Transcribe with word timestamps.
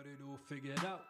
got 0.00 0.06
it 0.06 0.18
all 0.26 0.38
figured 0.48 0.84
out. 0.86 1.02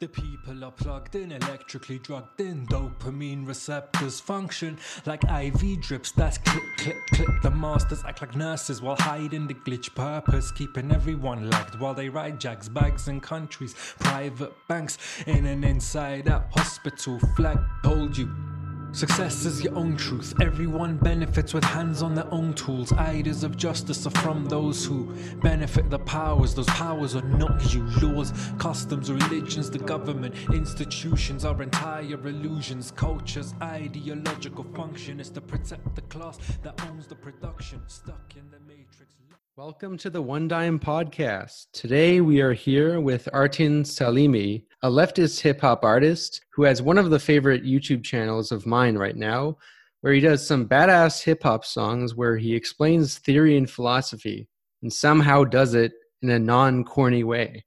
The 0.00 0.08
people 0.08 0.64
are 0.64 0.72
plugged 0.72 1.14
in, 1.14 1.32
electrically 1.32 1.98
drugged 1.98 2.40
in. 2.40 2.66
Dopamine 2.66 3.46
receptors 3.46 4.20
function 4.20 4.78
like 5.06 5.22
IV 5.24 5.80
drips. 5.80 6.12
That's 6.12 6.36
click, 6.38 6.64
click, 6.76 6.96
click. 7.12 7.28
The 7.42 7.50
masters 7.50 8.02
act 8.04 8.20
like 8.20 8.34
nurses 8.34 8.82
while 8.82 8.96
hiding 8.98 9.46
the 9.46 9.54
glitch 9.54 9.94
purpose, 9.94 10.50
keeping 10.50 10.92
everyone 10.92 11.48
lagged 11.48 11.78
while 11.78 11.94
they 11.94 12.08
ride 12.08 12.40
jags, 12.40 12.68
bags, 12.68 13.08
and 13.08 13.22
countries. 13.22 13.74
Private 14.00 14.52
banks 14.68 14.98
in 15.26 15.46
an 15.46 15.64
inside 15.64 16.28
out 16.28 16.52
hospital 16.52 17.18
flag. 17.36 17.58
Told 17.82 18.18
you. 18.18 18.51
Success 18.92 19.46
is 19.46 19.64
your 19.64 19.74
own 19.74 19.96
truth. 19.96 20.34
Everyone 20.42 20.98
benefits 20.98 21.54
with 21.54 21.64
hands 21.64 22.02
on 22.02 22.14
their 22.14 22.30
own 22.30 22.52
tools. 22.52 22.92
Ideas 22.92 23.42
of 23.42 23.56
justice 23.56 24.06
are 24.06 24.10
from 24.10 24.44
those 24.44 24.84
who 24.84 25.14
benefit 25.40 25.88
the 25.88 25.98
powers. 25.98 26.54
Those 26.54 26.66
powers 26.66 27.16
are 27.16 27.22
not 27.22 27.72
you. 27.72 27.84
Laws, 28.02 28.34
customs, 28.58 29.10
religions, 29.10 29.70
the 29.70 29.78
government, 29.78 30.34
institutions 30.52 31.46
are 31.46 31.62
entire 31.62 32.02
illusions. 32.28 32.90
Culture's 32.90 33.54
ideological 33.62 34.64
function 34.74 35.20
is 35.20 35.30
to 35.30 35.40
protect 35.40 35.94
the 35.94 36.02
class 36.02 36.38
that 36.62 36.78
owns 36.86 37.06
the 37.06 37.14
production. 37.14 37.80
Stuck 37.86 38.34
in 38.36 38.50
the 38.50 38.60
matrix. 38.68 39.21
Welcome 39.58 39.98
to 39.98 40.08
the 40.08 40.22
One 40.22 40.48
Dime 40.48 40.80
Podcast. 40.80 41.66
Today 41.74 42.22
we 42.22 42.40
are 42.40 42.54
here 42.54 43.02
with 43.02 43.28
Artin 43.34 43.82
Salimi, 43.82 44.64
a 44.80 44.88
leftist 44.88 45.42
hip 45.42 45.60
hop 45.60 45.84
artist 45.84 46.40
who 46.54 46.62
has 46.62 46.80
one 46.80 46.96
of 46.96 47.10
the 47.10 47.18
favorite 47.18 47.62
YouTube 47.62 48.02
channels 48.02 48.50
of 48.50 48.64
mine 48.64 48.96
right 48.96 49.14
now, 49.14 49.58
where 50.00 50.14
he 50.14 50.20
does 50.20 50.46
some 50.46 50.66
badass 50.66 51.22
hip 51.22 51.42
hop 51.42 51.66
songs 51.66 52.14
where 52.14 52.38
he 52.38 52.54
explains 52.54 53.18
theory 53.18 53.58
and 53.58 53.68
philosophy 53.68 54.48
and 54.80 54.90
somehow 54.90 55.44
does 55.44 55.74
it 55.74 55.92
in 56.22 56.30
a 56.30 56.38
non 56.38 56.82
corny 56.82 57.22
way. 57.22 57.62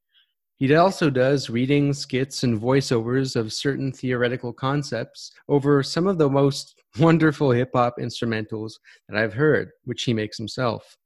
He 0.57 0.73
also 0.73 1.11
does 1.11 1.51
readings, 1.51 1.99
skits, 1.99 2.41
and 2.41 2.59
voiceovers 2.59 3.35
of 3.35 3.53
certain 3.53 3.91
theoretical 3.91 4.53
concepts 4.53 5.33
over 5.49 5.83
some 5.83 6.07
of 6.07 6.17
the 6.17 6.31
most 6.31 6.81
wonderful 6.99 7.51
hip 7.51 7.69
hop 7.75 7.97
instrumentals 7.99 8.71
that 9.07 9.19
I've 9.19 9.35
heard, 9.35 9.69
which 9.83 10.01
he 10.01 10.15
makes 10.15 10.39
himself. 10.39 10.97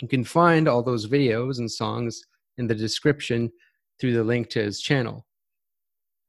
You 0.00 0.08
can 0.08 0.24
find 0.24 0.68
all 0.68 0.82
those 0.82 1.06
videos 1.06 1.58
and 1.58 1.70
songs 1.70 2.20
in 2.58 2.66
the 2.66 2.74
description 2.74 3.50
through 4.00 4.12
the 4.12 4.24
link 4.24 4.50
to 4.50 4.62
his 4.62 4.80
channel. 4.80 5.26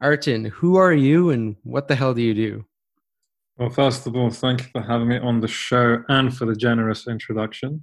Artin, 0.01 0.49
who 0.49 0.77
are 0.77 0.93
you 0.93 1.31
and 1.31 1.55
what 1.63 1.87
the 1.87 1.95
hell 1.95 2.13
do 2.13 2.21
you 2.21 2.33
do? 2.33 2.65
Well, 3.57 3.69
first 3.69 4.05
of 4.05 4.15
all, 4.15 4.29
thank 4.29 4.61
you 4.61 4.67
for 4.71 4.81
having 4.81 5.07
me 5.07 5.17
on 5.17 5.39
the 5.41 5.47
show 5.47 6.03
and 6.09 6.35
for 6.35 6.45
the 6.45 6.55
generous 6.55 7.07
introduction. 7.07 7.81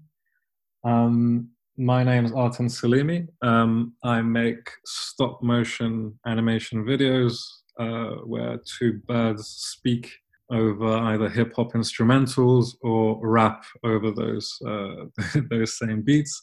Um, 0.85 1.51
my 1.77 2.05
name 2.05 2.25
is 2.25 2.31
Artin 2.31 2.71
Salimi. 2.71 3.27
Um, 3.43 3.95
I 4.05 4.23
make 4.23 4.71
stop 4.85 5.43
motion 5.43 6.17
animation 6.27 6.85
videos 6.85 7.37
uh, 7.81 8.21
where 8.25 8.59
two 8.79 9.01
birds 9.09 9.49
speak 9.49 10.13
over 10.51 10.87
either 10.87 11.29
hip 11.29 11.55
hop 11.57 11.73
instrumentals 11.73 12.75
or 12.83 13.19
rap 13.27 13.65
over 13.83 14.11
those 14.11 14.57
uh, 14.67 15.07
those 15.51 15.79
same 15.79 16.03
beats. 16.03 16.43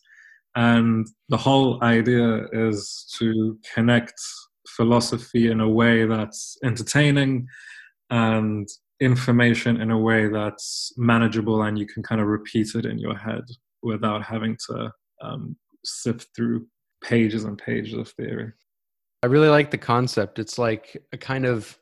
And 0.56 1.08
the 1.30 1.38
whole 1.38 1.82
idea 1.84 2.46
is 2.52 3.08
to 3.20 3.58
connect 3.74 4.20
philosophy 4.68 5.50
in 5.50 5.62
a 5.62 5.70
way 5.70 6.06
that's 6.06 6.58
entertaining 6.64 7.48
and 8.10 8.68
information 9.00 9.82
in 9.82 9.92
a 9.92 9.98
way 9.98 10.28
that's 10.28 10.92
manageable 10.98 11.64
and 11.64 11.78
you 11.78 11.88
can 11.88 12.04
kind 12.04 12.22
of 12.22 12.28
repeat 12.28 12.76
it 12.76 12.86
in 12.86 13.00
your 13.00 13.16
head 13.16 13.44
without 13.82 14.24
having 14.24 14.56
to 14.68 14.92
um, 15.22 15.56
sift 15.84 16.28
through 16.36 16.66
pages 17.04 17.46
and 17.46 17.58
pages 17.58 17.94
of 17.94 18.10
theory. 18.10 18.52
I 19.24 19.28
really 19.28 19.50
like 19.50 19.72
the 19.72 19.78
concept. 19.78 20.40
It's 20.40 20.58
like 20.58 21.04
a 21.14 21.18
kind 21.18 21.46
of 21.46 21.78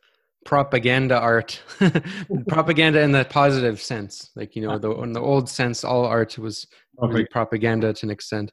propaganda 0.46 1.18
art 1.20 1.62
propaganda 2.48 3.02
in 3.02 3.12
the 3.12 3.26
positive 3.26 3.82
sense 3.82 4.32
like 4.36 4.56
you 4.56 4.62
know 4.62 4.78
the 4.78 4.90
in 5.02 5.14
the 5.14 5.20
old 5.20 5.50
sense 5.50 5.84
all 5.84 6.06
art 6.06 6.38
was 6.38 6.66
really 7.02 7.26
propaganda 7.26 7.94
to 7.94 8.06
an 8.06 8.10
extent 8.10 8.52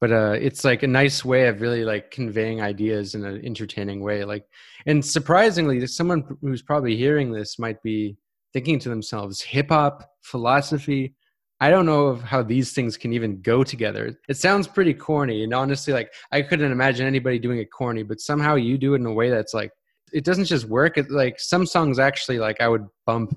but 0.00 0.12
uh 0.12 0.32
it's 0.32 0.64
like 0.64 0.82
a 0.82 0.86
nice 0.86 1.24
way 1.24 1.46
of 1.46 1.60
really 1.60 1.84
like 1.84 2.10
conveying 2.10 2.60
ideas 2.60 3.14
in 3.14 3.24
an 3.24 3.44
entertaining 3.44 4.00
way 4.00 4.24
like 4.24 4.44
and 4.86 5.04
surprisingly 5.04 5.84
someone 5.86 6.24
who's 6.40 6.62
probably 6.62 6.96
hearing 6.96 7.30
this 7.30 7.58
might 7.58 7.80
be 7.82 8.16
thinking 8.52 8.78
to 8.78 8.88
themselves 8.88 9.40
hip 9.40 9.68
hop 9.70 10.08
philosophy 10.22 11.14
I 11.58 11.70
don't 11.70 11.86
know 11.86 12.08
of 12.08 12.22
how 12.22 12.42
these 12.42 12.72
things 12.72 12.98
can 12.98 13.14
even 13.14 13.40
go 13.40 13.64
together. 13.64 14.14
It 14.28 14.36
sounds 14.36 14.68
pretty 14.68 14.92
corny, 14.92 15.42
and 15.42 15.54
honestly, 15.54 15.94
like 15.94 16.12
I 16.30 16.42
couldn't 16.42 16.70
imagine 16.70 17.06
anybody 17.06 17.38
doing 17.38 17.60
it 17.60 17.72
corny, 17.72 18.02
but 18.02 18.20
somehow 18.20 18.56
you 18.56 18.76
do 18.76 18.92
it 18.92 18.98
in 18.98 19.06
a 19.06 19.12
way 19.12 19.30
that's 19.30 19.54
like 19.54 19.70
it 20.12 20.24
doesn't 20.24 20.44
just 20.44 20.66
work. 20.66 20.98
It 20.98 21.10
like 21.10 21.40
some 21.40 21.66
songs 21.66 21.98
actually 21.98 22.38
like 22.38 22.60
I 22.60 22.68
would 22.68 22.86
bump. 23.06 23.36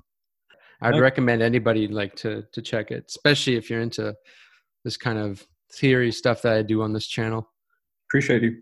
I'd 0.82 0.94
okay. 0.94 1.02
recommend 1.02 1.42
anybody 1.42 1.88
like 1.88 2.16
to 2.18 2.44
to 2.52 2.62
check 2.62 2.92
it, 2.92 3.06
especially 3.08 3.56
if 3.56 3.70
you're 3.70 3.82
into 3.82 4.16
this 4.84 4.98
kind 4.98 5.20
of 5.20 5.46
theory 5.74 6.12
stuff 6.12 6.42
that 6.44 6.54
I 6.54 6.62
do 6.62 6.82
on 6.82 6.94
this 6.94 7.08
channel. 7.08 7.50
Appreciate 8.08 8.44
you. 8.44 8.62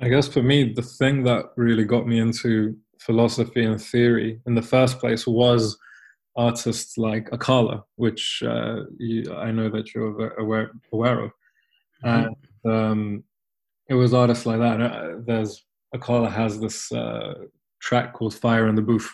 I 0.00 0.08
guess 0.08 0.26
for 0.26 0.42
me, 0.42 0.72
the 0.72 0.82
thing 0.82 1.22
that 1.24 1.52
really 1.56 1.84
got 1.84 2.06
me 2.06 2.18
into 2.18 2.76
philosophy 2.98 3.64
and 3.64 3.80
theory 3.80 4.40
in 4.46 4.54
the 4.54 4.62
first 4.62 4.98
place 4.98 5.26
was 5.26 5.78
artists 6.36 6.98
like 6.98 7.30
Akala, 7.30 7.84
which 7.96 8.42
uh, 8.44 8.80
you, 8.98 9.32
I 9.34 9.52
know 9.52 9.70
that 9.70 9.94
you're 9.94 10.36
aware, 10.38 10.72
aware 10.92 11.20
of. 11.24 11.30
Mm-hmm. 12.04 12.08
And 12.64 12.74
um, 12.74 13.24
it 13.88 13.94
was 13.94 14.14
artists 14.14 14.46
like 14.46 14.58
that. 14.58 14.80
Uh, 14.80 15.08
there's 15.24 15.64
Akala 15.94 16.30
has 16.30 16.60
this 16.60 16.90
uh, 16.92 17.34
track 17.80 18.12
called 18.12 18.34
"Fire 18.34 18.68
in 18.68 18.74
the 18.74 18.82
Booth." 18.82 19.10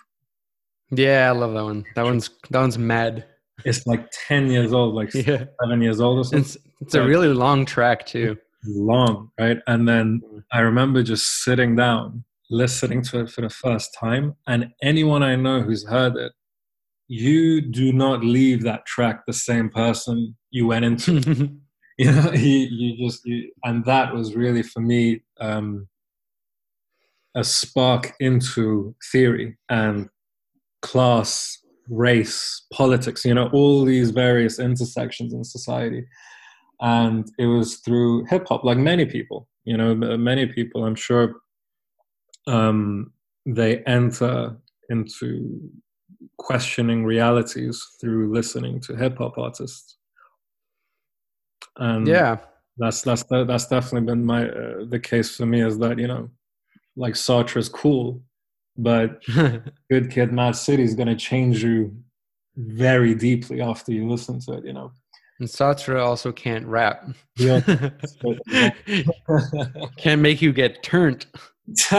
Yeah, 0.90 1.28
I 1.28 1.32
love 1.32 1.54
that 1.54 1.64
one. 1.64 1.84
That 1.94 2.04
one's 2.04 2.30
that 2.50 2.60
one's 2.60 2.78
mad. 2.78 3.26
It's 3.64 3.86
like 3.86 4.08
ten 4.28 4.50
years 4.50 4.72
old, 4.72 4.94
like 4.94 5.12
yeah. 5.14 5.44
seven 5.62 5.82
years 5.82 6.00
old 6.00 6.18
or 6.18 6.24
something. 6.24 6.40
It's, 6.40 6.56
it's 6.80 6.94
a 6.94 7.04
really 7.04 7.28
long 7.28 7.64
track 7.64 8.06
too. 8.06 8.36
Long, 8.64 9.30
right? 9.38 9.58
And 9.66 9.88
then 9.88 10.22
I 10.52 10.60
remember 10.60 11.02
just 11.02 11.44
sitting 11.44 11.76
down, 11.76 12.24
listening 12.50 13.02
to 13.02 13.20
it 13.20 13.30
for 13.30 13.42
the 13.42 13.50
first 13.50 13.94
time, 13.98 14.34
and 14.46 14.70
anyone 14.82 15.22
I 15.22 15.36
know 15.36 15.62
who's 15.62 15.86
heard 15.86 16.16
it, 16.16 16.32
you 17.08 17.60
do 17.60 17.92
not 17.92 18.24
leave 18.24 18.62
that 18.62 18.86
track 18.86 19.26
the 19.26 19.32
same 19.32 19.68
person 19.68 20.36
you 20.50 20.66
went 20.66 20.84
into. 20.84 21.12
you 21.98 22.12
know, 22.12 22.32
you, 22.34 22.68
you 22.70 23.06
just 23.06 23.24
you, 23.26 23.50
and 23.64 23.84
that 23.84 24.14
was 24.14 24.34
really 24.34 24.62
for 24.62 24.80
me. 24.80 25.22
Um, 25.38 25.86
a 27.36 27.44
spark 27.44 28.12
into 28.20 28.94
theory 29.12 29.56
and 29.68 30.08
class, 30.82 31.58
race, 31.88 32.66
politics, 32.72 33.24
you 33.24 33.34
know, 33.34 33.48
all 33.52 33.84
these 33.84 34.10
various 34.10 34.58
intersections 34.58 35.32
in 35.32 35.44
society. 35.44 36.04
And 36.80 37.30
it 37.38 37.46
was 37.46 37.76
through 37.78 38.24
hip 38.24 38.46
hop, 38.48 38.64
like 38.64 38.78
many 38.78 39.04
people, 39.04 39.48
you 39.64 39.76
know, 39.76 39.94
many 39.94 40.46
people, 40.46 40.84
I'm 40.84 40.94
sure, 40.94 41.34
um, 42.46 43.12
they 43.46 43.78
enter 43.84 44.56
into 44.88 45.70
questioning 46.38 47.04
realities 47.04 47.86
through 48.00 48.32
listening 48.32 48.80
to 48.80 48.96
hip 48.96 49.18
hop 49.18 49.38
artists. 49.38 49.98
And 51.76 52.06
yeah, 52.06 52.38
that's 52.78 53.02
that's 53.02 53.24
that's 53.24 53.66
definitely 53.66 54.06
been 54.06 54.24
my 54.24 54.48
uh, 54.48 54.84
the 54.88 54.98
case 54.98 55.36
for 55.36 55.46
me 55.46 55.62
is 55.62 55.78
that 55.78 55.98
you 55.98 56.08
know 56.08 56.30
like 56.96 57.14
Sartre's 57.14 57.68
cool, 57.68 58.22
but 58.76 59.22
Good 59.90 60.10
Kid, 60.10 60.32
Mad 60.32 60.56
City 60.56 60.82
is 60.82 60.94
going 60.94 61.08
to 61.08 61.16
change 61.16 61.62
you 61.62 61.94
very 62.56 63.14
deeply 63.14 63.60
after 63.60 63.92
you 63.92 64.08
listen 64.08 64.40
to 64.40 64.52
it, 64.54 64.64
you 64.64 64.72
know. 64.72 64.92
And 65.38 65.48
Sartre 65.48 66.04
also 66.04 66.32
can't 66.32 66.66
rap. 66.66 67.08
Yeah. 67.36 67.60
can't 69.96 70.20
make 70.20 70.42
you 70.42 70.52
get 70.52 70.82
turned. 70.82 71.26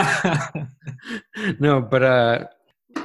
no, 1.60 1.82
but 1.82 2.04
uh 2.04 2.46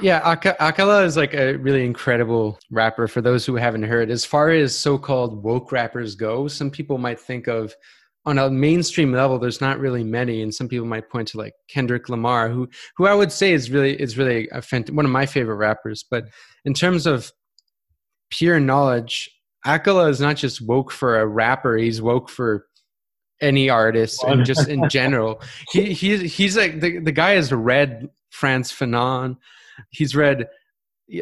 yeah, 0.01 0.21
Ak- 0.23 0.59
Akala 0.59 1.05
is 1.05 1.15
like 1.15 1.33
a 1.33 1.55
really 1.55 1.85
incredible 1.85 2.59
rapper 2.69 3.07
for 3.07 3.21
those 3.21 3.45
who 3.45 3.55
haven't 3.55 3.83
heard. 3.83 4.11
As 4.11 4.25
far 4.25 4.49
as 4.49 4.77
so-called 4.77 5.41
woke 5.41 5.71
rappers 5.71 6.13
go, 6.13 6.47
some 6.47 6.69
people 6.69 6.97
might 6.97 7.19
think 7.19 7.47
of 7.47 7.73
on 8.27 8.37
a 8.37 8.49
mainstream 8.49 9.13
level, 9.13 9.39
there's 9.39 9.61
not 9.61 9.79
really 9.79 10.03
many, 10.03 10.41
and 10.41 10.53
some 10.53 10.67
people 10.67 10.85
might 10.85 11.09
point 11.09 11.29
to 11.29 11.37
like 11.37 11.53
Kendrick 11.69 12.09
Lamar, 12.09 12.49
who 12.49 12.67
who 12.97 13.07
I 13.07 13.13
would 13.13 13.31
say 13.31 13.53
is 13.53 13.71
really 13.71 13.99
is 13.99 14.17
really 14.17 14.49
a 14.49 14.57
fant- 14.57 14.91
one 14.91 15.05
of 15.05 15.11
my 15.11 15.25
favorite 15.25 15.55
rappers. 15.55 16.03
But 16.03 16.25
in 16.65 16.73
terms 16.73 17.05
of 17.05 17.31
pure 18.29 18.59
knowledge, 18.59 19.29
Akala 19.65 20.09
is 20.09 20.19
not 20.19 20.35
just 20.35 20.61
woke 20.61 20.91
for 20.91 21.21
a 21.21 21.25
rapper; 21.25 21.77
he's 21.77 22.01
woke 22.01 22.29
for 22.29 22.67
any 23.39 23.69
artist 23.69 24.21
and 24.25 24.43
just 24.45 24.67
in 24.67 24.89
general. 24.89 25.41
He 25.71 25.93
he's 25.93 26.35
he's 26.35 26.57
like 26.57 26.81
the 26.81 26.99
the 26.99 27.13
guy 27.13 27.31
has 27.31 27.53
read 27.53 28.09
Frantz 28.29 28.73
Fanon. 28.73 29.37
He's 29.89 30.15
read 30.17 30.47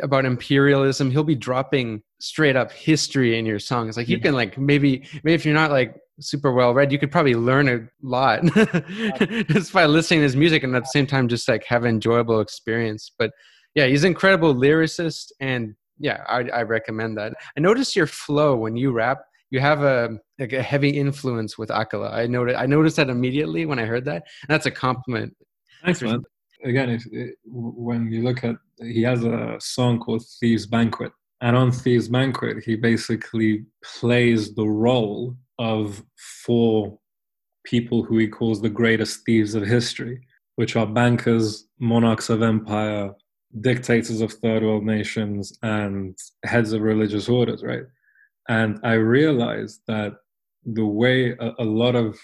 about 0.01 0.25
imperialism. 0.25 1.12
He'll 1.12 1.24
be 1.24 1.36
dropping 1.36 2.01
straight 2.19 2.56
up 2.56 2.72
history 2.72 3.38
in 3.38 3.46
your 3.46 3.60
songs. 3.60 3.96
Like 3.96 4.10
you 4.10 4.19
can 4.19 4.34
like 4.34 4.58
maybe 4.58 5.08
maybe 5.24 5.36
if 5.36 5.46
you're 5.46 5.54
not 5.54 5.69
like 5.69 6.01
super 6.20 6.54
well 6.54 6.74
read. 6.74 6.92
You 6.92 7.00
could 7.00 7.12
probably 7.12 7.36
learn 7.36 7.68
a 7.68 7.88
lot 8.02 8.44
just 9.50 9.74
by 9.74 9.86
listening 9.86 10.20
to 10.20 10.24
his 10.24 10.36
music 10.36 10.64
and 10.64 10.76
at 10.76 10.84
the 10.84 10.90
same 10.90 11.08
time 11.08 11.28
just 11.28 11.48
like 11.48 11.64
have 11.66 11.84
an 11.84 11.90
enjoyable 11.90 12.40
experience. 12.40 13.12
But 13.18 13.32
yeah, 13.74 13.88
he's 13.88 14.04
an 14.04 14.12
incredible 14.12 14.56
lyricist 14.56 15.32
and 15.40 15.76
yeah, 15.98 16.24
I, 16.28 16.50
I 16.50 16.62
recommend 16.64 17.18
that. 17.18 17.34
I 17.58 17.60
noticed 17.60 17.96
your 17.96 18.08
flow 18.08 18.56
when 18.56 18.76
you 18.76 18.92
rap. 18.92 19.20
You 19.52 19.60
have 19.60 19.84
a 19.84 20.18
like 20.40 20.54
a 20.54 20.62
heavy 20.62 20.90
influence 20.90 21.58
with 21.58 21.70
Akala. 21.70 22.12
I 22.12 22.28
noticed 22.28 22.60
I 22.60 22.66
noticed 22.66 22.98
that 22.98 23.10
immediately 23.10 23.66
when 23.66 23.80
I 23.80 23.86
heard 23.86 24.04
that. 24.06 24.24
And 24.42 24.50
that's 24.50 24.66
a 24.66 24.72
compliment. 24.72 25.36
Thanks, 25.84 26.02
man. 26.02 26.24
Again, 26.64 26.90
if, 26.90 27.06
when 27.46 28.12
you 28.12 28.24
look 28.24 28.44
at, 28.44 28.56
he 28.80 29.04
has 29.04 29.24
a 29.24 29.56
song 29.60 30.00
called 30.00 30.26
"Thieves 30.40 30.66
Banquet," 30.66 31.12
and 31.42 31.56
on 31.56 31.72
Thieves 31.72 32.10
Banquet, 32.10 32.64
he 32.66 32.76
basically 32.76 33.66
plays 33.84 34.56
the 34.56 34.68
role 34.68 35.38
of 35.60 36.04
four 36.46 36.98
people 37.63 38.04
who 38.04 38.18
he 38.18 38.28
calls 38.28 38.62
the 38.62 38.69
greatest 38.69 39.25
thieves 39.25 39.56
of 39.56 39.63
history, 39.63 40.22
which 40.56 40.75
are 40.75 40.86
bankers, 40.86 41.68
monarchs 41.80 42.30
of 42.30 42.42
empire, 42.42 43.12
dictators 43.62 44.22
of 44.22 44.31
third 44.34 44.63
world 44.63 44.86
nations, 44.86 45.57
and 45.63 46.18
heads 46.44 46.74
of 46.74 46.81
religious 46.81 47.28
orders, 47.28 47.63
right? 47.63 47.84
And 48.48 48.80
I 48.84 48.94
realized 48.94 49.81
that 49.88 50.13
the 50.66 50.86
way 50.86 51.31
a, 51.40 51.52
a 51.60 51.63
lot 51.63 51.96
of 51.96 52.18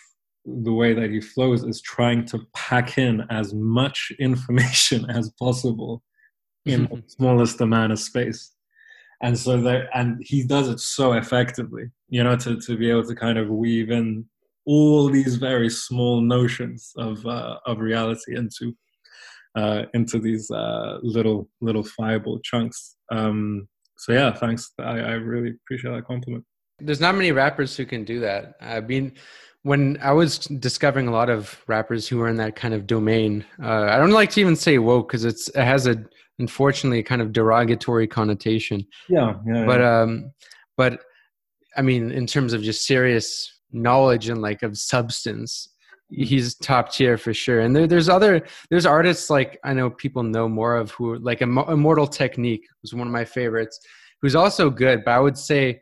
the 0.46 0.74
way 0.74 0.94
that 0.94 1.12
he 1.12 1.22
flows 1.22 1.64
is 1.64 1.82
trying 1.82 2.26
to 2.26 2.40
pack 2.56 2.98
in 2.98 3.22
as 3.30 3.54
much 3.54 4.12
information 4.20 5.10
as 5.10 5.30
possible 5.38 6.04
in 6.66 6.84
the 6.92 7.04
smallest 7.08 7.62
amount 7.62 7.92
of 7.92 8.00
space 8.00 8.52
and 9.22 9.38
so 9.38 9.62
that 9.62 9.88
and 9.94 10.22
he 10.24 10.44
does 10.44 10.68
it 10.68 10.80
so 10.80 11.14
effectively 11.14 11.90
you 12.10 12.24
know 12.24 12.36
to, 12.36 12.60
to 12.60 12.78
be 12.78 12.90
able 12.90 13.06
to 13.06 13.16
kind 13.16 13.38
of 13.38 13.50
weave 13.50 13.92
in 13.92 14.26
all 14.66 15.10
these 15.10 15.36
very 15.36 15.70
small 15.70 16.22
notions 16.22 16.92
of 16.98 17.26
uh, 17.26 17.58
of 17.66 17.80
reality 17.80 18.36
into 18.36 18.76
uh, 19.56 19.84
into 19.94 20.20
these 20.20 20.50
uh, 20.52 20.98
little 21.02 21.50
little 21.62 21.84
fireball 21.84 22.40
chunks. 22.44 22.96
Um, 23.12 23.68
so 23.98 24.14
yeah 24.14 24.32
thanks. 24.34 24.72
I, 24.80 25.00
I 25.00 25.12
really 25.14 25.56
appreciate 25.66 25.94
that 25.94 26.06
compliment. 26.06 26.46
There's 26.80 27.02
not 27.02 27.16
many 27.16 27.32
rappers 27.32 27.76
who 27.76 27.86
can 27.86 28.04
do 28.04 28.20
that. 28.22 28.56
I 28.62 28.82
mean 28.82 29.14
when 29.64 29.96
i 30.02 30.12
was 30.12 30.40
discovering 30.40 31.08
a 31.08 31.12
lot 31.12 31.30
of 31.30 31.62
rappers 31.68 32.08
who 32.08 32.20
are 32.20 32.28
in 32.28 32.38
that 32.38 32.56
kind 32.56 32.74
of 32.74 32.88
domain 32.88 33.46
uh, 33.62 33.84
i 33.92 33.98
don't 33.98 34.10
like 34.10 34.32
to 34.32 34.42
even 34.42 34.56
say 34.56 34.80
woke 34.80 35.08
because 35.08 35.24
it's 35.24 35.50
it 35.50 35.64
has 35.64 35.86
a 35.86 36.04
unfortunately 36.42 37.04
kind 37.04 37.22
of 37.22 37.32
derogatory 37.32 38.08
connotation. 38.08 38.86
Yeah, 39.08 39.36
yeah. 39.46 39.66
But 39.66 39.80
yeah. 39.80 40.02
um, 40.02 40.32
but 40.76 41.02
I 41.78 41.82
mean, 41.82 42.12
in 42.12 42.26
terms 42.28 42.52
of 42.54 42.62
just 42.62 42.86
serious 42.86 43.60
knowledge 43.72 44.28
and 44.28 44.42
like 44.42 44.64
of 44.64 44.78
substance, 44.78 45.70
mm-hmm. 46.12 46.24
he's 46.24 46.56
top 46.56 46.92
tier 46.92 47.18
for 47.18 47.34
sure. 47.34 47.62
And 47.62 47.76
there, 47.76 47.88
there's 47.88 48.10
other 48.10 48.46
there's 48.70 48.86
artists 48.86 49.30
like 49.30 49.60
I 49.64 49.74
know 49.74 49.90
people 49.90 50.24
know 50.24 50.50
more 50.50 50.76
of 50.76 50.92
who 50.92 51.18
like 51.20 51.42
Immortal 51.42 52.08
Technique 52.08 52.66
was 52.82 52.94
one 52.94 53.08
of 53.08 53.14
my 53.14 53.24
favorites, 53.24 53.80
who's 54.22 54.36
also 54.36 54.70
good. 54.70 55.06
But 55.06 55.12
I 55.12 55.20
would 55.20 55.38
say 55.38 55.82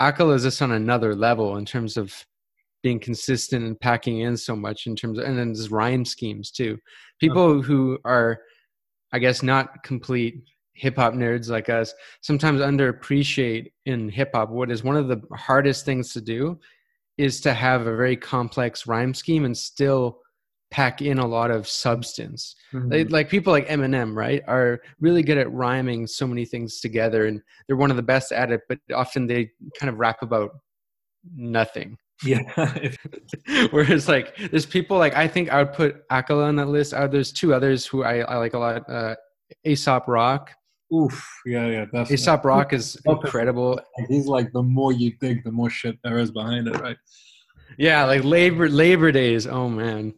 Akala 0.00 0.34
is 0.36 0.44
just 0.44 0.62
on 0.62 0.72
another 0.72 1.14
level 1.14 1.56
in 1.56 1.64
terms 1.64 1.96
of 1.96 2.14
being 2.82 2.98
consistent 2.98 3.64
and 3.64 3.80
packing 3.80 4.20
in 4.20 4.36
so 4.36 4.56
much 4.56 4.86
in 4.86 4.96
terms 4.96 5.18
of 5.18 5.24
and 5.24 5.38
then 5.38 5.50
his 5.50 5.70
rhyme 5.70 6.04
schemes 6.04 6.50
too. 6.50 6.78
People 7.20 7.42
okay. 7.42 7.66
who 7.66 7.98
are 8.04 8.40
I 9.12 9.18
guess 9.18 9.42
not 9.42 9.82
complete 9.82 10.44
hip 10.74 10.96
hop 10.96 11.12
nerds 11.12 11.50
like 11.50 11.68
us 11.68 11.92
sometimes 12.22 12.60
underappreciate 12.60 13.72
in 13.84 14.08
hip 14.08 14.30
hop 14.34 14.48
what 14.48 14.70
is 14.70 14.82
one 14.82 14.96
of 14.96 15.06
the 15.06 15.20
hardest 15.36 15.84
things 15.84 16.14
to 16.14 16.20
do 16.20 16.58
is 17.18 17.40
to 17.42 17.52
have 17.52 17.82
a 17.82 17.96
very 17.96 18.16
complex 18.16 18.86
rhyme 18.86 19.12
scheme 19.12 19.44
and 19.44 19.56
still 19.56 20.18
pack 20.72 21.02
in 21.02 21.18
a 21.18 21.26
lot 21.26 21.50
of 21.50 21.68
substance. 21.68 22.56
Mm-hmm. 22.72 22.88
They, 22.88 23.04
like 23.04 23.28
people 23.28 23.52
like 23.52 23.68
Eminem, 23.68 24.16
right, 24.16 24.42
are 24.48 24.80
really 25.00 25.22
good 25.22 25.38
at 25.38 25.52
rhyming 25.52 26.06
so 26.06 26.26
many 26.26 26.44
things 26.46 26.80
together, 26.80 27.26
and 27.26 27.40
they're 27.66 27.76
one 27.76 27.90
of 27.90 27.96
the 27.96 28.02
best 28.02 28.32
at 28.32 28.50
it. 28.50 28.62
But 28.68 28.78
often 28.92 29.26
they 29.26 29.50
kind 29.78 29.90
of 29.90 29.98
rap 29.98 30.22
about 30.22 30.50
nothing. 31.36 31.98
Yeah. 32.24 32.92
Whereas 33.70 34.08
like 34.08 34.36
there's 34.50 34.66
people 34.66 34.98
like 34.98 35.14
I 35.16 35.26
think 35.26 35.50
I 35.50 35.62
would 35.62 35.72
put 35.72 36.08
Akala 36.08 36.46
on 36.46 36.56
that 36.56 36.68
list. 36.68 36.94
Uh, 36.94 37.06
there's 37.06 37.32
two 37.32 37.52
others 37.52 37.84
who 37.84 38.04
I, 38.04 38.18
I 38.18 38.36
like 38.36 38.54
a 38.54 38.58
lot. 38.58 38.88
Uh, 38.88 39.16
Aesop 39.64 40.06
Rock. 40.06 40.50
Oof. 40.94 41.26
Yeah, 41.46 41.66
yeah. 41.66 41.84
Definitely. 41.86 42.14
Aesop 42.14 42.44
Rock 42.44 42.72
is 42.78 42.96
incredible. 43.06 43.80
He's 44.08 44.26
like 44.26 44.52
the 44.52 44.62
more 44.62 44.92
you 44.92 45.12
dig, 45.20 45.42
the 45.44 45.52
more 45.52 45.70
shit 45.70 45.98
there 46.04 46.18
is 46.18 46.30
behind 46.30 46.68
it, 46.68 46.80
right? 46.80 46.96
Yeah, 47.78 48.04
like 48.04 48.24
Labor 48.24 48.68
Labor 48.68 49.10
Days. 49.12 49.46
Oh 49.46 49.68
man, 49.68 50.14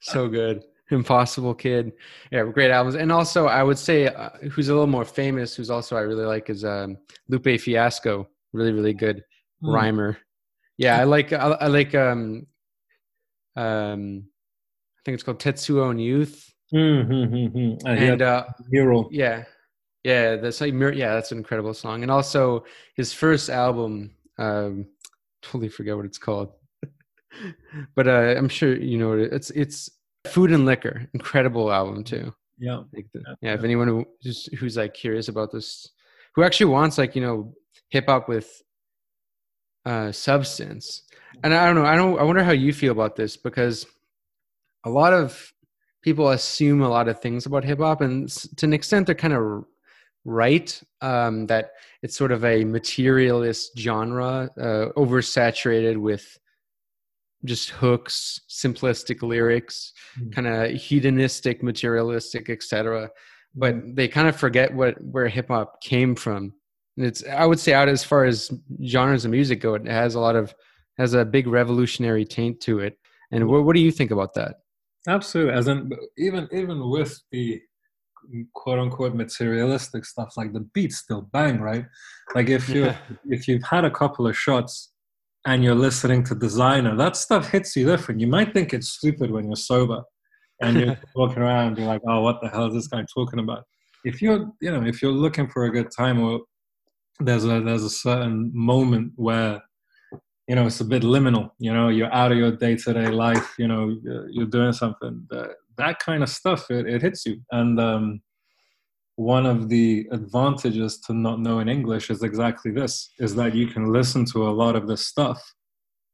so 0.00 0.28
good. 0.28 0.62
Impossible 0.90 1.54
Kid. 1.54 1.92
Yeah, 2.30 2.44
great 2.44 2.70
albums. 2.70 2.94
And 2.94 3.10
also, 3.10 3.46
I 3.46 3.62
would 3.62 3.78
say 3.78 4.06
uh, 4.06 4.30
who's 4.50 4.68
a 4.68 4.72
little 4.72 4.86
more 4.86 5.04
famous, 5.04 5.54
who's 5.54 5.70
also 5.70 5.96
I 5.96 6.00
really 6.00 6.24
like 6.24 6.48
is 6.48 6.64
um, 6.64 6.96
Lupe 7.28 7.60
Fiasco. 7.60 8.28
Really, 8.52 8.72
really 8.72 8.94
good 8.94 9.24
mm. 9.62 9.74
rhymer. 9.74 10.16
Yeah, 10.78 10.98
I 10.98 11.04
like 11.04 11.32
I, 11.32 11.36
I 11.36 11.66
like 11.66 11.94
um 11.94 12.46
um 13.56 14.24
I 14.26 15.00
think 15.04 15.14
it's 15.14 15.22
called 15.22 15.40
Tetsuo 15.40 15.90
and 15.90 16.00
Youth. 16.00 16.52
Mm-hmm, 16.74 17.86
and 17.86 18.22
uh, 18.22 18.46
Hero. 18.70 19.08
Yeah, 19.12 19.44
yeah, 20.06 20.36
that's 20.36 20.60
like 20.60 20.72
yeah, 20.72 21.14
that's 21.14 21.32
an 21.32 21.38
incredible 21.38 21.74
song. 21.74 22.02
And 22.02 22.10
also 22.10 22.64
his 22.94 23.12
first 23.12 23.50
album, 23.50 24.12
um, 24.38 24.86
totally 25.42 25.68
forget 25.68 25.96
what 25.96 26.06
it's 26.06 26.18
called, 26.18 26.52
but 27.94 28.06
uh, 28.08 28.34
I'm 28.36 28.48
sure 28.48 28.76
you 28.76 28.98
know 28.98 29.12
it. 29.12 29.32
it's 29.32 29.50
it's 29.50 29.90
Food 30.26 30.52
and 30.52 30.66
Liquor, 30.66 31.08
incredible 31.12 31.72
album 31.72 32.04
too. 32.04 32.32
Yeah, 32.58 32.82
like 32.94 33.06
the, 33.12 33.22
yeah, 33.26 33.34
yeah. 33.42 33.54
If 33.54 33.64
anyone 33.64 33.88
who 33.88 34.06
just 34.22 34.54
who's 34.54 34.76
like 34.76 34.94
curious 34.94 35.28
about 35.28 35.52
this, 35.52 35.88
who 36.34 36.42
actually 36.42 36.66
wants 36.66 36.98
like 36.98 37.14
you 37.14 37.22
know 37.22 37.54
hip 37.88 38.06
hop 38.08 38.28
with 38.28 38.62
uh, 39.86 40.12
substance. 40.12 41.02
And 41.42 41.54
I 41.54 41.66
don't 41.66 41.76
know. 41.76 41.86
I 41.86 41.96
don't. 41.96 42.18
I 42.18 42.24
wonder 42.24 42.42
how 42.42 42.52
you 42.52 42.72
feel 42.72 42.92
about 42.92 43.16
this 43.16 43.36
because 43.36 43.86
a 44.84 44.90
lot 44.90 45.12
of 45.12 45.52
people 46.02 46.30
assume 46.30 46.82
a 46.82 46.88
lot 46.88 47.08
of 47.08 47.20
things 47.20 47.46
about 47.46 47.64
hip 47.64 47.78
hop, 47.78 48.00
and 48.00 48.28
to 48.28 48.66
an 48.66 48.72
extent, 48.72 49.06
they're 49.06 49.14
kind 49.14 49.34
of 49.34 49.64
right. 50.24 50.82
Um, 51.00 51.46
that 51.46 51.70
it's 52.02 52.16
sort 52.16 52.32
of 52.32 52.44
a 52.44 52.64
materialist 52.64 53.78
genre, 53.78 54.50
uh, 54.58 54.92
oversaturated 54.96 55.98
with 55.98 56.38
just 57.44 57.70
hooks, 57.70 58.40
simplistic 58.48 59.22
lyrics, 59.22 59.92
mm-hmm. 60.18 60.30
kind 60.30 60.46
of 60.46 60.70
hedonistic, 60.72 61.62
materialistic, 61.62 62.50
etc. 62.50 63.10
But 63.54 63.74
mm. 63.76 63.94
they 63.94 64.08
kind 64.08 64.26
of 64.26 64.36
forget 64.36 64.74
what 64.74 64.94
where 65.04 65.28
hip 65.28 65.48
hop 65.48 65.80
came 65.82 66.16
from 66.16 66.54
it's 66.96 67.24
I 67.26 67.44
would 67.44 67.60
say 67.60 67.72
out 67.72 67.88
as 67.88 68.04
far 68.04 68.24
as 68.24 68.50
genres 68.84 69.24
of 69.24 69.30
music 69.30 69.60
go, 69.60 69.74
it 69.74 69.86
has 69.86 70.14
a 70.14 70.20
lot 70.20 70.36
of 70.36 70.54
has 70.98 71.14
a 71.14 71.24
big 71.24 71.46
revolutionary 71.46 72.24
taint 72.24 72.60
to 72.62 72.80
it. 72.80 72.98
And 73.32 73.48
what, 73.48 73.64
what 73.64 73.74
do 73.74 73.82
you 73.82 73.90
think 73.90 74.10
about 74.10 74.34
that? 74.34 74.56
Absolutely, 75.08 75.54
as 75.54 75.68
in 75.68 75.90
even 76.18 76.48
even 76.52 76.88
with 76.88 77.20
the 77.30 77.60
quote 78.54 78.78
unquote 78.78 79.14
materialistic 79.14 80.04
stuff, 80.04 80.34
like 80.36 80.52
the 80.52 80.60
beats 80.74 80.96
still 80.96 81.22
bang, 81.32 81.60
right? 81.60 81.86
Like 82.34 82.48
if 82.48 82.68
you 82.68 82.86
yeah. 82.86 82.96
if 83.26 83.46
you've 83.46 83.62
had 83.62 83.84
a 83.84 83.90
couple 83.90 84.26
of 84.26 84.36
shots 84.36 84.92
and 85.46 85.62
you're 85.62 85.76
listening 85.76 86.24
to 86.24 86.34
Desiigner, 86.34 86.96
that 86.98 87.16
stuff 87.16 87.50
hits 87.50 87.76
you 87.76 87.86
different. 87.86 88.20
You 88.20 88.26
might 88.26 88.52
think 88.52 88.74
it's 88.74 88.88
stupid 88.88 89.30
when 89.30 89.46
you're 89.46 89.56
sober 89.56 90.02
and 90.60 90.80
you're 90.80 90.98
walking 91.14 91.42
around 91.42 91.68
and 91.68 91.78
you're 91.78 91.86
like, 91.86 92.02
oh, 92.08 92.22
what 92.22 92.40
the 92.42 92.48
hell 92.48 92.66
is 92.66 92.74
this 92.74 92.88
guy 92.88 93.04
talking 93.14 93.38
about? 93.38 93.64
If 94.04 94.20
you're, 94.20 94.50
you 94.60 94.70
know, 94.72 94.84
if 94.84 95.02
you're 95.02 95.12
looking 95.12 95.48
for 95.48 95.64
a 95.66 95.70
good 95.70 95.88
time 95.96 96.20
or 96.20 96.40
there's 97.20 97.44
a 97.44 97.60
there's 97.60 97.84
a 97.84 97.90
certain 97.90 98.50
moment 98.54 99.12
where 99.16 99.62
you 100.48 100.54
know 100.54 100.66
it's 100.66 100.80
a 100.80 100.84
bit 100.84 101.02
liminal 101.02 101.50
you 101.58 101.72
know 101.72 101.88
you're 101.88 102.12
out 102.12 102.32
of 102.32 102.38
your 102.38 102.52
day-to-day 102.52 103.08
life 103.08 103.54
you 103.58 103.66
know 103.66 103.96
you're 104.30 104.46
doing 104.46 104.72
something 104.72 105.26
that, 105.30 105.54
that 105.76 105.98
kind 105.98 106.22
of 106.22 106.28
stuff 106.28 106.70
it, 106.70 106.86
it 106.86 107.02
hits 107.02 107.26
you. 107.26 107.40
And 107.50 107.80
um, 107.80 108.22
one 109.16 109.46
of 109.46 109.68
the 109.68 110.06
advantages 110.12 111.00
to 111.00 111.14
not 111.14 111.40
knowing 111.40 111.68
english 111.68 112.10
is 112.10 112.22
exactly 112.22 112.70
this 112.70 113.10
is 113.18 113.34
that 113.34 113.54
you 113.54 113.66
can 113.66 113.92
listen 113.92 114.24
to 114.24 114.46
a 114.48 114.50
lot 114.50 114.76
of 114.76 114.86
this 114.86 115.06
stuff 115.06 115.42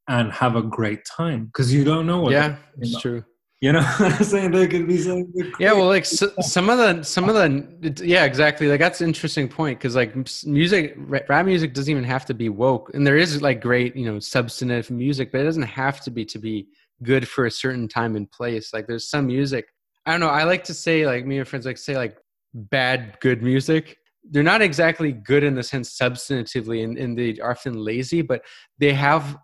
and 0.07 0.31
have 0.31 0.55
a 0.55 0.61
great 0.61 1.01
time 1.05 1.45
because 1.45 1.73
you 1.73 1.83
don't 1.83 2.07
know 2.07 2.21
what 2.21 2.31
yeah 2.31 2.55
it's 2.79 2.99
true 3.01 3.23
you 3.63 3.71
know 3.71 3.79
i'm 3.99 4.23
saying? 4.25 4.51
There 4.51 4.67
could 4.67 4.87
be 4.89 4.97
some 4.97 5.33
yeah 5.57 5.71
well 5.71 5.87
like 5.87 6.03
so, 6.03 6.29
some 6.41 6.69
of 6.69 6.77
the 6.77 7.01
some 7.01 7.29
of 7.29 7.35
the 7.35 8.05
yeah 8.05 8.25
exactly. 8.25 8.67
Like 8.67 8.81
that's 8.81 8.99
an 8.99 9.07
interesting 9.07 9.47
point 9.47 9.79
because 9.79 9.95
like 9.95 10.13
music 10.45 10.95
rap 10.97 11.45
music 11.45 11.73
doesn't 11.73 11.89
even 11.89 12.03
have 12.03 12.25
to 12.25 12.33
be 12.33 12.49
woke 12.49 12.91
and 12.93 13.07
there 13.07 13.15
is 13.15 13.41
like 13.41 13.61
great 13.61 13.95
you 13.95 14.05
know 14.05 14.19
substantive 14.19 14.91
music 14.91 15.31
but 15.31 15.39
it 15.39 15.45
doesn't 15.45 15.71
have 15.83 16.01
to 16.01 16.11
be 16.11 16.25
to 16.25 16.39
be 16.39 16.67
good 17.03 17.25
for 17.25 17.45
a 17.45 17.51
certain 17.51 17.87
time 17.87 18.17
and 18.17 18.29
place. 18.31 18.73
Like 18.73 18.85
there's 18.85 19.09
some 19.09 19.27
music 19.27 19.65
i 20.05 20.11
don't 20.11 20.19
know 20.19 20.27
i 20.27 20.43
like 20.43 20.65
to 20.65 20.73
say 20.73 21.05
like 21.05 21.25
me 21.25 21.37
and 21.37 21.47
friends 21.47 21.65
like 21.65 21.77
say 21.77 21.95
like 21.95 22.17
bad 22.53 23.17
good 23.21 23.41
music. 23.41 23.97
They're 24.29 24.43
not 24.43 24.61
exactly 24.61 25.11
good 25.13 25.43
in 25.43 25.55
the 25.55 25.63
sense 25.63 25.97
substantively 25.97 26.83
and, 26.83 26.97
and 26.97 27.17
they 27.17 27.39
are 27.39 27.51
often 27.51 27.75
lazy 27.75 28.21
but 28.21 28.41
they 28.77 28.93
have 28.93 29.37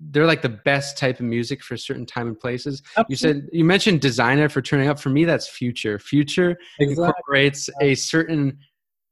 they're 0.00 0.26
like 0.26 0.42
the 0.42 0.48
best 0.48 0.98
type 0.98 1.20
of 1.20 1.26
music 1.26 1.62
for 1.62 1.76
certain 1.76 2.06
time 2.06 2.28
and 2.28 2.38
places. 2.38 2.82
Absolutely. 2.96 3.12
You 3.12 3.16
said 3.16 3.48
you 3.52 3.64
mentioned 3.64 4.00
Desiigner 4.00 4.50
for 4.50 4.60
turning 4.60 4.88
up. 4.88 4.98
For 4.98 5.10
me, 5.10 5.24
that's 5.24 5.48
future. 5.48 5.98
Future 5.98 6.58
exactly. 6.78 7.04
incorporates 7.06 7.70
a 7.80 7.94
certain 7.94 8.58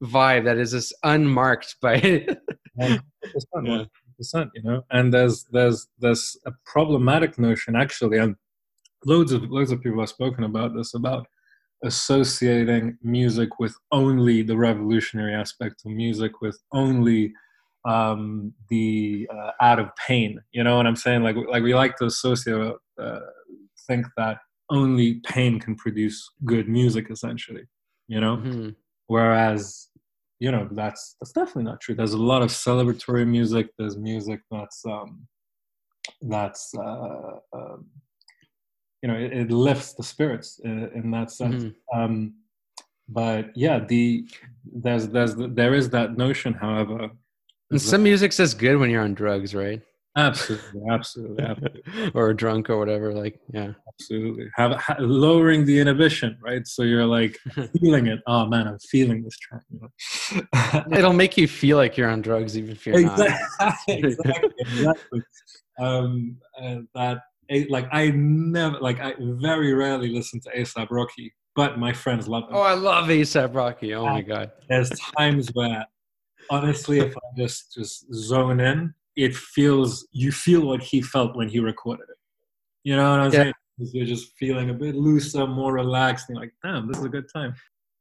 vibe 0.02 0.44
that 0.44 0.58
is 0.58 0.72
just 0.72 0.92
unmarked 1.04 1.76
by 1.80 1.94
it. 1.94 2.38
100%, 2.80 3.00
100%, 4.20 4.50
you 4.54 4.62
know 4.62 4.82
and 4.90 5.12
there's 5.12 5.44
there's 5.52 5.88
there's 5.98 6.38
a 6.46 6.52
problematic 6.64 7.38
notion 7.38 7.76
actually 7.76 8.18
and 8.18 8.34
loads 9.04 9.32
of 9.32 9.50
loads 9.50 9.70
of 9.72 9.82
people 9.82 10.00
have 10.00 10.08
spoken 10.08 10.44
about 10.44 10.74
this 10.74 10.94
about 10.94 11.26
associating 11.84 12.96
music 13.02 13.58
with 13.58 13.76
only 13.90 14.42
the 14.42 14.56
revolutionary 14.56 15.34
aspect 15.34 15.82
of 15.84 15.92
music 15.92 16.40
with 16.40 16.58
only 16.72 17.32
um 17.84 18.52
the 18.68 19.28
uh, 19.34 19.50
out 19.60 19.78
of 19.78 19.88
pain 19.96 20.40
you 20.52 20.62
know 20.62 20.76
what 20.76 20.86
i'm 20.86 20.96
saying 20.96 21.22
like 21.22 21.36
like 21.48 21.62
we 21.62 21.74
like 21.74 21.96
to 21.96 22.04
associate 22.04 22.74
uh, 23.00 23.18
think 23.86 24.06
that 24.16 24.38
only 24.70 25.14
pain 25.24 25.58
can 25.58 25.74
produce 25.74 26.30
good 26.44 26.68
music 26.68 27.06
essentially 27.10 27.64
you 28.08 28.20
know 28.20 28.36
Mhm. 28.36 28.74
whereas 29.08 29.88
you 30.38 30.50
know 30.52 30.68
that's 30.72 31.16
that's 31.20 31.32
definitely 31.32 31.64
not 31.64 31.80
true 31.80 31.94
there's 31.94 32.12
a 32.14 32.22
lot 32.32 32.42
of 32.42 32.50
celebratory 32.50 33.26
music 33.26 33.68
there's 33.78 33.96
music 33.96 34.40
that's 34.50 34.84
um 34.86 35.26
that's 36.22 36.72
uh 36.74 37.38
um, 37.52 37.86
you 39.02 39.08
know 39.08 39.14
it, 39.16 39.32
it 39.32 39.50
lifts 39.50 39.94
the 39.94 40.02
spirits 40.02 40.60
in, 40.64 40.88
in 40.94 41.10
that 41.10 41.30
sense 41.30 41.64
Mhm. 41.64 41.74
um 41.94 42.34
but 43.08 43.50
yeah 43.56 43.78
the 43.80 44.26
there's 44.64 45.08
there's 45.08 45.34
there 45.36 45.74
is 45.74 45.90
that 45.90 46.16
notion 46.16 46.54
however 46.54 47.10
And 47.72 47.82
some 47.82 48.02
music's 48.02 48.36
just 48.36 48.58
good 48.58 48.76
when 48.76 48.90
you're 48.90 49.02
on 49.02 49.14
drugs, 49.14 49.54
right? 49.54 49.82
absolutely 50.16 50.82
absolutely 50.90 51.42
absolutely, 51.42 52.10
or 52.14 52.34
drunk 52.34 52.68
or 52.68 52.78
whatever. 52.78 53.12
Like, 53.14 53.40
yeah. 53.52 53.72
absolutely. 53.88 54.48
Have, 54.56 54.72
ha, 54.72 54.96
lowering 54.98 55.64
the 55.64 55.80
inhibition 55.80 56.38
right 56.42 56.66
so 56.66 56.82
you're 56.82 57.06
like 57.06 57.38
feeling 57.80 58.06
it 58.06 58.20
oh 58.26 58.46
man 58.46 58.68
i'm 58.68 58.78
feeling 58.78 59.22
this 59.22 59.36
track 59.38 59.62
you 59.70 59.80
know? 59.80 60.96
It'll 60.96 61.12
make 61.12 61.36
you 61.36 61.48
feel 61.48 61.76
like 61.76 61.96
you're 61.96 62.10
on 62.10 62.22
drugs, 62.22 62.56
even 62.56 62.72
if 62.72 62.86
you're 62.86 63.00
not. 63.00 63.20
exactly, 63.20 63.94
exactly, 63.98 64.50
exactly. 64.58 65.22
Um, 65.78 66.36
that 66.94 67.18
eh, 67.50 67.64
like 67.68 67.88
I 67.92 68.10
never 68.10 68.78
like 68.80 69.00
I 69.00 69.14
very 69.18 69.74
rarely 69.74 70.08
listen 70.08 70.40
to 70.40 70.50
ASAP 70.50 70.88
Rocky, 70.90 71.32
but 71.54 71.78
my 71.78 71.92
friends 71.92 72.28
love 72.28 72.44
him. 72.44 72.56
Oh, 72.56 72.60
I 72.60 72.74
love 72.74 73.08
ASAP 73.08 73.54
Rocky. 73.54 73.94
Oh 73.94 74.06
my 74.06 74.22
god. 74.22 74.52
There's 74.68 74.90
times 75.16 75.48
where 75.54 75.86
honestly, 76.50 77.00
if 77.00 77.16
I 77.16 77.20
just 77.36 77.74
just 77.74 78.12
zone 78.14 78.60
in, 78.60 78.94
it 79.16 79.34
feels 79.34 80.06
you 80.12 80.32
feel 80.32 80.66
what 80.66 80.82
he 80.82 81.02
felt 81.02 81.36
when 81.36 81.48
he 81.48 81.60
recorded 81.60 82.06
it. 82.08 82.16
You 82.84 82.96
know 82.96 83.10
what 83.10 83.20
I'm 83.20 83.32
Yeah. 83.32 83.42
saying? 83.42 83.52
You're 83.78 84.06
just 84.06 84.32
feeling 84.38 84.70
a 84.70 84.74
bit 84.74 84.94
looser, 84.94 85.46
more 85.46 85.72
relaxed, 85.72 86.28
and 86.28 86.36
you're 86.36 86.44
like, 86.44 86.54
damn, 86.62 86.86
this 86.88 86.98
is 86.98 87.04
a 87.04 87.08
good 87.08 87.26
time. 87.34 87.54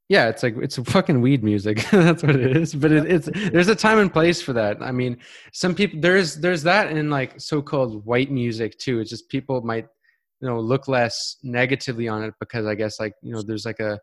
Yeah, 0.09 0.27
it's 0.27 0.43
like 0.43 0.57
it's 0.57 0.77
fucking 0.77 1.21
weed 1.21 1.41
music. 1.43 1.85
That's 1.91 2.21
what 2.21 2.35
it 2.35 2.57
is. 2.57 2.75
But 2.75 2.91
it, 2.91 3.09
it's 3.09 3.29
there's 3.51 3.69
a 3.69 3.75
time 3.75 3.97
and 3.97 4.11
place 4.11 4.41
for 4.41 4.51
that. 4.53 4.81
I 4.81 4.91
mean, 4.91 5.17
some 5.53 5.73
people 5.73 6.01
there's 6.01 6.35
there's 6.35 6.63
that 6.63 6.91
in 6.91 7.09
like 7.09 7.39
so-called 7.39 8.05
white 8.05 8.29
music 8.29 8.77
too. 8.77 8.99
It's 8.99 9.09
just 9.09 9.29
people 9.29 9.61
might 9.61 9.87
you 10.41 10.49
know 10.49 10.59
look 10.59 10.89
less 10.89 11.37
negatively 11.43 12.09
on 12.09 12.23
it 12.23 12.33
because 12.41 12.65
I 12.65 12.75
guess 12.75 12.99
like 12.99 13.13
you 13.21 13.31
know 13.33 13.41
there's 13.41 13.65
like 13.65 13.79
a 13.79 13.99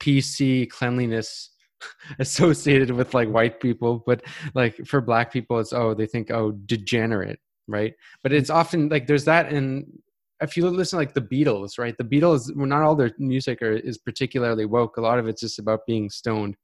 PC 0.00 0.68
cleanliness 0.68 1.50
associated 2.18 2.90
with 2.90 3.14
like 3.14 3.28
white 3.28 3.60
people, 3.60 4.02
but 4.06 4.22
like 4.54 4.86
for 4.86 5.00
black 5.00 5.32
people, 5.32 5.58
it's 5.58 5.72
oh 5.72 5.94
they 5.94 6.06
think 6.06 6.30
oh 6.30 6.52
degenerate, 6.52 7.38
right? 7.68 7.94
But 8.22 8.32
it's 8.32 8.50
often 8.50 8.88
like 8.88 9.06
there's 9.06 9.24
that 9.24 9.52
in 9.52 9.86
if 10.40 10.56
you 10.56 10.68
listen 10.68 10.98
like 10.98 11.14
the 11.14 11.20
Beatles, 11.20 11.78
right? 11.78 11.96
The 11.96 12.04
Beatles, 12.04 12.54
well, 12.54 12.66
not 12.66 12.82
all 12.82 12.94
their 12.94 13.12
music 13.18 13.62
are, 13.62 13.72
is 13.72 13.98
particularly 13.98 14.66
woke. 14.66 14.96
A 14.96 15.00
lot 15.00 15.18
of 15.18 15.26
it's 15.26 15.40
just 15.40 15.58
about 15.58 15.86
being 15.86 16.10
stoned. 16.10 16.56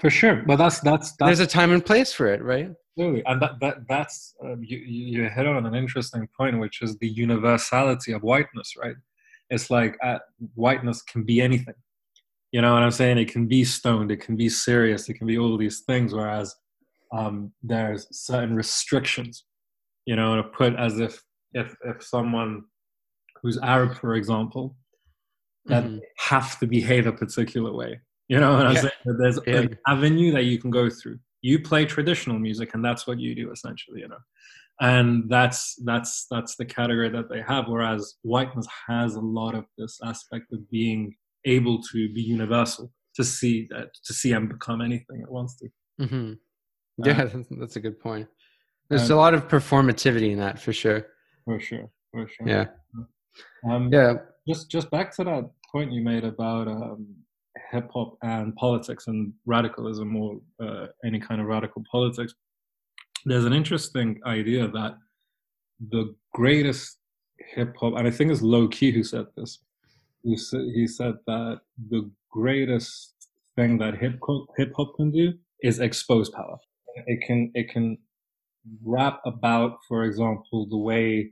For 0.00 0.10
sure, 0.10 0.42
but 0.46 0.56
that's 0.56 0.80
that's 0.80 1.12
that's 1.12 1.38
There's 1.38 1.40
a 1.40 1.46
time 1.46 1.72
and 1.72 1.84
place 1.84 2.12
for 2.12 2.26
it, 2.26 2.42
right? 2.42 2.70
Absolutely, 2.98 3.24
and 3.24 3.40
that, 3.40 3.52
that 3.60 3.76
that's 3.88 4.34
um, 4.44 4.62
you, 4.62 4.78
you 4.78 5.22
you 5.22 5.28
hit 5.30 5.46
on 5.46 5.64
an 5.64 5.74
interesting 5.74 6.28
point, 6.36 6.58
which 6.58 6.82
is 6.82 6.96
the 6.98 7.08
universality 7.08 8.12
of 8.12 8.22
whiteness, 8.22 8.74
right? 8.76 8.96
It's 9.50 9.70
like 9.70 9.96
uh, 10.04 10.18
whiteness 10.54 11.00
can 11.02 11.24
be 11.24 11.40
anything. 11.40 11.74
You 12.52 12.62
know 12.62 12.72
what 12.72 12.82
I'm 12.82 12.90
saying? 12.90 13.18
It 13.18 13.30
can 13.30 13.46
be 13.46 13.64
stoned, 13.64 14.10
it 14.10 14.20
can 14.20 14.36
be 14.36 14.48
serious, 14.48 15.08
it 15.08 15.14
can 15.14 15.26
be 15.26 15.38
all 15.38 15.58
these 15.58 15.80
things. 15.80 16.14
Whereas 16.14 16.54
um, 17.12 17.52
there's 17.62 18.06
certain 18.10 18.54
restrictions, 18.54 19.44
you 20.06 20.16
know, 20.16 20.36
to 20.36 20.42
put 20.42 20.74
as 20.76 20.98
if 20.98 21.22
if 21.54 21.74
if 21.84 22.02
someone 22.02 22.64
who's 23.42 23.58
Arab, 23.58 23.96
for 23.98 24.14
example, 24.14 24.76
that 25.66 25.84
Mhm. 25.84 26.00
have 26.18 26.58
to 26.60 26.66
behave 26.66 27.06
a 27.06 27.12
particular 27.12 27.72
way. 27.72 28.00
You 28.28 28.40
know 28.40 28.54
what 28.56 28.66
I'm 28.66 28.74
Yeah. 28.74 28.80
saying? 28.80 28.92
That 29.04 29.18
there's 29.18 29.38
Yeah. 29.46 29.60
an 29.60 29.78
avenue 29.86 30.32
that 30.32 30.44
you 30.44 30.58
can 30.58 30.70
go 30.70 30.90
through. 30.90 31.18
You 31.42 31.62
play 31.62 31.84
traditional 31.86 32.38
music, 32.38 32.74
and 32.74 32.84
that's 32.84 33.06
what 33.06 33.18
you 33.20 33.34
do 33.34 33.50
essentially. 33.52 34.00
You 34.00 34.08
know, 34.08 34.18
and 34.80 35.28
that's 35.30 35.76
that's 35.84 36.26
that's 36.30 36.56
the 36.56 36.64
category 36.64 37.10
that 37.10 37.28
they 37.28 37.42
have. 37.42 37.68
Whereas 37.68 38.16
whiteness 38.22 38.66
has 38.86 39.14
a 39.16 39.20
lot 39.20 39.54
of 39.54 39.66
this 39.76 39.98
aspect 40.02 40.52
of 40.52 40.68
being 40.70 41.14
able 41.56 41.80
to 41.92 42.12
be 42.12 42.22
universal, 42.22 42.92
to 43.16 43.24
see 43.24 43.66
that, 43.70 43.88
to 44.04 44.12
see 44.12 44.32
and 44.32 44.48
become 44.48 44.80
anything 44.80 45.20
it 45.22 45.30
wants 45.30 45.56
to. 45.56 45.68
hmm 46.06 46.32
Yeah, 47.04 47.24
that's, 47.24 47.48
that's 47.60 47.76
a 47.76 47.80
good 47.80 47.98
point. 48.00 48.26
There's 48.88 49.10
um, 49.10 49.18
a 49.18 49.20
lot 49.20 49.34
of 49.34 49.48
performativity 49.48 50.30
in 50.32 50.38
that 50.38 50.58
for 50.58 50.72
sure. 50.72 51.06
For 51.44 51.60
sure, 51.60 51.90
for 52.12 52.28
sure. 52.28 52.48
Yeah, 52.48 52.66
Um, 53.70 53.90
yeah. 53.92 54.14
just 54.48 54.70
just 54.70 54.90
back 54.90 55.14
to 55.16 55.24
that 55.24 55.44
point 55.72 55.92
you 55.92 56.02
made 56.02 56.24
about 56.24 56.68
um, 56.68 57.06
hip 57.72 57.90
hop 57.92 58.16
and 58.22 58.54
politics 58.56 59.06
and 59.08 59.32
radicalism 59.46 60.16
or 60.16 60.40
uh, 60.62 60.86
any 61.04 61.20
kind 61.20 61.40
of 61.40 61.46
radical 61.46 61.82
politics. 61.90 62.32
There's 63.24 63.44
an 63.44 63.52
interesting 63.52 64.20
idea 64.26 64.68
that 64.68 64.92
the 65.90 66.14
greatest 66.32 66.98
hip 67.54 67.74
hop, 67.80 67.94
and 67.96 68.06
I 68.06 68.10
think 68.10 68.30
it's 68.32 68.40
Lowkey 68.42 68.92
who 68.92 69.02
said 69.02 69.26
this. 69.36 69.58
He 70.28 70.36
said, 70.36 70.60
he 70.74 70.86
said 70.86 71.14
that 71.26 71.60
the 71.90 72.10
greatest 72.30 73.14
thing 73.56 73.78
that 73.78 73.94
hip 73.94 74.20
hip 74.58 74.72
hop 74.76 74.94
can 74.96 75.10
do 75.10 75.32
is 75.62 75.78
expose 75.80 76.28
power. 76.28 76.58
It 77.06 77.20
can 77.26 77.50
it 77.54 77.70
can 77.70 77.96
rap 78.84 79.20
about, 79.24 79.78
for 79.88 80.04
example, 80.04 80.66
the 80.68 80.76
way 80.76 81.30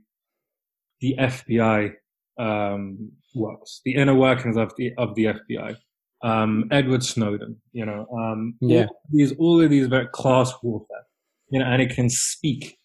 the 1.01 1.15
FBI 1.19 1.93
um, 2.39 3.11
works, 3.35 3.81
the 3.85 3.93
inner 3.95 4.15
workings 4.15 4.57
of 4.57 4.71
the 4.77 4.93
of 4.97 5.13
the 5.15 5.25
FBI. 5.25 5.75
Um, 6.23 6.67
Edward 6.71 7.03
Snowden, 7.03 7.61
you 7.73 7.85
know, 7.85 8.07
um, 8.17 8.55
Yeah. 8.61 8.85
all 8.87 9.01
these 9.11 9.33
all 9.37 9.61
of 9.61 9.69
these 9.69 9.85
about 9.85 10.11
class 10.11 10.51
warfare, 10.63 11.05
you 11.51 11.59
know, 11.59 11.65
and 11.67 11.79
it 11.83 11.91
can 11.93 12.09
speak 12.09 12.79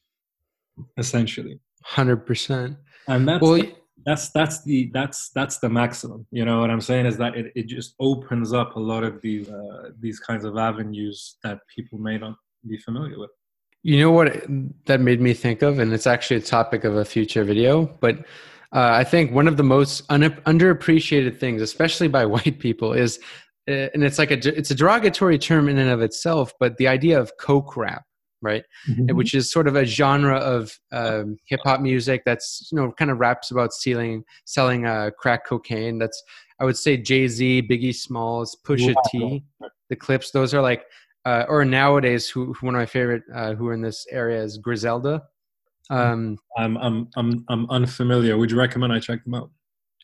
essentially, 0.98 1.58
Hundred 1.84 2.26
percent. 2.26 2.76
and 3.08 3.26
that's 3.26 3.40
Well, 3.42 3.62
that's 4.04 4.30
that's 4.30 4.62
the 4.64 4.90
that's 4.92 5.30
that's 5.30 5.58
the 5.58 5.68
maximum. 5.68 6.26
You 6.30 6.44
know 6.44 6.60
what 6.60 6.70
I'm 6.70 6.80
saying 6.80 7.06
is 7.06 7.16
that 7.18 7.36
it, 7.36 7.52
it 7.54 7.66
just 7.66 7.94
opens 8.00 8.52
up 8.52 8.76
a 8.76 8.80
lot 8.80 9.04
of 9.04 9.20
these 9.22 9.48
uh, 9.48 9.90
these 10.00 10.18
kinds 10.18 10.44
of 10.44 10.56
avenues 10.56 11.36
that 11.44 11.60
people 11.74 11.98
may 11.98 12.18
not 12.18 12.34
be 12.68 12.78
familiar 12.78 13.18
with. 13.18 13.30
You 13.82 14.00
know 14.00 14.10
what 14.10 14.44
that 14.86 15.00
made 15.00 15.20
me 15.20 15.34
think 15.34 15.62
of, 15.62 15.78
and 15.78 15.92
it's 15.92 16.06
actually 16.06 16.36
a 16.36 16.42
topic 16.42 16.84
of 16.84 16.96
a 16.96 17.04
future 17.04 17.44
video. 17.44 17.86
But 18.00 18.20
uh, 18.72 18.90
I 18.92 19.04
think 19.04 19.32
one 19.32 19.48
of 19.48 19.56
the 19.56 19.62
most 19.62 20.02
un- 20.08 20.22
underappreciated 20.22 21.38
things, 21.38 21.60
especially 21.60 22.08
by 22.08 22.24
white 22.34 22.58
people, 22.58 22.92
is, 22.92 23.18
uh, 23.68 23.88
and 23.94 24.02
it's 24.02 24.18
like 24.18 24.30
a 24.30 24.56
it's 24.56 24.70
a 24.70 24.74
derogatory 24.74 25.38
term 25.38 25.68
in 25.68 25.78
and 25.78 25.90
of 25.90 26.00
itself, 26.00 26.52
but 26.58 26.76
the 26.76 26.88
idea 26.88 27.20
of 27.20 27.36
coke 27.38 27.76
rap, 27.76 28.04
right? 28.42 28.64
Which 29.14 29.34
is 29.34 29.50
sort 29.50 29.68
of 29.68 29.76
a 29.76 29.84
genre 29.84 30.36
of 30.36 30.78
um, 30.92 31.38
hip 31.46 31.60
hop 31.64 31.80
music 31.80 32.22
that's 32.26 32.68
you 32.70 32.76
know 32.76 32.92
kind 32.92 33.10
of 33.10 33.18
raps 33.18 33.50
about 33.50 33.72
stealing, 33.72 34.24
selling 34.44 34.86
uh, 34.86 35.10
crack 35.18 35.46
cocaine. 35.46 35.98
That's 35.98 36.22
I 36.60 36.64
would 36.64 36.76
say 36.76 36.96
Jay 36.96 37.28
Z, 37.28 37.62
Biggie 37.70 37.94
Smalls, 37.94 38.56
Pusha 38.64 38.94
T, 39.10 39.42
the 39.88 39.96
Clipse. 39.96 40.30
Those 40.30 40.52
are 40.52 40.60
like 40.60 40.84
uh, 41.24 41.44
or 41.48 41.64
nowadays, 41.64 42.28
who, 42.28 42.52
who 42.52 42.66
one 42.66 42.74
of 42.74 42.80
my 42.80 42.86
favorite 42.86 43.22
uh, 43.34 43.54
who 43.54 43.68
are 43.68 43.74
in 43.74 43.80
this 43.80 44.06
area 44.10 44.42
is 44.42 44.58
Griselda. 44.58 45.22
Um, 45.90 46.38
I'm 46.58 46.76
I'm 46.78 47.08
I'm 47.16 47.44
I'm 47.48 47.70
unfamiliar. 47.70 48.36
Would 48.38 48.50
you 48.50 48.58
recommend 48.58 48.92
I 48.92 48.98
check 48.98 49.22
them 49.24 49.34
out? 49.34 49.50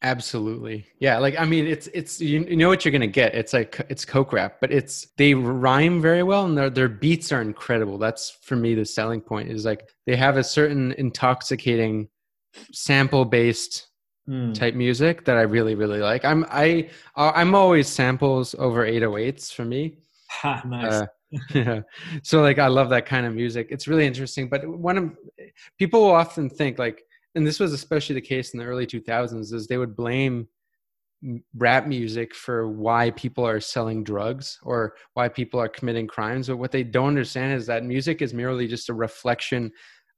Absolutely, 0.03 0.87
yeah. 0.99 1.19
Like 1.19 1.39
I 1.39 1.45
mean, 1.45 1.67
it's 1.67 1.89
it's 1.89 2.21
you, 2.21 2.45
you 2.45 2.57
know 2.57 2.69
what 2.69 2.85
you're 2.85 2.93
gonna 2.93 3.07
get. 3.07 3.35
It's 3.35 3.53
like 3.53 3.81
it's 3.89 4.05
coke 4.05 4.33
rap, 4.33 4.57
but 4.61 4.73
it's 4.73 5.09
they 5.17 5.35
rhyme 5.35 6.01
very 6.01 6.23
well 6.23 6.47
and 6.47 6.57
their 6.57 6.71
their 6.71 6.89
beats 6.89 7.33
are 7.33 7.43
incredible. 7.43 7.99
That's 7.99 8.31
for 8.43 8.57
me 8.57 8.75
the 8.75 8.85
selling 8.85 9.21
point. 9.21 9.51
Is 9.51 9.65
like 9.65 9.89
they 10.07 10.17
have 10.17 10.37
a 10.37 10.45
certain 10.45 10.93
intoxicating 10.93 12.09
sample 12.73 13.25
based 13.25 13.89
Hmm. 14.29 14.53
type 14.53 14.75
music 14.75 15.25
that 15.25 15.39
I 15.39 15.43
really 15.43 15.75
really 15.75 16.01
like. 16.01 16.23
I'm 16.23 16.45
I 16.51 16.91
I'm 17.17 17.55
always 17.55 17.89
samples 17.89 18.55
over 18.59 18.85
808s 18.85 19.51
for 19.51 19.65
me. 19.65 19.97
Ha, 20.31 20.63
nice. 20.67 20.93
Uh, 20.93 21.07
yeah. 21.55 21.81
So 22.23 22.43
like 22.43 22.59
I 22.59 22.67
love 22.67 22.91
that 22.91 23.07
kind 23.07 23.25
of 23.25 23.35
music. 23.35 23.69
It's 23.71 23.89
really 23.89 24.07
interesting. 24.07 24.51
But 24.51 24.69
one 24.69 24.99
of 24.99 25.17
people 25.79 26.03
will 26.03 26.11
often 26.15 26.51
think 26.51 26.79
like, 26.79 27.05
and 27.35 27.47
this 27.47 27.61
was 27.61 27.73
especially 27.73 28.15
the 28.15 28.21
case 28.21 28.53
in 28.53 28.59
the 28.59 28.67
early 28.67 28.87
2000s, 28.87 29.53
is 29.53 29.67
they 29.67 29.79
would 29.79 29.97
blame 29.97 30.49
rap 31.57 31.87
music 31.87 32.35
for 32.35 32.69
why 32.69 33.11
people 33.11 33.45
are 33.45 33.61
selling 33.61 34.05
drugs 34.05 34.59
or 34.63 34.95
why 35.15 35.29
people 35.29 35.61
are 35.61 35.69
committing 35.69 36.07
crimes. 36.07 36.47
But 36.47 36.59
what 36.59 36.71
they 36.71 36.85
don't 36.85 37.09
understand 37.09 37.55
is 37.55 37.67
that 37.67 37.85
music 37.85 38.23
is 38.23 38.33
merely 38.33 38.69
just 38.69 38.89
a 38.89 38.95
reflection 38.95 39.73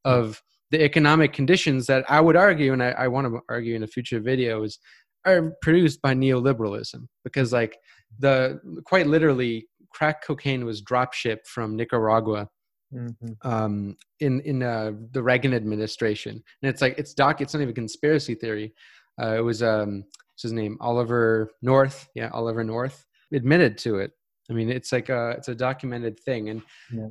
hmm. 0.04 0.10
of 0.10 0.42
the 0.70 0.82
economic 0.82 1.32
conditions 1.32 1.86
that 1.86 2.04
I 2.08 2.20
would 2.20 2.36
argue, 2.36 2.72
and 2.72 2.82
I, 2.82 2.90
I 2.90 3.08
want 3.08 3.26
to 3.26 3.40
argue 3.48 3.74
in 3.74 3.82
a 3.82 3.88
future 3.88 4.20
video, 4.20 4.62
is 4.62 4.78
are 5.26 5.52
produced 5.62 6.00
by 6.00 6.14
neoliberalism. 6.14 7.06
Because 7.24 7.52
like 7.52 7.76
the 8.18 8.60
quite 8.84 9.06
literally 9.06 9.66
crack 9.92 10.24
cocaine 10.24 10.64
was 10.64 10.80
drop 10.80 11.12
shipped 11.12 11.48
from 11.48 11.76
Nicaragua 11.76 12.48
mm-hmm. 12.94 13.48
um, 13.48 13.96
in 14.20 14.40
in 14.40 14.62
uh, 14.62 14.92
the 15.12 15.22
Reagan 15.22 15.54
administration, 15.54 16.42
and 16.62 16.70
it's 16.70 16.82
like 16.82 16.98
it's 16.98 17.14
doc. 17.14 17.40
It's 17.40 17.54
not 17.54 17.60
even 17.60 17.72
a 17.72 17.74
conspiracy 17.74 18.34
theory. 18.34 18.74
Uh, 19.20 19.36
it 19.36 19.44
was 19.44 19.62
um, 19.62 20.04
what's 20.32 20.42
his 20.42 20.52
name? 20.52 20.76
Oliver 20.80 21.50
North. 21.62 22.08
Yeah, 22.14 22.30
Oliver 22.32 22.64
North 22.64 23.06
admitted 23.32 23.78
to 23.78 23.98
it. 23.98 24.12
I 24.50 24.52
mean, 24.52 24.70
it's 24.70 24.92
like 24.92 25.08
a 25.08 25.30
it's 25.30 25.48
a 25.48 25.54
documented 25.54 26.18
thing, 26.20 26.48
and 26.48 26.62
yeah. 26.92 27.08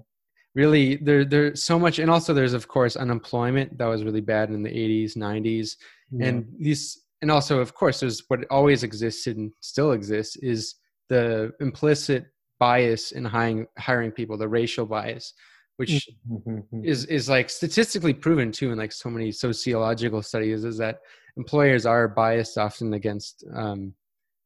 really 0.55 0.97
there 0.97 1.23
there's 1.23 1.63
so 1.63 1.79
much, 1.79 1.99
and 1.99 2.11
also 2.11 2.33
there's 2.33 2.53
of 2.53 2.67
course 2.67 2.95
unemployment 2.95 3.77
that 3.77 3.85
was 3.85 4.03
really 4.03 4.21
bad 4.21 4.49
in 4.49 4.63
the 4.63 4.69
80s, 4.69 5.15
90s, 5.15 5.75
yeah. 6.11 6.27
and 6.27 6.47
these 6.59 7.05
and 7.21 7.31
also 7.31 7.59
of 7.59 7.73
course 7.73 7.99
there's 7.99 8.23
what 8.27 8.45
always 8.49 8.83
existed 8.83 9.37
and 9.37 9.51
still 9.61 9.91
exists 9.91 10.35
is 10.37 10.75
the 11.09 11.51
implicit 11.59 12.25
bias 12.59 13.11
in 13.11 13.25
hiring 13.25 13.65
hiring 13.77 14.11
people, 14.11 14.37
the 14.37 14.47
racial 14.47 14.85
bias, 14.85 15.33
which 15.79 16.09
mm-hmm. 16.29 16.83
is 16.83 17.05
is 17.05 17.29
like 17.29 17.49
statistically 17.49 18.13
proven 18.13 18.51
too 18.51 18.71
in 18.71 18.77
like 18.77 18.91
so 18.91 19.09
many 19.09 19.31
sociological 19.31 20.21
studies, 20.21 20.65
is 20.65 20.77
that 20.77 20.99
employers 21.37 21.85
are 21.85 22.05
biased 22.07 22.57
often 22.57 22.93
against 22.93 23.45
um, 23.55 23.93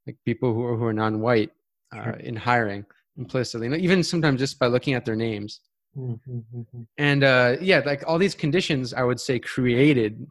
like 0.06 0.16
people 0.26 0.54
who 0.54 0.64
are 0.64 0.78
who 0.78 0.86
are 0.86 0.94
non-white 0.94 1.52
uh, 1.96 2.14
in 2.20 2.36
hiring 2.36 2.86
implicitly, 3.18 3.66
and 3.66 3.76
even 3.78 4.04
sometimes 4.04 4.40
just 4.40 4.60
by 4.60 4.68
looking 4.68 4.94
at 4.94 5.06
their 5.06 5.16
names. 5.16 5.62
Mm-hmm. 5.98 6.84
And 7.00 7.24
uh, 7.24 7.58
yeah, 7.62 7.82
like 7.84 8.04
all 8.08 8.20
these 8.20 8.36
conditions, 8.36 8.94
I 8.94 9.04
would 9.04 9.20
say, 9.20 9.40
created 9.40 10.28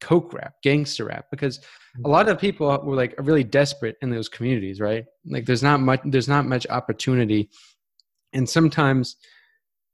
coke 0.00 0.32
rap, 0.32 0.54
gangster 0.62 1.04
rap, 1.04 1.26
because 1.30 1.60
a 2.04 2.08
lot 2.08 2.28
of 2.28 2.38
people 2.38 2.66
were 2.84 2.96
like 2.96 3.14
really 3.18 3.44
desperate 3.44 3.96
in 4.02 4.10
those 4.10 4.28
communities, 4.28 4.80
right? 4.80 5.04
Like 5.24 5.46
there's 5.46 5.62
not 5.62 5.80
much 5.80 6.00
there's 6.04 6.28
not 6.28 6.46
much 6.46 6.66
opportunity, 6.68 7.48
and 8.32 8.48
sometimes 8.48 9.16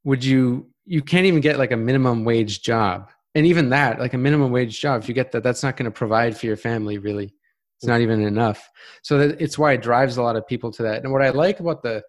would 0.04 0.25
you 0.25 0.68
you 0.85 1.02
can't 1.02 1.26
even 1.26 1.40
get 1.40 1.59
like 1.59 1.73
a 1.73 1.76
minimum 1.76 2.25
wage 2.25 2.62
job, 2.62 3.11
and 3.35 3.47
even 3.47 3.71
that 3.71 3.99
like 3.99 4.14
a 4.14 4.18
minimum 4.18 4.50
wage 4.50 4.80
job, 4.80 5.02
if 5.02 5.09
you 5.09 5.14
get 5.14 5.32
that, 5.32 5.42
that's 5.42 5.62
not 5.62 5.76
going 5.76 5.85
to 5.85 5.90
provide 5.90 6.37
for 6.37 6.47
your 6.47 6.56
family 6.56 6.99
really. 6.99 7.35
It's 7.78 7.88
not 7.88 8.00
even 8.00 8.23
enough. 8.23 8.68
So 9.02 9.18
that 9.18 9.40
it's 9.40 9.59
why 9.59 9.73
it 9.73 9.82
drives 9.82 10.16
a 10.16 10.23
lot 10.23 10.37
of 10.37 10.47
people 10.47 10.71
to 10.73 10.82
that. 10.85 11.02
And 11.02 11.12
what 11.12 11.23
I 11.23 11.30
like 11.30 11.61
about 11.61 11.82
the 11.82 12.02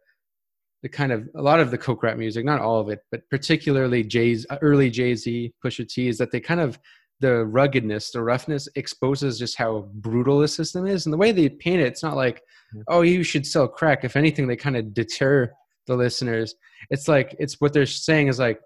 the 0.84 0.90
kind 0.90 1.12
of 1.14 1.28
a 1.36 1.42
lot 1.42 1.62
of 1.62 1.72
the 1.72 1.78
coke 1.78 2.04
rap 2.04 2.18
music, 2.18 2.46
not 2.46 2.60
all 2.60 2.80
of 2.80 2.90
it, 2.90 3.00
but 3.10 3.28
particularly 3.30 4.04
Jay's 4.04 4.46
early 4.62 4.90
Jay 4.90 5.16
Z, 5.16 5.54
Pusha 5.64 5.88
T, 5.88 6.10
is 6.10 6.18
that 6.18 6.32
they 6.32 6.42
kind 6.42 6.60
of 6.60 6.78
the 7.22 7.46
ruggedness, 7.46 8.12
the 8.12 8.22
roughness 8.22 8.68
exposes 8.76 9.40
just 9.40 9.58
how 9.58 9.90
brutal 9.94 10.40
the 10.40 10.48
system 10.48 10.86
is. 10.86 11.06
And 11.06 11.14
the 11.14 11.18
way 11.18 11.32
they 11.32 11.48
paint 11.48 11.80
it, 11.80 11.88
it's 11.88 12.04
not 12.04 12.18
like, 12.18 12.42
oh, 12.90 13.02
you 13.02 13.24
should 13.24 13.48
sell 13.48 13.68
crack. 13.68 14.04
If 14.04 14.18
anything, 14.18 14.46
they 14.46 14.58
kind 14.58 14.76
of 14.76 14.94
deter 14.94 15.50
the 15.88 15.96
listeners. 15.96 16.56
It's 16.90 17.08
like 17.08 17.36
it's 17.40 17.60
what 17.60 17.74
they're 17.74 17.86
saying 17.86 18.28
is 18.28 18.40
like 18.40 18.60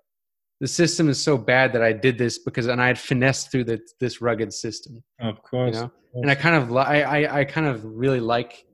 the 0.59 0.67
system 0.67 1.09
is 1.09 1.21
so 1.21 1.37
bad 1.37 1.73
that 1.73 1.83
I 1.83 1.93
did 1.93 2.17
this 2.17 2.39
because 2.39 2.67
and 2.67 2.81
I 2.81 2.87
had 2.87 2.99
finessed 2.99 3.51
through 3.51 3.65
the, 3.65 3.79
this 3.99 4.21
rugged 4.21 4.53
system. 4.53 5.03
Of 5.19 5.41
course, 5.43 5.75
you 5.75 5.81
know? 5.81 5.91
and 6.15 6.31
I 6.31 6.35
kind 6.35 6.55
of 6.55 6.75
I, 6.75 7.01
I 7.01 7.39
I 7.39 7.45
kind 7.45 7.67
of 7.67 7.83
really 7.85 8.19
like 8.19 8.65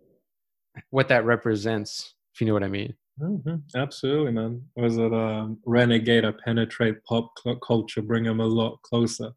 what 0.90 1.08
that 1.10 1.26
represents. 1.26 2.16
If 2.34 2.42
you 2.42 2.48
know 2.48 2.54
what 2.54 2.64
I 2.64 2.70
mean. 2.70 2.96
Mm-hmm. 3.22 3.58
Absolutely, 3.76 4.32
man. 4.32 4.64
Was 4.76 4.98
it 4.98 5.14
um, 5.14 5.60
renegade 5.68 6.26
or 6.26 6.34
penetrate 6.34 7.04
pop 7.04 7.32
culture, 7.64 8.02
bring 8.02 8.24
them 8.24 8.40
a 8.40 8.46
lot 8.46 8.82
closer? 8.82 9.34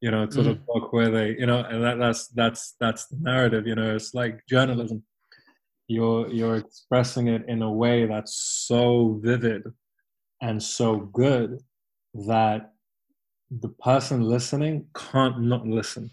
you 0.00 0.10
know, 0.10 0.26
to 0.26 0.38
mm. 0.38 0.44
the 0.44 0.54
book 0.54 0.92
where 0.92 1.10
they, 1.10 1.36
you 1.38 1.46
know, 1.46 1.60
and 1.60 1.82
that, 1.82 1.98
that's 1.98 2.28
that's 2.28 2.76
that's 2.78 3.06
the 3.06 3.16
narrative. 3.20 3.66
You 3.66 3.74
know, 3.74 3.94
it's 3.94 4.14
like 4.14 4.46
journalism. 4.48 5.02
You're 5.88 6.28
you're 6.28 6.56
expressing 6.56 7.28
it 7.28 7.44
in 7.48 7.62
a 7.62 7.72
way 7.72 8.06
that's 8.06 8.36
so 8.66 9.18
vivid 9.22 9.62
and 10.42 10.62
so 10.62 10.96
good 10.96 11.60
that 12.26 12.72
the 13.50 13.70
person 13.70 14.22
listening 14.22 14.86
can't 14.94 15.40
not 15.40 15.66
listen. 15.66 16.10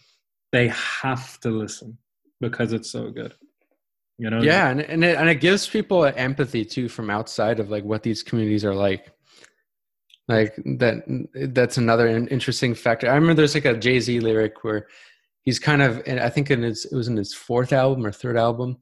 They 0.52 0.70
have 0.70 1.40
to 1.42 1.50
listen 1.50 1.98
because 2.40 2.72
it's 2.72 2.90
so 2.90 3.12
good. 3.12 3.34
You 4.18 4.30
know? 4.30 4.42
Yeah, 4.42 4.70
and 4.70 4.80
and 4.82 5.04
it, 5.04 5.18
and 5.18 5.30
it 5.30 5.36
gives 5.36 5.68
people 5.68 6.06
empathy 6.06 6.64
too 6.64 6.88
from 6.88 7.10
outside 7.10 7.60
of 7.60 7.70
like 7.70 7.84
what 7.84 8.02
these 8.02 8.24
communities 8.24 8.64
are 8.64 8.76
like 8.76 9.12
like 10.28 10.56
that 10.56 11.04
that's 11.54 11.78
another 11.78 12.08
interesting 12.08 12.74
factor 12.74 13.08
i 13.08 13.14
remember 13.14 13.36
there's 13.36 13.54
like 13.54 13.66
a 13.66 13.78
jay-z 13.78 14.20
lyric 14.20 14.64
where 14.64 14.88
he's 15.44 15.60
kind 15.60 15.82
of 15.82 16.02
i 16.08 16.30
think 16.30 16.50
in 16.50 16.64
his 16.64 16.86
it 16.86 16.96
was 16.96 17.08
in 17.08 17.16
his 17.16 17.34
fourth 17.34 17.72
album 17.72 18.06
or 18.06 18.12
third 18.12 18.38
album 18.38 18.78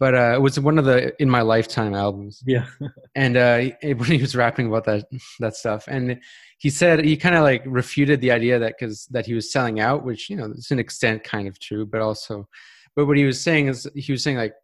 but 0.00 0.14
uh, 0.14 0.32
it 0.34 0.40
was 0.40 0.58
one 0.58 0.78
of 0.78 0.84
the 0.84 1.14
in 1.22 1.30
my 1.30 1.42
lifetime 1.42 1.94
albums. 1.94 2.42
Yeah. 2.46 2.66
And 3.16 3.36
uh, 3.36 3.70
when 3.82 4.10
he 4.10 4.20
was 4.20 4.34
rapping 4.34 4.66
about 4.66 4.84
that 4.84 5.06
that 5.40 5.54
stuff. 5.56 5.84
And 5.86 6.20
he 6.64 6.70
said 6.70 7.04
he 7.04 7.16
kind 7.16 7.34
of 7.34 7.42
like 7.42 7.62
refuted 7.66 8.20
the 8.22 8.30
idea 8.30 8.58
that 8.58 8.74
because 8.78 9.04
that 9.10 9.26
he 9.26 9.34
was 9.34 9.52
selling 9.52 9.80
out 9.80 10.02
which 10.02 10.30
you 10.30 10.36
know 10.36 10.50
to 10.50 10.74
an 10.74 10.78
extent 10.78 11.22
kind 11.22 11.46
of 11.46 11.58
true 11.58 11.84
but 11.84 12.00
also 12.00 12.48
but 12.96 13.04
what 13.04 13.18
he 13.18 13.24
was 13.24 13.38
saying 13.38 13.68
is 13.68 13.86
he 13.94 14.12
was 14.12 14.22
saying 14.22 14.38
like 14.38 14.54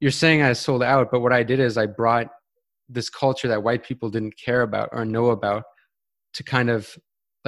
you're 0.00 0.10
saying 0.10 0.40
i 0.40 0.54
sold 0.54 0.82
out 0.82 1.10
but 1.10 1.20
what 1.20 1.32
i 1.32 1.42
did 1.42 1.60
is 1.60 1.76
i 1.76 1.84
brought 1.84 2.28
this 2.88 3.10
culture 3.10 3.46
that 3.48 3.62
white 3.62 3.84
people 3.84 4.08
didn't 4.08 4.38
care 4.38 4.62
about 4.62 4.88
or 4.92 5.04
know 5.04 5.26
about 5.26 5.64
to 6.32 6.42
kind 6.42 6.70
of 6.70 6.96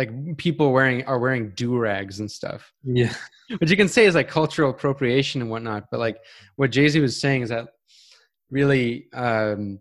like 0.00 0.38
people 0.38 0.72
wearing 0.72 1.04
are 1.04 1.18
wearing 1.18 1.50
do 1.50 1.76
rags 1.76 2.20
and 2.20 2.30
stuff. 2.30 2.72
Yeah, 2.82 3.12
what 3.58 3.68
you 3.68 3.76
can 3.76 3.88
say 3.88 4.06
is 4.06 4.14
like 4.14 4.28
cultural 4.28 4.70
appropriation 4.70 5.42
and 5.42 5.50
whatnot. 5.50 5.90
But 5.90 6.00
like 6.00 6.16
what 6.56 6.70
Jay 6.70 6.88
Z 6.88 6.98
was 7.00 7.20
saying 7.20 7.42
is 7.42 7.50
that 7.50 7.68
really 8.50 9.08
um, 9.12 9.78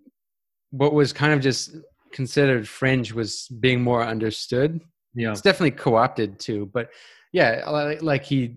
what 0.72 0.94
was 0.94 1.14
kind 1.14 1.32
of 1.32 1.40
just 1.40 1.74
considered 2.12 2.68
fringe 2.68 3.14
was 3.14 3.48
being 3.48 3.82
more 3.82 4.04
understood. 4.04 4.82
Yeah, 5.14 5.32
it's 5.32 5.42
definitely 5.42 5.72
co-opted 5.72 6.38
too. 6.38 6.70
But 6.74 6.90
yeah, 7.32 7.64
like, 7.70 8.02
like 8.02 8.24
he 8.26 8.56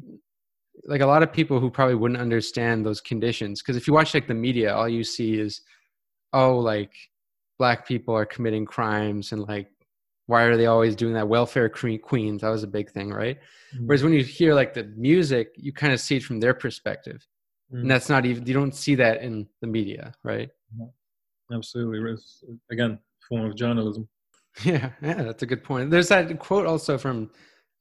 like 0.84 1.00
a 1.00 1.06
lot 1.06 1.22
of 1.22 1.32
people 1.32 1.60
who 1.60 1.70
probably 1.70 1.94
wouldn't 1.94 2.20
understand 2.20 2.84
those 2.84 3.00
conditions 3.00 3.62
because 3.62 3.76
if 3.76 3.86
you 3.86 3.94
watch 3.94 4.14
like 4.14 4.26
the 4.26 4.34
media, 4.34 4.74
all 4.74 4.88
you 4.88 5.04
see 5.04 5.38
is 5.38 5.60
oh 6.32 6.58
like 6.58 6.90
black 7.56 7.86
people 7.86 8.16
are 8.16 8.26
committing 8.26 8.64
crimes 8.64 9.30
and 9.30 9.42
like 9.42 9.68
why 10.32 10.42
are 10.44 10.56
they 10.56 10.66
always 10.66 10.96
doing 10.96 11.14
that? 11.14 11.28
Welfare 11.28 11.68
queens 11.68 12.40
that 12.40 12.48
was 12.48 12.62
a 12.62 12.74
big 12.78 12.90
thing 12.90 13.10
right? 13.10 13.38
Mm-hmm. 13.38 13.86
whereas 13.86 14.02
when 14.02 14.12
you 14.12 14.24
hear 14.24 14.54
like 14.54 14.72
the 14.74 14.84
music 14.96 15.54
you 15.56 15.72
kind 15.72 15.92
of 15.92 16.00
see 16.00 16.16
it 16.16 16.24
from 16.24 16.40
their 16.40 16.54
perspective. 16.54 17.20
Mm-hmm. 17.68 17.82
and 17.82 17.90
that's 17.90 18.08
not 18.08 18.24
even 18.26 18.46
you 18.46 18.54
don't 18.54 18.74
see 18.74 18.94
that 18.96 19.22
in 19.22 19.46
the 19.60 19.66
media 19.66 20.14
right? 20.24 20.50
Absolutely 21.52 22.16
again 22.70 22.98
form 23.28 23.44
of 23.50 23.54
journalism. 23.56 24.08
Yeah 24.64 24.90
yeah 25.02 25.22
that's 25.26 25.42
a 25.42 25.50
good 25.52 25.64
point. 25.64 25.90
There's 25.90 26.08
that 26.08 26.38
quote 26.38 26.66
also 26.66 26.98
from 26.98 27.30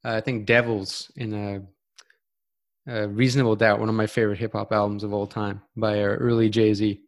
uh, 0.04 0.14
i 0.18 0.20
think 0.20 0.46
devils 0.46 1.10
in 1.16 1.30
a, 1.34 3.06
reasonable 3.06 3.56
doubt 3.56 3.78
one 3.78 3.88
of 3.88 3.94
my 3.94 4.08
favorite 4.08 4.38
hip-hop 4.38 4.72
albums 4.72 5.04
of 5.04 5.12
all 5.12 5.26
time 5.26 5.62
by 5.76 5.94
uh, 6.00 6.16
early 6.26 6.48
jay-z. 6.50 7.00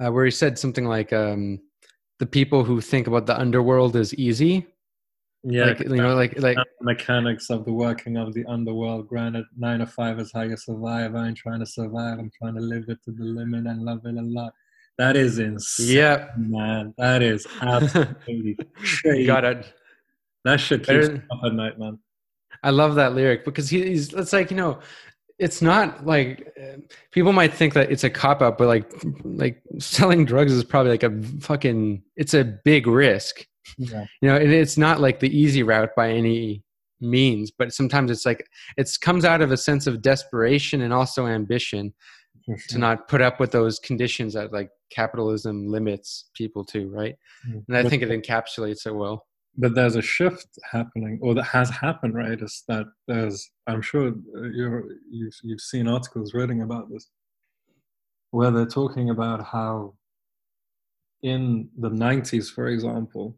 Uh, 0.00 0.10
where 0.12 0.26
he 0.26 0.30
said 0.30 0.58
something 0.58 0.84
like, 0.84 1.10
um, 1.12 1.58
"The 2.18 2.26
people 2.26 2.64
who 2.64 2.80
think 2.80 3.06
about 3.06 3.26
the 3.26 3.38
underworld 3.38 3.96
is 3.96 4.14
easy." 4.14 4.66
Yeah, 5.48 5.66
like, 5.66 5.80
you 5.80 5.96
know, 5.96 6.14
like 6.14 6.40
like 6.40 6.58
mechanics 6.80 7.50
of 7.50 7.64
the 7.64 7.72
working 7.72 8.16
of 8.16 8.34
the 8.34 8.44
underworld. 8.46 9.08
Granted, 9.08 9.44
nine 9.56 9.78
to 9.78 9.86
five 9.86 10.18
is 10.18 10.32
how 10.32 10.42
you 10.42 10.56
survive. 10.56 11.14
I 11.14 11.28
ain't 11.28 11.36
trying 11.36 11.60
to 11.60 11.66
survive. 11.66 12.18
I'm 12.18 12.30
trying 12.36 12.54
to 12.54 12.60
live 12.60 12.84
it 12.88 12.98
to 13.04 13.12
the 13.12 13.24
limit 13.24 13.66
and 13.66 13.82
love 13.82 14.00
it 14.04 14.16
a 14.16 14.22
lot. 14.22 14.52
That 14.98 15.14
is 15.14 15.38
insane, 15.38 15.96
yeah, 15.96 16.28
man. 16.36 16.94
That 16.98 17.22
is 17.22 17.46
absolutely 17.60 18.58
crazy. 19.02 19.26
Got 19.26 19.44
it. 19.44 19.72
That 20.44 20.58
shit 20.58 20.86
keeps 20.86 21.08
up 21.08 21.44
at 21.44 21.52
night, 21.52 21.78
man. 21.78 21.98
I 22.62 22.70
love 22.70 22.94
that 22.96 23.14
lyric 23.14 23.44
because 23.44 23.68
he's 23.68 24.12
it's 24.14 24.32
like 24.32 24.50
you 24.50 24.56
know 24.56 24.80
it's 25.38 25.60
not 25.60 26.06
like 26.06 26.56
people 27.10 27.32
might 27.32 27.52
think 27.52 27.74
that 27.74 27.90
it's 27.90 28.04
a 28.04 28.10
cop 28.10 28.40
out, 28.42 28.56
but 28.58 28.68
like 28.68 28.90
like 29.24 29.62
selling 29.78 30.24
drugs 30.24 30.52
is 30.52 30.64
probably 30.64 30.92
like 30.92 31.02
a 31.02 31.22
fucking 31.40 32.02
it's 32.16 32.34
a 32.34 32.44
big 32.64 32.86
risk. 32.86 33.46
Yeah. 33.76 34.06
You 34.22 34.28
know, 34.28 34.36
and 34.36 34.50
it's 34.50 34.78
not 34.78 35.00
like 35.00 35.20
the 35.20 35.36
easy 35.36 35.62
route 35.62 35.90
by 35.96 36.10
any 36.10 36.62
means, 37.00 37.50
but 37.50 37.72
sometimes 37.72 38.10
it's 38.10 38.24
like 38.24 38.46
it 38.76 38.90
comes 39.00 39.24
out 39.24 39.42
of 39.42 39.52
a 39.52 39.56
sense 39.56 39.86
of 39.86 40.02
desperation 40.02 40.80
and 40.82 40.92
also 40.92 41.26
ambition 41.26 41.92
sure. 42.44 42.56
to 42.68 42.78
not 42.78 43.08
put 43.08 43.20
up 43.20 43.38
with 43.38 43.50
those 43.50 43.78
conditions 43.78 44.34
that 44.34 44.52
like 44.52 44.70
capitalism 44.90 45.68
limits 45.68 46.30
people 46.34 46.64
to, 46.64 46.88
right? 46.88 47.16
Mm. 47.48 47.64
And 47.68 47.76
I 47.76 47.88
think 47.88 48.02
it 48.02 48.08
encapsulates 48.08 48.86
it 48.86 48.94
well. 48.94 49.25
But 49.58 49.74
there's 49.74 49.96
a 49.96 50.02
shift 50.02 50.48
happening 50.70 51.18
or 51.22 51.34
that 51.34 51.44
has 51.44 51.70
happened 51.70 52.14
right? 52.14 52.40
Is 52.40 52.62
that 52.68 52.86
there's 53.08 53.50
i'm 53.66 53.82
sure 53.82 54.14
you're, 54.52 54.84
you've, 55.10 55.34
you've 55.42 55.60
seen 55.60 55.88
articles 55.88 56.34
writing 56.34 56.62
about 56.62 56.90
this 56.90 57.08
where 58.32 58.50
they're 58.50 58.66
talking 58.66 59.10
about 59.10 59.44
how 59.44 59.94
in 61.22 61.68
the 61.78 61.88
90s 61.90 62.50
for 62.52 62.68
example 62.68 63.36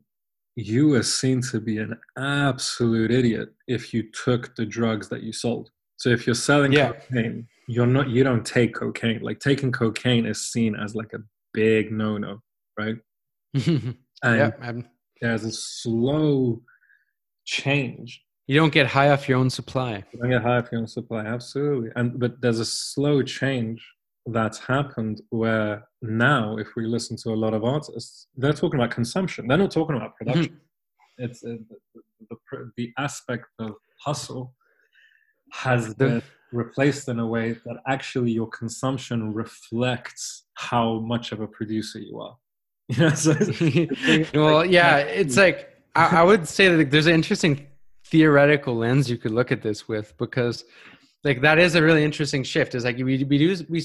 you 0.57 0.89
were 0.89 1.05
seen 1.05 1.41
to 1.41 1.61
be 1.61 1.79
an 1.79 1.97
absolute 2.19 3.11
idiot 3.13 3.51
if 3.69 3.95
you 3.95 4.03
took 4.25 4.57
the 4.57 4.67
drugs 4.67 5.09
that 5.09 5.23
you 5.23 5.33
sold. 5.33 5.71
So 5.99 6.09
if 6.11 6.27
you're 6.27 6.35
selling 6.35 6.73
Yeah. 6.73 6.93
cocaine 6.93 7.47
you're 7.69 7.87
not 7.87 8.09
you 8.09 8.25
don't 8.25 8.45
take 8.45 8.75
cocaine. 8.75 9.21
Like 9.21 9.39
taking 9.41 9.71
cocaine 9.71 10.27
is 10.27 10.51
seen 10.53 10.75
as 10.75 10.95
like 10.95 11.13
a 11.13 11.19
big 11.55 11.93
no-no 11.93 12.41
right? 12.79 12.97
And 14.25 14.37
yeah, 14.37 14.51
I'm- 14.61 14.89
there's 15.21 15.45
a 15.45 15.53
slow 15.53 16.63
change. 17.45 18.23
you 18.47 18.57
don't 18.57 18.73
get 18.73 18.87
high 18.87 19.11
off 19.11 19.29
your 19.29 19.39
own 19.39 19.51
supply. 19.51 20.05
You 20.13 20.19
don't 20.21 20.31
get 20.31 20.43
high 20.43 20.63
for 20.63 20.69
your 20.73 20.81
own 20.83 20.87
supply, 20.87 21.25
absolutely. 21.25 21.91
And 21.97 22.19
but 22.19 22.41
there's 22.41 22.61
a 22.61 22.65
slow 22.65 23.23
change 23.23 23.81
that's 24.27 24.59
happened 24.59 25.23
where 25.31 25.85
now, 26.03 26.59
if 26.59 26.69
we 26.77 26.87
listen 26.87 27.17
to 27.25 27.31
a 27.31 27.39
lot 27.45 27.55
of 27.55 27.65
artists, 27.65 28.27
they're 28.37 28.53
talking 28.53 28.79
about 28.79 28.91
consumption. 28.91 29.47
They're 29.49 29.57
not 29.59 29.71
talking 29.71 29.97
about 29.97 30.17
production. 30.17 30.61
It's 31.19 31.43
uh, 31.45 31.57
the, 31.69 31.77
the, 32.31 32.37
the, 32.53 32.73
the 32.77 32.93
aspect 32.99 33.47
of 33.59 33.73
hustle 34.05 34.55
has 35.53 35.89
The- 35.89 35.95
been 36.05 36.23
replaced 36.53 37.09
in 37.09 37.19
a 37.19 37.27
way 37.27 37.53
that 37.67 37.77
actually 37.87 38.31
your 38.33 38.49
consumption 38.49 39.35
reflects 39.35 40.45
how 40.55 41.01
much 41.01 41.33
of 41.33 41.41
a 41.41 41.47
producer 41.47 41.99
you 41.99 42.21
are. 42.21 42.37
You 42.97 42.99
know, 43.01 43.11
so 43.11 43.33
it's- 43.33 44.33
well, 44.35 44.65
yeah, 44.65 44.99
it's 44.99 45.37
like 45.37 45.69
I, 45.95 46.21
I 46.21 46.23
would 46.23 46.49
say 46.49 46.75
that 46.75 46.91
there's 46.91 47.07
an 47.07 47.15
interesting 47.15 47.67
theoretical 48.07 48.75
lens 48.77 49.11
you 49.11 49.19
could 49.19 49.33
look 49.33 49.53
at 49.53 49.61
this 49.63 49.87
with 49.87 50.17
because, 50.17 50.65
like, 51.25 51.43
that 51.43 51.59
is 51.59 51.75
a 51.75 51.83
really 51.83 52.03
interesting 52.05 52.43
shift. 52.43 52.75
Is 52.75 52.85
like 52.85 52.97
we 52.97 53.25
we 53.25 53.37
do 53.39 53.57
we, 53.69 53.83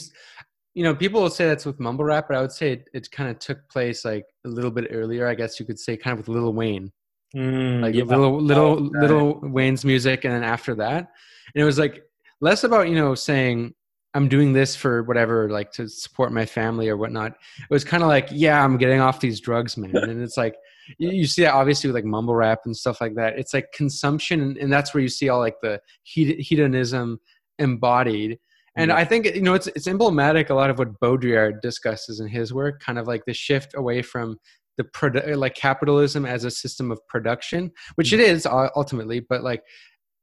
you 0.74 0.84
know, 0.84 0.96
people 0.96 1.22
will 1.22 1.30
say 1.30 1.46
that's 1.48 1.66
with 1.66 1.80
mumble 1.80 2.06
rap, 2.06 2.28
but 2.30 2.38
I 2.38 2.42
would 2.42 2.52
say 2.54 2.72
it, 2.74 2.90
it 2.94 3.12
kind 3.12 3.30
of 3.30 3.40
took 3.40 3.68
place 3.70 4.06
like 4.06 4.26
a 4.46 4.50
little 4.50 4.72
bit 4.72 4.88
earlier. 4.90 5.28
I 5.28 5.36
guess 5.36 5.60
you 5.60 5.66
could 5.66 5.80
say 5.80 5.98
kind 5.98 6.18
of 6.18 6.26
with 6.28 6.36
Lil 6.36 6.54
Wayne, 6.54 6.92
Mm, 7.36 7.82
like 7.82 7.96
yeah. 7.96 8.04
little 8.04 8.40
little 8.40 8.74
Oh, 8.78 9.00
little 9.02 9.40
Wayne's 9.42 9.84
music, 9.84 10.24
and 10.24 10.34
then 10.34 10.44
after 10.44 10.76
that, 10.76 11.10
and 11.54 11.62
it 11.62 11.66
was 11.66 11.78
like 11.78 12.04
less 12.40 12.64
about 12.64 12.88
you 12.88 12.96
know 12.96 13.16
saying 13.16 13.74
I'm 14.14 14.28
doing 14.28 14.54
this 14.54 14.76
for 14.76 15.04
whatever, 15.04 15.50
like 15.50 15.72
to 15.74 15.90
support 15.90 16.32
my 16.32 16.46
family 16.46 16.88
or 16.88 16.98
whatnot. 16.98 17.32
It 17.58 17.70
was 17.70 17.84
kind 17.84 18.04
of 18.04 18.10
like, 18.10 18.30
yeah, 18.32 18.64
I'm 18.64 18.78
getting 18.78 19.00
off 19.00 19.20
these 19.20 19.40
drugs, 19.40 19.76
man. 19.76 19.96
And 19.96 20.22
it's 20.22 20.38
like 20.38 20.56
you, 20.98 21.10
you 21.10 21.26
see 21.26 21.44
that 21.44 21.54
obviously 21.54 21.88
with 21.88 21.96
like 21.96 22.06
mumble 22.06 22.36
rap 22.36 22.60
and 22.66 22.76
stuff 22.76 23.02
like 23.02 23.16
that. 23.16 23.40
It's 23.40 23.54
like 23.54 23.72
consumption, 23.74 24.58
and, 24.60 24.72
that's 24.72 24.94
where 24.94 25.02
you 25.02 25.10
see 25.10 25.30
all 25.30 25.40
like 25.40 25.60
the 25.62 25.82
hedonism 26.04 27.20
embodied. 27.60 28.40
And 28.76 28.90
Yeah. 28.90 28.98
I 28.98 29.06
think 29.06 29.26
you 29.26 29.42
know 29.42 29.54
it's 29.54 29.68
it's 29.68 29.88
emblematic 29.88 30.50
a 30.50 30.56
lot 30.56 30.70
of 30.70 30.80
what 30.80 31.00
Baudrillard 31.00 31.62
discusses 31.62 32.20
in 32.20 32.28
his 32.28 32.54
work, 32.54 32.82
kind 32.82 32.98
of 32.98 33.08
like 33.08 33.24
the 33.26 33.34
shift 33.34 33.74
away 33.76 34.02
from 34.02 34.38
the 34.78 34.84
produ- 34.84 35.38
like 35.38 35.54
capitalism 35.54 36.26
as 36.26 36.44
a 36.44 36.52
system 36.52 36.92
of 36.92 37.00
production, 37.08 37.72
which 37.96 38.10
mm. 38.10 38.14
it 38.14 38.20
is 38.22 38.48
ultimately, 38.48 39.20
but 39.20 39.44
like 39.44 39.64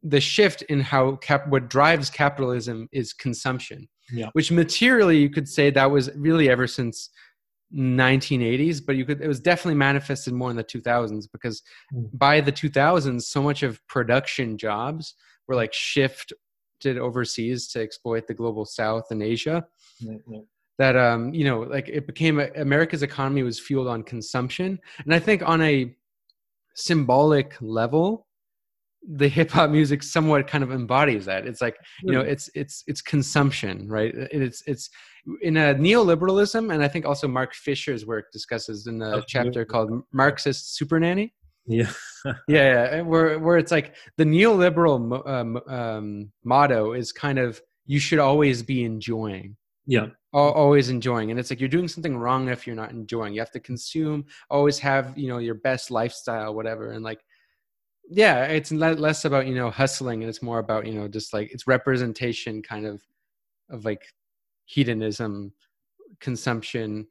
the 0.03 0.21
shift 0.21 0.63
in 0.63 0.81
how 0.81 1.17
cap 1.17 1.47
what 1.49 1.69
drives 1.69 2.11
capitalism 2.11 2.89
is 2.93 3.13
consumption. 3.13 3.89
Yeah. 4.13 4.31
Which 4.33 4.51
materially 4.51 5.19
you 5.19 5.31
could 5.31 5.49
say 5.49 5.71
that 5.71 5.91
was 5.91 6.11
really 6.17 6.49
ever 6.49 6.67
since 6.67 7.11
1980s, 7.75 8.85
but 8.85 8.97
you 8.97 9.05
could 9.05 9.21
it 9.21 9.29
was 9.29 9.41
definitely 9.41 9.77
manifested 9.77 10.35
more 10.35 10.51
in 10.51 10.57
the 10.57 10.65
2000s 10.65 11.27
because 11.31 11.63
Mm. 11.95 12.11
by 12.19 12.41
the 12.41 12.53
2000s 12.53 13.23
so 13.23 13.43
much 13.43 13.63
of 13.63 13.85
production 13.89 14.57
jobs 14.59 15.15
were 15.47 15.55
like 15.57 15.73
shifted 15.73 16.37
overseas 16.99 17.69
to 17.69 17.81
exploit 17.81 18.27
the 18.27 18.35
global 18.35 18.65
south 18.65 19.11
and 19.11 19.23
Asia 19.23 19.65
that 20.79 20.97
um 20.97 21.33
you 21.35 21.45
know 21.45 21.61
like 21.61 21.89
it 21.89 22.07
became 22.07 22.41
america's 22.57 23.03
economy 23.03 23.43
was 23.43 23.61
fueled 23.61 23.87
on 23.87 24.03
consumption 24.03 24.79
and 25.05 25.15
i 25.15 25.19
think 25.19 25.47
on 25.47 25.61
a 25.61 25.95
symbolic 26.75 27.55
level 27.61 28.27
the 29.09 29.29
hip 29.29 29.51
hop 29.51 29.71
music 29.71 30.03
somewhat 30.03 30.47
kind 30.47 30.63
of 30.63 30.73
embodies 30.73 31.25
that. 31.27 31.47
It's 31.47 31.61
like 31.61 31.77
you 32.03 32.13
know 32.13 32.21
it's 32.21 32.51
it's 32.55 32.85
it's 32.87 33.03
consumption 33.03 33.89
right? 33.89 34.15
It's 34.15 34.63
it's 34.67 34.91
in 35.43 35.59
a 35.59 35.75
neoliberalism 35.75 36.73
and 36.73 36.83
i 36.83 36.89
think 36.89 37.05
also 37.05 37.29
mark 37.29 37.53
fisher's 37.53 38.07
work 38.07 38.33
discusses 38.33 38.87
in 38.87 39.03
a 39.03 39.23
chapter 39.29 39.67
called 39.67 40.03
marxist 40.13 40.77
super 40.77 40.99
nanny 40.99 41.31
yeah. 41.67 41.93
yeah, 42.25 42.35
yeah. 42.49 43.01
Where 43.03 43.39
where 43.39 43.57
it's 43.57 43.71
like 43.71 43.95
the 44.17 44.25
neoliberal 44.25 45.27
um, 45.29 45.61
um, 45.69 46.33
motto 46.45 46.93
is 46.93 47.13
kind 47.13 47.39
of 47.39 47.61
you 47.87 47.99
should 47.99 48.19
always 48.19 48.63
be 48.63 48.85
enjoying. 48.85 49.57
Yeah. 49.87 50.07
always 50.33 50.89
enjoying. 50.89 51.31
And 51.31 51.41
it's 51.41 51.51
like 51.51 51.59
you're 51.59 51.69
doing 51.69 51.89
something 51.89 52.17
wrong 52.17 52.49
if 52.49 52.67
you're 52.67 52.77
not 52.77 52.93
enjoying. 52.93 53.35
You 53.35 53.41
have 53.41 53.51
to 53.53 53.61
consume 53.61 54.25
always 54.49 54.79
have 54.79 55.17
you 55.17 55.29
know 55.29 55.39
your 55.39 55.57
best 55.57 55.91
lifestyle 55.91 56.55
whatever. 56.55 56.93
And 56.93 57.05
like 57.05 57.21
yeah 58.11 58.45
it's 58.45 58.73
less 58.73 59.25
about 59.25 59.47
you 59.47 59.55
know 59.55 59.71
hustling 59.71 60.23
and 60.23 60.29
it's 60.29 60.43
more 60.43 60.59
about 60.59 60.87
you 60.87 60.93
know 60.93 61.09
just 61.09 61.33
like 61.33 61.51
it's 61.53 61.67
representation 61.67 62.63
kind 62.63 62.85
of 62.85 63.01
of 63.71 63.85
like 63.85 64.03
hedonism 64.65 65.53
consumption 66.21 67.07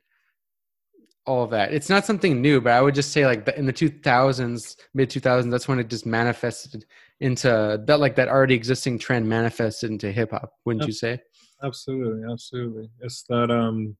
all 1.26 1.44
of 1.44 1.50
that 1.50 1.74
it's 1.74 1.90
not 1.90 2.06
something 2.06 2.42
new 2.42 2.60
but 2.60 2.74
i 2.74 2.82
would 2.82 2.96
just 2.96 3.12
say 3.12 3.26
like 3.26 3.48
in 3.50 3.66
the 3.66 3.74
2000s 3.74 4.76
mid 4.94 5.10
2000s 5.10 5.50
that's 5.50 5.68
when 5.68 5.80
it 5.80 5.90
just 5.90 6.06
manifested 6.06 6.86
into 7.22 7.82
that 7.86 8.00
like 8.00 8.16
that 8.16 8.28
already 8.28 8.54
existing 8.54 9.00
trend 9.00 9.28
manifested 9.28 9.90
into 9.90 10.12
hip 10.12 10.32
hop 10.32 10.54
wouldn't 10.66 10.86
you 10.86 10.94
say 10.94 11.20
Absolutely, 11.64 12.32
absolutely. 12.32 12.90
It's 13.02 13.24
that 13.24 13.52
um 13.52 13.98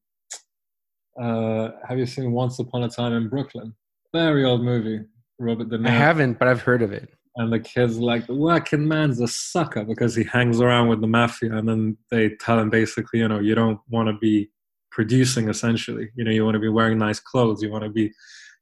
uh 1.20 1.70
have 1.86 1.98
you 1.98 2.06
seen 2.06 2.32
Once 2.32 2.58
Upon 2.58 2.84
a 2.84 2.88
Time 2.88 3.12
in 3.12 3.28
Brooklyn? 3.28 3.74
Very 4.12 4.44
old 4.44 4.62
movie. 4.62 5.00
Robert 5.40 5.70
De 5.70 5.80
i 5.84 5.90
haven't 5.90 6.38
but 6.38 6.46
i've 6.48 6.62
heard 6.62 6.82
of 6.82 6.92
it. 6.92 7.08
And 7.36 7.52
the 7.52 7.60
kid's 7.60 7.98
like 7.98 8.26
the 8.26 8.34
working 8.34 8.86
man's 8.86 9.20
a 9.20 9.28
sucker 9.28 9.84
because 9.84 10.14
he 10.14 10.24
hangs 10.24 10.60
around 10.60 10.88
with 10.88 11.00
the 11.00 11.06
mafia 11.06 11.56
and 11.56 11.68
then 11.68 11.96
they 12.10 12.30
tell 12.40 12.58
him 12.58 12.70
basically, 12.70 13.20
you 13.20 13.28
know, 13.28 13.38
you 13.38 13.54
don't 13.54 13.80
want 13.88 14.08
to 14.08 14.18
be 14.18 14.50
producing 14.90 15.48
essentially. 15.48 16.10
You 16.16 16.24
know, 16.24 16.32
you 16.32 16.44
want 16.44 16.56
to 16.56 16.60
be 16.60 16.68
wearing 16.68 16.98
nice 16.98 17.20
clothes, 17.20 17.62
you 17.62 17.70
want 17.70 17.84
to 17.84 17.90
be 17.90 18.12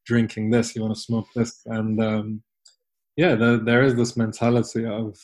drinking 0.05 0.51
this, 0.51 0.77
you 0.77 0.83
want 0.83 0.95
to 0.95 1.01
smoke 1.01 1.27
this. 1.35 1.62
And 1.67 2.01
um 2.01 2.43
yeah, 3.17 3.35
there, 3.35 3.57
there 3.57 3.83
is 3.83 3.97
this 3.97 4.17
mentality 4.17 4.85
of 4.87 5.17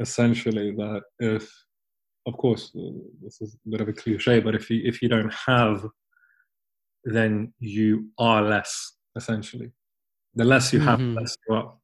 essentially 0.00 0.70
that 0.72 1.02
if 1.18 1.52
of 2.26 2.36
course 2.36 2.70
uh, 2.78 2.98
this 3.22 3.40
is 3.42 3.54
a 3.54 3.70
bit 3.70 3.80
of 3.80 3.88
a 3.88 3.92
cliche 3.92 4.40
but 4.40 4.54
if 4.54 4.70
you 4.70 4.80
if 4.84 5.02
you 5.02 5.08
don't 5.08 5.32
have 5.32 5.86
then 7.04 7.52
you 7.60 8.08
are 8.18 8.42
less 8.42 8.94
essentially 9.14 9.70
the 10.36 10.44
less 10.44 10.72
you 10.72 10.80
have 10.80 10.98
Mhm. 10.98 11.14
the 11.14 11.20
less 11.20 11.36
you 11.48 11.54
are 11.54 11.74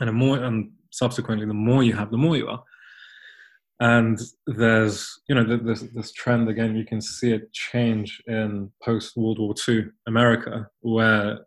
and 0.00 0.08
the 0.08 0.12
more 0.12 0.38
and 0.42 0.70
subsequently 0.90 1.46
the 1.46 1.54
more 1.54 1.82
you 1.82 1.94
have 1.94 2.10
the 2.10 2.16
more 2.16 2.36
you 2.36 2.48
are 2.48 2.62
and 3.80 4.18
there's 4.46 5.20
you 5.28 5.34
know 5.34 5.44
th- 5.44 5.62
this 5.62 5.82
this 5.94 6.12
trend 6.12 6.48
again 6.48 6.74
you 6.76 6.84
can 6.84 7.00
see 7.00 7.30
it 7.32 7.52
change 7.52 8.22
in 8.26 8.70
post 8.82 9.16
world 9.16 9.38
war 9.38 9.54
ii 9.68 9.84
america 10.06 10.68
where 10.80 11.38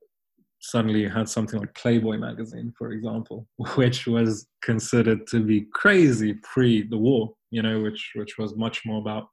suddenly 0.62 1.02
you 1.02 1.10
had 1.10 1.28
something 1.28 1.60
like 1.60 1.74
Playboy 1.74 2.18
magazine, 2.18 2.72
for 2.78 2.92
example, 2.92 3.48
which 3.76 4.06
was 4.06 4.48
considered 4.62 5.26
to 5.26 5.40
be 5.44 5.62
crazy 5.74 6.36
pre 6.44 6.84
the 6.88 6.98
war, 6.98 7.34
you 7.50 7.64
know, 7.64 7.82
which 7.82 8.12
which 8.14 8.38
was 8.38 8.56
much 8.56 8.86
more 8.86 9.00
about 9.02 9.28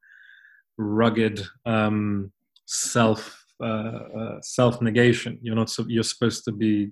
rugged 0.79 1.47
um, 1.67 2.33
self 2.65 3.45
uh, 3.61 3.65
uh, 4.19 4.41
self 4.43 4.81
negation. 4.81 5.39
You're 5.43 5.57
not 5.57 5.75
you're 5.87 6.03
supposed 6.03 6.45
to 6.45 6.53
be 6.53 6.91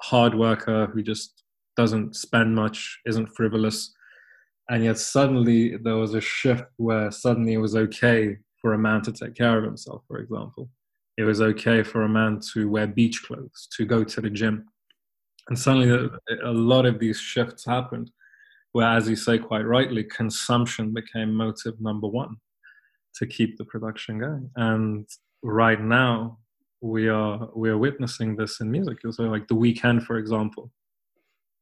hard 0.00 0.34
worker 0.34 0.86
who 0.86 1.02
just 1.02 1.42
doesn't 1.76 2.16
spend 2.16 2.54
much, 2.54 3.00
isn't 3.06 3.34
frivolous, 3.34 3.92
and 4.68 4.84
yet 4.84 4.98
suddenly 4.98 5.76
there 5.76 5.96
was 5.96 6.14
a 6.14 6.20
shift 6.20 6.64
where 6.76 7.10
suddenly 7.10 7.54
it 7.54 7.58
was 7.58 7.76
okay 7.76 8.36
for 8.60 8.74
a 8.74 8.78
man 8.78 9.02
to 9.02 9.12
take 9.12 9.34
care 9.34 9.58
of 9.58 9.64
himself, 9.64 10.02
for 10.08 10.18
example 10.18 10.68
it 11.16 11.24
was 11.24 11.40
okay 11.40 11.82
for 11.82 12.02
a 12.02 12.08
man 12.08 12.40
to 12.52 12.68
wear 12.68 12.86
beach 12.86 13.22
clothes, 13.22 13.68
to 13.76 13.84
go 13.84 14.02
to 14.02 14.20
the 14.20 14.30
gym. 14.30 14.66
And 15.48 15.58
suddenly 15.58 15.90
a, 15.90 16.48
a 16.48 16.52
lot 16.52 16.86
of 16.86 16.98
these 16.98 17.18
shifts 17.18 17.64
happened 17.64 18.10
where, 18.72 18.88
as 18.88 19.08
you 19.08 19.14
say 19.14 19.38
quite 19.38 19.66
rightly, 19.66 20.04
consumption 20.04 20.92
became 20.92 21.32
motive 21.32 21.80
number 21.80 22.08
one 22.08 22.36
to 23.16 23.26
keep 23.26 23.56
the 23.56 23.64
production 23.64 24.18
going. 24.18 24.50
And 24.56 25.06
right 25.44 25.80
now, 25.80 26.38
we 26.80 27.08
are 27.08 27.48
we 27.54 27.70
are 27.70 27.78
witnessing 27.78 28.34
this 28.36 28.60
in 28.60 28.70
music. 28.70 28.98
So, 29.10 29.24
like 29.24 29.46
the 29.46 29.54
Weeknd, 29.54 30.02
for 30.02 30.16
example, 30.18 30.72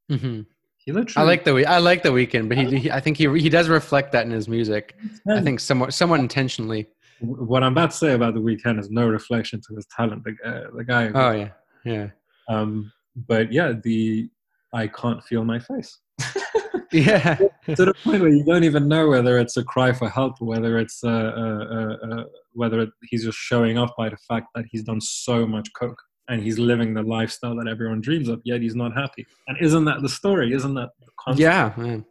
hmm 0.08 0.42
he 0.84 0.92
literally. 0.92 1.24
I 1.24 1.28
like 1.28 1.44
the 1.44 1.66
I 1.66 1.78
like 1.78 2.02
the 2.02 2.10
Weeknd, 2.10 2.48
but 2.48 2.58
he, 2.58 2.78
he 2.78 2.90
I 2.90 3.00
think 3.00 3.16
he 3.16 3.28
he 3.38 3.48
does 3.48 3.68
reflect 3.68 4.12
that 4.12 4.24
in 4.24 4.32
his 4.32 4.48
music. 4.48 4.96
I 5.28 5.40
think 5.40 5.60
somewhat 5.60 5.94
somewhat 5.94 6.20
intentionally. 6.20 6.88
what 7.20 7.62
I'm 7.62 7.72
about 7.72 7.90
to 7.90 7.96
say 7.96 8.14
about 8.14 8.34
the 8.34 8.40
Weeknd 8.40 8.80
is 8.80 8.90
no 8.90 9.06
reflection 9.06 9.60
to 9.68 9.76
his 9.76 9.86
talent. 9.96 10.24
The, 10.24 10.34
uh, 10.44 10.76
the 10.76 10.84
guy. 10.84 11.10
Oh 11.14 11.32
yeah, 11.32 11.48
yeah. 11.84 12.08
Um, 12.48 12.92
but 13.28 13.52
yeah, 13.52 13.74
the 13.82 14.28
I 14.72 14.88
can't 14.88 15.22
feel 15.22 15.44
my 15.44 15.58
face. 15.58 15.98
yeah. 16.92 17.36
to 17.66 17.84
the 17.84 17.94
point 18.02 18.22
where 18.22 18.30
you 18.30 18.44
don't 18.44 18.64
even 18.64 18.88
know 18.88 19.08
whether 19.08 19.38
it's 19.38 19.56
a 19.56 19.64
cry 19.64 19.92
for 19.92 20.08
help, 20.08 20.40
whether 20.40 20.78
it's 20.78 21.04
a, 21.04 21.08
uh, 21.08 22.06
uh 22.06 22.24
whether 22.54 22.86
he's 23.02 23.24
just 23.24 23.38
showing 23.38 23.78
off 23.78 23.90
by 23.96 24.08
the 24.08 24.16
fact 24.28 24.48
that 24.54 24.64
he's 24.70 24.82
done 24.82 25.00
so 25.00 25.46
much 25.46 25.68
coke 25.78 26.00
and 26.28 26.42
he's 26.42 26.58
living 26.58 26.94
the 26.94 27.02
lifestyle 27.02 27.56
that 27.56 27.68
everyone 27.68 28.00
dreams 28.00 28.28
of, 28.28 28.40
yet 28.44 28.60
he's 28.60 28.76
not 28.76 28.94
happy. 28.94 29.26
And 29.48 29.58
isn't 29.60 29.84
that 29.86 30.02
the 30.02 30.08
story? 30.08 30.52
Isn't 30.52 30.74
that 30.74 30.90
yeah, 31.34 31.72
man. 31.76 32.04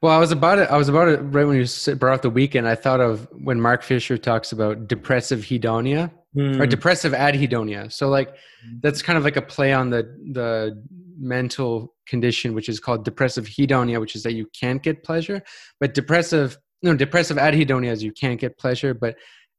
Well, 0.00 0.12
I 0.12 0.18
was 0.18 0.32
about 0.32 0.58
it. 0.58 0.68
I 0.70 0.76
was 0.76 0.88
about 0.88 1.08
it 1.08 1.18
right 1.18 1.46
when 1.46 1.56
you 1.56 1.94
brought 1.96 2.14
up 2.14 2.22
the 2.22 2.30
Weeknd 2.30 2.66
I 2.66 2.74
thought 2.74 3.00
of 3.00 3.28
when 3.32 3.60
Mark 3.60 3.82
Fisher 3.82 4.18
talks 4.18 4.52
about 4.52 4.88
depressive 4.88 5.40
hedonia 5.40 6.10
mm. 6.36 6.58
or 6.58 6.64
hmm. 6.64 6.68
depressive 6.68 7.12
adhedonia. 7.12 7.92
So, 7.92 8.08
like, 8.08 8.30
hmm. 8.30 8.78
that's 8.82 9.02
kind 9.02 9.16
of 9.16 9.24
like 9.24 9.36
a 9.36 9.42
play 9.42 9.72
on 9.72 9.90
the 9.90 10.02
the 10.32 10.82
mental 11.18 11.94
condition, 12.06 12.54
which 12.54 12.68
is 12.68 12.80
called 12.80 13.04
depressive 13.04 13.46
hedonia, 13.46 14.00
which 14.00 14.16
is 14.16 14.22
that 14.24 14.32
you 14.32 14.48
can't 14.58 14.82
get 14.82 15.02
pleasure. 15.02 15.42
But 15.80 15.94
depressive, 15.94 16.58
no, 16.82 16.94
depressive 16.94 17.36
adhedonia 17.36 17.92
is 17.92 18.02
you 18.02 18.12
can't 18.12 18.40
get 18.40 18.58
pleasure. 18.58 18.94
But 18.94 19.16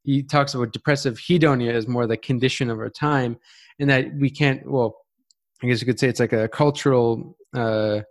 he 0.07 0.23
talks 0.23 0.53
about 0.53 0.71
depressive 0.71 1.17
hedonia 1.17 1.73
as 1.73 1.85
more 1.85 2.07
the 2.07 2.15
condition 2.15 2.69
of 2.69 2.79
our 2.79 2.89
time, 2.89 3.37
and 3.77 3.89
that 3.89 4.15
we 4.15 4.29
can't. 4.29 4.65
Well, 4.65 4.95
I 5.61 5.67
guess 5.67 5.81
you 5.81 5.85
could 5.85 5.99
say 5.99 6.07
it's 6.07 6.21
like 6.21 6.33
a 6.33 6.47
cultural. 6.47 7.37
Uh, 7.53 8.01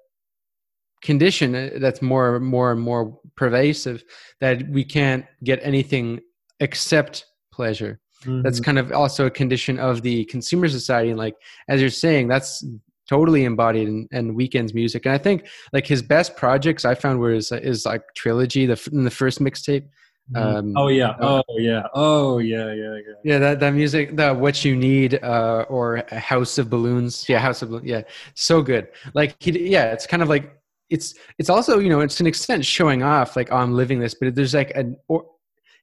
condition 1.02 1.54
uh, 1.54 1.70
that's 1.78 2.00
more 2.00 2.40
more 2.40 2.72
and 2.72 2.80
more 2.80 3.20
pervasive 3.36 4.02
that 4.40 4.66
we 4.70 4.82
can't 4.82 5.26
get 5.44 5.60
anything 5.62 6.18
except 6.60 7.26
pleasure 7.52 8.00
mm-hmm. 8.24 8.40
that's 8.40 8.60
kind 8.60 8.78
of 8.78 8.90
also 8.92 9.26
a 9.26 9.30
condition 9.30 9.78
of 9.78 10.00
the 10.00 10.24
consumer 10.24 10.66
society 10.68 11.10
and 11.10 11.18
like 11.18 11.36
as 11.68 11.82
you're 11.82 11.90
saying 11.90 12.26
that's 12.26 12.64
totally 13.08 13.44
embodied 13.44 13.86
in, 13.86 14.08
in 14.10 14.34
Weeknd's 14.34 14.72
music 14.72 15.04
and 15.04 15.14
i 15.14 15.18
think 15.18 15.46
like 15.74 15.86
his 15.86 16.00
best 16.00 16.34
projects 16.34 16.86
i 16.86 16.94
found 16.94 17.20
were 17.20 17.32
his, 17.32 17.52
is 17.52 17.84
like 17.84 18.02
trilogy 18.16 18.64
the 18.64 18.88
in 18.90 19.04
the 19.04 19.10
first 19.10 19.38
mixtape. 19.38 19.86
Um, 20.34 20.76
oh 20.76 20.88
yeah. 20.88 21.10
uh, 21.10 21.42
oh 21.48 21.58
yeah. 21.58 21.82
Oh 21.94 22.38
yeah 22.38 22.72
yeah 22.72 22.94
yeah. 22.94 23.14
Yeah 23.24 23.38
that, 23.38 23.60
that 23.60 23.70
music 23.70 24.16
that 24.16 24.36
what 24.36 24.64
you 24.64 24.74
need 24.74 25.22
uh, 25.22 25.64
or 25.68 25.96
a 26.10 26.18
house 26.18 26.58
of 26.58 26.68
balloons. 26.68 27.28
Yeah 27.28 27.38
house 27.38 27.62
of 27.62 27.70
balloons 27.70 27.86
yeah. 27.86 28.02
So 28.34 28.62
good. 28.62 28.88
Like 29.14 29.36
he 29.38 29.68
yeah 29.68 29.92
it's 29.92 30.06
kind 30.06 30.22
of 30.22 30.28
like 30.28 30.56
it's 30.90 31.14
it's 31.38 31.50
also 31.50 31.78
you 31.78 31.88
know 31.88 32.00
it's 32.00 32.20
an 32.20 32.26
extent 32.26 32.64
showing 32.64 33.02
off 33.02 33.36
like 33.36 33.52
oh, 33.52 33.56
I'm 33.56 33.74
living 33.74 34.00
this, 34.00 34.14
but 34.14 34.34
there's 34.34 34.54
like 34.54 34.72
an 34.74 34.96
or 35.08 35.26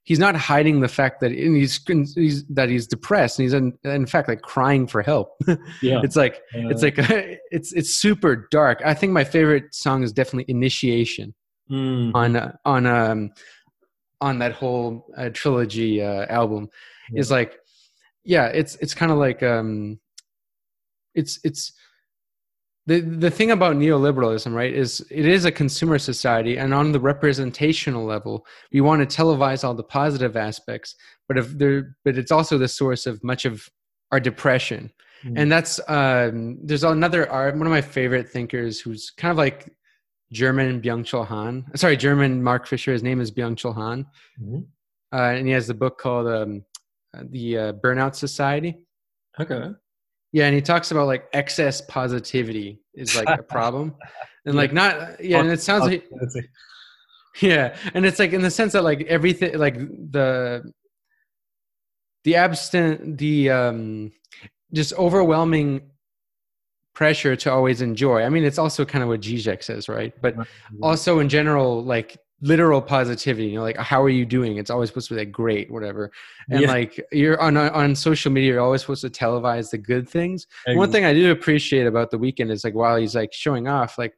he's 0.04 0.18
not 0.18 0.36
hiding 0.36 0.80
the 0.80 0.88
fact 0.88 1.20
that 1.20 1.32
he's, 1.32 1.80
he's 2.14 2.44
that 2.48 2.68
he's 2.68 2.86
depressed 2.86 3.38
and 3.38 3.44
he's 3.44 3.54
in, 3.54 3.72
in 3.84 4.06
fact 4.06 4.28
like 4.28 4.42
crying 4.42 4.86
for 4.86 5.02
help. 5.02 5.36
yeah, 5.82 6.00
it's 6.02 6.16
like 6.16 6.36
uh, 6.54 6.68
it's 6.68 6.82
like 6.82 6.94
it's 7.50 7.72
it's 7.72 7.90
super 7.90 8.46
dark. 8.50 8.80
I 8.84 8.94
think 8.94 9.12
my 9.12 9.24
favorite 9.24 9.74
song 9.74 10.02
is 10.02 10.12
definitely 10.12 10.52
Initiation 10.52 11.34
mm. 11.70 12.12
on 12.14 12.56
on 12.64 12.86
um 12.86 13.30
on 14.24 14.38
that 14.38 14.52
whole 14.52 15.06
uh, 15.18 15.28
trilogy 15.40 16.02
uh, 16.02 16.24
album 16.40 16.68
yeah. 17.12 17.20
is 17.20 17.30
like 17.30 17.58
yeah 18.24 18.46
it's 18.46 18.76
it's 18.76 18.94
kind 18.94 19.12
of 19.12 19.18
like 19.18 19.42
um 19.42 20.00
it's 21.14 21.38
it's 21.44 21.72
the 22.86 23.00
the 23.00 23.30
thing 23.30 23.50
about 23.50 23.76
neoliberalism 23.76 24.54
right 24.54 24.72
is 24.72 25.04
it 25.10 25.26
is 25.26 25.44
a 25.44 25.52
consumer 25.52 25.98
society 25.98 26.56
and 26.56 26.72
on 26.72 26.92
the 26.92 27.00
representational 27.00 28.04
level 28.04 28.46
we 28.72 28.80
want 28.80 28.98
to 29.08 29.16
televise 29.16 29.62
all 29.62 29.74
the 29.74 29.90
positive 30.00 30.36
aspects 30.36 30.96
but 31.28 31.36
if 31.36 31.46
there 31.58 31.96
but 32.04 32.16
it's 32.16 32.32
also 32.32 32.56
the 32.56 32.68
source 32.80 33.06
of 33.06 33.22
much 33.22 33.44
of 33.44 33.68
our 34.10 34.20
depression 34.20 34.90
mm. 35.24 35.34
and 35.36 35.52
that's 35.52 35.80
um 35.88 36.58
there's 36.62 36.84
another 36.84 37.30
art 37.30 37.56
one 37.56 37.66
of 37.66 37.76
my 37.78 37.82
favorite 37.98 38.28
thinkers 38.28 38.80
who's 38.80 39.10
kind 39.10 39.30
of 39.30 39.36
like 39.36 39.70
german 40.32 40.80
byung-chul 40.80 41.26
han. 41.26 41.64
Sorry 41.74 41.96
german 41.96 42.42
mark 42.42 42.66
fisher. 42.66 42.92
His 42.92 43.02
name 43.02 43.20
is 43.20 43.30
byung-chul 43.30 43.74
han. 43.74 44.06
Mm-hmm. 44.40 44.60
uh, 45.12 45.30
and 45.30 45.46
he 45.46 45.52
has 45.52 45.66
the 45.66 45.74
book 45.74 45.98
called 45.98 46.28
um, 46.28 46.64
the 47.30 47.58
uh, 47.58 47.72
burnout 47.74 48.14
society. 48.14 48.78
Okay. 49.38 49.70
Yeah, 50.32 50.46
and 50.46 50.54
he 50.54 50.60
talks 50.60 50.90
about 50.90 51.06
like 51.06 51.28
excess 51.32 51.80
positivity 51.82 52.80
is 52.94 53.14
like 53.14 53.28
a 53.38 53.42
problem, 53.42 53.94
and 54.46 54.56
like 54.56 54.72
not 54.72 55.24
yeah, 55.24 55.38
and 55.38 55.48
it 55.48 55.62
sounds 55.62 55.84
like 55.84 56.10
yeah, 57.40 57.76
and 57.94 58.04
it's 58.04 58.18
like 58.18 58.32
in 58.32 58.42
the 58.42 58.50
sense 58.50 58.72
that 58.72 58.82
like 58.82 59.02
everything 59.02 59.56
like 59.56 59.76
the 59.76 60.72
the 62.24 62.32
abstent 62.32 63.16
the 63.16 63.48
um 63.50 64.10
just 64.72 64.92
overwhelming 64.94 65.82
pressure 66.94 67.36
to 67.36 67.52
always 67.52 67.82
enjoy. 67.82 68.22
I 68.22 68.28
mean, 68.28 68.44
it's 68.44 68.58
also 68.58 68.84
kind 68.84 69.02
of 69.02 69.08
what 69.08 69.20
Zizek 69.20 69.62
says, 69.62 69.88
right? 69.88 70.14
But 70.22 70.36
mm-hmm. 70.36 70.82
also 70.82 71.18
in 71.18 71.28
general, 71.28 71.82
like 71.82 72.18
literal 72.40 72.82
positivity 72.82 73.46
you 73.46 73.54
know 73.54 73.62
like 73.62 73.76
how 73.78 74.02
are 74.02 74.10
you 74.10 74.26
doing 74.26 74.58
it's 74.58 74.68
always 74.68 74.90
supposed 74.90 75.08
to 75.08 75.14
be 75.14 75.20
like 75.20 75.32
great 75.32 75.70
whatever 75.70 76.10
and 76.50 76.60
yeah. 76.60 76.68
like 76.68 77.02
you're 77.10 77.40
on 77.40 77.56
on 77.56 77.94
social 77.94 78.30
media 78.30 78.52
you're 78.52 78.60
always 78.60 78.82
supposed 78.82 79.00
to 79.00 79.08
televise 79.08 79.70
the 79.70 79.78
good 79.78 80.06
things 80.06 80.46
exactly. 80.66 80.76
one 80.76 80.92
thing 80.92 81.04
i 81.06 81.14
do 81.14 81.30
appreciate 81.30 81.86
about 81.86 82.10
the 82.10 82.18
Weeknd 82.18 82.50
is 82.50 82.62
like 82.62 82.74
while 82.74 82.96
he's 82.96 83.14
like 83.14 83.32
showing 83.32 83.66
off 83.66 83.96
like 83.96 84.14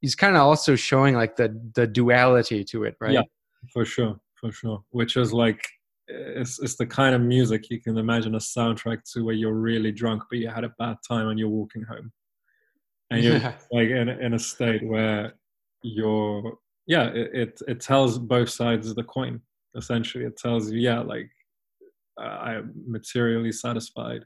he's 0.00 0.14
kind 0.14 0.36
of 0.36 0.42
also 0.42 0.76
showing 0.76 1.16
like 1.16 1.34
the 1.34 1.58
the 1.74 1.86
duality 1.86 2.62
to 2.62 2.84
it 2.84 2.96
right 3.00 3.12
yeah 3.12 3.22
for 3.72 3.84
sure 3.84 4.20
for 4.34 4.52
sure 4.52 4.84
which 4.90 5.16
is 5.16 5.32
like 5.32 5.66
it's, 6.12 6.60
it's 6.60 6.76
the 6.76 6.86
kind 6.86 7.14
of 7.14 7.20
music 7.20 7.70
you 7.70 7.80
can 7.80 7.96
imagine 7.96 8.34
a 8.34 8.38
soundtrack 8.38 9.00
to 9.12 9.24
where 9.24 9.34
you're 9.34 9.54
really 9.54 9.92
drunk 9.92 10.22
but 10.28 10.38
you 10.38 10.48
had 10.48 10.64
a 10.64 10.74
bad 10.78 10.96
time 11.06 11.28
and 11.28 11.38
you're 11.38 11.48
walking 11.48 11.82
home 11.82 12.10
and 13.10 13.22
you're 13.22 13.36
yeah. 13.38 13.54
like 13.72 13.88
in, 13.88 14.08
in 14.08 14.34
a 14.34 14.38
state 14.38 14.86
where 14.86 15.34
you're 15.82 16.58
yeah, 16.90 17.04
it, 17.10 17.30
it, 17.32 17.62
it 17.68 17.80
tells 17.80 18.18
both 18.18 18.50
sides 18.50 18.90
of 18.90 18.96
the 18.96 19.04
coin. 19.04 19.40
Essentially, 19.76 20.24
it 20.24 20.36
tells 20.36 20.72
you, 20.72 20.80
yeah, 20.80 20.98
like 20.98 21.30
I'm 22.18 22.72
materially 22.84 23.52
satisfied, 23.52 24.24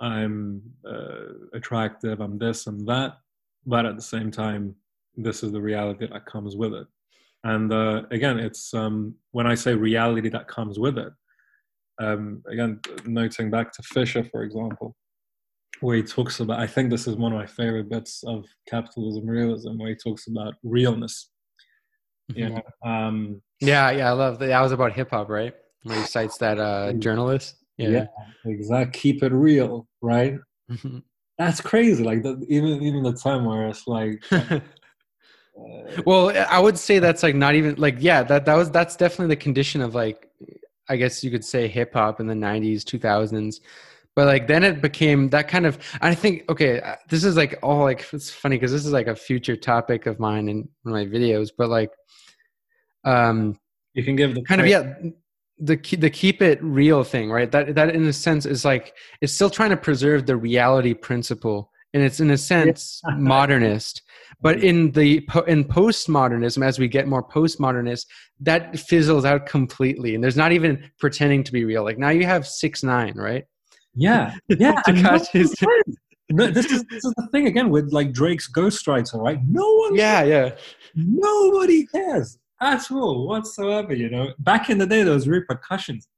I'm 0.00 0.62
uh, 0.84 1.32
attractive, 1.54 2.20
I'm 2.20 2.38
this 2.38 2.66
and 2.66 2.84
that, 2.88 3.18
but 3.64 3.86
at 3.86 3.94
the 3.94 4.02
same 4.02 4.32
time, 4.32 4.74
this 5.16 5.44
is 5.44 5.52
the 5.52 5.60
reality 5.60 6.08
that 6.08 6.26
comes 6.26 6.56
with 6.56 6.74
it. 6.74 6.88
And 7.44 7.72
uh, 7.72 8.02
again, 8.10 8.38
it's 8.38 8.74
um, 8.74 9.14
when 9.32 9.46
I 9.46 9.54
say 9.54 9.74
reality 9.74 10.28
that 10.30 10.48
comes 10.48 10.78
with 10.78 10.98
it. 10.98 11.12
Um, 12.00 12.42
again, 12.50 12.80
noting 13.04 13.50
back 13.50 13.72
to 13.72 13.82
Fisher, 13.82 14.24
for 14.24 14.42
example, 14.42 14.96
where 15.80 15.96
he 15.96 16.02
talks 16.02 16.40
about, 16.40 16.58
I 16.58 16.66
think 16.66 16.90
this 16.90 17.06
is 17.06 17.16
one 17.16 17.32
of 17.32 17.38
my 17.38 17.46
favorite 17.46 17.90
bits 17.90 18.22
of 18.26 18.44
capitalism 18.68 19.26
realism, 19.26 19.78
where 19.78 19.90
he 19.90 19.96
talks 19.96 20.26
about 20.26 20.54
realness 20.62 21.30
yeah. 22.34 22.60
Um, 22.84 23.42
yeah, 23.60 23.90
yeah, 23.90 24.08
I 24.08 24.12
love 24.12 24.38
that. 24.38 24.46
That 24.46 24.60
was 24.60 24.72
about 24.72 24.92
hip 24.92 25.10
hop, 25.10 25.28
right? 25.28 25.54
Where 25.82 25.98
he 25.98 26.06
cites 26.06 26.38
that 26.38 26.58
uh, 26.58 26.92
journalist. 26.94 27.56
Yeah, 27.76 27.88
yeah 27.88 28.06
exactly. 28.44 28.98
Keep 28.98 29.22
it 29.22 29.32
real, 29.32 29.88
right? 30.00 30.36
Mm-hmm. 30.70 30.98
That's 31.38 31.60
crazy. 31.60 32.04
Like 32.04 32.22
the, 32.22 32.44
even 32.48 32.82
even 32.82 33.02
the 33.02 33.12
time 33.12 33.44
where 33.44 33.68
it's 33.68 33.86
like. 33.86 34.22
uh, 35.56 36.02
well, 36.06 36.46
I 36.48 36.58
would 36.58 36.78
say 36.78 36.98
that's 36.98 37.22
like 37.22 37.34
not 37.34 37.54
even 37.54 37.74
like 37.76 37.96
yeah 37.98 38.22
that 38.24 38.44
that 38.46 38.54
was 38.54 38.70
that's 38.70 38.96
definitely 38.96 39.34
the 39.34 39.40
condition 39.40 39.80
of 39.80 39.94
like 39.94 40.28
I 40.88 40.96
guess 40.96 41.22
you 41.22 41.30
could 41.30 41.44
say 41.44 41.68
hip 41.68 41.94
hop 41.94 42.20
in 42.20 42.26
the 42.26 42.34
'90s, 42.34 42.82
2000s 42.82 43.60
but 44.16 44.26
like 44.26 44.48
then 44.48 44.64
it 44.64 44.82
became 44.82 45.28
that 45.28 45.46
kind 45.46 45.64
of 45.64 45.78
i 46.00 46.12
think 46.12 46.42
okay 46.50 46.80
uh, 46.80 46.96
this 47.08 47.22
is 47.22 47.36
like 47.36 47.56
all 47.62 47.84
like 47.84 48.04
it's 48.12 48.28
funny 48.28 48.56
because 48.56 48.72
this 48.72 48.84
is 48.84 48.92
like 48.92 49.06
a 49.06 49.14
future 49.14 49.54
topic 49.54 50.06
of 50.06 50.18
mine 50.18 50.48
in 50.48 50.68
my 50.82 51.06
videos 51.06 51.50
but 51.56 51.70
like 51.70 51.92
um 53.04 53.56
you 53.94 54.02
can 54.02 54.16
give 54.16 54.34
the 54.34 54.42
kind 54.42 54.60
of 54.60 54.66
yeah 54.66 54.94
the 55.60 55.76
the 55.96 56.10
keep 56.10 56.40
it 56.40 56.62
real 56.62 57.04
thing 57.04 57.30
right? 57.30 57.50
That 57.50 57.74
that 57.74 57.94
in 57.94 58.04
a 58.06 58.12
sense 58.12 58.46
is 58.46 58.64
like 58.64 58.94
it's 59.20 59.32
still 59.32 59.50
trying 59.50 59.70
to 59.70 59.76
preserve 59.76 60.26
the 60.26 60.36
reality 60.36 60.94
principle 60.94 61.69
and 61.94 62.02
it's 62.02 62.20
in 62.20 62.30
a 62.30 62.38
sense 62.38 63.00
modernist. 63.16 64.02
But 64.40 64.62
in 64.62 64.92
the 64.92 65.18
in 65.46 65.64
postmodernism 65.64 66.64
as 66.64 66.78
we 66.78 66.88
get 66.88 67.06
more 67.06 67.26
postmodernist 67.26 68.06
that 68.40 68.78
fizzles 68.78 69.24
out 69.24 69.46
completely 69.46 70.14
and 70.14 70.24
there's 70.24 70.36
not 70.36 70.52
even 70.52 70.90
pretending 70.98 71.44
to 71.44 71.52
be 71.52 71.64
real. 71.64 71.84
Like 71.84 71.98
now 71.98 72.10
you 72.10 72.24
have 72.26 72.46
six 72.46 72.82
nine 72.82 73.14
right? 73.16 73.44
Yeah. 73.94 74.34
Yeah 74.48 74.80
no, 76.32 76.46
this 76.46 76.70
is 76.70 76.84
this 76.84 77.04
is 77.04 77.12
the 77.16 77.26
thing 77.32 77.48
again 77.48 77.70
with 77.70 77.92
like 77.92 78.12
drake's 78.12 78.50
ghostwriter 78.50 79.20
right? 79.20 79.40
No 79.46 79.68
one 79.74 79.94
yeah 79.96 80.22
yeah. 80.22 80.50
Nobody 80.94 81.86
cares 81.86 82.38
at 82.60 82.90
all 82.90 83.26
whatsoever. 83.26 83.94
You 83.94 84.10
know, 84.10 84.32
back 84.38 84.70
in 84.70 84.78
the 84.78 84.86
day, 84.86 85.02
there 85.02 85.14
was 85.14 85.28
repercussions. 85.28 86.06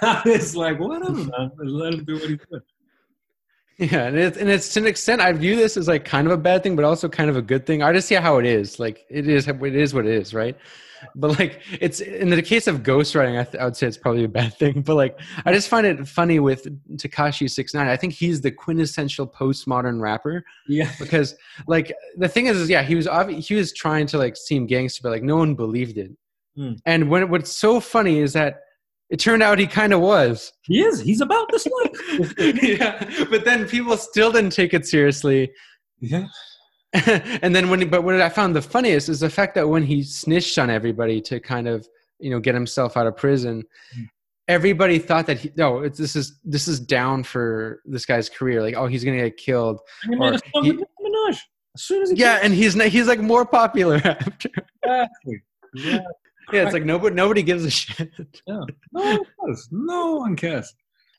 Now 0.00 0.22
it's 0.24 0.54
like 0.56 0.78
whatever, 0.80 1.12
man. 1.12 1.50
Let 1.58 1.92
him 1.92 2.04
do 2.04 2.14
what 2.14 2.30
he 2.30 2.36
doing. 2.36 2.62
Yeah, 3.78 4.04
and 4.04 4.16
it's 4.16 4.36
and 4.36 4.48
it's 4.48 4.72
to 4.74 4.80
an 4.80 4.86
extent 4.86 5.20
I 5.20 5.32
view 5.32 5.56
this 5.56 5.76
as 5.76 5.88
like 5.88 6.04
kind 6.04 6.26
of 6.26 6.32
a 6.32 6.36
bad 6.36 6.62
thing, 6.62 6.76
but 6.76 6.84
also 6.84 7.08
kind 7.08 7.28
of 7.28 7.36
a 7.36 7.42
good 7.42 7.66
thing. 7.66 7.82
I 7.82 7.92
just 7.92 8.06
see 8.06 8.14
how 8.14 8.38
it 8.38 8.46
is. 8.46 8.78
Like 8.78 9.04
it 9.10 9.28
is, 9.28 9.48
it 9.48 9.62
is 9.62 9.92
what 9.92 10.06
it 10.06 10.14
is, 10.14 10.32
right? 10.32 10.56
But 11.16 11.38
like 11.38 11.60
it's 11.80 12.00
in 12.00 12.30
the 12.30 12.40
case 12.40 12.66
of 12.66 12.82
ghostwriting, 12.82 13.38
I, 13.38 13.44
th- 13.44 13.60
I 13.60 13.64
would 13.64 13.76
say 13.76 13.86
it's 13.86 13.98
probably 13.98 14.24
a 14.24 14.28
bad 14.28 14.54
thing. 14.58 14.82
But 14.82 14.94
like 14.94 15.18
I 15.44 15.52
just 15.52 15.68
find 15.68 15.86
it 15.86 16.06
funny 16.06 16.38
with 16.38 16.66
Tekashi 16.96 17.50
Six 17.50 17.74
Nine. 17.74 17.88
I 17.88 17.96
think 17.96 18.12
he's 18.12 18.40
the 18.40 18.52
quintessential 18.52 19.26
postmodern 19.26 20.00
rapper. 20.00 20.44
Yeah, 20.68 20.90
because 20.98 21.34
like 21.66 21.92
the 22.16 22.28
thing 22.28 22.46
is, 22.46 22.56
is 22.58 22.70
yeah, 22.70 22.82
he 22.82 22.94
was 22.94 23.06
obvi- 23.06 23.44
he 23.44 23.54
was 23.54 23.72
trying 23.72 24.06
to 24.08 24.18
like 24.18 24.36
seem 24.36 24.66
gangster, 24.66 25.00
but 25.02 25.10
like 25.10 25.22
no 25.22 25.36
one 25.36 25.54
believed 25.54 25.98
it. 25.98 26.12
Mm. 26.56 26.78
And 26.86 27.10
when 27.10 27.28
what's 27.28 27.50
so 27.50 27.80
funny 27.80 28.20
is 28.20 28.34
that 28.34 28.60
it 29.14 29.20
turned 29.20 29.42
out 29.44 29.58
he 29.60 29.66
kind 29.68 29.92
of 29.92 30.00
was. 30.00 30.52
he 30.62 30.82
is. 30.82 30.98
He's 31.00 31.20
about 31.20 31.46
this 31.52 31.66
life. 31.76 32.34
yeah, 32.62 33.24
but 33.30 33.44
then 33.44 33.66
people 33.68 33.96
still 33.96 34.32
didn't 34.32 34.50
take 34.50 34.74
it 34.74 34.84
seriously. 34.86 35.52
yeah, 36.00 36.26
and 37.42 37.54
then 37.54 37.70
when, 37.70 37.88
but 37.88 38.02
what 38.02 38.20
I 38.20 38.28
found 38.28 38.54
the 38.56 38.62
funniest 38.62 39.08
is 39.08 39.20
the 39.20 39.30
fact 39.30 39.54
that 39.54 39.68
when 39.68 39.84
he 39.84 40.02
snitched 40.02 40.58
on 40.58 40.68
everybody 40.68 41.20
to 41.22 41.38
kind 41.38 41.68
of, 41.68 41.86
you 42.18 42.30
know, 42.30 42.40
get 42.40 42.54
himself 42.54 42.96
out 42.96 43.06
of 43.06 43.16
prison, 43.16 43.62
Mm. 43.96 44.06
everybody 44.48 44.98
thought 44.98 45.26
that 45.26 45.38
he, 45.38 45.50
no, 45.56 45.80
it's, 45.86 45.98
this 45.98 46.14
is 46.16 46.40
this 46.44 46.66
is 46.68 46.78
down 46.80 47.22
for 47.22 47.80
this 47.84 48.04
guy's 48.06 48.28
career. 48.28 48.62
Like, 48.62 48.74
oh, 48.76 48.86
he's 48.88 49.04
gonna 49.04 49.18
get 49.18 49.36
killed. 49.36 49.78
and 50.04 50.14
he 50.14 50.18
made 50.20 50.34
Or 50.54 50.60
a 50.60 50.64
he- 50.64 50.72
Minaj 50.72 51.38
as 51.76 51.82
soon 51.88 52.02
as 52.02 52.10
he 52.10 52.16
Yeah, 52.16 52.40
and 52.42 52.52
he's 52.52 52.74
he's 52.96 53.06
like 53.08 53.20
more 53.20 53.44
popular 53.46 53.96
after. 54.04 54.50
exactly. 54.82 55.42
Yeah, 55.74 56.00
Yeah, 56.52 56.64
it's 56.64 56.72
like 56.72 56.84
nobody 56.84 57.14
nobody 57.14 57.42
gives 57.42 57.64
a 57.64 57.70
shit. 57.70 58.10
no 58.46 58.66
one 58.92 59.18
cares. 59.40 59.68
No 59.70 60.16
one 60.16 60.36
cares. 60.36 60.74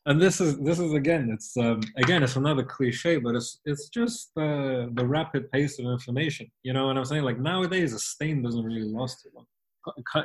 And 0.07 0.21
this 0.21 0.39
is 0.39 0.59
this 0.59 0.77
is 0.77 0.93
again, 0.93 1.29
it's 1.33 1.57
um, 1.57 1.81
again, 1.97 2.21
it's 2.21 2.35
another 2.35 2.63
cliche, 2.63 3.17
but 3.17 3.35
it's 3.35 3.59
it's 3.65 3.89
just 3.89 4.29
uh, 4.37 4.85
the 4.93 5.05
rapid 5.05 5.51
pace 5.51 5.79
of 5.79 5.85
information. 5.85 6.47
You 6.63 6.73
know 6.73 6.87
what 6.87 6.97
I'm 6.97 7.05
saying? 7.05 7.23
Like 7.23 7.39
nowadays, 7.39 7.93
a 7.93 7.99
stain 7.99 8.43
doesn't 8.43 8.63
really 8.63 8.83
last 8.83 9.23
too 9.23 9.29
long. 9.33 9.45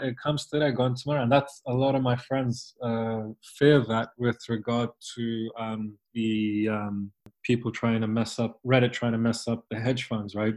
It 0.02 0.16
comes 0.18 0.46
today, 0.46 0.70
gone 0.72 0.94
tomorrow, 0.94 1.22
and 1.22 1.32
that's 1.32 1.60
a 1.66 1.72
lot 1.72 1.94
of 1.94 2.02
my 2.02 2.16
friends 2.16 2.74
uh, 2.82 3.24
fear 3.58 3.80
that 3.88 4.08
with 4.16 4.38
regard 4.48 4.88
to 5.16 5.50
um, 5.58 5.98
the 6.14 6.68
um, 6.70 7.12
people 7.42 7.70
trying 7.70 8.00
to 8.00 8.06
mess 8.06 8.38
up 8.38 8.58
Reddit, 8.66 8.92
trying 8.92 9.12
to 9.12 9.18
mess 9.18 9.48
up 9.48 9.64
the 9.70 9.78
hedge 9.78 10.04
funds, 10.04 10.34
right? 10.34 10.54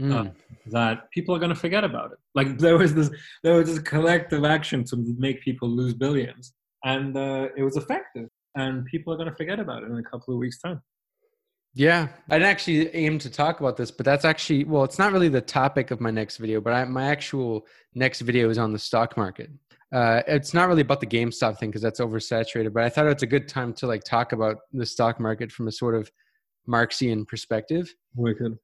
Mm. 0.00 0.32
that 0.66 1.10
people 1.10 1.34
are 1.34 1.38
going 1.38 1.54
to 1.54 1.56
forget 1.56 1.82
about 1.82 2.12
it. 2.12 2.18
Like 2.34 2.58
there 2.58 2.78
was 2.78 2.94
this, 2.94 3.10
there 3.42 3.54
was 3.54 3.68
this 3.68 3.80
collective 3.80 4.44
action 4.44 4.84
to 4.84 4.96
make 5.18 5.42
people 5.42 5.68
lose 5.68 5.94
billions, 5.94 6.52
and 6.84 7.16
uh, 7.16 7.48
it 7.56 7.62
was 7.62 7.76
effective. 7.76 8.28
And 8.54 8.84
people 8.86 9.12
are 9.12 9.16
going 9.16 9.28
to 9.28 9.34
forget 9.34 9.60
about 9.60 9.82
it 9.82 9.90
in 9.90 9.98
a 9.98 10.02
couple 10.02 10.34
of 10.34 10.40
weeks' 10.40 10.60
time. 10.60 10.80
Yeah, 11.74 12.08
I 12.28 12.38
didn't 12.38 12.50
actually 12.50 12.94
aim 12.94 13.18
to 13.20 13.30
talk 13.30 13.60
about 13.60 13.76
this, 13.76 13.90
but 13.90 14.04
that's 14.04 14.24
actually 14.24 14.64
well, 14.64 14.84
it's 14.84 14.98
not 14.98 15.12
really 15.12 15.28
the 15.28 15.40
topic 15.40 15.90
of 15.90 16.00
my 16.00 16.10
next 16.10 16.38
video. 16.38 16.60
But 16.60 16.72
I, 16.72 16.84
my 16.84 17.04
actual 17.04 17.66
next 17.94 18.20
video 18.20 18.50
is 18.50 18.58
on 18.58 18.72
the 18.72 18.78
stock 18.78 19.16
market. 19.16 19.50
Uh, 19.92 20.22
it's 20.26 20.52
not 20.52 20.68
really 20.68 20.82
about 20.82 21.00
the 21.00 21.06
GameStop 21.06 21.58
thing 21.58 21.70
because 21.70 21.82
that's 21.82 22.00
oversaturated. 22.00 22.72
But 22.72 22.84
I 22.84 22.88
thought 22.88 23.06
it's 23.06 23.22
a 23.22 23.28
good 23.28 23.48
time 23.48 23.72
to 23.74 23.86
like 23.86 24.04
talk 24.04 24.32
about 24.32 24.56
the 24.72 24.84
stock 24.84 25.18
market 25.20 25.50
from 25.50 25.68
a 25.68 25.72
sort 25.72 25.94
of 25.94 26.10
Marxian 26.66 27.24
perspective 27.26 27.92
Wicked. 28.14 28.58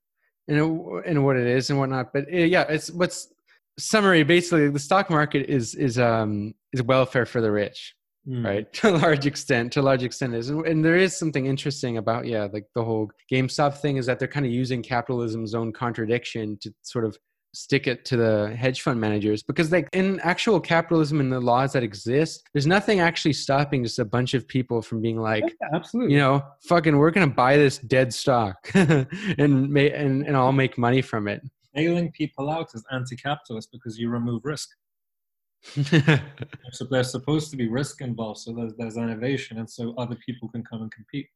And 0.48 0.58
and 1.06 1.24
what 1.24 1.36
it 1.36 1.46
is 1.46 1.70
and 1.70 1.78
whatnot. 1.78 2.12
But 2.12 2.24
uh, 2.32 2.36
yeah, 2.36 2.62
it's 2.62 2.90
what's 2.90 3.28
summary. 3.78 4.22
Basically, 4.22 4.68
the 4.70 4.78
stock 4.78 5.10
market 5.10 5.48
is 5.48 5.74
is 5.74 5.98
um 5.98 6.54
is 6.72 6.82
welfare 6.82 7.26
for 7.26 7.40
the 7.40 7.50
rich 7.50 7.94
Mm. 8.26 8.42
right 8.42 8.72
to 8.80 8.88
a 8.88 8.96
large 8.96 9.26
extent 9.26 9.70
to 9.74 9.80
a 9.80 9.82
large 9.82 10.02
extent 10.02 10.34
is 10.34 10.48
and, 10.48 10.66
and 10.66 10.82
there 10.82 10.96
is 10.96 11.14
something 11.14 11.44
interesting 11.44 11.98
about 11.98 12.24
yeah 12.24 12.48
like 12.50 12.64
the 12.74 12.82
whole 12.82 13.10
gamestop 13.30 13.76
thing 13.76 13.98
is 13.98 14.06
that 14.06 14.18
they're 14.18 14.26
kind 14.26 14.46
of 14.46 14.52
using 14.52 14.82
capitalism's 14.82 15.54
own 15.54 15.74
contradiction 15.74 16.56
to 16.62 16.72
sort 16.80 17.04
of 17.04 17.18
stick 17.54 17.86
it 17.86 18.04
to 18.04 18.16
the 18.16 18.54
hedge 18.56 18.82
fund 18.82 19.00
managers 19.00 19.42
because 19.42 19.70
like 19.72 19.88
in 19.92 20.20
actual 20.20 20.60
capitalism 20.60 21.20
and 21.20 21.32
the 21.32 21.40
laws 21.40 21.72
that 21.72 21.82
exist 21.82 22.42
there's 22.52 22.66
nothing 22.66 23.00
actually 23.00 23.32
stopping 23.32 23.82
just 23.84 23.98
a 23.98 24.04
bunch 24.04 24.34
of 24.34 24.46
people 24.48 24.82
from 24.82 25.00
being 25.00 25.20
like 25.20 25.44
Yeah, 25.44 25.68
absolutely. 25.74 26.14
you 26.14 26.18
know 26.20 26.42
fucking 26.62 26.96
we're 26.96 27.10
gonna 27.10 27.26
buy 27.26 27.56
this 27.56 27.78
dead 27.78 28.12
stock 28.12 28.56
and 28.74 29.70
may 29.70 29.90
and, 29.92 30.26
and 30.26 30.36
i'll 30.36 30.52
make 30.52 30.76
money 30.76 31.00
from 31.00 31.28
it 31.28 31.42
Bailing 31.74 32.12
people 32.12 32.50
out 32.50 32.70
is 32.74 32.84
anti-capitalist 32.92 33.70
because 33.72 33.98
you 33.98 34.08
remove 34.08 34.44
risk. 34.44 34.68
So 36.72 36.84
there's 36.90 37.10
supposed 37.10 37.50
to 37.50 37.56
be 37.56 37.68
risk 37.68 38.00
involved, 38.00 38.40
so 38.40 38.52
there's, 38.52 38.74
there's 38.76 38.96
innovation, 38.96 39.58
and 39.58 39.68
so 39.68 39.94
other 39.96 40.16
people 40.26 40.48
can 40.48 40.62
come 40.64 40.82
and 40.82 40.90
compete. 40.90 41.28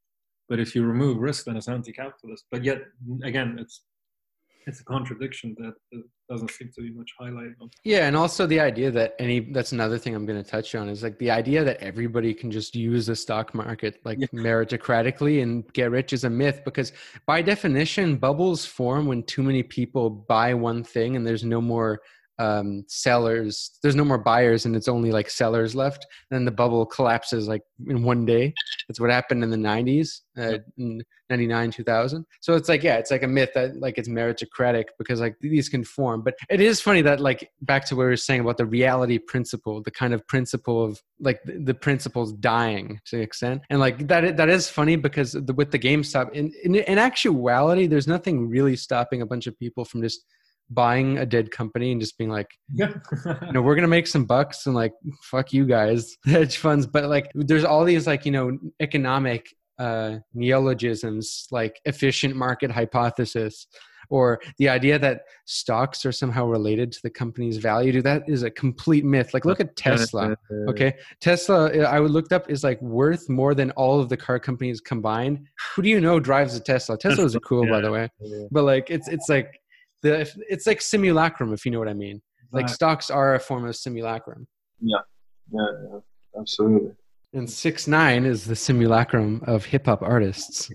But 0.49 0.59
if 0.59 0.75
you 0.75 0.85
remove 0.85 1.19
risk, 1.19 1.45
then 1.45 1.57
it's 1.57 1.69
anti-capitalist. 1.69 2.47
But 2.51 2.65
yet, 2.65 2.79
again, 3.23 3.57
it's 3.61 3.83
it's 4.69 4.81
a 4.81 4.85
contradiction 4.85 5.57
that 5.59 5.73
doesn't 6.31 6.51
seem 6.51 6.69
to 6.77 6.83
be 6.83 6.93
much 6.93 7.11
highlighted. 7.21 7.55
on. 7.61 7.71
Yeah, 7.85 8.07
and 8.07 8.15
also 8.15 8.47
the 8.47 8.61
idea 8.61 8.91
that 8.91 9.15
any 9.19 9.41
that's 9.41 9.73
another 9.73 9.99
thing 9.99 10.15
I'm 10.15 10.27
going 10.27 10.43
to 10.43 10.49
touch 10.49 10.75
on 10.75 10.89
is 10.89 11.03
like 11.03 11.19
the 11.19 11.31
idea 11.31 11.65
that 11.65 11.79
everybody 11.91 12.35
can 12.35 12.51
just 12.51 12.77
use 12.77 13.07
the 13.07 13.17
stock 13.17 13.55
market 13.55 13.93
like 14.05 14.19
Yeah. 14.21 14.27
meritocratically 14.35 15.43
and 15.43 15.71
get 15.73 15.91
rich 15.91 16.13
is 16.13 16.25
a 16.25 16.31
myth 16.31 16.61
because 16.65 16.93
by 17.27 17.41
definition 17.43 18.17
bubbles 18.17 18.65
form 18.67 19.07
when 19.07 19.23
too 19.25 19.43
many 19.43 19.63
people 19.63 20.11
buy 20.11 20.55
one 20.55 20.85
thing 20.85 21.17
and 21.17 21.27
there's 21.27 21.45
no 21.45 21.61
more 21.61 22.01
um, 22.39 22.85
sellers, 22.87 23.79
there's 23.83 23.97
no 23.97 24.05
more 24.05 24.19
buyers 24.19 24.65
and 24.65 24.77
it's 24.77 24.89
only 24.89 25.11
like 25.11 25.29
sellers 25.29 25.75
left. 25.75 26.07
Then 26.31 26.45
the 26.45 26.51
bubble 26.51 26.87
collapses 26.87 27.49
like 27.49 27.63
in 27.87 28.03
one 28.03 28.25
day. 28.25 28.55
That's 28.87 29.01
what 29.01 29.11
happened 29.11 29.43
in 29.43 29.51
the 29.51 29.57
90s, 29.57 30.21
uh, 30.39 30.59
in 30.77 31.03
99, 31.31 31.73
2000. 31.73 32.25
So 32.41 32.55
it's 32.55 32.69
like, 32.69 32.83
yeah, 32.83 32.97
it's 32.97 33.11
like 33.11 33.25
a 33.25 33.29
myth 33.29 33.51
that 33.55 33.79
like 33.81 33.99
it's 33.99 34.09
meritocratic 34.09 34.85
because 34.99 35.21
like 35.21 35.37
these 35.41 35.69
can 35.69 35.83
form. 35.83 36.23
But 36.23 36.35
it 36.49 36.61
is 36.61 36.81
funny 36.81 37.03
that 37.03 37.21
like 37.21 37.51
back 37.63 37.85
to 37.87 37.97
what 37.97 38.05
we 38.05 38.11
were 38.11 38.17
saying 38.17 38.41
about 38.41 38.57
the 38.57 38.67
reality 38.67 39.19
principle, 39.19 39.83
the 39.83 39.91
kind 39.91 40.15
of 40.15 40.27
principle 40.29 40.85
of 40.85 41.03
like 41.21 41.43
the, 41.43 41.59
the 41.59 41.75
principles 41.75 42.33
dying 42.33 43.01
to 43.07 43.17
an 43.17 43.23
extent. 43.23 43.63
And 43.69 43.81
like 43.81 44.07
that, 44.09 44.37
that 44.37 44.49
is 44.49 44.69
funny 44.69 44.95
because 44.95 45.33
the, 45.33 45.53
with 45.55 45.73
the 45.73 45.79
GameStop, 45.79 46.33
in, 46.33 46.53
in, 46.63 46.77
in 46.77 46.99
actuality, 46.99 47.89
there's 47.89 48.07
nothing 48.07 48.49
really 48.49 48.77
stopping 48.77 49.23
a 49.23 49.27
bunch 49.27 49.49
of 49.49 49.59
people 49.59 49.85
from 49.85 50.03
just 50.03 50.25
buying 50.71 51.19
a 51.19 51.27
dead 51.27 51.51
company 51.51 51.93
and 51.93 52.01
just 52.01 52.19
being 52.19 52.31
like, 52.31 52.51
Yeah. 52.73 52.93
you 53.47 53.53
know, 53.53 53.63
we're 53.63 53.75
gonna 53.75 53.89
make 53.89 54.07
some 54.07 54.25
bucks 54.25 54.67
and 54.67 54.75
like 54.75 54.93
fuck 55.23 55.53
you 55.53 55.67
guys, 55.67 56.17
hedge 56.27 56.59
funds. 56.59 56.87
But 56.87 57.05
like, 57.09 57.31
there's 57.35 57.65
all 57.65 57.85
these 57.85 58.07
like 58.07 58.25
you 58.25 58.33
know 58.33 58.59
economic 58.81 59.47
uh, 59.79 60.19
neologisms 60.35 61.47
like 61.51 61.81
efficient 61.85 62.35
market 62.37 62.71
hypothesis, 62.71 63.67
or 64.11 64.41
the 64.59 64.69
idea 64.69 64.99
that 64.99 65.23
stocks 65.45 66.05
are 66.07 66.13
somehow 66.13 66.47
related 66.47 66.91
to 66.93 66.99
the 67.03 67.11
company's 67.11 67.59
value. 67.59 67.93
Dude, 67.93 68.05
that 68.05 68.23
is 68.27 68.43
a 68.43 68.51
complete 68.51 69.05
myth. 69.05 69.35
Like, 69.35 69.45
look 69.45 69.61
at 69.61 69.77
Tesla. 69.77 70.35
Okay, 70.69 70.95
Tesla. 71.21 71.71
I 71.85 71.99
looked 71.99 72.33
up 72.33 72.51
is 72.51 72.65
like 72.65 72.81
worth 72.83 73.29
more 73.29 73.55
than 73.55 73.71
all 73.73 74.01
of 74.01 74.09
the 74.09 74.17
car 74.17 74.39
companies 74.39 74.81
combined. 74.81 75.47
Who 75.75 75.83
do 75.83 75.89
you 75.89 76.01
know 76.01 76.19
drives 76.21 76.57
a 76.57 76.61
Tesla? 76.61 76.99
Teslas 76.99 77.35
are 77.37 77.41
cool, 77.41 77.67
by 77.69 77.81
the 77.81 77.91
way. 77.93 78.09
But 78.51 78.65
like, 78.65 78.91
it's 78.91 79.09
it's 79.09 79.29
like 79.29 79.61
the 80.03 80.31
it's 80.49 80.67
like 80.67 80.81
simulacrum, 80.81 81.53
if 81.53 81.65
you 81.65 81.71
know 81.73 81.79
what 81.79 81.89
I 81.89 81.95
mean. 81.95 82.21
Like 82.53 82.67
Right. 82.67 82.71
stocks 82.75 83.11
are 83.11 83.35
a 83.35 83.41
form 83.41 83.65
of 83.67 83.77
simulacrum. 83.77 84.47
Yeah, 84.81 84.99
yeah, 85.53 85.99
absolutely. 86.39 86.93
and 87.35 87.49
six 87.51 87.87
nine 87.87 88.25
is 88.25 88.45
the 88.47 88.57
simulacrum 88.57 89.43
of 89.47 89.65
hip-hop 89.67 90.01
artists. 90.03 90.71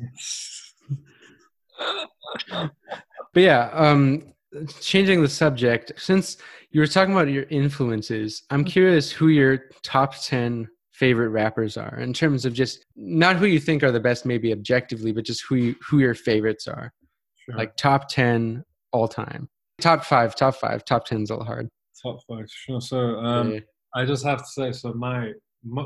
But 3.34 3.42
yeah 3.42 3.70
um 3.74 4.34
changing 4.80 5.22
the 5.24 5.28
subject 5.30 5.92
since 5.98 6.38
you 6.70 6.80
were 6.80 6.86
talking 6.88 7.14
about 7.14 7.28
your 7.28 7.46
influences 7.50 8.44
i'm 8.52 8.64
curious 8.64 9.12
who 9.12 9.30
your 9.30 9.58
top 9.82 10.16
10 10.22 10.68
favorite 10.92 11.30
rappers 11.30 11.76
are 11.76 11.98
in 12.00 12.14
terms 12.14 12.46
of 12.46 12.54
just 12.54 12.86
not 12.96 13.36
who 13.36 13.48
you 13.48 13.60
think 13.60 13.82
are 13.82 13.92
the 13.92 14.00
best 14.00 14.26
maybe 14.28 14.52
objectively 14.52 15.12
but 15.12 15.26
just 15.26 15.44
who 15.50 15.56
you, 15.56 15.76
who 15.90 15.98
your 16.00 16.14
favorites 16.14 16.68
are. 16.68 16.94
Sure. 17.38 17.56
like 17.56 17.76
top 17.76 18.08
10 18.10 18.64
all 18.94 19.08
time 19.08 19.50
top 19.82 20.06
5 20.06 20.36
top 20.36 20.56
5 20.56 20.86
top 20.86 21.08
10's 21.08 21.30
a 21.30 21.34
little 21.34 21.46
hard 21.46 21.68
top 22.04 22.20
five. 22.28 22.46
Sure. 22.50 22.82
So 22.82 22.98
um, 23.18 23.54
Yeah. 23.54 23.60
I 23.96 24.06
just 24.06 24.26
have 24.26 24.40
to 24.40 24.48
say, 24.48 24.72
so 24.72 24.94
my 24.94 25.32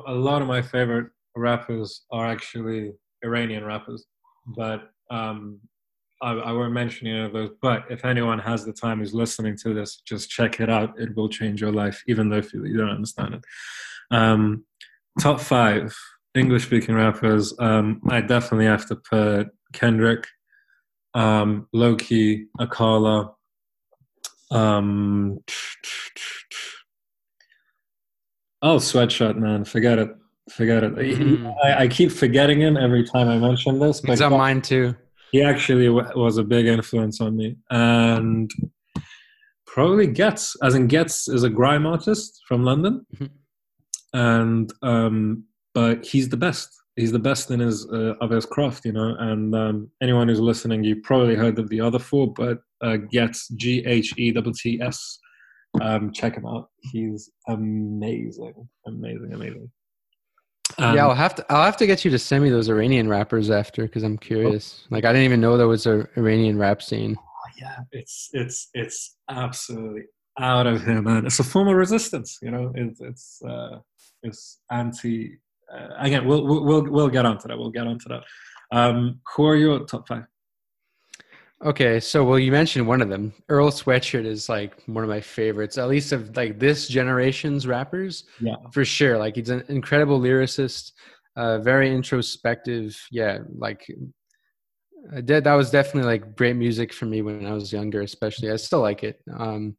a 0.08 0.14
lot 0.14 0.42
of 0.42 0.48
my 0.48 0.62
favorite 0.62 1.08
rappers 1.36 2.06
are 2.12 2.26
actually 2.26 2.94
Iranian 3.24 3.64
rappers, 3.64 4.06
but 4.56 4.90
um, 5.12 5.60
I, 6.22 6.32
I 6.32 6.52
won't 6.52 6.74
mention 6.74 7.08
any 7.08 7.20
of 7.20 7.34
those. 7.34 7.52
But 7.62 7.84
if 7.92 8.04
anyone 8.06 8.40
has 8.40 8.66
the 8.66 8.74
time 8.74 9.00
who's 9.00 9.14
listening 9.14 9.56
to 9.58 9.74
this, 9.74 10.02
just 10.08 10.30
check 10.30 10.60
it 10.60 10.70
out. 10.70 11.00
It 11.00 11.16
will 11.16 11.30
change 11.30 11.62
your 11.62 11.72
life, 11.72 12.02
even 12.08 12.30
though 12.30 12.38
if 12.38 12.54
you, 12.54 12.66
you 12.66 12.78
don't 12.78 12.90
understand 12.90 13.36
it. 13.36 13.42
Um, 14.10 14.66
top 15.20 15.40
five 15.40 15.96
English 16.34 16.66
speaking 16.66 16.96
rappers. 16.96 17.54
Um, 17.60 18.02
I 18.10 18.22
definitely 18.22 18.66
have 18.66 18.88
to 18.88 18.96
put 18.96 19.50
Kendrick, 19.74 20.26
um, 21.18 21.68
Lowkey, 21.76 22.46
Akala. 22.60 23.34
Um, 24.52 25.40
oh, 28.62 28.78
sweatshirt, 28.78 29.36
man, 29.36 29.66
forget 29.66 29.98
it. 29.98 30.10
Forget 30.52 30.84
it. 30.84 30.96
Mm. 30.96 31.56
I, 31.64 31.84
I, 31.84 31.88
keep 31.90 32.10
forgetting 32.10 32.62
him 32.62 32.78
every 32.78 33.04
time 33.04 33.28
I 33.28 33.38
mention 33.38 33.80
this. 33.80 34.00
But 34.00 34.12
He's 34.12 34.22
on 34.22 34.32
mine 34.32 34.62
too. 34.62 34.96
He 35.34 35.42
actually 35.42 35.90
was 35.90 36.38
a 36.38 36.44
big 36.44 36.68
influence 36.68 37.20
on 37.20 37.36
me, 37.36 37.58
and 37.70 38.50
probably 39.66 40.08
Ghetts, 40.08 40.56
as 40.64 40.74
in 40.74 40.88
Ghetts 40.88 41.28
is 41.28 41.44
a 41.44 41.50
grime 41.50 41.86
artist 41.86 42.42
from 42.48 42.64
London, 42.64 43.06
mm-hmm. 43.14 43.26
and 44.18 44.72
um, 44.84 45.44
but 45.74 46.06
he's 46.06 46.30
the 46.30 46.38
best. 46.38 46.70
He's 46.98 47.12
the 47.12 47.20
best 47.20 47.52
in 47.52 47.60
his 47.60 47.88
uh, 47.92 48.16
of 48.22 48.32
his 48.32 48.46
craft, 48.46 48.84
you 48.84 48.92
know. 48.92 49.16
And 49.20 49.54
um, 49.54 49.92
anyone 50.02 50.28
who's 50.28 50.40
listening, 50.40 50.84
you 50.84 51.00
probably 51.02 51.36
heard 51.36 51.60
of 51.60 51.70
the 51.70 51.80
other 51.80 52.00
four, 52.00 52.34
but 52.34 52.58
uh, 52.82 52.98
G 53.56 53.84
H 53.86 54.14
E 54.18 54.34
T 54.34 54.52
T 54.54 54.82
S. 54.82 55.20
Um, 55.80 56.12
check 56.12 56.36
him 56.36 56.46
out. 56.48 56.70
He's 56.82 57.30
amazing, 57.48 58.68
amazing, 58.88 59.32
amazing. 59.32 59.72
Um, 60.80 60.96
yeah, 60.96 61.06
I'll 61.06 61.14
have 61.14 61.36
to. 61.36 61.46
I'll 61.52 61.64
have 61.64 61.78
to 61.78 61.86
get 61.86 62.04
you 62.04 62.12
to 62.12 62.20
send 62.20 62.44
me 62.44 62.50
those 62.50 62.70
Iranian 62.70 63.08
rappers 63.08 63.50
after 63.52 63.84
because 63.84 64.04
I'm 64.04 64.18
curious. 64.18 64.84
Oh. 64.84 64.88
Like, 64.96 65.06
I 65.06 65.14
didn't 65.14 65.26
even 65.26 65.42
know 65.42 65.56
there 65.56 65.68
was 65.68 65.86
an 65.86 66.08
Iranian 66.18 66.58
rap 66.58 66.82
scene. 66.82 67.16
Oh, 67.20 67.52
yeah, 67.60 67.78
it's 67.92 68.30
it's 68.34 68.70
it's 68.74 69.18
absolutely 69.30 70.04
out 70.40 70.68
of 70.68 70.84
here, 70.84 71.02
man. 71.02 71.26
It's 71.26 71.40
a 71.40 71.44
form 71.44 71.68
of 71.68 71.76
resistance. 71.76 72.40
You 72.42 72.52
know, 72.52 72.72
it's 72.76 73.02
it's 73.02 73.42
uh, 73.48 73.80
it's 74.24 74.60
anti 74.72 75.38
uh, 75.74 75.90
again, 76.00 76.26
we'll, 76.26 76.46
we'll 76.46 76.84
we'll 76.84 77.10
get 77.10 77.26
onto 77.26 77.48
that. 77.48 77.58
We'll 77.58 77.72
get 77.72 77.88
onto 77.88 78.10
that. 78.10 78.24
Um, 78.72 79.22
who 79.36 79.46
are 79.46 79.56
your 79.56 79.86
top 79.86 80.08
five? 80.08 80.26
Okay, 81.64 82.00
so 82.00 82.24
well, 82.24 82.38
you 82.38 82.52
mentioned 82.52 82.88
one 82.88 83.02
of 83.02 83.10
them. 83.10 83.34
Earl 83.50 83.72
Sweatshirt 83.72 84.26
is 84.26 84.48
like 84.48 84.82
one 84.86 85.04
of 85.04 85.10
my 85.10 85.22
favorites, 85.22 85.78
at 85.78 85.88
least 85.88 86.12
of 86.12 86.36
like 86.38 86.60
this 86.60 86.88
generation's 86.88 87.66
rappers. 87.66 88.26
Yeah, 88.40 88.56
for 88.72 88.86
sure. 88.86 89.18
Like 89.18 89.36
he's 89.36 89.50
an 89.50 89.64
incredible 89.68 90.20
lyricist, 90.20 90.92
uh, 91.36 91.58
very 91.60 91.94
introspective. 91.94 92.96
Yeah, 93.10 93.40
like 93.58 93.88
uh, 95.12 95.22
that. 95.24 95.46
That 95.46 95.56
was 95.56 95.72
definitely 95.72 96.08
like 96.12 96.36
great 96.36 96.56
music 96.56 96.94
for 96.94 97.06
me 97.08 97.24
when 97.24 97.46
I 97.48 97.54
was 97.54 97.74
younger, 97.74 98.02
especially. 98.02 98.52
I 98.52 98.58
still 98.58 98.82
like 98.82 99.04
it. 99.04 99.20
Um, 99.36 99.78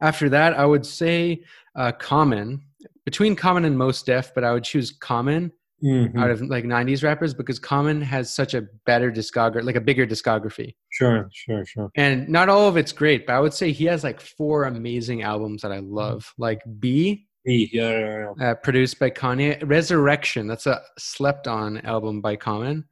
after 0.00 0.28
that, 0.30 0.54
I 0.54 0.64
would 0.64 0.86
say 0.86 1.44
uh, 1.76 1.92
Common 1.92 2.62
between 3.04 3.34
Common 3.34 3.64
and 3.64 3.76
Mos 3.76 4.02
Def, 4.02 4.32
but 4.34 4.44
I 4.44 4.52
would 4.52 4.64
choose 4.64 4.92
Common 4.92 5.52
mm-hmm. 5.82 6.18
out 6.18 6.30
of 6.30 6.42
like 6.42 6.64
'90s 6.64 7.02
rappers 7.02 7.34
because 7.34 7.58
Common 7.58 8.00
has 8.02 8.34
such 8.34 8.54
a 8.54 8.62
better 8.86 9.10
discography, 9.10 9.64
like 9.64 9.76
a 9.76 9.80
bigger 9.80 10.06
discography. 10.06 10.74
Sure, 10.90 11.28
sure, 11.32 11.64
sure. 11.64 11.90
And 11.96 12.28
not 12.28 12.48
all 12.48 12.68
of 12.68 12.76
it's 12.76 12.92
great, 12.92 13.26
but 13.26 13.34
I 13.34 13.40
would 13.40 13.54
say 13.54 13.72
he 13.72 13.84
has 13.86 14.04
like 14.04 14.20
four 14.20 14.64
amazing 14.64 15.22
albums 15.22 15.62
that 15.62 15.72
I 15.72 15.78
love, 15.78 16.24
mm-hmm. 16.24 16.42
like 16.42 16.62
B. 16.78 17.26
B, 17.44 17.70
yeah, 17.72 17.90
yeah, 17.90 18.32
yeah. 18.38 18.50
Uh, 18.50 18.54
produced 18.54 18.98
by 18.98 19.08
Kanye. 19.08 19.66
Resurrection, 19.66 20.46
that's 20.46 20.66
a 20.66 20.82
slept 20.98 21.48
on 21.48 21.78
album 21.78 22.20
by 22.20 22.36
Common. 22.36 22.84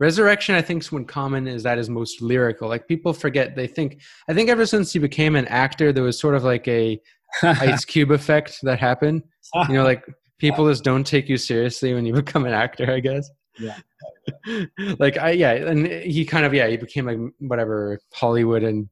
Resurrection, 0.00 0.54
I 0.54 0.62
think, 0.62 0.82
is 0.82 0.92
when 0.92 1.04
Common 1.04 1.48
is 1.48 1.66
at 1.66 1.78
his 1.78 1.88
most 1.88 2.20
lyrical. 2.20 2.68
Like 2.68 2.86
people 2.86 3.12
forget, 3.12 3.56
they 3.56 3.66
think. 3.66 4.00
I 4.28 4.34
think 4.34 4.48
ever 4.48 4.66
since 4.66 4.92
he 4.92 4.98
became 4.98 5.36
an 5.36 5.46
actor, 5.46 5.92
there 5.92 6.04
was 6.04 6.18
sort 6.18 6.34
of 6.34 6.44
like 6.44 6.66
a 6.68 7.00
Ice 7.42 7.84
Cube 7.84 8.10
effect 8.10 8.58
that 8.62 8.78
happened. 8.78 9.22
You 9.68 9.74
know, 9.74 9.84
like 9.84 10.04
people 10.38 10.68
just 10.68 10.84
don't 10.84 11.06
take 11.06 11.28
you 11.28 11.36
seriously 11.36 11.94
when 11.94 12.06
you 12.06 12.12
become 12.12 12.44
an 12.44 12.52
actor. 12.52 12.90
I 12.90 13.00
guess. 13.00 13.28
Yeah. 13.58 13.76
like 14.98 15.16
I 15.16 15.30
yeah, 15.30 15.52
and 15.52 15.86
he 15.86 16.24
kind 16.24 16.44
of 16.44 16.54
yeah 16.54 16.68
he 16.68 16.76
became 16.76 17.06
like 17.06 17.18
whatever 17.38 17.98
Hollywood 18.12 18.62
and 18.62 18.88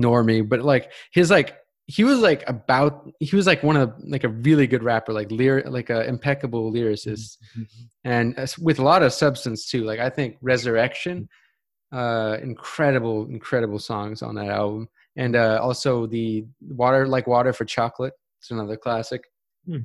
normie, 0.00 0.48
but 0.48 0.60
like 0.60 0.92
his 1.12 1.30
like 1.30 1.58
he 1.88 2.04
was 2.04 2.18
like 2.20 2.44
about 2.46 3.10
he 3.18 3.34
was 3.34 3.46
like 3.46 3.62
one 3.62 3.76
of 3.76 3.98
the, 3.98 4.10
like 4.10 4.22
a 4.22 4.28
really 4.28 4.66
good 4.66 4.82
rapper 4.82 5.12
like 5.12 5.30
lyric 5.32 5.66
like 5.68 5.90
a 5.90 6.06
impeccable 6.06 6.70
lyricist 6.70 7.38
mm-hmm. 7.58 7.84
and 8.04 8.54
with 8.60 8.78
a 8.78 8.82
lot 8.82 9.02
of 9.02 9.12
substance 9.12 9.68
too 9.68 9.84
like 9.84 9.98
i 9.98 10.10
think 10.10 10.36
resurrection 10.42 11.26
uh 11.92 12.36
incredible 12.42 13.24
incredible 13.30 13.78
songs 13.78 14.22
on 14.22 14.34
that 14.34 14.50
album 14.50 14.86
and 15.18 15.34
uh, 15.36 15.58
also 15.60 16.06
the 16.06 16.46
water 16.62 17.06
like 17.06 17.26
water 17.26 17.52
for 17.52 17.66
chocolate. 17.66 18.14
It's 18.40 18.50
another 18.50 18.76
classic. 18.76 19.24
Hmm. 19.66 19.80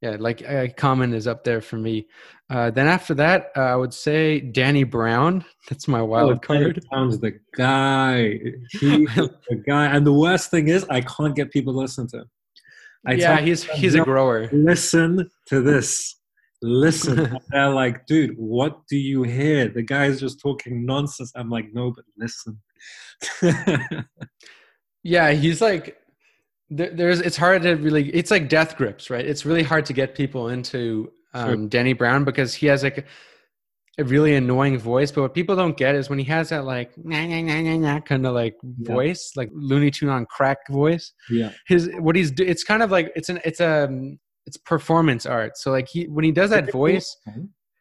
Yeah, 0.00 0.16
like 0.18 0.48
uh, 0.48 0.68
Common 0.76 1.12
is 1.12 1.26
up 1.26 1.44
there 1.44 1.60
for 1.60 1.76
me. 1.76 2.06
Uh, 2.48 2.70
then 2.70 2.86
after 2.86 3.14
that, 3.14 3.50
uh, 3.56 3.62
I 3.62 3.76
would 3.76 3.92
say 3.92 4.40
Danny 4.40 4.84
Brown. 4.84 5.44
That's 5.68 5.88
my 5.88 6.00
wild 6.00 6.30
oh, 6.30 6.38
card. 6.38 6.60
Danny 6.60 6.86
Brown's 6.88 7.18
the 7.18 7.38
guy. 7.56 8.38
The 8.82 9.62
guy. 9.66 9.86
And 9.86 10.06
the 10.06 10.12
worst 10.12 10.50
thing 10.50 10.68
is, 10.68 10.86
I 10.88 11.00
can't 11.00 11.34
get 11.34 11.50
people 11.50 11.72
to 11.74 11.80
listen 11.80 12.06
to 12.08 12.18
him. 12.18 12.30
I 13.06 13.12
yeah, 13.14 13.40
he's 13.40 13.64
he's 13.64 13.94
a 13.94 14.00
grower. 14.00 14.48
Listen 14.52 15.28
to 15.48 15.60
this. 15.60 16.16
Listen. 16.62 17.36
they're 17.50 17.70
like, 17.70 18.06
dude, 18.06 18.34
what 18.36 18.86
do 18.88 18.96
you 18.96 19.24
hear? 19.24 19.68
The 19.68 19.82
guy's 19.82 20.20
just 20.20 20.40
talking 20.40 20.86
nonsense. 20.86 21.32
I'm 21.34 21.50
like, 21.50 21.66
no, 21.72 21.92
but 21.92 22.04
listen. 22.16 22.60
Yeah, 25.02 25.30
he's 25.32 25.60
like 25.60 25.96
there's 26.70 27.20
it's 27.20 27.36
hard 27.36 27.62
to 27.62 27.74
really 27.76 28.10
it's 28.10 28.30
like 28.30 28.48
death 28.48 28.76
grips, 28.76 29.10
right? 29.10 29.24
It's 29.24 29.46
really 29.46 29.62
hard 29.62 29.86
to 29.86 29.92
get 29.92 30.14
people 30.14 30.48
into 30.48 31.10
um, 31.34 31.48
sure. 31.48 31.68
Danny 31.68 31.92
Brown 31.94 32.24
because 32.24 32.54
he 32.54 32.66
has 32.66 32.82
like 32.82 32.98
a, 32.98 33.04
a, 33.98 34.04
really 34.04 34.34
annoying 34.34 34.78
voice. 34.78 35.10
But 35.10 35.22
what 35.22 35.34
people 35.34 35.56
don't 35.56 35.76
get 35.76 35.94
is 35.94 36.10
when 36.10 36.18
he 36.18 36.24
has 36.26 36.50
that 36.50 36.64
like 36.64 36.92
nah, 36.98 37.26
nah, 37.26 37.40
nah, 37.40 37.60
nah, 37.60 37.76
nah, 37.76 38.00
kind 38.00 38.26
of 38.26 38.34
like 38.34 38.56
yeah. 38.62 38.92
voice, 38.92 39.32
like 39.34 39.50
Looney 39.52 39.90
Tune 39.90 40.10
on 40.10 40.26
crack 40.26 40.58
voice. 40.68 41.12
Yeah, 41.30 41.52
his 41.66 41.90
what 41.98 42.16
he's 42.16 42.32
it's 42.38 42.64
kind 42.64 42.82
of 42.82 42.90
like 42.90 43.12
it's 43.16 43.30
an 43.30 43.40
it's 43.44 43.60
a 43.60 43.84
um, 43.84 44.18
it's 44.46 44.58
performance 44.58 45.24
art. 45.24 45.56
So 45.56 45.70
like 45.70 45.88
he 45.88 46.04
when 46.04 46.24
he 46.24 46.32
does 46.32 46.50
that 46.50 46.70
voice, 46.70 47.16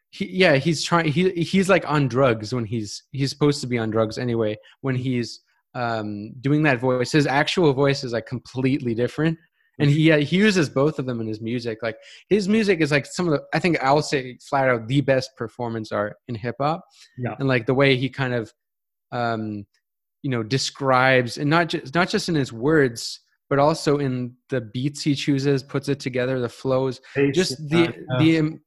he, 0.09 0.25
yeah, 0.27 0.55
he's 0.55 0.83
trying. 0.83 1.11
He 1.11 1.31
he's 1.31 1.69
like 1.69 1.89
on 1.89 2.07
drugs 2.07 2.53
when 2.53 2.65
he's 2.65 3.03
he's 3.11 3.29
supposed 3.29 3.61
to 3.61 3.67
be 3.67 3.77
on 3.77 3.89
drugs 3.89 4.17
anyway. 4.17 4.57
When 4.81 4.95
he's 4.95 5.41
um, 5.73 6.33
doing 6.41 6.63
that 6.63 6.79
voice, 6.79 7.11
his 7.11 7.27
actual 7.27 7.73
voice 7.73 8.03
is 8.03 8.13
like 8.13 8.25
completely 8.25 8.95
different, 8.95 9.37
and 9.79 9.89
he 9.89 10.11
he 10.23 10.37
uses 10.37 10.69
both 10.69 10.97
of 10.97 11.05
them 11.05 11.19
in 11.19 11.27
his 11.27 11.41
music. 11.41 11.79
Like 11.81 11.97
his 12.29 12.47
music 12.47 12.79
is 12.79 12.91
like 12.91 13.05
some 13.05 13.27
of 13.27 13.33
the 13.33 13.43
I 13.53 13.59
think 13.59 13.83
I'll 13.83 14.01
say 14.01 14.37
flat 14.49 14.69
out 14.69 14.87
the 14.87 15.01
best 15.01 15.35
performance 15.35 15.91
art 15.91 16.15
in 16.27 16.35
hip 16.35 16.55
hop. 16.59 16.83
Yeah, 17.17 17.35
and 17.39 17.47
like 17.47 17.65
the 17.65 17.73
way 17.73 17.97
he 17.97 18.09
kind 18.09 18.33
of 18.33 18.53
um, 19.11 19.65
you 20.23 20.31
know 20.31 20.43
describes 20.43 21.37
and 21.37 21.49
not 21.49 21.69
just 21.69 21.93
not 21.93 22.09
just 22.09 22.29
in 22.29 22.35
his 22.35 22.51
words 22.51 23.21
but 23.49 23.59
also 23.59 23.97
in 23.97 24.33
the 24.49 24.59
beats 24.59 25.01
he 25.01 25.15
chooses 25.15 25.63
puts 25.63 25.87
it 25.87 25.99
together 26.01 26.39
the 26.39 26.49
flows 26.49 26.99
just 27.33 27.57
the 27.69 27.93
the 28.19 28.59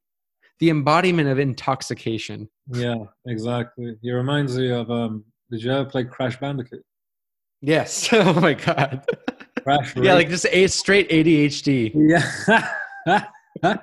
the 0.61 0.69
embodiment 0.69 1.27
of 1.27 1.39
intoxication. 1.39 2.47
Yeah, 2.67 3.03
exactly. 3.25 3.97
He 4.01 4.11
reminds 4.11 4.55
me 4.55 4.71
of 4.71 4.89
um 4.89 5.25
did 5.49 5.63
you 5.63 5.71
ever 5.71 5.89
play 5.89 6.05
Crash 6.05 6.39
Bandicoot? 6.39 6.85
Yes. 7.59 8.07
oh 8.13 8.39
my 8.39 8.53
god. 8.53 9.03
Crash 9.63 9.95
yeah, 9.97 10.13
like 10.13 10.29
just 10.29 10.45
a 10.49 10.67
straight 10.67 11.09
ADHD. 11.09 11.91
Yeah. 11.95 13.27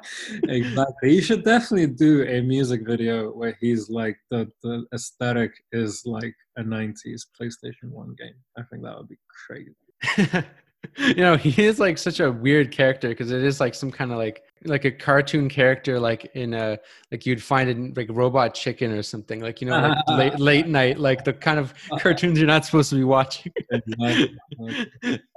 exactly. 0.44 1.14
You 1.14 1.20
should 1.20 1.44
definitely 1.44 1.88
do 1.88 2.22
a 2.26 2.40
music 2.42 2.86
video 2.86 3.32
where 3.32 3.58
he's 3.60 3.90
like 3.90 4.16
the 4.30 4.48
the 4.62 4.86
aesthetic 4.94 5.50
is 5.72 6.02
like 6.06 6.34
a 6.56 6.62
90s 6.62 7.26
PlayStation 7.38 7.90
1 7.90 8.14
game. 8.16 8.34
I 8.56 8.62
think 8.70 8.84
that 8.84 8.96
would 8.96 9.08
be 9.08 9.18
crazy. 9.46 10.46
you 10.98 11.16
know, 11.16 11.36
he 11.36 11.64
is 11.64 11.78
like 11.78 11.98
such 11.98 12.20
a 12.20 12.30
weird 12.30 12.70
character 12.70 13.08
because 13.08 13.30
it 13.30 13.42
is 13.42 13.60
like 13.60 13.74
some 13.74 13.90
kind 13.90 14.12
of 14.12 14.18
like 14.18 14.42
like 14.64 14.84
a 14.84 14.90
cartoon 14.90 15.48
character 15.48 16.00
like 16.00 16.24
in 16.34 16.54
a 16.54 16.78
like 17.12 17.24
you'd 17.24 17.42
find 17.42 17.70
in 17.70 17.94
like 17.96 18.08
robot 18.10 18.54
chicken 18.54 18.90
or 18.90 19.02
something 19.02 19.40
like 19.40 19.60
you 19.60 19.68
know 19.68 19.78
like 19.78 19.98
late 20.08 20.38
late 20.38 20.66
night 20.66 20.98
like 20.98 21.24
the 21.24 21.32
kind 21.32 21.58
of 21.58 21.72
cartoons 22.00 22.38
you're 22.38 22.46
not 22.46 22.64
supposed 22.64 22.90
to 22.90 22.96
be 22.96 23.04
watching. 23.04 23.52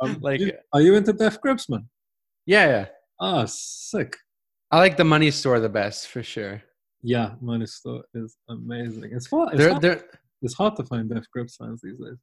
Um, 0.02 0.18
like 0.22 0.42
are 0.74 0.82
you 0.82 0.96
into 0.96 1.14
Death 1.14 1.40
Grips 1.42 1.70
man 1.70 1.88
yeah 2.46 2.68
yeah. 2.68 2.86
Oh 3.20 3.46
sick. 3.46 4.18
I 4.72 4.80
like 4.80 4.98
the 4.98 5.04
money 5.04 5.30
store 5.32 5.60
the 5.60 5.70
best 5.70 6.08
for 6.08 6.24
sure. 6.24 6.64
Yeah 7.04 7.34
money 7.42 7.68
store 7.68 8.04
is 8.14 8.38
amazing. 8.50 9.10
It's 9.12 9.28
fun 9.28 9.50
it's, 9.50 9.58
they're, 9.58 9.70
hard, 9.70 9.82
they're, 9.82 10.04
it's 10.42 10.56
hard 10.56 10.76
to 10.78 10.84
find 10.84 11.10
Death 11.10 11.26
Grips 11.32 11.58
fans 11.58 11.82
these 11.84 12.00
days 12.00 12.18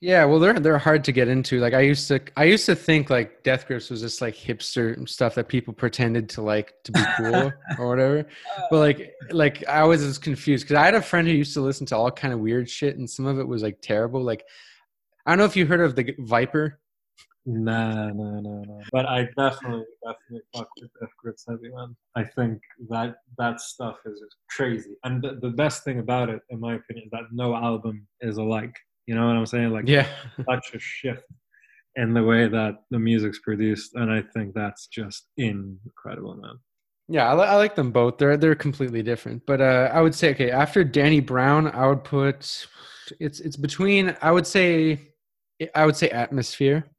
yeah, 0.00 0.24
well, 0.24 0.38
they're 0.38 0.58
they're 0.58 0.78
hard 0.78 1.04
to 1.04 1.12
get 1.12 1.28
into. 1.28 1.60
Like 1.60 1.74
I 1.74 1.80
used 1.80 2.08
to, 2.08 2.20
I 2.36 2.44
used 2.44 2.66
to 2.66 2.74
think 2.74 3.10
like 3.10 3.42
Death 3.42 3.66
Grips 3.66 3.90
was 3.90 4.00
just 4.00 4.20
like 4.20 4.34
hipster 4.34 5.08
stuff 5.08 5.34
that 5.34 5.48
people 5.48 5.72
pretended 5.72 6.28
to 6.30 6.42
like 6.42 6.74
to 6.84 6.92
be 6.92 7.00
cool 7.16 7.52
or 7.78 7.88
whatever. 7.88 8.18
Uh. 8.20 8.62
But 8.70 8.78
like, 8.78 9.14
like 9.30 9.66
I 9.66 9.84
was 9.84 10.02
just 10.02 10.22
confused 10.22 10.64
because 10.64 10.76
I 10.76 10.84
had 10.84 10.94
a 10.94 11.02
friend 11.02 11.26
who 11.26 11.34
used 11.34 11.54
to 11.54 11.60
listen 11.60 11.86
to 11.86 11.96
all 11.96 12.10
kind 12.10 12.34
of 12.34 12.40
weird 12.40 12.68
shit, 12.68 12.96
and 12.96 13.08
some 13.08 13.26
of 13.26 13.38
it 13.38 13.46
was 13.46 13.62
like 13.62 13.78
terrible. 13.80 14.22
Like, 14.22 14.44
I 15.26 15.30
don't 15.30 15.38
know 15.38 15.44
if 15.44 15.56
you 15.56 15.66
heard 15.66 15.80
of 15.80 15.96
the 15.96 16.14
Viper. 16.18 16.78
Nah, 17.44 18.06
no, 18.12 18.40
no, 18.40 18.62
no. 18.62 18.80
But 18.92 19.06
I 19.06 19.24
definitely, 19.36 19.84
definitely 20.04 20.42
fuck 20.54 20.68
with 20.80 20.90
Death 21.00 21.10
Grips 21.18 21.44
heavy, 21.48 21.70
man. 21.74 21.96
I 22.14 22.22
think 22.22 22.60
that 22.88 23.16
that 23.36 23.60
stuff 23.60 23.96
is 24.06 24.20
just 24.20 24.36
crazy. 24.48 24.94
And 25.02 25.20
the, 25.20 25.38
the 25.42 25.50
best 25.50 25.82
thing 25.82 25.98
about 25.98 26.28
it, 26.28 26.40
in 26.50 26.60
my 26.60 26.74
opinion, 26.74 27.06
is 27.06 27.10
that 27.10 27.32
no 27.32 27.56
album 27.56 28.06
is 28.20 28.36
alike. 28.36 28.76
You 29.06 29.14
know 29.14 29.26
what 29.26 29.36
I'm 29.36 29.46
saying? 29.46 29.70
Like, 29.70 29.88
yeah, 29.88 30.06
such 30.48 30.74
a 30.74 30.78
shift 30.78 31.24
in 31.96 32.14
the 32.14 32.22
way 32.22 32.48
that 32.48 32.74
the 32.90 32.98
music's 32.98 33.40
produced, 33.40 33.94
and 33.94 34.10
I 34.10 34.22
think 34.34 34.54
that's 34.54 34.86
just 34.86 35.28
incredible, 35.36 36.36
man. 36.36 36.58
Yeah, 37.08 37.30
I, 37.30 37.34
li- 37.34 37.48
I 37.48 37.56
like 37.56 37.74
them 37.74 37.90
both. 37.90 38.18
They're 38.18 38.36
they're 38.36 38.54
completely 38.54 39.02
different. 39.02 39.44
But 39.46 39.60
uh, 39.60 39.90
I 39.92 40.00
would 40.00 40.14
say 40.14 40.30
okay, 40.30 40.50
after 40.50 40.84
Danny 40.84 41.20
Brown, 41.20 41.68
I 41.68 41.86
would 41.86 42.04
put 42.04 42.66
it's 43.20 43.40
it's 43.40 43.56
between 43.56 44.16
I 44.22 44.30
would 44.30 44.46
say 44.46 45.12
I 45.74 45.84
would 45.84 45.96
say 45.96 46.08
Atmosphere. 46.08 46.91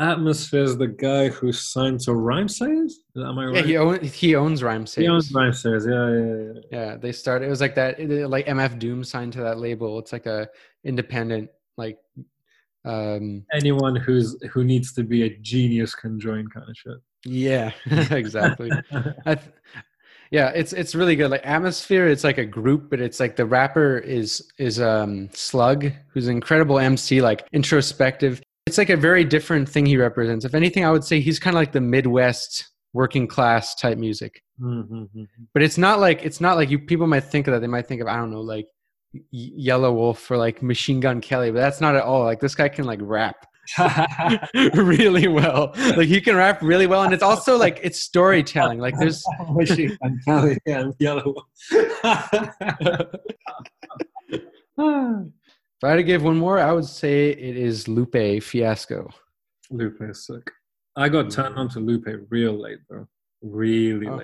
Atmosphere 0.00 0.62
is 0.62 0.76
the 0.78 0.88
guy 0.88 1.28
who 1.28 1.52
signed 1.52 2.00
to 2.00 2.12
Rhymesayers. 2.12 2.92
Am 3.16 3.38
I 3.38 3.46
right? 3.46 3.54
Yeah, 3.56 3.62
he 3.62 3.76
owns 3.76 4.12
he 4.12 4.34
owns 4.34 4.62
Rhymesayers. 4.62 5.02
He 5.02 5.08
owns 5.08 5.30
Rhymesayers. 5.30 5.86
Yeah, 5.86 6.08
yeah, 6.16 6.60
yeah. 6.72 6.90
Yeah, 6.90 6.96
they 6.96 7.12
started. 7.12 7.46
It 7.46 7.50
was 7.50 7.60
like 7.60 7.74
that. 7.74 8.00
Like 8.00 8.46
MF 8.46 8.78
Doom 8.78 9.04
signed 9.04 9.34
to 9.34 9.42
that 9.42 9.58
label. 9.58 9.98
It's 9.98 10.12
like 10.12 10.26
a 10.26 10.48
independent 10.84 11.50
like 11.76 11.98
um 12.84 13.44
anyone 13.52 13.94
who's 13.96 14.36
who 14.52 14.64
needs 14.64 14.92
to 14.92 15.02
be 15.02 15.24
a 15.24 15.36
genius 15.38 15.94
can 15.94 16.18
join 16.18 16.46
kind 16.48 16.66
of 16.68 16.76
shit 16.76 16.98
yeah 17.24 17.70
exactly 18.10 18.70
th- 19.26 19.38
yeah 20.30 20.48
it's 20.48 20.72
it's 20.72 20.94
really 20.94 21.14
good 21.14 21.30
like 21.30 21.44
atmosphere 21.44 22.06
it's 22.08 22.24
like 22.24 22.38
a 22.38 22.44
group 22.44 22.88
but 22.88 22.98
it's 22.98 23.20
like 23.20 23.36
the 23.36 23.44
rapper 23.44 23.98
is 23.98 24.50
is 24.56 24.80
um 24.80 25.28
slug 25.32 25.92
who's 26.08 26.26
an 26.26 26.36
incredible 26.36 26.78
mc 26.78 27.20
like 27.20 27.46
introspective 27.52 28.40
it's 28.70 28.78
like 28.78 28.88
a 28.88 28.96
very 28.96 29.24
different 29.24 29.68
thing 29.68 29.84
he 29.84 29.96
represents 29.96 30.44
if 30.44 30.54
anything 30.54 30.84
i 30.84 30.90
would 30.92 31.02
say 31.02 31.18
he's 31.18 31.40
kind 31.40 31.56
of 31.56 31.60
like 31.60 31.72
the 31.72 31.80
midwest 31.80 32.70
working 32.92 33.26
class 33.26 33.74
type 33.74 33.98
music 33.98 34.42
mm-hmm. 34.60 35.24
but 35.52 35.60
it's 35.60 35.76
not 35.76 35.98
like 35.98 36.24
it's 36.24 36.40
not 36.40 36.56
like 36.56 36.70
you 36.70 36.78
people 36.78 37.08
might 37.08 37.24
think 37.24 37.48
of 37.48 37.52
that 37.52 37.58
they 37.58 37.66
might 37.66 37.88
think 37.88 38.00
of 38.00 38.06
i 38.06 38.16
don't 38.16 38.30
know 38.30 38.40
like 38.40 38.66
Yelawolf 39.34 40.30
or 40.30 40.36
like 40.36 40.62
Machine 40.62 41.00
Gun 41.00 41.20
Kelly, 41.20 41.50
but 41.50 41.58
that's 41.58 41.80
not 41.80 41.96
at 41.96 42.04
all. 42.04 42.22
Like 42.22 42.38
this 42.38 42.54
guy 42.54 42.68
can 42.68 42.84
like 42.84 43.00
rap 43.02 43.44
really 44.74 45.26
well. 45.26 45.72
Like 45.96 46.06
he 46.06 46.20
can 46.20 46.36
rap 46.36 46.62
really 46.62 46.86
well, 46.86 47.02
and 47.02 47.12
it's 47.12 47.22
also 47.22 47.56
like 47.56 47.80
it's 47.82 48.00
storytelling. 48.00 48.78
Like 48.78 48.94
there's 48.98 49.24
Machine 49.50 49.96
Gun 50.00 50.20
Kelly 50.24 50.58
and 50.66 50.94
Yelawolf. 50.98 51.42
If 55.80 55.84
I 55.84 55.90
had 55.90 55.96
to 55.96 56.02
give 56.02 56.22
one 56.22 56.36
more, 56.36 56.58
I 56.58 56.72
would 56.72 56.84
say 56.84 57.30
it 57.30 57.56
is 57.56 57.88
Lupe 57.88 58.42
Fiasco. 58.42 59.08
Lupe 59.70 60.02
is 60.02 60.26
sick. 60.26 60.50
I 60.94 61.08
got 61.08 61.30
turned 61.30 61.56
on 61.56 61.70
to 61.70 61.80
Lupe 61.80 62.06
real 62.28 62.52
late, 62.52 62.86
bro. 62.86 63.08
Really 63.40 64.06
oh. 64.06 64.22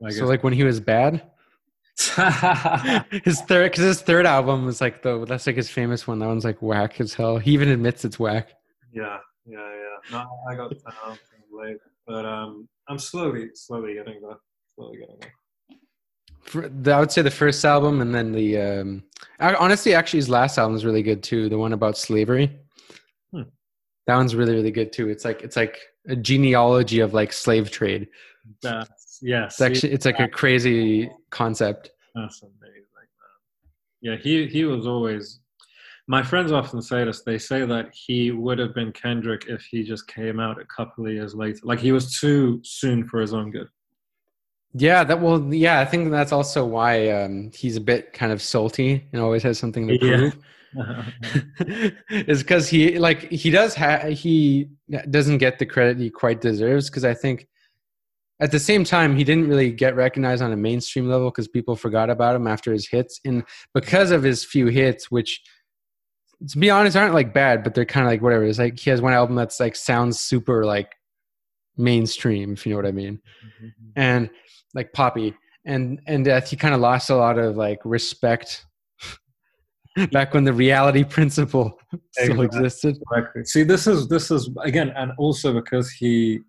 late. 0.00 0.14
so 0.14 0.24
like 0.24 0.42
when 0.42 0.54
he 0.54 0.64
was 0.64 0.80
bad. 0.80 1.22
his 3.24 3.42
third, 3.42 3.72
because 3.72 3.84
his 3.84 4.00
third 4.00 4.24
album 4.24 4.64
was 4.64 4.80
like 4.80 5.02
the 5.02 5.26
that's 5.26 5.46
like 5.46 5.56
his 5.56 5.68
famous 5.68 6.06
one. 6.06 6.18
That 6.18 6.28
one's 6.28 6.46
like 6.46 6.62
whack 6.62 6.98
as 6.98 7.12
hell. 7.12 7.36
He 7.36 7.50
even 7.50 7.68
admits 7.68 8.06
it's 8.06 8.18
whack. 8.18 8.54
Yeah, 8.90 9.18
yeah, 9.44 9.58
yeah. 9.58 10.12
No, 10.12 10.26
I 10.50 10.54
got 10.54 10.70
down 10.70 11.18
late, 11.52 11.76
but 12.06 12.24
um, 12.24 12.68
I'm 12.88 12.98
slowly, 12.98 13.50
slowly 13.52 13.94
getting 13.94 14.22
there. 14.22 14.38
Slowly 14.74 14.96
getting 14.96 15.16
there. 15.20 15.32
For 16.46 16.68
the, 16.68 16.92
I 16.92 17.00
would 17.00 17.10
say 17.10 17.22
the 17.22 17.30
first 17.30 17.64
album, 17.64 18.00
and 18.00 18.14
then 18.14 18.32
the 18.32 18.58
um, 18.58 19.02
honestly, 19.40 19.94
actually, 19.94 20.18
his 20.18 20.28
last 20.28 20.58
album 20.58 20.76
is 20.76 20.84
really 20.84 21.02
good 21.02 21.22
too. 21.22 21.48
The 21.48 21.58
one 21.58 21.72
about 21.72 21.98
slavery. 21.98 22.58
Hmm. 23.32 23.42
That 24.06 24.16
one's 24.16 24.34
really, 24.34 24.54
really 24.54 24.70
good 24.70 24.92
too. 24.92 25.08
It's 25.08 25.24
like 25.24 25.42
it's 25.42 25.56
like 25.56 25.78
a 26.08 26.16
genealogy 26.16 27.00
of 27.00 27.14
like 27.14 27.32
slave 27.32 27.70
trade. 27.70 28.08
That's 28.62 29.18
yes. 29.22 29.54
It's 29.54 29.60
actually 29.60 29.92
it's 29.92 30.06
like 30.06 30.20
a 30.20 30.28
crazy 30.28 31.10
concept. 31.30 31.90
That's 32.14 32.42
amazing. 32.42 32.76
Yeah, 34.02 34.16
he 34.16 34.46
he 34.46 34.64
was 34.64 34.86
always. 34.86 35.40
My 36.06 36.22
friends 36.22 36.52
often 36.52 36.80
say 36.80 37.04
this. 37.04 37.22
They 37.22 37.38
say 37.38 37.66
that 37.66 37.92
he 37.92 38.30
would 38.30 38.60
have 38.60 38.72
been 38.72 38.92
Kendrick 38.92 39.46
if 39.48 39.62
he 39.62 39.82
just 39.82 40.06
came 40.06 40.38
out 40.38 40.60
a 40.60 40.64
couple 40.66 41.04
of 41.06 41.12
years 41.12 41.34
later. 41.34 41.58
Like 41.64 41.80
he 41.80 41.90
was 41.90 42.20
too 42.20 42.60
soon 42.62 43.04
for 43.08 43.20
his 43.20 43.34
own 43.34 43.50
good. 43.50 43.68
Yeah, 44.74 45.04
that 45.04 45.20
well, 45.20 45.52
yeah, 45.54 45.80
I 45.80 45.84
think 45.84 46.10
that's 46.10 46.32
also 46.32 46.64
why 46.66 47.08
um, 47.10 47.50
he's 47.54 47.76
a 47.76 47.80
bit 47.80 48.12
kind 48.12 48.32
of 48.32 48.42
salty 48.42 49.06
and 49.12 49.22
always 49.22 49.42
has 49.42 49.58
something 49.58 49.88
to 49.88 49.98
prove. 49.98 50.36
Yeah. 50.74 51.10
is 52.10 52.42
because 52.42 52.68
he 52.68 52.98
like 52.98 53.30
he 53.30 53.50
does 53.50 53.74
have 53.74 54.12
he 54.12 54.68
doesn't 55.08 55.38
get 55.38 55.58
the 55.58 55.64
credit 55.64 55.96
he 55.96 56.10
quite 56.10 56.42
deserves 56.42 56.90
because 56.90 57.04
I 57.04 57.14
think 57.14 57.48
at 58.40 58.52
the 58.52 58.58
same 58.58 58.84
time, 58.84 59.16
he 59.16 59.24
didn't 59.24 59.48
really 59.48 59.72
get 59.72 59.96
recognized 59.96 60.42
on 60.42 60.52
a 60.52 60.56
mainstream 60.56 61.08
level 61.08 61.30
because 61.30 61.48
people 61.48 61.74
forgot 61.74 62.10
about 62.10 62.36
him 62.36 62.46
after 62.46 62.72
his 62.72 62.86
hits. 62.86 63.18
And 63.24 63.44
because 63.72 64.10
of 64.10 64.22
his 64.22 64.44
few 64.44 64.66
hits, 64.66 65.10
which 65.10 65.40
to 66.50 66.58
be 66.58 66.68
honest 66.68 66.96
aren't 66.96 67.14
like 67.14 67.32
bad, 67.32 67.64
but 67.64 67.74
they're 67.74 67.86
kind 67.86 68.06
of 68.06 68.12
like 68.12 68.20
whatever. 68.20 68.44
It's 68.44 68.58
like 68.58 68.78
he 68.78 68.90
has 68.90 69.00
one 69.00 69.14
album 69.14 69.36
that's 69.36 69.58
like 69.58 69.74
sounds 69.74 70.20
super 70.20 70.66
like 70.66 70.94
mainstream, 71.78 72.52
if 72.52 72.66
you 72.66 72.70
know 72.70 72.76
what 72.76 72.86
I 72.86 72.92
mean, 72.92 73.20
mm-hmm. 73.44 73.68
and 73.96 74.30
like 74.76 74.92
poppy. 74.92 75.34
And 75.64 76.00
and 76.06 76.28
uh, 76.28 76.40
he 76.42 76.54
kind 76.54 76.74
of 76.74 76.80
lost 76.80 77.10
a 77.10 77.16
lot 77.16 77.38
of 77.38 77.56
like 77.56 77.80
respect 77.84 78.64
back 80.12 80.32
when 80.32 80.44
the 80.44 80.52
reality 80.52 81.02
principle 81.16 81.80
still 82.12 82.42
exactly. 82.42 82.46
existed. 82.46 83.48
See, 83.48 83.64
this 83.64 83.88
is 83.88 84.06
this 84.06 84.30
is 84.30 84.48
again, 84.62 84.90
and 84.90 85.10
also 85.18 85.52
because 85.52 85.90
he 85.90 86.40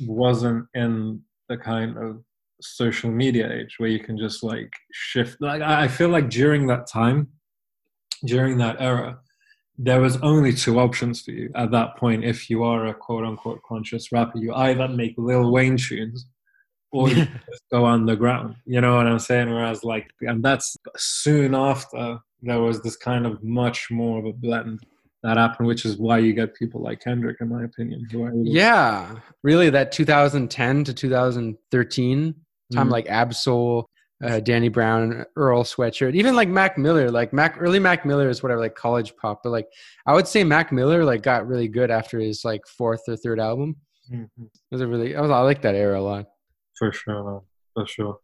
wasn't 0.00 0.66
in 0.74 1.20
the 1.48 1.56
kind 1.56 1.96
of 1.96 2.24
social 2.60 3.10
media 3.10 3.52
age 3.52 3.76
where 3.78 3.90
you 3.90 4.00
can 4.00 4.16
just 4.16 4.42
like 4.42 4.72
shift 4.92 5.40
like 5.40 5.60
i 5.60 5.86
feel 5.86 6.08
like 6.08 6.30
during 6.30 6.66
that 6.66 6.86
time 6.86 7.28
during 8.24 8.56
that 8.56 8.76
era 8.80 9.18
there 9.76 10.00
was 10.00 10.16
only 10.18 10.52
two 10.52 10.78
options 10.78 11.20
for 11.20 11.32
you 11.32 11.50
at 11.56 11.70
that 11.70 11.96
point 11.96 12.24
if 12.24 12.48
you 12.48 12.62
are 12.62 12.86
a 12.86 12.94
quote 12.94 13.24
unquote 13.24 13.60
conscious 13.62 14.12
rapper 14.12 14.38
you 14.38 14.52
either 14.54 14.88
make 14.88 15.14
lil 15.18 15.50
wayne 15.50 15.76
tunes 15.76 16.26
or 16.94 17.08
you 17.08 17.14
just 17.50 17.62
go 17.70 17.84
underground 17.84 18.54
you 18.64 18.80
know 18.80 18.96
what 18.96 19.06
i'm 19.06 19.18
saying 19.18 19.48
whereas 19.50 19.84
like 19.84 20.08
and 20.22 20.42
that's 20.42 20.76
soon 20.96 21.54
after 21.54 22.18
there 22.42 22.60
was 22.60 22.80
this 22.82 22.96
kind 22.96 23.26
of 23.26 23.42
much 23.42 23.90
more 23.90 24.18
of 24.18 24.26
a 24.26 24.32
blend 24.32 24.80
that 25.24 25.38
happened, 25.38 25.66
which 25.66 25.86
is 25.86 25.96
why 25.96 26.18
you 26.18 26.34
get 26.34 26.54
people 26.54 26.82
like 26.82 27.00
Kendrick, 27.00 27.38
in 27.40 27.48
my 27.48 27.64
opinion. 27.64 28.06
Yeah, 28.44 29.16
really, 29.42 29.70
that 29.70 29.90
2010 29.90 30.84
to 30.84 30.92
2013 30.92 32.34
time, 32.72 32.88
mm 32.88 32.90
like 32.90 33.06
Ab-Soul, 33.06 33.88
uh, 34.22 34.40
Danny 34.40 34.68
Brown, 34.68 35.24
Earl 35.36 35.64
Sweatshirt, 35.64 36.14
even 36.14 36.36
like 36.36 36.48
Mac 36.48 36.76
Miller, 36.76 37.10
like 37.10 37.32
Mac 37.32 37.56
early 37.58 37.78
Mac 37.78 38.04
Miller 38.04 38.28
is 38.28 38.42
whatever, 38.42 38.60
like 38.60 38.74
college 38.74 39.16
pop, 39.16 39.40
but 39.42 39.50
like 39.50 39.66
I 40.06 40.12
would 40.12 40.28
say 40.28 40.44
Mac 40.44 40.72
Miller 40.72 41.04
like 41.04 41.22
got 41.22 41.46
really 41.46 41.68
good 41.68 41.90
after 41.90 42.18
his 42.18 42.44
like 42.44 42.66
fourth 42.66 43.02
or 43.08 43.16
third 43.16 43.40
album. 43.40 43.76
Mm-hmm. 44.12 44.44
It 44.44 44.50
was 44.70 44.82
a 44.82 44.86
really, 44.86 45.16
I 45.16 45.22
was 45.22 45.30
I 45.30 45.40
like 45.40 45.62
that 45.62 45.74
era 45.74 45.98
a 45.98 46.02
lot. 46.02 46.26
For 46.76 46.92
sure, 46.92 47.24
man. 47.24 47.40
for 47.74 47.86
sure. 47.86 48.18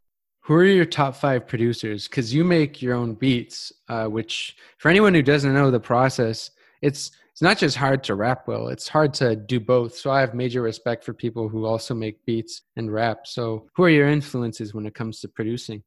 Who 0.45 0.55
are 0.55 0.65
your 0.65 0.87
top 0.87 1.15
five 1.15 1.47
producers? 1.47 2.09
Because 2.09 2.33
you 2.35 2.45
make 2.45 2.81
your 2.81 2.95
own 2.95 3.15
beats, 3.15 3.73
uh, 3.89 4.07
which 4.07 4.57
for 4.79 4.89
anyone 4.89 5.15
who 5.15 5.23
doesn't 5.23 5.53
know 5.53 5.71
the 5.71 5.81
process, 5.81 6.51
it's 6.83 7.11
it's 7.41 7.43
not 7.43 7.57
just 7.57 7.77
hard 7.77 8.05
to 8.05 8.15
rap 8.15 8.47
well 8.47 8.69
it's 8.69 8.87
hard 8.87 9.15
to 9.15 9.35
do 9.35 9.59
both 9.59 9.95
so 9.95 10.11
i 10.11 10.21
have 10.21 10.35
major 10.35 10.61
respect 10.61 11.03
for 11.03 11.15
people 11.15 11.49
who 11.49 11.65
also 11.65 11.95
make 11.95 12.23
beats 12.27 12.63
and 12.77 12.93
rap 12.93 13.27
so 13.27 13.67
who 13.75 13.85
are 13.85 13.91
your 13.91 14.09
influences 14.09 14.75
when 14.75 14.85
it 14.85 14.95
comes 14.95 15.21
to 15.21 15.29
producing 15.29 15.83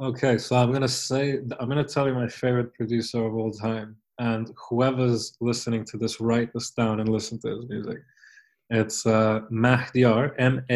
okay 0.00 0.36
so 0.36 0.56
i'm 0.56 0.70
going 0.70 0.82
to 0.82 0.88
say 0.88 1.38
i'm 1.60 1.68
going 1.68 1.84
to 1.84 1.84
tell 1.84 2.08
you 2.08 2.14
my 2.14 2.26
favorite 2.26 2.74
producer 2.74 3.24
of 3.24 3.34
all 3.34 3.52
time 3.52 3.96
and 4.18 4.50
whoever's 4.68 5.36
listening 5.40 5.84
to 5.84 5.96
this 5.96 6.20
write 6.20 6.52
this 6.52 6.70
down 6.70 6.98
and 6.98 7.08
listen 7.08 7.38
to 7.38 7.48
his 7.48 7.68
music 7.68 7.98
it's 8.70 9.04
uh, 9.06 9.40
Mahdyar, 9.52 10.34
M-A-H-D-Y-A-R. 10.38 10.66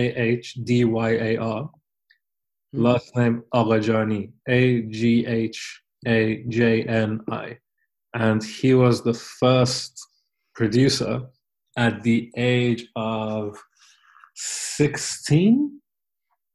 Hmm. 2.73 2.83
Last 2.83 3.17
name 3.17 3.45
Aghajani, 3.55 4.33
A-G-H-A-J-N-I 4.49 5.55
and 8.15 8.43
he 8.43 8.75
was 8.75 9.03
the 9.03 9.13
first 9.13 10.01
producer 10.55 11.23
at 11.77 12.03
the 12.05 12.31
age 12.37 12.87
of 12.97 13.59
16 14.37 15.81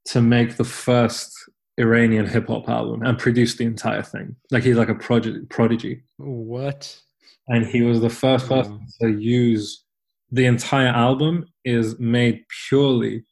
to 0.06 0.22
make 0.22 0.56
the 0.56 0.64
first 0.64 1.32
Iranian 1.78 2.26
hip 2.26 2.48
hop 2.48 2.68
album 2.70 3.04
and 3.04 3.18
produce 3.18 3.56
the 3.56 3.66
entire 3.66 4.02
thing. 4.02 4.36
Like 4.52 4.64
he's 4.64 4.78
like 4.78 4.90
a 4.90 4.96
prodigy. 4.96 6.04
What? 6.18 7.00
And 7.48 7.66
he 7.66 7.82
was 7.82 8.00
the 8.00 8.10
first 8.10 8.48
person 8.48 8.86
to 9.02 9.10
use 9.10 9.84
the 10.32 10.46
entire 10.46 10.88
album 10.88 11.46
is 11.66 12.00
made 12.00 12.44
purely 12.68 13.24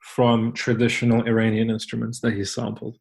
from 0.00 0.52
traditional 0.52 1.26
Iranian 1.26 1.70
instruments 1.70 2.20
that 2.20 2.32
he 2.32 2.44
sampled. 2.44 2.96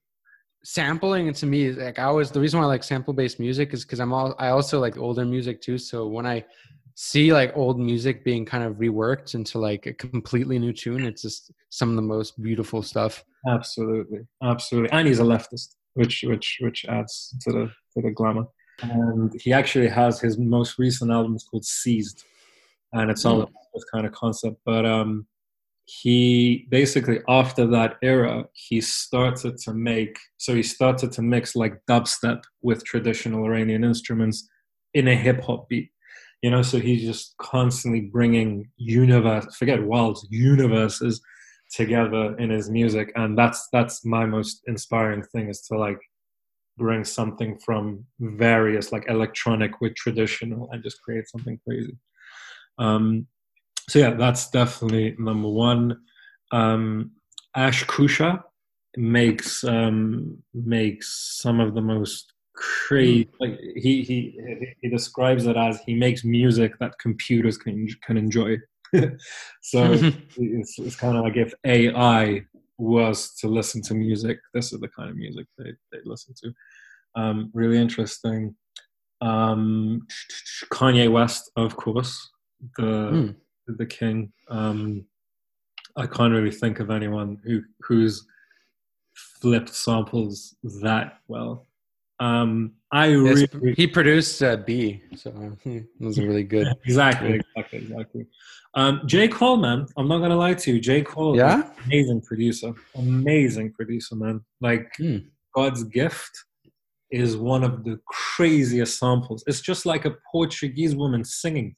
Sampling 0.64 1.32
to 1.32 1.46
me 1.46 1.66
is 1.66 1.78
like 1.78 2.00
i 2.00 2.10
was 2.10 2.32
the 2.32 2.40
reason 2.40 2.60
why 2.60 2.66
i 2.66 2.68
like 2.68 2.84
sample 2.84 3.14
based 3.14 3.40
music 3.40 3.72
is 3.72 3.86
because 3.86 4.00
i'm 4.00 4.12
all 4.12 4.34
i 4.40 4.48
also 4.48 4.80
like 4.80 4.98
older 4.98 5.24
music 5.24 5.62
too 5.62 5.78
so 5.78 6.08
when 6.08 6.26
i 6.26 6.44
see 6.96 7.32
like 7.32 7.56
old 7.56 7.80
music 7.80 8.26
being 8.26 8.44
kind 8.44 8.64
of 8.64 8.78
reworked 8.78 9.36
into 9.36 9.60
like 9.60 9.86
a 9.86 9.94
completely 9.94 10.58
new 10.58 10.74
tune 10.74 11.06
it's 11.06 11.22
just 11.22 11.52
some 11.76 11.90
of 11.90 11.96
the 11.96 12.02
most 12.02 12.42
beautiful 12.42 12.82
stuff. 12.82 13.24
Absolutely 13.48 14.20
absolutely. 14.42 14.90
And 14.92 15.08
he's 15.08 15.20
a 15.20 15.24
leftist 15.24 15.76
which 15.94 16.24
which 16.26 16.58
which 16.62 16.86
adds 16.86 17.36
to 17.42 17.52
the 17.52 17.72
to 17.94 18.02
the 18.02 18.12
glamour. 18.12 18.46
And 18.82 19.32
he 19.40 19.54
actually 19.54 19.88
has 19.90 20.20
his 20.20 20.38
most 20.38 20.80
recent 20.80 21.12
album 21.12 21.36
is 21.36 21.44
called 21.44 21.66
seized 21.66 22.24
and 22.96 23.12
it's 23.12 23.26
all 23.26 23.42
mm. 23.42 23.52
this 23.74 23.86
kind 23.94 24.06
of 24.06 24.12
concept. 24.14 24.58
But 24.66 24.86
um, 24.86 25.28
he 25.86 26.68
basically 26.70 27.20
after 27.30 27.68
that 27.68 27.96
era 28.02 28.44
he 28.54 28.82
started 28.82 29.56
to 29.56 29.72
make 29.72 30.18
so 30.38 30.56
he 30.56 30.64
started 30.64 31.12
to 31.12 31.22
mix 31.22 31.56
like 31.56 31.80
dubstep 31.88 32.42
with 32.64 32.84
traditional 32.84 33.46
iranian 33.46 33.84
instruments 33.84 34.50
in 34.96 35.08
a 35.08 35.16
hip 35.16 35.44
hop 35.44 35.70
beat 35.70 35.92
you 36.42 36.50
know 36.50 36.64
so 36.64 36.80
he's 36.80 37.04
just 37.04 37.36
constantly 37.38 38.02
bringing 38.02 38.68
universe 38.78 39.46
forget 39.56 39.84
worlds 39.84 40.28
universes 40.32 41.22
together 41.72 42.36
in 42.40 42.50
his 42.50 42.68
music 42.70 43.12
and 43.16 43.38
that's 43.38 43.68
that's 43.72 44.04
my 44.04 44.26
most 44.26 44.62
inspiring 44.66 45.22
thing 45.22 45.50
is 45.50 45.62
to 45.62 45.78
like 45.78 46.00
bring 46.78 47.04
something 47.04 47.60
from 47.64 48.04
various 48.20 48.92
like 48.92 49.06
electronic 49.08 49.80
with 49.82 49.96
traditional 49.96 50.68
and 50.72 50.84
just 50.84 51.00
create 51.04 51.28
something 51.30 51.60
crazy 51.68 51.96
um 52.78 53.28
so 53.90 54.00
yeah, 54.00 54.12
that's 54.12 54.50
definitely 54.50 55.16
number 55.20 55.50
one. 55.50 55.98
Um, 56.52 57.12
Ash 57.56 57.86
Koosha 57.86 58.42
makes 58.98 59.64
um, 59.64 60.38
makes 60.54 61.38
some 61.42 61.60
of 61.60 61.76
the 61.76 61.82
most 61.82 62.34
crazy. 62.56 63.30
Hmm. 63.38 63.44
Like 63.44 63.60
he 63.76 64.04
he 64.04 64.40
he 64.82 64.90
describes 64.90 65.46
it 65.46 65.58
as 65.58 65.80
he 65.86 65.94
makes 65.94 66.24
music 66.24 66.74
that 66.80 66.98
computers 67.00 67.58
can 67.58 67.88
can 68.06 68.18
enjoy. 68.18 68.58
so 69.62 69.92
it's, 70.38 70.80
it's 70.80 70.96
kind 70.96 71.18
of 71.18 71.24
like 71.24 71.38
if 71.38 71.54
AI 71.66 72.44
was 72.78 73.34
to 73.36 73.48
listen 73.48 73.82
to 73.84 73.94
music, 73.94 74.40
this 74.54 74.74
is 74.74 74.80
the 74.80 74.90
kind 74.90 75.10
of 75.10 75.16
music 75.16 75.46
they 75.58 75.72
they 75.92 76.00
listen 76.06 76.34
to. 76.44 76.54
Um, 77.16 77.52
really 77.54 77.78
interesting. 77.78 78.56
Um, 79.22 80.06
Kanye 80.74 81.10
West, 81.10 81.50
of 81.56 81.78
course, 81.78 82.30
the 82.78 82.84
mm 82.84 83.36
the 83.68 83.86
king. 83.86 84.32
Um, 84.50 85.06
I 85.98 86.08
can't 86.08 86.34
really 86.34 86.52
think 86.52 86.80
of 86.80 86.90
anyone 86.90 87.38
who 87.44 87.62
who's 87.82 88.26
flipped 89.42 89.74
samples 89.74 90.56
that 90.82 91.20
well. 91.28 91.68
Um, 92.20 92.74
I 92.92 93.08
yes, 93.08 93.46
really, 93.54 93.74
he 93.76 93.88
produced 93.88 94.42
uh, 94.42 94.58
B, 94.58 95.02
so 95.16 95.58
it 95.66 95.86
was 96.00 96.20
really 96.20 96.44
good. 96.44 96.68
exactly, 96.86 97.42
exactly, 97.56 97.80
exactly. 97.80 98.28
Um, 98.74 99.02
J. 99.06 99.28
Cole, 99.28 99.58
man, 99.58 99.86
I'm 99.98 100.08
not 100.08 100.20
gonna 100.20 100.36
lie 100.36 100.54
to 100.54 100.74
you. 100.74 100.80
J. 100.80 101.02
Cole, 101.02 101.36
yeah, 101.36 101.70
amazing 101.86 102.22
producer, 102.22 102.74
amazing 102.96 103.74
producer, 103.74 104.16
man. 104.16 104.42
Like 104.62 104.96
hmm. 104.98 105.18
God's 105.54 105.84
gift 105.84 106.32
is 107.12 107.38
one 107.38 107.64
of 107.64 107.84
the 107.84 108.00
craziest 108.08 108.98
samples. 108.98 109.44
It's 109.48 109.62
just 109.62 109.86
like 109.86 110.06
a 110.06 110.16
Portuguese 110.32 110.96
woman 110.96 111.24
singing 111.24 111.76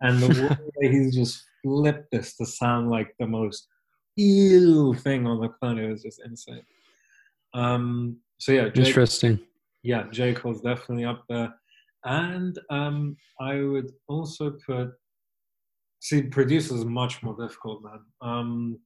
and 0.00 0.20
the 0.20 0.58
way 0.76 0.88
he's 0.90 1.14
just 1.14 1.44
flipped 1.62 2.10
this 2.12 2.36
to 2.36 2.46
sound 2.46 2.90
like 2.90 3.14
the 3.18 3.26
most 3.26 3.68
ill 4.16 4.94
thing 4.94 5.26
on 5.26 5.40
the 5.40 5.48
planet 5.48 5.90
is 5.90 6.02
just 6.02 6.20
insane. 6.24 6.62
Um, 7.54 8.18
so 8.38 8.52
yeah, 8.52 8.68
J- 8.68 8.86
interesting. 8.86 9.40
Yeah, 9.82 10.04
J 10.10 10.34
Cole's 10.34 10.60
definitely 10.60 11.04
up 11.04 11.24
there, 11.28 11.54
and 12.04 12.58
um, 12.70 13.16
I 13.40 13.62
would 13.62 13.92
also 14.08 14.56
put. 14.66 14.90
See, 16.00 16.22
producers 16.22 16.84
much 16.84 17.22
more 17.22 17.34
difficult, 17.40 17.82
man. 17.82 18.00
Um, 18.20 18.78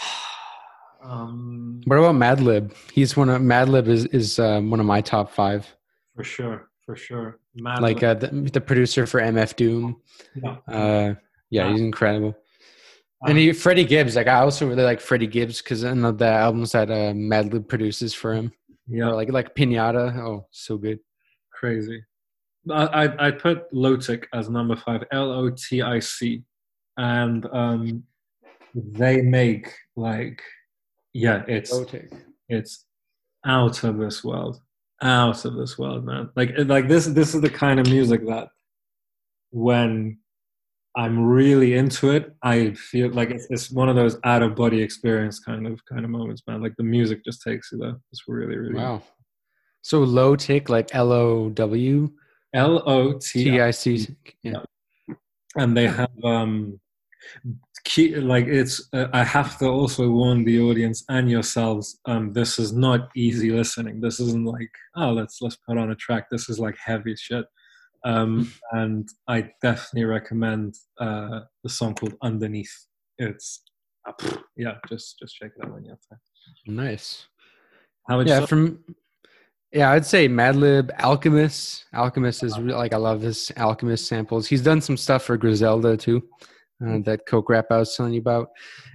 um, 1.04 1.82
what 1.84 1.98
about 1.98 2.14
Madlib? 2.14 2.74
He's 2.92 3.16
one 3.16 3.28
of 3.28 3.42
Madlib 3.42 3.88
is 3.88 4.06
is 4.06 4.38
um, 4.38 4.70
one 4.70 4.80
of 4.80 4.86
my 4.86 5.00
top 5.00 5.30
five. 5.30 5.66
For 6.16 6.24
sure, 6.24 6.70
for 6.84 6.96
sure. 6.96 7.38
Like 7.62 8.02
uh, 8.02 8.14
the, 8.14 8.28
the, 8.28 8.60
producer 8.60 9.06
for 9.06 9.20
MF 9.20 9.56
Doom. 9.56 10.00
Yeah, 10.34 10.56
uh, 10.68 11.14
yeah, 11.50 11.70
he's 11.70 11.80
incredible. 11.80 12.36
and 13.26 13.36
he, 13.36 13.52
Freddie 13.52 13.84
Gibbs, 13.84 14.16
like 14.16 14.28
I 14.28 14.40
also 14.40 14.68
really 14.68 14.82
like 14.82 15.00
Freddie 15.00 15.26
Gibbs 15.26 15.60
because 15.60 15.82
in 15.82 16.02
the, 16.02 16.12
the 16.12 16.26
albums 16.26 16.72
that 16.72 16.90
uh, 16.90 17.12
Madlib 17.12 17.68
produces 17.68 18.14
for 18.14 18.34
him. 18.34 18.52
Yeah, 18.86 19.08
or 19.08 19.14
like 19.14 19.30
like 19.30 19.54
Pinata. 19.54 20.16
Oh, 20.18 20.46
so 20.50 20.76
good. 20.76 21.00
Crazy. 21.52 22.04
I 22.70 23.26
I 23.26 23.30
put 23.30 23.70
Lotic 23.72 24.24
as 24.32 24.48
number 24.48 24.76
five. 24.76 25.04
L 25.10 25.32
O 25.32 25.50
T 25.50 25.82
I 25.82 25.98
C, 25.98 26.42
and 26.96 27.46
um, 27.52 28.04
they 28.74 29.22
make 29.22 29.72
like 29.96 30.42
yeah, 31.12 31.44
it's 31.48 31.72
Lotic. 31.72 32.12
it's 32.48 32.86
out 33.44 33.82
of 33.84 33.98
this 33.98 34.22
world 34.22 34.60
out 35.02 35.44
of 35.44 35.54
this 35.54 35.78
world, 35.78 36.04
man. 36.04 36.30
Like 36.36 36.52
like 36.56 36.88
this 36.88 37.06
this 37.06 37.34
is 37.34 37.40
the 37.40 37.50
kind 37.50 37.80
of 37.80 37.88
music 37.88 38.26
that 38.26 38.48
when 39.50 40.18
I'm 40.96 41.20
really 41.20 41.74
into 41.74 42.10
it, 42.10 42.34
I 42.42 42.72
feel 42.72 43.10
like 43.10 43.30
it's, 43.30 43.46
it's 43.50 43.70
one 43.70 43.88
of 43.88 43.94
those 43.94 44.18
out 44.24 44.42
of 44.42 44.56
body 44.56 44.82
experience 44.82 45.38
kind 45.38 45.66
of 45.66 45.84
kind 45.84 46.04
of 46.04 46.10
moments, 46.10 46.42
man. 46.46 46.62
Like 46.62 46.74
the 46.76 46.84
music 46.84 47.24
just 47.24 47.42
takes 47.42 47.70
you 47.72 47.78
there. 47.78 47.96
It's 48.10 48.22
really 48.26 48.56
really 48.56 48.74
wow. 48.74 49.02
So 49.82 50.00
low 50.00 50.36
tick 50.36 50.68
like 50.68 50.94
L 50.94 51.12
O 51.12 51.50
W 51.50 52.10
L 52.54 52.82
O 52.88 53.12
T 53.18 53.60
I 53.60 53.70
C. 53.70 54.08
Yeah. 54.42 54.62
And 55.56 55.76
they 55.76 55.86
have 55.86 56.10
um 56.24 56.80
key, 57.88 58.14
like 58.16 58.46
it's 58.46 58.86
uh, 58.92 59.06
i 59.14 59.24
have 59.24 59.58
to 59.58 59.66
also 59.66 60.10
warn 60.10 60.44
the 60.44 60.60
audience 60.60 61.04
and 61.08 61.30
yourselves 61.30 61.98
um, 62.04 62.32
this 62.34 62.58
is 62.58 62.72
not 62.72 63.08
easy 63.16 63.50
listening. 63.50 64.00
This 64.00 64.20
isn't 64.20 64.44
like 64.44 64.74
oh 64.96 65.10
let's 65.12 65.40
let's 65.40 65.56
put 65.56 65.78
on 65.78 65.90
a 65.90 65.94
track. 65.96 66.26
This 66.30 66.48
is 66.50 66.58
like 66.58 66.76
heavy 66.84 67.16
shit. 67.16 67.46
Um, 68.04 68.52
and 68.72 69.08
i 69.26 69.50
definitely 69.62 70.04
recommend 70.04 70.74
uh, 71.00 71.40
the 71.64 71.70
song 71.70 71.94
called 71.94 72.14
underneath. 72.22 72.76
It's 73.16 73.62
uh, 74.06 74.36
yeah 74.56 74.74
just 74.88 75.18
just 75.18 75.34
check 75.36 75.52
it 75.56 75.64
out 75.64 75.72
when 75.72 75.84
you 75.84 75.90
have 75.90 76.00
time 76.08 76.20
nice. 76.66 77.26
How 78.06 78.20
yeah 78.20 78.44
from 78.44 78.84
yeah, 79.70 79.90
I'd 79.92 80.06
say 80.06 80.30
Madlib, 80.30 80.90
Alchemist. 80.98 81.84
Alchemist 81.92 82.42
is 82.42 82.56
like 82.56 82.92
I 82.94 82.96
love 82.96 83.20
his 83.20 83.52
Alchemist 83.56 84.06
samples. 84.06 84.46
He's 84.46 84.62
done 84.62 84.80
some 84.80 84.96
stuff 84.96 85.24
for 85.24 85.36
Griselda 85.36 85.96
too 85.96 86.22
uh, 86.86 86.98
that 87.04 87.26
Coke 87.26 87.50
rap 87.50 87.66
I 87.70 87.78
was 87.78 87.96
telling 87.96 88.12
you 88.12 88.20
about, 88.20 88.50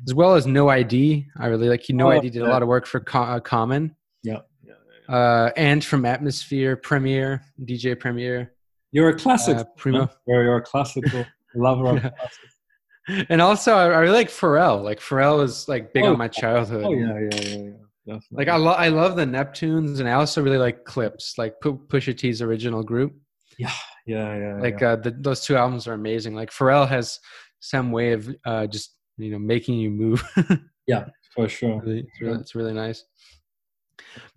as 0.07 0.13
well 0.13 0.35
as 0.35 0.47
No 0.47 0.69
ID. 0.69 1.27
I 1.37 1.47
really 1.47 1.69
like. 1.69 1.89
You 1.89 1.95
No 1.95 2.07
oh, 2.07 2.11
ID 2.11 2.29
did 2.29 2.41
a 2.41 2.47
lot 2.47 2.61
of 2.61 2.67
work 2.67 2.85
for 2.85 2.99
Co- 2.99 3.23
uh, 3.23 3.39
Common. 3.39 3.95
Yeah. 4.23 4.39
yeah, 4.63 4.73
yeah. 5.09 5.15
Uh, 5.15 5.51
and 5.57 5.83
from 5.83 6.05
Atmosphere, 6.05 6.75
Premier, 6.77 7.43
DJ 7.61 7.99
Premier. 7.99 8.53
You're 8.91 9.09
a 9.09 9.17
classic. 9.17 9.57
Uh, 9.57 9.65
Primo. 9.75 10.09
You're, 10.27 10.43
you're 10.43 10.57
a 10.57 10.61
classical 10.61 11.25
lover 11.55 11.97
of 11.97 12.01
classics. 12.01 13.29
And 13.29 13.41
also, 13.41 13.73
I, 13.73 13.85
I, 13.85 13.99
really 13.99 14.13
like 14.13 14.29
Pharrell. 14.29 14.81
Like 14.81 14.99
Pharrell 14.99 15.39
was 15.39 15.67
like 15.67 15.93
big 15.93 16.05
oh, 16.05 16.13
on 16.13 16.17
my 16.17 16.29
childhood. 16.29 16.85
Oh 16.85 16.93
yeah, 16.93 17.19
yeah, 17.19 17.41
yeah, 17.41 17.57
yeah. 17.57 17.69
Definitely. 18.05 18.37
Like 18.37 18.47
I 18.47 18.55
love, 18.57 18.79
I 18.79 18.87
love 18.89 19.15
the 19.15 19.25
Neptunes, 19.25 19.99
and 19.99 20.07
I 20.07 20.13
also 20.13 20.41
really 20.41 20.57
like 20.57 20.85
Clipse, 20.85 21.37
like 21.37 21.55
P- 21.61 21.69
Pusha 21.71 22.17
T's 22.17 22.41
original 22.41 22.83
group. 22.83 23.13
Yeah, 23.57 23.71
yeah, 24.05 24.37
yeah. 24.37 24.59
Like 24.59 24.81
yeah. 24.81 24.91
Uh, 24.91 24.95
the, 24.97 25.11
those 25.11 25.45
two 25.45 25.55
albums 25.55 25.87
are 25.87 25.93
amazing. 25.93 26.35
Like 26.35 26.51
Pharrell 26.51 26.87
has 26.87 27.19
some 27.63 27.91
way 27.91 28.11
of 28.11 28.29
uh, 28.45 28.67
just 28.67 28.95
you 29.17 29.31
know 29.31 29.39
making 29.39 29.75
you 29.79 29.89
move. 29.89 30.21
yeah, 30.87 31.05
for 31.33 31.47
sure. 31.47 31.81
Really, 31.81 31.99
it's, 31.99 32.21
really, 32.21 32.39
it's 32.39 32.55
really 32.55 32.73
nice. 32.73 33.05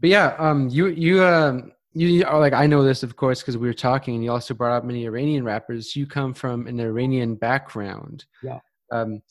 But 0.00 0.10
yeah, 0.10 0.36
um, 0.38 0.68
you 0.68 0.86
you 0.86 1.24
um 1.24 1.72
you 1.92 2.24
are 2.24 2.38
like 2.38 2.52
I 2.52 2.66
know 2.66 2.84
this 2.84 3.02
of 3.02 3.16
course 3.16 3.40
because 3.40 3.56
we 3.56 3.66
were 3.66 3.74
talking, 3.74 4.14
and 4.14 4.24
you 4.24 4.30
also 4.30 4.54
brought 4.54 4.76
up 4.76 4.84
many 4.84 5.06
Iranian 5.06 5.44
rappers. 5.44 5.96
You 5.96 6.06
come 6.06 6.34
from 6.34 6.68
an 6.68 6.78
Iranian 6.78 7.34
background. 7.34 8.24
Yeah. 8.42 8.60
Um, 8.92 9.22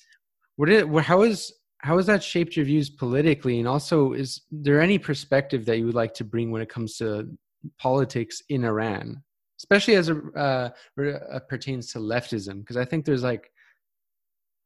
what 0.57 0.67
did 0.67 0.93
how 0.97 1.21
is 1.21 1.53
how 1.77 1.95
has 1.97 2.05
that 2.07 2.23
shaped 2.23 2.57
your 2.57 2.65
views 2.65 2.89
politically, 2.89 3.59
and 3.59 3.67
also 3.67 4.11
is 4.11 4.41
there 4.51 4.81
any 4.81 4.99
perspective 4.99 5.65
that 5.65 5.77
you 5.77 5.85
would 5.85 5.95
like 5.95 6.13
to 6.15 6.25
bring 6.25 6.51
when 6.51 6.61
it 6.61 6.69
comes 6.69 6.97
to 6.97 7.29
politics 7.79 8.41
in 8.49 8.65
Iran, 8.65 9.23
especially 9.59 9.95
as 9.95 10.09
it 10.09 10.17
uh, 10.35 10.69
uh, 10.99 11.39
pertains 11.47 11.93
to 11.93 11.99
leftism? 11.99 12.59
Because 12.59 12.75
I 12.75 12.83
think 12.83 13.05
there's 13.05 13.23
like 13.23 13.51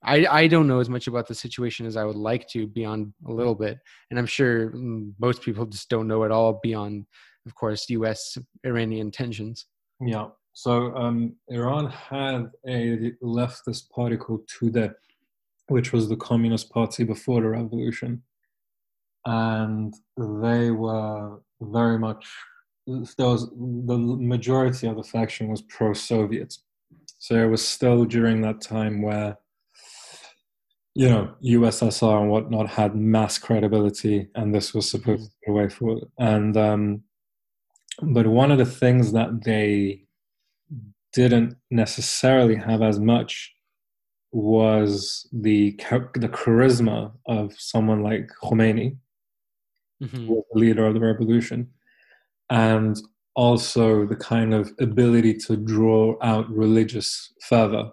I, 0.04 0.26
I 0.26 0.48
don't 0.48 0.68
know 0.68 0.80
as 0.80 0.90
much 0.90 1.08
about 1.08 1.28
the 1.28 1.36
situation 1.36 1.86
as 1.86 1.98
I 1.98 2.06
would 2.06 2.16
like 2.16 2.48
to 2.50 2.68
beyond 2.68 3.14
a 3.28 3.32
little 3.32 3.56
bit. 3.56 3.80
And 4.10 4.18
I'm 4.18 4.26
sure 4.26 4.72
mm, 4.72 5.14
most 5.20 5.42
people 5.42 5.66
just 5.66 5.90
don't 5.90 6.08
know 6.08 6.24
at 6.24 6.32
all 6.32 6.60
beyond, 6.64 7.06
of 7.46 7.56
course, 7.56 7.90
US 7.90 8.38
Iranian 8.64 9.12
tensions. 9.12 9.66
Yeah. 10.00 10.28
So 10.54 10.96
um, 10.96 11.36
Iran 11.50 11.88
had 11.90 12.52
a 12.68 13.12
leftist 13.22 13.90
party 13.92 14.18
called 14.18 14.48
Tudeh, 14.48 14.94
which 15.68 15.92
was 15.92 16.08
the 16.08 16.18
Communist 16.18 16.70
Party 16.70 17.04
before 17.04 17.42
the 17.42 17.50
revolution. 17.50 18.24
And 19.26 19.94
they 20.18 20.72
were 20.72 21.40
very 21.62 22.00
much, 22.00 22.26
there 22.88 23.28
was, 23.28 23.50
the 23.50 23.98
majority 23.98 24.88
of 24.88 24.96
the 24.96 25.04
faction 25.04 25.50
was 25.50 25.62
pro 25.64 25.94
Soviet. 25.94 26.58
So 27.18 27.36
it 27.36 27.48
was 27.48 27.66
still 27.66 28.06
during 28.06 28.42
that 28.42 28.62
time 28.62 29.02
where 29.02 29.38
you 31.00 31.08
know, 31.08 31.34
USSR 31.42 32.20
and 32.20 32.30
whatnot 32.30 32.68
had 32.68 32.94
mass 32.94 33.38
credibility, 33.38 34.28
and 34.36 34.54
this 34.54 34.74
was 34.74 34.92
supposed 34.92 35.24
to 35.24 35.32
be 35.46 35.50
a 35.50 35.54
way 35.54 35.70
forward. 35.70 36.04
And 36.18 36.58
um, 36.58 37.04
but 38.02 38.28
one 38.28 38.52
of 38.52 38.58
the 38.58 38.66
things 38.66 39.14
that 39.14 39.46
they 39.46 40.04
didn't 41.14 41.56
necessarily 41.72 42.58
have 42.58 42.82
as 42.82 43.00
much 43.00 43.50
was 44.34 45.26
the 45.32 45.72
the 46.16 46.28
charisma 46.28 47.14
of 47.28 47.54
someone 47.58 48.04
like 48.04 48.30
Khomeini, 48.44 48.98
mm-hmm. 50.04 50.18
who 50.28 50.34
was 50.34 50.44
the 50.52 50.60
leader 50.60 50.86
of 50.86 50.96
the 50.96 51.00
revolution, 51.00 51.70
and 52.50 52.98
also 53.36 54.06
the 54.06 54.18
kind 54.18 54.54
of 54.54 54.74
ability 54.82 55.36
to 55.36 55.56
draw 55.56 56.18
out 56.22 56.50
religious 56.50 57.32
fervor. 57.48 57.90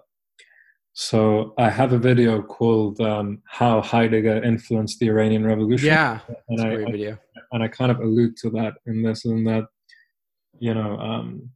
So 0.99 1.53
I 1.59 1.69
have 1.69 1.93
a 1.93 1.99
video 1.99 2.41
called 2.41 2.99
um, 3.01 3.39
"How 3.45 3.81
Heidegger 3.81 4.41
Influenced 4.43 4.97
the 4.97 5.09
Iranian 5.09 5.45
Revolution." 5.45 5.89
Yeah, 5.89 6.21
and 6.49 6.59
I, 6.59 7.17
and 7.51 7.63
I 7.63 7.67
kind 7.67 7.91
of 7.91 7.99
allude 7.99 8.35
to 8.37 8.49
that 8.51 8.73
in 8.87 9.03
this, 9.03 9.23
and 9.23 9.45
that 9.45 9.65
you 10.57 10.73
know, 10.73 10.97
um, 10.97 11.51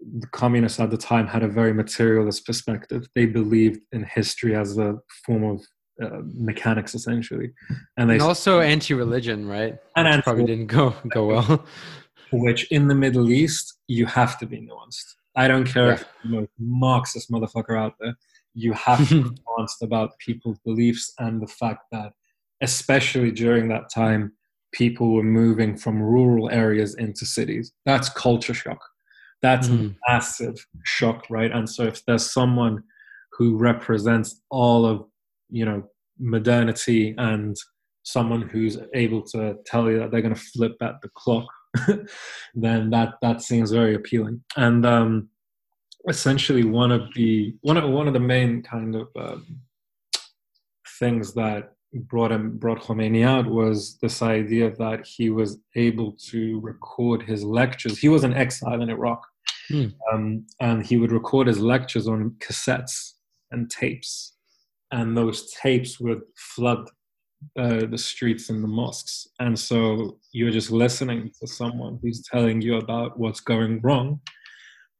the 0.00 0.26
communists 0.32 0.80
at 0.80 0.90
the 0.90 0.96
time 0.96 1.28
had 1.28 1.44
a 1.44 1.48
very 1.48 1.72
materialist 1.72 2.44
perspective. 2.46 3.06
They 3.14 3.26
believed 3.26 3.80
in 3.92 4.02
history 4.02 4.56
as 4.56 4.76
a 4.76 4.98
form 5.24 5.44
of 5.44 5.60
uh, 6.02 6.22
mechanics, 6.24 6.96
essentially, 6.96 7.52
and 7.96 8.10
they 8.10 8.14
and 8.14 8.22
also 8.22 8.58
anti-religion, 8.58 9.46
right? 9.46 9.78
And 9.94 10.08
anti- 10.08 10.22
probably 10.22 10.46
didn't 10.46 10.66
go 10.66 10.96
go 11.12 11.26
well. 11.26 11.64
Which 12.32 12.64
in 12.72 12.88
the 12.88 12.96
Middle 12.96 13.30
East, 13.30 13.78
you 13.86 14.06
have 14.06 14.36
to 14.40 14.46
be 14.46 14.58
nuanced. 14.58 15.14
I 15.36 15.46
don't 15.46 15.64
care 15.64 15.86
yeah. 15.86 15.92
if 15.92 16.04
you're 16.24 16.32
the 16.32 16.40
most 16.40 16.50
Marxist 16.58 17.30
motherfucker 17.30 17.78
out 17.78 17.94
there. 18.00 18.16
You 18.54 18.72
have 18.72 19.08
to 19.08 19.22
be 19.22 19.30
nuanced 19.58 19.82
about 19.82 20.18
people's 20.18 20.58
beliefs 20.64 21.12
and 21.18 21.40
the 21.40 21.46
fact 21.46 21.84
that, 21.92 22.12
especially 22.62 23.30
during 23.30 23.68
that 23.68 23.90
time, 23.94 24.32
people 24.72 25.14
were 25.14 25.22
moving 25.22 25.76
from 25.76 26.02
rural 26.02 26.50
areas 26.50 26.94
into 26.94 27.24
cities. 27.24 27.72
That's 27.86 28.08
culture 28.08 28.54
shock. 28.54 28.80
That's 29.40 29.68
mm. 29.68 29.90
a 29.90 29.96
massive 30.10 30.66
shock, 30.84 31.24
right? 31.30 31.50
And 31.52 31.68
so 31.68 31.84
if 31.84 32.04
there's 32.04 32.30
someone 32.30 32.82
who 33.32 33.56
represents 33.56 34.40
all 34.50 34.84
of, 34.84 35.04
you 35.48 35.64
know, 35.64 35.84
modernity 36.18 37.14
and 37.18 37.56
someone 38.02 38.42
who's 38.42 38.78
able 38.94 39.22
to 39.22 39.56
tell 39.64 39.90
you 39.90 39.98
that 39.98 40.10
they're 40.10 40.22
going 40.22 40.34
to 40.34 40.40
flip 40.40 40.76
at 40.82 41.00
the 41.02 41.08
clock, 41.14 41.46
then 42.54 42.90
that 42.90 43.14
that 43.22 43.42
seems 43.42 43.70
very 43.70 43.94
appealing. 43.94 44.42
And 44.56 44.84
um, 44.84 45.28
essentially, 46.08 46.64
one 46.64 46.92
of 46.92 47.12
the 47.14 47.54
one 47.60 47.76
of 47.76 47.88
one 47.88 48.06
of 48.08 48.14
the 48.14 48.20
main 48.20 48.62
kind 48.62 48.94
of 48.94 49.08
um, 49.16 49.60
things 50.98 51.34
that 51.34 51.72
brought 51.92 52.32
him 52.32 52.58
brought 52.58 52.80
Khomeini 52.80 53.24
out 53.26 53.46
was 53.46 53.98
this 54.02 54.22
idea 54.22 54.74
that 54.76 55.06
he 55.06 55.30
was 55.30 55.58
able 55.74 56.12
to 56.30 56.60
record 56.60 57.22
his 57.22 57.44
lectures. 57.44 57.98
He 57.98 58.08
was 58.08 58.24
in 58.24 58.34
exile 58.34 58.80
in 58.82 58.90
Iraq, 58.90 59.22
mm. 59.70 59.92
um, 60.12 60.46
and 60.60 60.84
he 60.84 60.96
would 60.96 61.12
record 61.12 61.46
his 61.46 61.60
lectures 61.60 62.08
on 62.08 62.36
cassettes 62.40 63.12
and 63.50 63.70
tapes, 63.70 64.34
and 64.90 65.16
those 65.16 65.50
tapes 65.52 65.98
would 66.00 66.22
flood 66.36 66.88
uh, 67.58 67.86
the 67.86 67.98
streets 67.98 68.50
and 68.50 68.62
the 68.62 68.68
mosques. 68.68 69.28
And 69.38 69.58
so 69.58 70.18
you're 70.32 70.50
just 70.50 70.70
listening 70.70 71.30
to 71.40 71.46
someone 71.46 71.98
who's 72.02 72.22
telling 72.22 72.60
you 72.60 72.76
about 72.76 73.18
what's 73.18 73.40
going 73.40 73.80
wrong, 73.80 74.20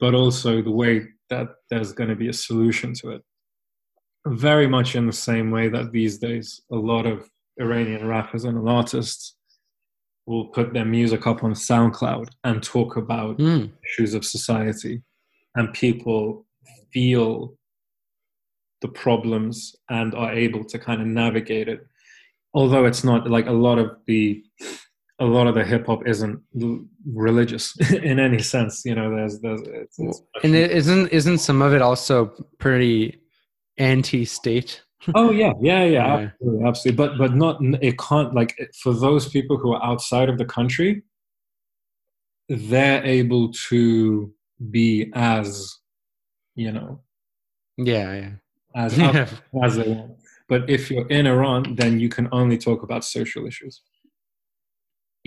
but 0.00 0.14
also 0.14 0.62
the 0.62 0.70
way 0.70 1.06
that 1.30 1.48
there's 1.70 1.92
going 1.92 2.08
to 2.08 2.16
be 2.16 2.28
a 2.28 2.32
solution 2.32 2.92
to 2.94 3.10
it 3.10 3.22
very 4.26 4.66
much 4.66 4.94
in 4.94 5.06
the 5.06 5.12
same 5.12 5.50
way 5.50 5.68
that 5.68 5.92
these 5.92 6.18
days 6.18 6.60
a 6.72 6.76
lot 6.76 7.06
of 7.06 7.28
Iranian 7.58 8.06
rappers 8.06 8.44
and 8.44 8.68
artists 8.68 9.36
will 10.26 10.46
put 10.48 10.72
their 10.72 10.84
music 10.84 11.26
up 11.26 11.42
on 11.42 11.52
SoundCloud 11.52 12.28
and 12.44 12.62
talk 12.62 12.96
about 12.96 13.38
mm. 13.38 13.70
issues 13.84 14.14
of 14.14 14.24
society, 14.24 15.02
and 15.54 15.72
people 15.72 16.46
feel 16.92 17.56
the 18.82 18.88
problems 18.88 19.74
and 19.88 20.14
are 20.14 20.32
able 20.32 20.64
to 20.64 20.78
kind 20.78 21.00
of 21.00 21.06
navigate 21.06 21.68
it. 21.68 21.86
Although 22.54 22.84
it's 22.84 23.04
not 23.04 23.30
like 23.30 23.46
a 23.46 23.52
lot 23.52 23.78
of 23.78 23.96
the 24.06 24.42
a 25.20 25.24
lot 25.24 25.46
of 25.46 25.54
the 25.54 25.64
hip 25.64 25.86
hop 25.86 26.06
isn't 26.06 26.40
religious 27.06 27.76
in 27.90 28.18
any 28.20 28.38
sense, 28.38 28.82
you 28.84 28.94
know. 28.94 29.14
There's 29.14 29.40
there's 29.40 29.62
it's, 29.62 29.98
it's 29.98 30.22
and 30.42 30.54
it 30.54 30.70
isn't 30.70 31.08
isn't 31.08 31.38
some 31.38 31.62
of 31.62 31.74
it 31.74 31.82
also 31.82 32.26
pretty 32.58 33.20
anti-state. 33.78 34.82
oh 35.14 35.30
yeah, 35.30 35.52
yeah, 35.60 35.84
yeah, 35.84 36.30
absolutely, 36.40 36.68
absolutely. 36.68 36.96
But 36.96 37.18
but 37.18 37.34
not 37.34 37.58
it 37.82 37.98
can't 37.98 38.34
like 38.34 38.56
for 38.82 38.92
those 38.92 39.28
people 39.28 39.56
who 39.56 39.72
are 39.72 39.84
outside 39.84 40.28
of 40.28 40.38
the 40.38 40.44
country, 40.44 41.02
they're 42.48 43.04
able 43.04 43.52
to 43.68 44.32
be 44.70 45.10
as 45.14 45.78
you 46.54 46.72
know, 46.72 47.00
yeah, 47.76 48.14
yeah, 48.14 48.30
as 48.74 48.98
as 49.62 49.76
they 49.76 49.88
want. 49.88 50.12
But 50.48 50.70
if 50.70 50.90
you're 50.90 51.06
in 51.08 51.26
Iran, 51.26 51.74
then 51.74 52.00
you 52.00 52.08
can 52.08 52.28
only 52.32 52.56
talk 52.56 52.82
about 52.82 53.04
social 53.04 53.46
issues. 53.46 53.82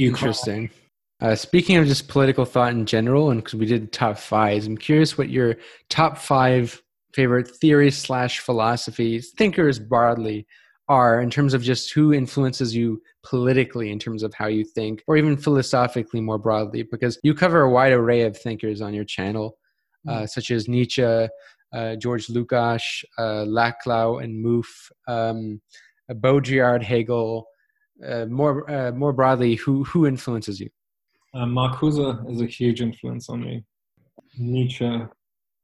You 0.01 0.07
Interesting. 0.07 0.71
Uh, 1.19 1.35
speaking 1.35 1.77
of 1.77 1.85
just 1.85 2.07
political 2.07 2.43
thought 2.43 2.73
in 2.73 2.87
general, 2.87 3.29
and 3.29 3.39
because 3.39 3.53
we 3.53 3.67
did 3.67 3.93
top 3.93 4.17
fives, 4.17 4.65
I'm 4.65 4.75
curious 4.75 5.15
what 5.15 5.29
your 5.29 5.57
top 5.89 6.17
five 6.17 6.81
favorite 7.13 7.47
theories 7.47 7.99
slash 7.99 8.39
philosophies, 8.39 9.29
thinkers 9.37 9.77
broadly 9.77 10.47
are 10.89 11.21
in 11.21 11.29
terms 11.29 11.53
of 11.53 11.61
just 11.61 11.93
who 11.93 12.13
influences 12.13 12.75
you 12.75 12.99
politically 13.23 13.91
in 13.91 13.99
terms 13.99 14.23
of 14.23 14.33
how 14.33 14.47
you 14.47 14.65
think 14.65 15.03
or 15.05 15.17
even 15.17 15.37
philosophically 15.37 16.19
more 16.19 16.39
broadly 16.39 16.81
because 16.81 17.19
you 17.21 17.35
cover 17.35 17.61
a 17.61 17.69
wide 17.69 17.93
array 17.93 18.23
of 18.23 18.35
thinkers 18.35 18.81
on 18.81 18.91
your 18.91 19.05
channel 19.05 19.59
uh, 20.07 20.21
mm. 20.21 20.29
such 20.29 20.49
as 20.49 20.67
nietzsche 20.67 21.03
uh, 21.03 21.95
george 21.97 22.25
lukács 22.27 23.05
uh, 23.19 23.45
laclau 23.45 24.21
and 24.21 24.43
mouffe 24.43 24.91
um, 25.07 25.61
baudrillard 26.09 26.81
hegel 26.81 27.45
uh, 28.07 28.25
more 28.25 28.69
uh, 28.69 28.91
more 28.91 29.13
broadly 29.13 29.55
who 29.55 29.83
who 29.83 30.05
influences 30.05 30.59
you 30.59 30.69
uh, 31.33 31.45
marcuse 31.45 32.31
is 32.31 32.41
a 32.41 32.45
huge 32.45 32.81
influence 32.81 33.29
on 33.29 33.41
me 33.41 33.63
nietzsche 34.37 35.05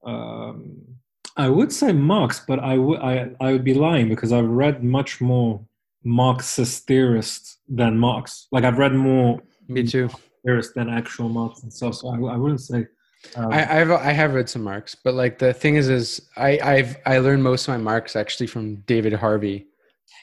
um, 0.06 0.98
I 1.38 1.50
would 1.50 1.72
say 1.72 1.94
Marx, 1.94 2.42
but 2.48 2.60
I 2.60 2.78
would 2.78 3.00
I, 3.00 3.30
I 3.40 3.52
would 3.52 3.64
be 3.64 3.76
lying 3.76 4.10
because 4.10 4.34
I've 4.34 4.50
read 4.50 4.84
much 4.84 5.22
more 5.22 5.64
Marxist 6.04 6.88
theorists 6.88 7.60
than 7.70 7.98
Marx. 7.98 8.48
Like 8.52 8.64
I've 8.64 8.80
read 8.80 8.94
more. 8.94 9.40
Me 9.68 9.84
too. 9.84 10.10
Theorists 10.44 10.74
than 10.74 10.90
actual 10.90 11.30
Marx 11.30 11.62
and 11.62 11.72
stuff. 11.72 11.96
So 11.96 12.10
I, 12.10 12.34
I 12.34 12.38
wouldn't 12.38 12.62
say. 12.62 12.88
Um, 13.36 13.52
I, 13.52 13.82
I've 13.82 13.92
I 13.92 14.12
have 14.12 14.34
read 14.34 14.50
some 14.50 14.64
Marx, 14.64 14.96
but 14.96 15.14
like 15.14 15.38
the 15.38 15.54
thing 15.54 15.76
is, 15.76 15.90
is 15.90 16.28
I 16.38 16.60
I've 16.64 16.98
I 17.06 17.20
learned 17.20 17.44
most 17.44 17.68
of 17.68 17.74
my 17.74 17.78
Marx 17.78 18.16
actually 18.16 18.48
from 18.48 18.78
David 18.88 19.14
Harvey. 19.14 19.68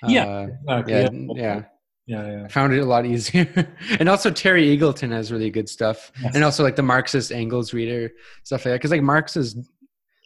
Yeah, 0.06 0.24
uh, 0.24 0.48
exactly. 0.68 0.94
yeah, 0.94 1.08
yeah, 1.12 1.34
yeah. 1.36 1.62
Yeah, 2.06 2.30
yeah. 2.30 2.44
I 2.44 2.48
found 2.48 2.72
it 2.74 2.80
a 2.80 2.84
lot 2.84 3.06
easier. 3.14 3.74
and 3.98 4.08
also 4.08 4.30
Terry 4.30 4.76
Eagleton 4.76 5.10
has 5.10 5.32
really 5.32 5.50
good 5.50 5.68
stuff. 5.68 6.12
Yes. 6.22 6.34
And 6.34 6.44
also 6.44 6.62
like 6.62 6.76
the 6.76 6.82
Marxist 6.82 7.32
Engels 7.32 7.72
reader, 7.72 8.12
stuff 8.42 8.64
like 8.64 8.74
that. 8.74 8.80
Cause 8.82 8.90
like 8.90 9.02
Marx 9.02 9.36
is 9.36 9.56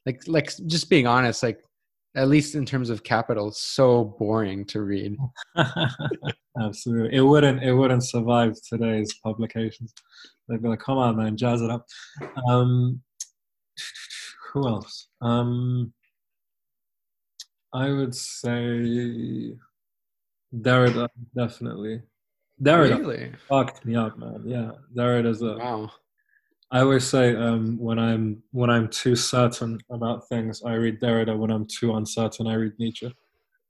like 0.08 0.22
like 0.26 0.50
just 0.66 0.88
being 0.88 1.06
honest 1.06 1.42
like 1.42 1.62
at 2.16 2.28
least 2.28 2.54
in 2.54 2.64
terms 2.64 2.88
of 2.88 3.04
capital 3.04 3.50
so 3.52 4.16
boring 4.18 4.64
to 4.64 4.80
read 4.80 5.16
absolutely 6.62 7.14
it 7.16 7.20
wouldn't 7.20 7.62
it 7.62 7.74
wouldn't 7.74 8.04
survive 8.04 8.54
today's 8.66 9.14
publications 9.22 9.92
they'd 10.48 10.62
be 10.62 10.68
like 10.68 10.80
come 10.80 10.96
on 10.96 11.16
man 11.16 11.36
jazz 11.36 11.60
it 11.60 11.70
up 11.70 11.84
um 12.48 13.00
who 14.52 14.66
else 14.66 15.08
um 15.20 15.92
i 17.74 17.90
would 17.90 18.14
say 18.14 19.52
derrida 20.54 21.08
definitely 21.36 22.00
derrida 22.62 22.98
really? 22.98 23.32
fucked 23.48 23.84
me 23.84 23.94
up 23.94 24.18
man 24.18 24.42
yeah 24.46 24.70
derrida's 24.94 25.42
a 25.42 25.56
wow 25.56 25.90
I 26.70 26.80
always 26.80 27.04
say 27.04 27.34
um, 27.34 27.78
when 27.78 27.98
I'm 27.98 28.42
when 28.50 28.68
I'm 28.68 28.88
too 28.88 29.16
certain 29.16 29.80
about 29.90 30.28
things, 30.28 30.62
I 30.62 30.74
read 30.74 31.00
Derrida. 31.00 31.36
When 31.36 31.50
I'm 31.50 31.66
too 31.66 31.94
uncertain, 31.94 32.46
I 32.46 32.54
read 32.54 32.72
Nietzsche. 32.78 33.14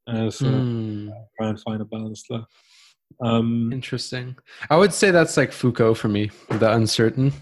Uh, 0.08 0.30
so 0.30 0.46
mm. 0.46 1.12
try 1.38 1.48
and 1.48 1.60
find 1.60 1.80
a 1.80 1.84
balance 1.84 2.24
there. 2.28 2.44
Um, 3.22 3.72
Interesting. 3.72 4.36
I 4.68 4.76
would 4.76 4.92
say 4.92 5.10
that's 5.10 5.36
like 5.36 5.52
Foucault 5.52 5.94
for 5.94 6.08
me, 6.08 6.30
the 6.50 6.72
uncertain. 6.72 7.32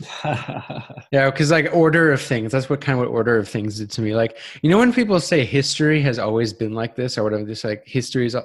yeah, 0.24 1.30
because 1.30 1.50
like 1.50 1.70
order 1.72 2.12
of 2.12 2.20
things. 2.20 2.52
That's 2.52 2.68
what 2.68 2.80
kind 2.80 2.98
of 2.98 3.06
what 3.06 3.12
order 3.12 3.38
of 3.38 3.48
things 3.48 3.78
did 3.78 3.90
to 3.92 4.00
me. 4.00 4.14
Like 4.14 4.38
you 4.62 4.70
know 4.70 4.78
when 4.78 4.92
people 4.92 5.18
say 5.20 5.44
history 5.44 6.00
has 6.02 6.18
always 6.18 6.52
been 6.52 6.72
like 6.72 6.96
this 6.96 7.18
or 7.18 7.24
whatever, 7.24 7.44
this 7.44 7.64
like 7.64 7.82
history 7.86 8.26
is 8.26 8.36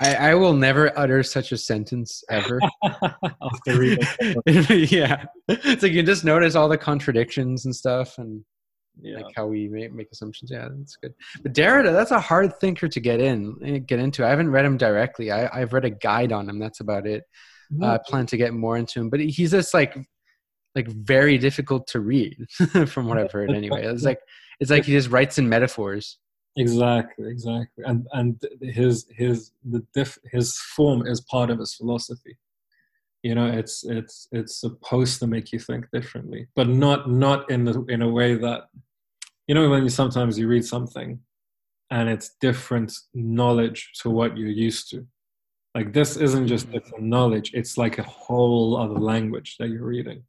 I, 0.00 0.14
I 0.14 0.34
will 0.34 0.54
never 0.54 0.96
utter 0.98 1.22
such 1.22 1.52
a 1.52 1.56
sentence 1.56 2.24
ever. 2.28 2.60
yeah, 3.66 5.24
it's 5.48 5.82
like 5.82 5.92
you 5.92 6.02
just 6.02 6.24
notice 6.24 6.54
all 6.54 6.68
the 6.68 6.78
contradictions 6.78 7.64
and 7.64 7.74
stuff, 7.74 8.18
and 8.18 8.44
yeah. 9.00 9.18
like 9.18 9.34
how 9.36 9.46
we 9.46 9.68
make, 9.68 9.92
make 9.92 10.08
assumptions. 10.12 10.50
Yeah, 10.50 10.68
that's 10.76 10.96
good. 10.96 11.14
But 11.42 11.54
Derrida, 11.54 11.92
that's 11.92 12.10
a 12.10 12.20
hard 12.20 12.58
thinker 12.58 12.88
to 12.88 13.00
get 13.00 13.20
in, 13.20 13.56
eh, 13.64 13.78
get 13.78 14.00
into. 14.00 14.26
I 14.26 14.30
haven't 14.30 14.50
read 14.50 14.64
him 14.64 14.76
directly. 14.76 15.30
I, 15.30 15.48
I've 15.52 15.72
read 15.72 15.84
a 15.84 15.90
guide 15.90 16.32
on 16.32 16.48
him. 16.48 16.58
That's 16.58 16.80
about 16.80 17.06
it. 17.06 17.24
Uh, 17.80 17.94
I 17.94 17.98
plan 18.06 18.26
to 18.26 18.36
get 18.36 18.52
more 18.52 18.76
into 18.76 19.00
him, 19.00 19.10
but 19.10 19.20
he's 19.20 19.50
just 19.50 19.74
like 19.74 19.96
like 20.74 20.88
very 20.88 21.38
difficult 21.38 21.86
to 21.88 22.00
read 22.00 22.46
from 22.86 23.06
what 23.06 23.18
I've 23.18 23.32
heard 23.32 23.50
anyway. 23.50 23.84
It's 23.84 24.04
like 24.04 24.20
it's 24.60 24.70
like 24.70 24.84
he 24.84 24.92
just 24.92 25.10
writes 25.10 25.38
in 25.38 25.48
metaphors. 25.48 26.18
Exactly, 26.56 27.30
exactly. 27.30 27.84
And 27.84 28.06
and 28.12 28.40
his 28.60 29.06
his 29.10 29.52
the 29.64 29.84
diff, 29.94 30.18
his 30.30 30.56
form 30.58 31.06
is 31.06 31.20
part 31.20 31.50
of 31.50 31.58
his 31.58 31.74
philosophy. 31.74 32.36
You 33.22 33.34
know, 33.34 33.46
it's 33.46 33.84
it's 33.84 34.28
it's 34.32 34.60
supposed 34.60 35.18
to 35.20 35.26
make 35.26 35.52
you 35.52 35.58
think 35.58 35.86
differently, 35.92 36.46
but 36.54 36.68
not 36.68 37.10
not 37.10 37.50
in 37.50 37.64
the 37.64 37.84
in 37.88 38.02
a 38.02 38.08
way 38.08 38.34
that 38.34 38.64
you 39.48 39.54
know 39.54 39.68
when 39.68 39.82
you 39.82 39.88
sometimes 39.88 40.38
you 40.38 40.46
read 40.46 40.64
something 40.64 41.20
and 41.90 42.08
it's 42.08 42.36
different 42.40 42.92
knowledge 43.14 43.90
to 44.02 44.10
what 44.10 44.36
you're 44.36 44.48
used 44.48 44.90
to. 44.90 45.06
Like 45.74 45.92
this 45.92 46.16
isn't 46.16 46.46
just 46.46 46.66
mm-hmm. 46.66 46.74
different 46.74 47.04
knowledge; 47.04 47.50
it's 47.52 47.76
like 47.76 47.98
a 47.98 48.04
whole 48.04 48.76
other 48.76 49.00
language 49.00 49.56
that 49.58 49.70
you're 49.70 49.86
reading. 49.86 50.22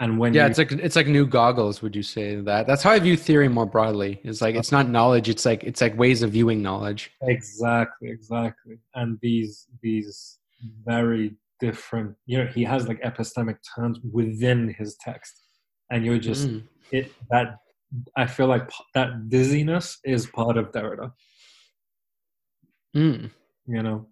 And 0.00 0.18
when 0.18 0.34
yeah, 0.34 0.44
you, 0.44 0.50
it's 0.50 0.58
like 0.58 0.72
it's 0.72 0.96
like 0.96 1.06
new 1.06 1.24
goggles. 1.24 1.80
Would 1.80 1.94
you 1.94 2.02
say 2.02 2.34
that? 2.36 2.66
That's 2.66 2.82
how 2.82 2.90
I 2.90 2.98
view 2.98 3.16
theory 3.16 3.48
more 3.48 3.66
broadly. 3.66 4.20
It's 4.24 4.40
like 4.40 4.56
it's 4.56 4.72
not 4.72 4.88
knowledge. 4.88 5.28
It's 5.28 5.44
like 5.44 5.62
it's 5.62 5.80
like 5.80 5.96
ways 5.96 6.22
of 6.22 6.32
viewing 6.32 6.62
knowledge. 6.62 7.12
Exactly, 7.22 8.10
exactly. 8.10 8.78
And 8.94 9.18
these 9.22 9.68
these 9.82 10.38
very 10.84 11.36
different. 11.60 12.16
You 12.26 12.38
know, 12.38 12.46
he 12.46 12.64
has 12.64 12.88
like 12.88 13.00
epistemic 13.02 13.58
terms 13.76 14.00
within 14.12 14.74
his 14.76 14.96
text, 15.00 15.42
and 15.90 16.04
you're 16.04 16.18
just 16.18 16.48
mm. 16.48 16.64
it 16.90 17.12
that. 17.30 17.58
I 18.16 18.26
feel 18.26 18.48
like 18.48 18.68
that 18.94 19.28
dizziness 19.28 19.98
is 20.04 20.26
part 20.26 20.56
of 20.56 20.72
Derrida. 20.72 21.12
Mm. 22.96 23.30
You 23.68 23.82
know, 23.84 24.08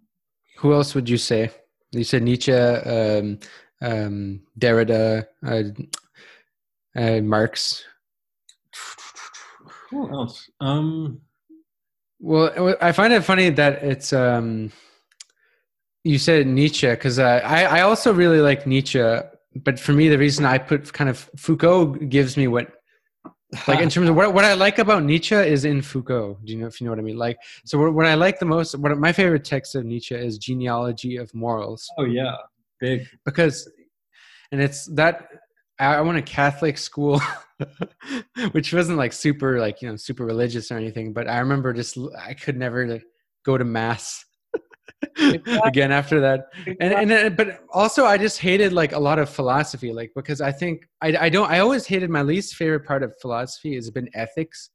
who 0.59 0.73
else 0.73 0.95
would 0.95 1.09
you 1.09 1.17
say? 1.17 1.51
You 1.91 2.05
said 2.05 2.23
Nietzsche. 2.23 2.53
Um, 2.53 3.39
um, 3.83 4.41
Derrida, 4.59 5.27
uh, 5.45 5.63
uh, 6.99 7.21
Marx. 7.21 7.83
Who 9.89 10.09
else? 10.09 10.49
Um, 10.59 11.21
well, 12.19 12.75
I 12.81 12.93
find 12.93 13.13
it 13.13 13.23
funny 13.23 13.49
that 13.51 13.83
it's 13.83 14.13
um, 14.13 14.71
you 16.03 16.17
said 16.17 16.47
Nietzsche 16.47 16.89
because 16.89 17.19
uh, 17.19 17.41
I 17.43 17.65
I 17.65 17.81
also 17.81 18.13
really 18.13 18.39
like 18.39 18.65
Nietzsche, 18.65 19.03
but 19.55 19.79
for 19.79 19.91
me 19.91 20.07
the 20.07 20.17
reason 20.17 20.45
I 20.45 20.57
put 20.57 20.91
kind 20.93 21.09
of 21.09 21.29
Foucault 21.35 21.95
gives 22.07 22.37
me 22.37 22.47
what 22.47 22.71
like 23.67 23.81
in 23.81 23.89
terms 23.89 24.09
of 24.09 24.15
what, 24.15 24.33
what 24.33 24.45
I 24.45 24.53
like 24.53 24.79
about 24.79 25.03
Nietzsche 25.03 25.35
is 25.35 25.65
in 25.65 25.81
Foucault. 25.81 26.39
Do 26.43 26.53
you 26.53 26.59
know 26.59 26.67
if 26.67 26.79
you 26.81 26.85
know 26.85 26.91
what 26.91 26.99
I 26.99 27.03
mean? 27.03 27.17
Like, 27.17 27.37
so 27.65 27.77
what, 27.77 27.93
what 27.93 28.05
I 28.05 28.15
like 28.15 28.39
the 28.39 28.45
most, 28.45 28.75
what 28.75 28.97
my 28.97 29.11
favorite 29.11 29.43
text 29.43 29.75
of 29.75 29.85
Nietzsche 29.85 30.15
is 30.15 30.37
Genealogy 30.37 31.17
of 31.17 31.33
Morals. 31.35 31.87
Oh 31.97 32.05
yeah, 32.05 32.35
big 32.83 33.07
because 33.25 33.55
and 34.51 34.61
it's 34.61 34.85
that 34.93 35.27
I 35.79 36.01
went 36.01 36.23
to 36.23 36.31
Catholic 36.31 36.77
school, 36.77 37.19
which 38.51 38.73
wasn't 38.73 38.97
like 38.97 39.13
super 39.13 39.59
like 39.59 39.81
you 39.81 39.89
know 39.89 39.95
super 39.95 40.25
religious 40.25 40.71
or 40.71 40.77
anything. 40.77 41.13
But 41.13 41.27
I 41.27 41.39
remember 41.39 41.73
just 41.73 41.97
I 42.19 42.33
could 42.33 42.57
never 42.57 42.87
like, 42.87 43.03
go 43.43 43.57
to 43.57 43.65
mass 43.65 44.23
again 45.65 45.91
after 45.91 46.19
that. 46.21 46.45
And 46.79 46.93
and 46.93 47.11
uh, 47.11 47.29
but 47.29 47.63
also 47.73 48.05
I 48.05 48.17
just 48.17 48.39
hated 48.39 48.73
like 48.73 48.91
a 48.91 48.99
lot 48.99 49.17
of 49.17 49.29
philosophy, 49.29 49.91
like 49.91 50.11
because 50.15 50.41
I 50.41 50.51
think 50.51 50.87
I 51.01 51.17
I 51.25 51.29
don't 51.29 51.49
I 51.49 51.59
always 51.59 51.87
hated 51.87 52.09
my 52.09 52.21
least 52.21 52.55
favorite 52.55 52.85
part 52.85 53.01
of 53.01 53.13
philosophy 53.19 53.75
has 53.75 53.89
been 53.89 54.09
ethics. 54.13 54.69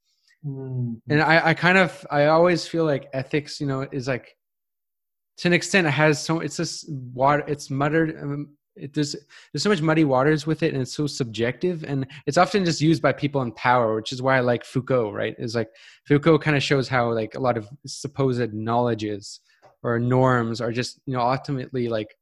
Mm-hmm. 0.44 0.94
And 1.11 1.22
I, 1.22 1.48
I 1.50 1.54
kind 1.54 1.78
of 1.78 2.06
I 2.11 2.26
always 2.26 2.66
feel 2.66 2.84
like 2.84 3.09
ethics, 3.12 3.61
you 3.61 3.66
know, 3.66 3.82
is 3.92 4.09
like 4.09 4.36
to 5.39 5.49
an 5.49 5.55
extent 5.55 5.86
it 5.86 5.91
has 5.91 6.22
so 6.22 6.41
it's 6.41 6.57
just 6.57 6.91
water 6.91 7.45
it's 7.47 7.70
muttered 7.70 8.18
um, 8.20 8.49
it, 8.76 8.95
there's 8.95 9.16
there's 9.53 9.62
so 9.62 9.68
much 9.68 9.82
muddy 9.82 10.05
waters 10.05 10.47
with 10.47 10.62
it 10.62 10.72
and 10.72 10.82
it's 10.82 10.95
so 10.95 11.07
subjective 11.07 11.84
and 11.84 12.07
it's 12.26 12.39
often 12.39 12.64
just 12.64 12.80
used 12.80 13.03
by 13.03 13.12
people 13.12 13.43
in 13.43 13.53
power 13.53 13.95
which 13.95 14.12
is 14.12 14.22
why 14.22 14.36
i 14.36 14.41
like 14.41 14.64
foucault 14.64 15.12
right? 15.12 15.34
Is 15.39 15.55
like 15.55 15.70
foucault 16.05 16.39
kind 16.41 16.57
of 16.57 16.62
shows 16.62 16.89
how 16.89 17.12
like 17.12 17.34
a 17.34 17.41
lot 17.41 17.57
of 17.57 17.68
supposed 17.86 18.53
knowledges 18.53 19.41
or 19.82 19.99
norms 19.99 20.61
are 20.61 20.72
just 20.72 21.01
you 21.07 21.14
know 21.14 21.20
ultimately 21.20 21.89
like 21.89 22.16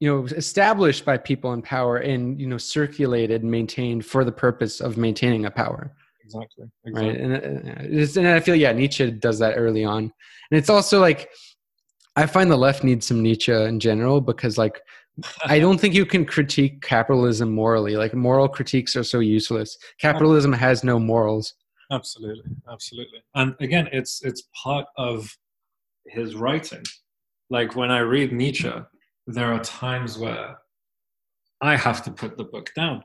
you 0.00 0.10
know 0.10 0.24
established 0.26 1.04
by 1.04 1.18
people 1.18 1.52
in 1.52 1.62
power 1.62 1.98
and 1.98 2.40
you 2.40 2.46
know 2.46 2.58
circulated 2.58 3.42
and 3.42 3.50
maintained 3.50 4.04
for 4.04 4.24
the 4.24 4.32
purpose 4.32 4.80
of 4.80 4.96
maintaining 4.96 5.46
a 5.46 5.50
power. 5.50 5.92
Exactly, 6.24 6.66
exactly. 6.84 7.08
right 7.10 7.20
and, 7.20 8.16
uh, 8.16 8.20
and 8.20 8.28
i 8.28 8.38
feel 8.38 8.54
yeah 8.54 8.70
nietzsche 8.72 9.10
does 9.10 9.38
that 9.38 9.54
early 9.54 9.84
on. 9.84 10.12
And 10.50 10.58
it's 10.58 10.70
also 10.70 11.00
like 11.00 11.30
I 12.18 12.26
find 12.26 12.50
the 12.50 12.56
left 12.56 12.82
needs 12.82 13.06
some 13.06 13.22
Nietzsche 13.22 13.52
in 13.52 13.78
general 13.78 14.20
because, 14.20 14.58
like, 14.58 14.80
I 15.44 15.58
don't 15.64 15.80
think 15.80 15.94
you 15.94 16.04
can 16.04 16.24
critique 16.24 16.82
capitalism 16.82 17.52
morally. 17.52 17.96
Like, 17.96 18.12
moral 18.12 18.48
critiques 18.48 18.96
are 18.96 19.04
so 19.04 19.20
useless. 19.20 19.78
Capitalism 20.00 20.52
has 20.52 20.82
no 20.82 20.98
morals. 20.98 21.54
Absolutely, 21.92 22.50
absolutely. 22.68 23.20
And 23.36 23.54
again, 23.60 23.88
it's 23.92 24.20
it's 24.24 24.42
part 24.64 24.86
of 24.96 25.32
his 26.06 26.34
writing. 26.34 26.82
Like 27.50 27.76
when 27.76 27.92
I 27.92 28.00
read 28.00 28.32
Nietzsche, 28.32 28.72
there 29.28 29.52
are 29.52 29.62
times 29.62 30.18
where 30.18 30.58
I 31.62 31.76
have 31.76 32.02
to 32.04 32.10
put 32.10 32.36
the 32.36 32.44
book 32.44 32.70
down. 32.74 33.04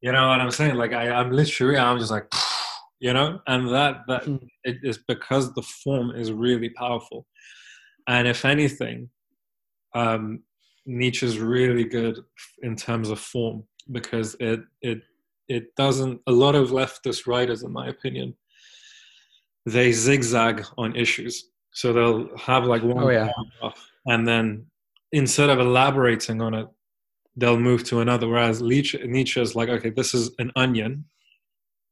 You 0.00 0.10
know 0.10 0.28
what 0.28 0.40
I'm 0.40 0.50
saying? 0.50 0.74
Like 0.74 0.92
I, 0.92 1.10
I'm 1.10 1.30
literally, 1.30 1.78
I'm 1.78 1.98
just 2.00 2.10
like, 2.10 2.26
you 2.98 3.12
know, 3.12 3.40
and 3.46 3.68
that 3.68 4.00
that 4.08 4.24
hmm. 4.24 4.36
it 4.64 4.78
is 4.82 4.98
because 4.98 5.54
the 5.54 5.62
form 5.62 6.10
is 6.10 6.32
really 6.32 6.70
powerful. 6.70 7.24
And 8.06 8.26
if 8.26 8.44
anything, 8.44 9.10
um, 9.94 10.42
Nietzsche's 10.86 11.38
really 11.38 11.84
good 11.84 12.18
in 12.62 12.76
terms 12.76 13.10
of 13.10 13.18
form 13.20 13.64
because 13.92 14.36
it 14.40 14.60
it 14.82 15.02
it 15.48 15.74
doesn't. 15.76 16.20
A 16.26 16.32
lot 16.32 16.54
of 16.54 16.70
leftist 16.70 17.26
writers, 17.26 17.62
in 17.62 17.72
my 17.72 17.88
opinion, 17.88 18.34
they 19.66 19.92
zigzag 19.92 20.64
on 20.78 20.96
issues. 20.96 21.50
So 21.72 21.92
they'll 21.92 22.36
have 22.36 22.64
like 22.64 22.82
one 22.82 23.04
oh, 23.04 23.10
yeah. 23.10 23.30
and 24.06 24.26
then 24.26 24.66
instead 25.12 25.50
of 25.50 25.60
elaborating 25.60 26.40
on 26.42 26.54
it, 26.54 26.66
they'll 27.36 27.58
move 27.58 27.84
to 27.84 28.00
another. 28.00 28.28
Whereas 28.28 28.60
Nietzsche, 28.60 28.98
Nietzsche 29.06 29.40
is 29.40 29.54
like, 29.54 29.68
okay, 29.68 29.90
this 29.90 30.14
is 30.14 30.30
an 30.38 30.50
onion. 30.56 31.04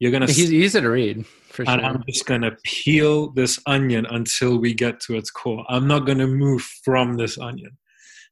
You're 0.00 0.12
gonna. 0.12 0.26
He's 0.26 0.52
easy 0.52 0.80
to 0.80 0.88
read 0.88 1.26
for 1.26 1.68
and 1.68 1.84
I'm 1.84 2.04
just 2.08 2.24
gonna 2.26 2.56
peel 2.62 3.30
this 3.30 3.58
onion 3.66 4.06
until 4.06 4.58
we 4.58 4.72
get 4.74 5.00
to 5.00 5.16
its 5.16 5.30
core. 5.30 5.64
I'm 5.68 5.88
not 5.88 6.00
gonna 6.00 6.26
move 6.26 6.62
from 6.84 7.16
this 7.16 7.36
onion, 7.38 7.76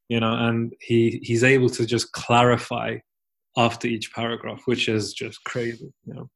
you 0.09 0.21
know. 0.21 0.33
And 0.33 0.73
he 0.81 1.21
he's 1.23 1.43
able 1.43 1.69
to 1.71 1.85
just 1.85 2.13
clarify 2.13 2.99
after 3.57 3.89
each 3.89 4.13
paragraph, 4.13 4.63
which 4.67 4.89
is 4.89 5.13
just 5.13 5.43
crazy, 5.45 5.93
you 6.05 6.15
know. 6.15 6.31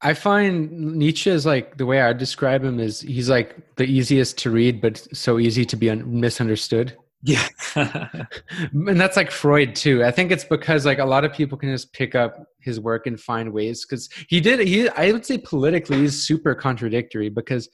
I 0.00 0.12
find 0.12 0.96
Nietzsche 0.98 1.30
is 1.30 1.46
like 1.46 1.78
the 1.78 1.86
way 1.86 2.02
I 2.02 2.12
describe 2.12 2.64
him 2.64 2.80
is 2.80 3.00
he's 3.00 3.30
like 3.30 3.76
the 3.76 3.84
easiest 3.84 4.36
to 4.38 4.50
read, 4.50 4.80
but 4.80 5.06
so 5.16 5.38
easy 5.38 5.64
to 5.66 5.76
be 5.76 5.88
un- 5.88 6.20
misunderstood. 6.20 6.96
Yeah. 7.26 7.48
and 7.74 9.00
that's 9.00 9.16
like 9.16 9.30
Freud 9.30 9.74
too. 9.74 10.04
I 10.04 10.10
think 10.10 10.30
it's 10.30 10.44
because 10.44 10.84
like 10.84 10.98
a 10.98 11.04
lot 11.04 11.24
of 11.24 11.32
people 11.32 11.56
can 11.56 11.70
just 11.70 11.90
pick 11.94 12.14
up 12.14 12.46
his 12.60 12.78
work 12.78 13.06
and 13.06 13.18
find 13.18 13.50
ways 13.50 13.84
because 13.84 14.10
he 14.28 14.42
did 14.42 14.60
he 14.60 14.90
I 14.90 15.10
would 15.10 15.24
say 15.24 15.38
politically 15.38 16.00
he's 16.00 16.22
super 16.22 16.54
contradictory 16.54 17.30
because 17.30 17.70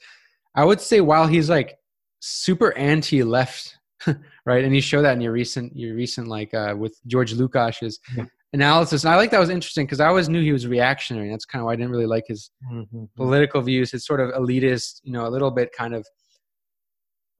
I 0.55 0.63
would 0.63 0.79
say 0.79 1.01
while 1.01 1.27
he's 1.27 1.49
like 1.49 1.77
super 2.21 2.75
anti-left, 2.77 3.77
right? 4.45 4.63
And 4.63 4.73
you 4.73 4.79
show 4.79 5.01
that 5.01 5.13
in 5.13 5.21
your 5.21 5.33
recent 5.33 5.75
your 5.75 5.95
recent 5.95 6.29
like 6.29 6.53
uh 6.53 6.73
with 6.77 6.97
George 7.05 7.33
Lukács's 7.33 7.99
yeah. 8.15 8.23
analysis. 8.53 9.03
And 9.03 9.13
I 9.13 9.17
like 9.17 9.31
that 9.31 9.39
was 9.39 9.49
interesting 9.49 9.85
because 9.85 9.99
I 9.99 10.07
always 10.07 10.29
knew 10.29 10.41
he 10.41 10.53
was 10.53 10.65
reactionary. 10.65 11.29
That's 11.29 11.45
kind 11.45 11.61
of 11.61 11.65
why 11.65 11.73
I 11.73 11.75
didn't 11.75 11.91
really 11.91 12.05
like 12.05 12.23
his 12.25 12.51
mm-hmm. 12.71 13.03
political 13.17 13.61
views, 13.61 13.91
his 13.91 14.05
sort 14.05 14.21
of 14.21 14.29
elitist, 14.29 15.01
you 15.03 15.11
know, 15.11 15.27
a 15.27 15.29
little 15.29 15.51
bit 15.51 15.73
kind 15.73 15.93
of 15.93 16.07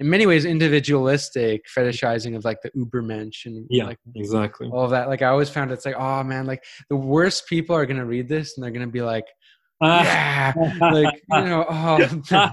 in 0.01 0.09
many 0.09 0.25
ways 0.25 0.45
individualistic 0.45 1.63
fetishizing 1.77 2.35
of 2.35 2.43
like 2.43 2.57
the 2.63 2.71
ubermensch 2.71 3.45
and 3.45 3.67
yeah 3.69 3.85
like 3.85 3.99
exactly. 4.15 4.67
all 4.67 4.83
of 4.83 4.89
that. 4.89 5.07
Like 5.07 5.21
i 5.21 5.27
always 5.27 5.49
found 5.49 5.71
it's 5.71 5.85
like 5.85 5.95
oh 5.97 6.23
man 6.23 6.45
like 6.47 6.63
the 6.89 6.95
worst 6.95 7.47
people 7.47 7.75
are 7.75 7.85
gonna 7.85 8.05
read 8.05 8.27
this 8.27 8.57
and 8.57 8.63
they're 8.63 8.71
gonna 8.71 8.87
be 8.87 9.01
like 9.01 9.25
yeah. 9.79 10.53
Like 10.79 11.21
you 11.31 11.41
know 11.41 11.65
oh 11.69 11.97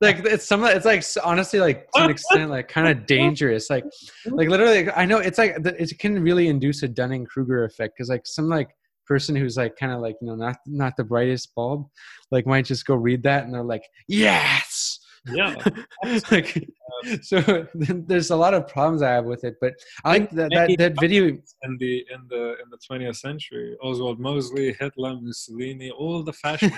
like 0.00 0.24
it's 0.24 0.44
some 0.44 0.64
it's 0.64 0.84
like 0.84 1.04
honestly 1.24 1.60
like 1.60 1.88
to 1.92 2.04
an 2.04 2.10
extent 2.10 2.50
like 2.50 2.68
kind 2.68 2.88
of 2.88 3.06
dangerous. 3.06 3.70
Like 3.70 3.84
like 4.26 4.48
literally 4.48 4.90
i 4.92 5.04
know 5.06 5.18
it's 5.18 5.38
like 5.38 5.56
it 5.64 5.98
can 5.98 6.22
really 6.22 6.48
induce 6.48 6.82
a 6.82 6.88
dunning-kruger 6.88 7.64
effect 7.64 7.94
because 7.96 8.08
like 8.08 8.22
some 8.24 8.48
like 8.48 8.68
person 9.06 9.34
who's 9.34 9.56
like 9.56 9.76
kind 9.76 9.92
of 9.92 10.00
like 10.00 10.16
you 10.20 10.26
know 10.26 10.34
not 10.34 10.56
not 10.66 10.96
the 10.96 11.02
brightest 11.02 11.52
bulb 11.56 11.88
like 12.30 12.46
might 12.46 12.64
just 12.64 12.86
go 12.86 12.94
read 12.94 13.22
that 13.24 13.44
and 13.44 13.54
they're 13.54 13.62
like 13.62 13.82
yes! 14.08 15.00
Yeah. 15.26 15.54
Like 16.30 16.68
so 17.22 17.66
there's 17.74 18.30
a 18.30 18.36
lot 18.36 18.54
of 18.54 18.66
problems 18.68 19.02
i 19.02 19.10
have 19.10 19.24
with 19.24 19.44
it 19.44 19.56
but 19.60 19.74
i 20.04 20.10
like 20.10 20.30
that 20.30 20.50
that, 20.54 20.74
that 20.78 21.00
video. 21.00 21.24
in 21.26 21.76
the 21.78 22.04
in 22.12 22.26
the 22.28 22.56
in 22.62 22.70
the 22.70 22.78
20th 22.78 23.16
century 23.16 23.76
oswald 23.82 24.18
mosley 24.18 24.74
hitler 24.78 25.16
mussolini 25.20 25.90
all 25.90 26.22
the 26.22 26.32
fashion 26.32 26.72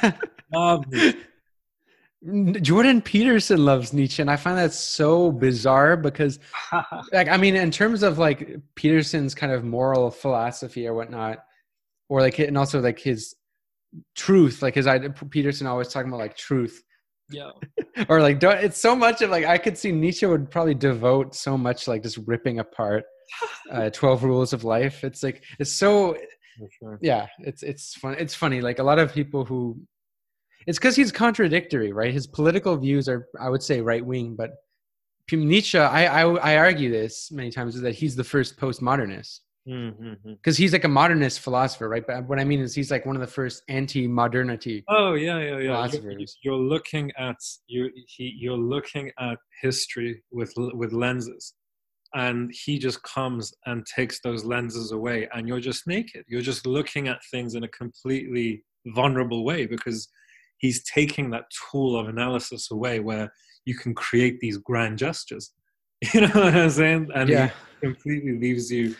Jordan 2.60 3.02
Peterson 3.02 3.64
loves 3.64 3.92
Nietzsche, 3.92 4.22
and 4.22 4.30
I 4.30 4.36
find 4.36 4.56
that 4.56 4.72
so 4.72 5.32
bizarre 5.32 5.96
because, 5.96 6.38
like, 7.12 7.28
I 7.28 7.36
mean, 7.36 7.56
in 7.56 7.72
terms 7.72 8.04
of 8.04 8.18
like 8.18 8.60
Peterson's 8.76 9.34
kind 9.34 9.52
of 9.52 9.64
moral 9.64 10.08
philosophy 10.10 10.86
or 10.86 10.94
whatnot, 10.94 11.44
or 12.08 12.20
like, 12.20 12.38
and 12.38 12.56
also 12.56 12.80
like 12.80 13.00
his 13.00 13.34
truth, 14.14 14.62
like 14.62 14.76
his 14.76 14.86
Peterson 15.30 15.66
always 15.66 15.88
talking 15.88 16.08
about 16.08 16.20
like 16.20 16.36
truth, 16.36 16.84
yeah, 17.32 17.50
or 18.08 18.20
like 18.20 18.38
don't, 18.38 18.58
it's 18.58 18.80
so 18.80 18.94
much 18.94 19.22
of 19.22 19.30
like 19.30 19.44
I 19.44 19.58
could 19.58 19.76
see 19.76 19.92
Nietzsche 19.92 20.26
would 20.26 20.50
probably 20.50 20.74
devote 20.74 21.34
so 21.34 21.56
much 21.56 21.88
like 21.88 22.02
just 22.02 22.18
ripping 22.26 22.58
apart 22.58 23.04
uh, 23.72 23.90
Twelve 23.90 24.24
Rules 24.24 24.52
of 24.52 24.64
Life. 24.64 25.04
It's 25.04 25.22
like 25.22 25.44
it's 25.58 25.72
so 25.72 26.16
Sure. 26.78 26.98
Yeah, 27.00 27.26
it's 27.40 27.62
it's 27.62 27.94
fun. 27.94 28.14
It's 28.18 28.34
funny. 28.34 28.60
Like 28.60 28.78
a 28.78 28.82
lot 28.82 28.98
of 28.98 29.12
people 29.12 29.44
who 29.44 29.80
it's 30.66 30.78
because 30.78 30.96
he's 30.96 31.12
contradictory, 31.12 31.92
right? 31.92 32.12
His 32.12 32.26
political 32.26 32.76
views 32.76 33.08
are, 33.08 33.26
I 33.40 33.48
would 33.48 33.62
say, 33.62 33.80
right 33.80 34.04
wing, 34.04 34.36
but 34.36 34.52
Nietzsche, 35.30 35.78
I, 35.78 36.22
I, 36.22 36.34
I 36.36 36.56
argue 36.58 36.90
this 36.90 37.30
many 37.32 37.50
times, 37.50 37.74
is 37.74 37.80
that 37.82 37.94
he's 37.94 38.14
the 38.14 38.24
first 38.24 38.58
postmodernist 38.58 39.40
because 39.64 39.86
mm-hmm. 39.86 40.52
he's 40.52 40.72
like 40.72 40.84
a 40.84 40.88
modernist 40.88 41.40
philosopher, 41.40 41.88
right? 41.88 42.04
But 42.04 42.28
what 42.28 42.40
I 42.40 42.44
mean 42.44 42.60
is 42.60 42.74
he's 42.74 42.90
like 42.90 43.06
one 43.06 43.14
of 43.14 43.20
the 43.20 43.28
first 43.28 43.62
anti-modernity. 43.68 44.84
Oh 44.88 45.14
yeah, 45.14 45.38
yeah, 45.38 45.58
yeah. 45.58 45.68
Philosophers. 45.68 46.36
You're, 46.42 46.54
you're 46.54 46.62
looking 46.62 47.12
at 47.16 47.36
you. 47.68 47.90
He, 48.08 48.34
you're 48.36 48.56
looking 48.56 49.10
at 49.20 49.38
history 49.60 50.22
with 50.32 50.52
with 50.56 50.92
lenses, 50.92 51.54
and 52.14 52.50
he 52.52 52.78
just 52.78 53.02
comes 53.04 53.52
and 53.66 53.86
takes 53.86 54.20
those 54.20 54.44
lenses 54.44 54.90
away, 54.90 55.28
and 55.32 55.46
you're 55.46 55.60
just 55.60 55.86
naked. 55.86 56.24
You're 56.26 56.42
just 56.42 56.66
looking 56.66 57.06
at 57.06 57.20
things 57.30 57.54
in 57.54 57.62
a 57.62 57.68
completely 57.68 58.64
vulnerable 58.86 59.44
way 59.44 59.66
because 59.66 60.08
he's 60.58 60.82
taking 60.84 61.30
that 61.30 61.44
tool 61.70 61.96
of 61.96 62.08
analysis 62.08 62.70
away 62.72 62.98
where 62.98 63.32
you 63.64 63.76
can 63.76 63.94
create 63.94 64.40
these 64.40 64.58
grand 64.58 64.98
gestures. 64.98 65.52
You 66.14 66.22
know 66.22 66.30
what 66.34 66.56
I'm 66.56 66.68
saying? 66.68 67.10
And 67.14 67.28
yeah. 67.30 67.50
he 67.80 67.86
completely 67.86 68.36
leaves 68.36 68.72
you 68.72 68.96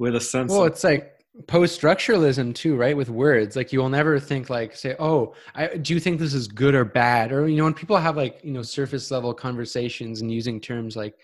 with 0.00 0.16
a 0.16 0.20
sense 0.20 0.50
well, 0.50 0.62
of, 0.62 0.72
it's 0.72 0.82
like 0.82 1.12
post-structuralism 1.46 2.54
too, 2.54 2.74
right? 2.74 2.96
With 2.96 3.10
words. 3.10 3.54
Like 3.54 3.70
you 3.70 3.80
will 3.80 3.90
never 3.90 4.18
think 4.18 4.48
like 4.48 4.74
say, 4.74 4.96
oh, 4.98 5.34
I, 5.54 5.76
do 5.76 5.92
you 5.92 6.00
think 6.00 6.18
this 6.18 6.32
is 6.32 6.48
good 6.48 6.74
or 6.74 6.86
bad? 6.86 7.32
Or 7.32 7.46
you 7.46 7.58
know, 7.58 7.64
when 7.64 7.74
people 7.74 7.98
have 7.98 8.16
like, 8.16 8.40
you 8.42 8.50
know, 8.50 8.62
surface 8.62 9.10
level 9.10 9.34
conversations 9.34 10.22
and 10.22 10.32
using 10.32 10.60
terms 10.60 10.96
like 10.96 11.14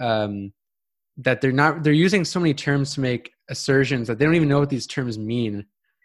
um 0.00 0.52
that 1.18 1.40
they're 1.40 1.52
not 1.52 1.82
they're 1.82 1.92
using 1.92 2.24
so 2.24 2.40
many 2.40 2.52
terms 2.54 2.94
to 2.94 3.00
make 3.00 3.32
assertions 3.48 4.08
that 4.08 4.18
they 4.18 4.24
don't 4.24 4.34
even 4.34 4.48
know 4.48 4.60
what 4.60 4.68
these 4.70 4.86
terms 4.86 5.18
mean 5.18 5.64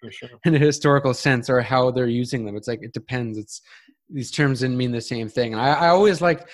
sure. 0.10 0.30
in 0.46 0.56
a 0.56 0.60
historical 0.60 1.14
sense 1.14 1.50
or 1.50 1.62
how 1.62 1.92
they're 1.92 2.08
using 2.08 2.46
them. 2.46 2.56
It's 2.58 2.68
like 2.68 2.84
it 2.84 2.94
depends. 2.94 3.38
It's 3.38 3.62
these 4.10 4.32
terms 4.32 4.60
didn't 4.60 4.78
mean 4.78 4.92
the 4.92 5.02
same 5.02 5.30
thing. 5.30 5.54
And 5.54 5.62
I, 5.62 5.70
I 5.70 5.88
always 5.88 6.22
like 6.22 6.50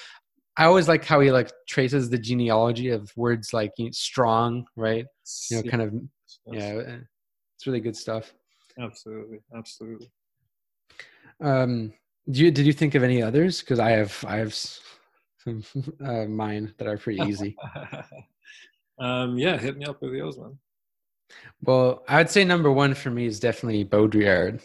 I 0.58 0.66
always 0.66 0.88
like 0.88 1.06
how 1.06 1.20
he 1.20 1.32
like 1.32 1.52
traces 1.68 2.10
the 2.10 2.18
genealogy 2.18 2.90
of 2.90 3.16
words 3.16 3.54
like 3.54 3.72
you 3.78 3.86
know, 3.86 3.92
strong, 3.92 4.66
right? 4.76 5.06
You 5.52 5.58
know, 5.58 5.70
kind 5.70 5.84
of 5.84 5.94
yeah, 6.52 6.74
uh, 6.76 6.98
it's 7.56 7.68
really 7.68 7.80
good 7.80 7.96
stuff. 7.96 8.34
Absolutely, 8.80 9.40
absolutely. 9.56 10.12
Um, 11.42 11.94
did 12.26 12.38
you 12.38 12.52
did 12.52 12.66
you 12.66 12.74
think 12.74 12.96
of 12.96 13.04
any 13.04 13.22
others? 13.22 13.62
Because 13.62 13.80
I 13.80 13.92
have 13.92 14.24
I 14.28 14.38
have 14.38 14.54
some 14.54 15.64
uh, 16.04 16.26
mine 16.26 16.74
that 16.78 16.88
are 16.88 16.98
pretty 16.98 17.22
easy. 17.24 17.56
um, 19.00 19.38
yeah, 19.38 19.58
hit 19.58 19.78
me 19.78 19.86
up 19.86 20.02
with 20.02 20.14
yours, 20.14 20.38
man. 20.38 20.58
Well, 21.62 22.04
I 22.08 22.18
would 22.18 22.30
say 22.30 22.44
number 22.44 22.72
one 22.72 22.94
for 22.94 23.12
me 23.12 23.26
is 23.26 23.40
definitely 23.40 23.86
Baudrillard. 23.86 24.62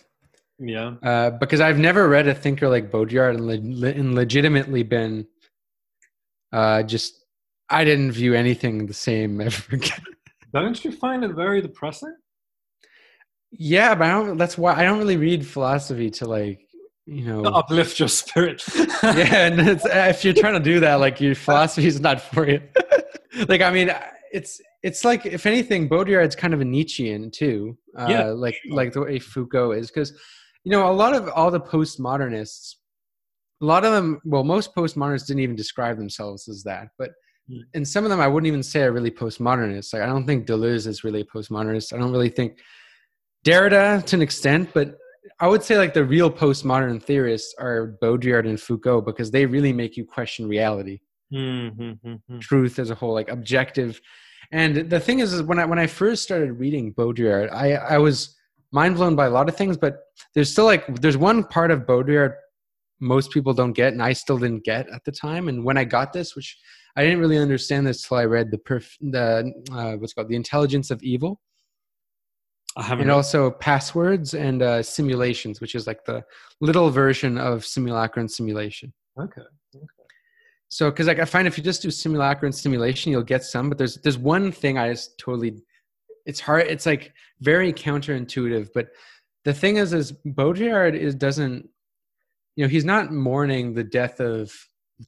Yeah. 0.58 0.94
Uh, 1.02 1.30
because 1.30 1.60
I've 1.60 1.78
never 1.78 2.08
read 2.08 2.28
a 2.28 2.34
thinker 2.34 2.68
like 2.68 2.90
Baudrillard 2.90 3.36
and, 3.36 3.74
le- 3.80 3.88
and 3.88 4.14
legitimately 4.14 4.84
been 4.84 5.26
uh, 6.52 6.82
just, 6.82 7.24
I 7.68 7.84
didn't 7.84 8.12
view 8.12 8.34
anything 8.34 8.86
the 8.86 8.94
same 8.94 9.40
ever 9.40 9.62
again. 9.76 10.04
Don't 10.52 10.84
you 10.84 10.92
find 10.92 11.24
it 11.24 11.32
very 11.32 11.60
depressing? 11.62 12.14
Yeah, 13.50 13.94
but 13.94 14.04
I 14.04 14.10
don't, 14.10 14.38
that's 14.38 14.56
why 14.56 14.74
I 14.74 14.84
don't 14.84 14.98
really 14.98 15.16
read 15.16 15.46
philosophy 15.46 16.10
to 16.10 16.26
like, 16.26 16.66
you 17.06 17.24
know, 17.24 17.42
uplift 17.44 17.98
your 17.98 18.08
spirit. 18.08 18.62
yeah. 19.02 19.46
And 19.46 19.60
if 19.60 20.24
you're 20.24 20.34
trying 20.34 20.54
to 20.54 20.60
do 20.60 20.80
that, 20.80 20.96
like 20.96 21.20
your 21.20 21.34
philosophy 21.34 21.86
is 21.86 22.00
not 22.00 22.20
for 22.20 22.48
you. 22.48 22.62
like, 23.48 23.60
I 23.60 23.70
mean, 23.70 23.94
it's, 24.32 24.60
it's 24.82 25.04
like 25.04 25.24
if 25.26 25.46
anything, 25.46 25.88
Baudrillard's 25.88 26.36
kind 26.36 26.52
of 26.54 26.60
a 26.60 26.64
Nietzschean 26.64 27.30
too. 27.30 27.76
Uh, 27.96 28.06
yeah, 28.08 28.24
like 28.26 28.54
sure. 28.54 28.74
like 28.74 28.92
the 28.92 29.02
way 29.02 29.18
Foucault 29.18 29.72
is, 29.72 29.90
because 29.90 30.12
you 30.64 30.72
know 30.72 30.90
a 30.90 30.92
lot 30.92 31.14
of 31.14 31.28
all 31.28 31.50
the 31.50 31.60
postmodernists, 31.60 32.74
a 33.62 33.64
lot 33.64 33.84
of 33.84 33.92
them, 33.92 34.20
well, 34.24 34.44
most 34.44 34.74
postmodernists 34.74 35.26
didn't 35.26 35.42
even 35.42 35.56
describe 35.56 35.96
themselves 35.96 36.48
as 36.48 36.62
that, 36.64 36.88
but. 36.98 37.10
And 37.74 37.86
some 37.86 38.04
of 38.04 38.10
them, 38.10 38.20
I 38.20 38.28
wouldn't 38.28 38.46
even 38.46 38.62
say 38.62 38.82
are 38.82 38.92
really 38.92 39.10
postmodernists. 39.10 39.92
Like, 39.92 40.02
I 40.02 40.06
don't 40.06 40.26
think 40.26 40.46
Deleuze 40.46 40.86
is 40.86 41.04
really 41.04 41.20
a 41.20 41.24
postmodernist. 41.24 41.92
I 41.92 41.98
don't 41.98 42.12
really 42.12 42.30
think 42.30 42.58
Derrida 43.44 44.02
to 44.06 44.16
an 44.16 44.22
extent, 44.22 44.70
but 44.72 44.96
I 45.40 45.48
would 45.48 45.62
say 45.62 45.76
like 45.76 45.92
the 45.92 46.04
real 46.04 46.30
postmodern 46.30 47.02
theorists 47.02 47.52
are 47.58 47.98
Baudrillard 48.00 48.48
and 48.48 48.58
Foucault 48.58 49.02
because 49.02 49.32
they 49.32 49.44
really 49.44 49.72
make 49.72 49.96
you 49.96 50.06
question 50.06 50.48
reality, 50.48 51.00
mm-hmm, 51.34 52.08
mm-hmm. 52.08 52.38
truth 52.38 52.78
as 52.78 52.90
a 52.90 52.94
whole, 52.94 53.12
like 53.12 53.28
objective 53.28 54.00
and 54.52 54.90
the 54.90 55.00
thing 55.00 55.20
is, 55.20 55.32
is 55.32 55.42
when 55.42 55.58
I 55.58 55.64
when 55.64 55.78
I 55.78 55.86
first 55.86 56.22
started 56.22 56.52
reading 56.52 56.92
Baudrillard, 56.92 57.50
I 57.50 57.72
I 57.72 57.98
was 57.98 58.36
mind 58.70 58.96
blown 58.96 59.16
by 59.16 59.26
a 59.26 59.30
lot 59.30 59.48
of 59.48 59.56
things, 59.56 59.78
but 59.78 60.00
there's 60.34 60.52
still 60.52 60.66
like 60.66 61.00
there's 61.00 61.16
one 61.16 61.42
part 61.42 61.70
of 61.70 61.80
Baudrillard 61.80 62.34
most 63.02 63.32
people 63.32 63.52
don't 63.52 63.72
get, 63.72 63.92
and 63.92 64.02
I 64.02 64.12
still 64.12 64.38
didn't 64.38 64.64
get 64.64 64.88
at 64.88 65.04
the 65.04 65.12
time. 65.12 65.48
And 65.48 65.64
when 65.64 65.76
I 65.76 65.84
got 65.84 66.12
this, 66.12 66.36
which 66.36 66.56
I 66.96 67.02
didn't 67.02 67.20
really 67.20 67.38
understand 67.38 67.86
this 67.86 68.06
till 68.06 68.16
I 68.16 68.24
read 68.24 68.50
the 68.50 68.58
perf 68.58 68.88
the 69.00 69.52
uh, 69.72 69.96
what's 69.96 70.12
called 70.12 70.28
the 70.28 70.36
Intelligence 70.36 70.90
of 70.90 71.02
Evil. 71.02 71.40
I 72.76 72.84
haven't. 72.84 73.02
and 73.02 73.10
also 73.10 73.50
passwords 73.50 74.32
and 74.32 74.62
uh, 74.62 74.82
simulations, 74.82 75.60
which 75.60 75.74
is 75.74 75.86
like 75.86 76.04
the 76.06 76.22
little 76.60 76.88
version 76.90 77.36
of 77.36 77.66
simulacra 77.66 78.20
and 78.20 78.30
simulation. 78.30 78.94
Okay. 79.18 79.42
okay. 79.76 79.86
So, 80.68 80.90
because 80.90 81.06
like 81.06 81.18
I 81.18 81.26
find 81.26 81.46
if 81.46 81.58
you 81.58 81.64
just 81.64 81.82
do 81.82 81.90
simulacra 81.90 82.46
and 82.46 82.54
simulation, 82.54 83.12
you'll 83.12 83.24
get 83.24 83.44
some. 83.44 83.68
But 83.68 83.76
there's 83.78 83.96
there's 83.96 84.16
one 84.16 84.52
thing 84.52 84.78
I 84.78 84.90
just 84.90 85.18
totally, 85.18 85.58
it's 86.24 86.40
hard. 86.40 86.66
It's 86.66 86.86
like 86.86 87.12
very 87.40 87.72
counterintuitive. 87.72 88.70
But 88.74 88.88
the 89.44 89.52
thing 89.52 89.76
is, 89.76 89.92
is 89.92 90.12
Baudrillard 90.24 90.96
is 90.96 91.14
doesn't, 91.14 91.68
you 92.56 92.64
know, 92.64 92.68
he's 92.68 92.84
not 92.84 93.12
mourning 93.12 93.74
the 93.74 93.84
death 93.84 94.20
of 94.20 94.52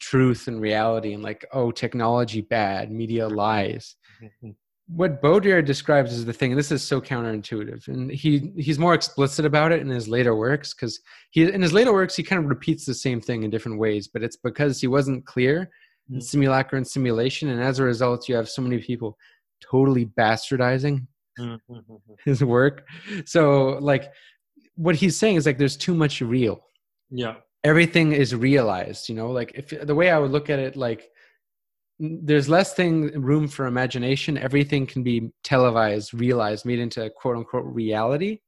truth 0.00 0.48
and 0.48 0.60
reality 0.60 1.12
and 1.12 1.22
like 1.22 1.44
oh 1.52 1.70
technology 1.70 2.40
bad, 2.40 2.90
media 2.90 3.28
lies. 3.28 3.96
Mm-hmm 4.22 4.50
what 4.86 5.22
Baudrillard 5.22 5.64
describes 5.64 6.12
as 6.12 6.24
the 6.24 6.32
thing, 6.32 6.52
and 6.52 6.58
this 6.58 6.70
is 6.70 6.82
so 6.82 7.00
counterintuitive, 7.00 7.88
and 7.88 8.10
he 8.10 8.52
he's 8.56 8.78
more 8.78 8.94
explicit 8.94 9.46
about 9.46 9.72
it 9.72 9.80
in 9.80 9.88
his 9.88 10.08
later 10.08 10.36
works 10.36 10.74
because 10.74 11.00
he 11.30 11.50
in 11.50 11.62
his 11.62 11.72
later 11.72 11.92
works 11.92 12.14
he 12.14 12.22
kind 12.22 12.42
of 12.42 12.48
repeats 12.48 12.84
the 12.84 12.94
same 12.94 13.20
thing 13.20 13.42
in 13.44 13.50
different 13.50 13.78
ways, 13.78 14.08
but 14.08 14.22
it's 14.22 14.36
because 14.36 14.80
he 14.80 14.86
wasn't 14.86 15.24
clear 15.24 15.60
mm-hmm. 15.60 16.16
in 16.16 16.20
simulacra 16.20 16.76
and 16.76 16.86
simulation, 16.86 17.48
and 17.48 17.62
as 17.62 17.78
a 17.78 17.82
result, 17.82 18.28
you 18.28 18.34
have 18.34 18.48
so 18.48 18.60
many 18.60 18.78
people 18.78 19.16
totally 19.62 20.04
bastardizing 20.04 21.06
mm-hmm. 21.38 21.94
his 22.24 22.44
work. 22.44 22.86
So, 23.24 23.78
like, 23.80 24.12
what 24.74 24.96
he's 24.96 25.16
saying 25.16 25.36
is 25.36 25.46
like 25.46 25.56
there's 25.56 25.78
too 25.78 25.94
much 25.94 26.20
real. 26.20 26.62
Yeah, 27.16 27.36
everything 27.62 28.12
is 28.12 28.34
realized. 28.34 29.08
You 29.08 29.14
know, 29.14 29.30
like 29.30 29.52
if 29.54 29.86
the 29.86 29.94
way 29.94 30.10
I 30.10 30.18
would 30.18 30.32
look 30.32 30.50
at 30.50 30.58
it, 30.58 30.76
like 30.76 31.10
there's 32.00 32.48
less 32.48 32.74
thing 32.74 33.22
room 33.22 33.46
for 33.46 33.66
imagination. 33.66 34.36
Everything 34.36 34.84
can 34.84 35.04
be 35.04 35.30
televised 35.44 36.12
realized 36.12 36.66
made 36.66 36.80
into 36.80 37.08
quote 37.10 37.36
unquote 37.36 37.66
reality. 37.66 38.40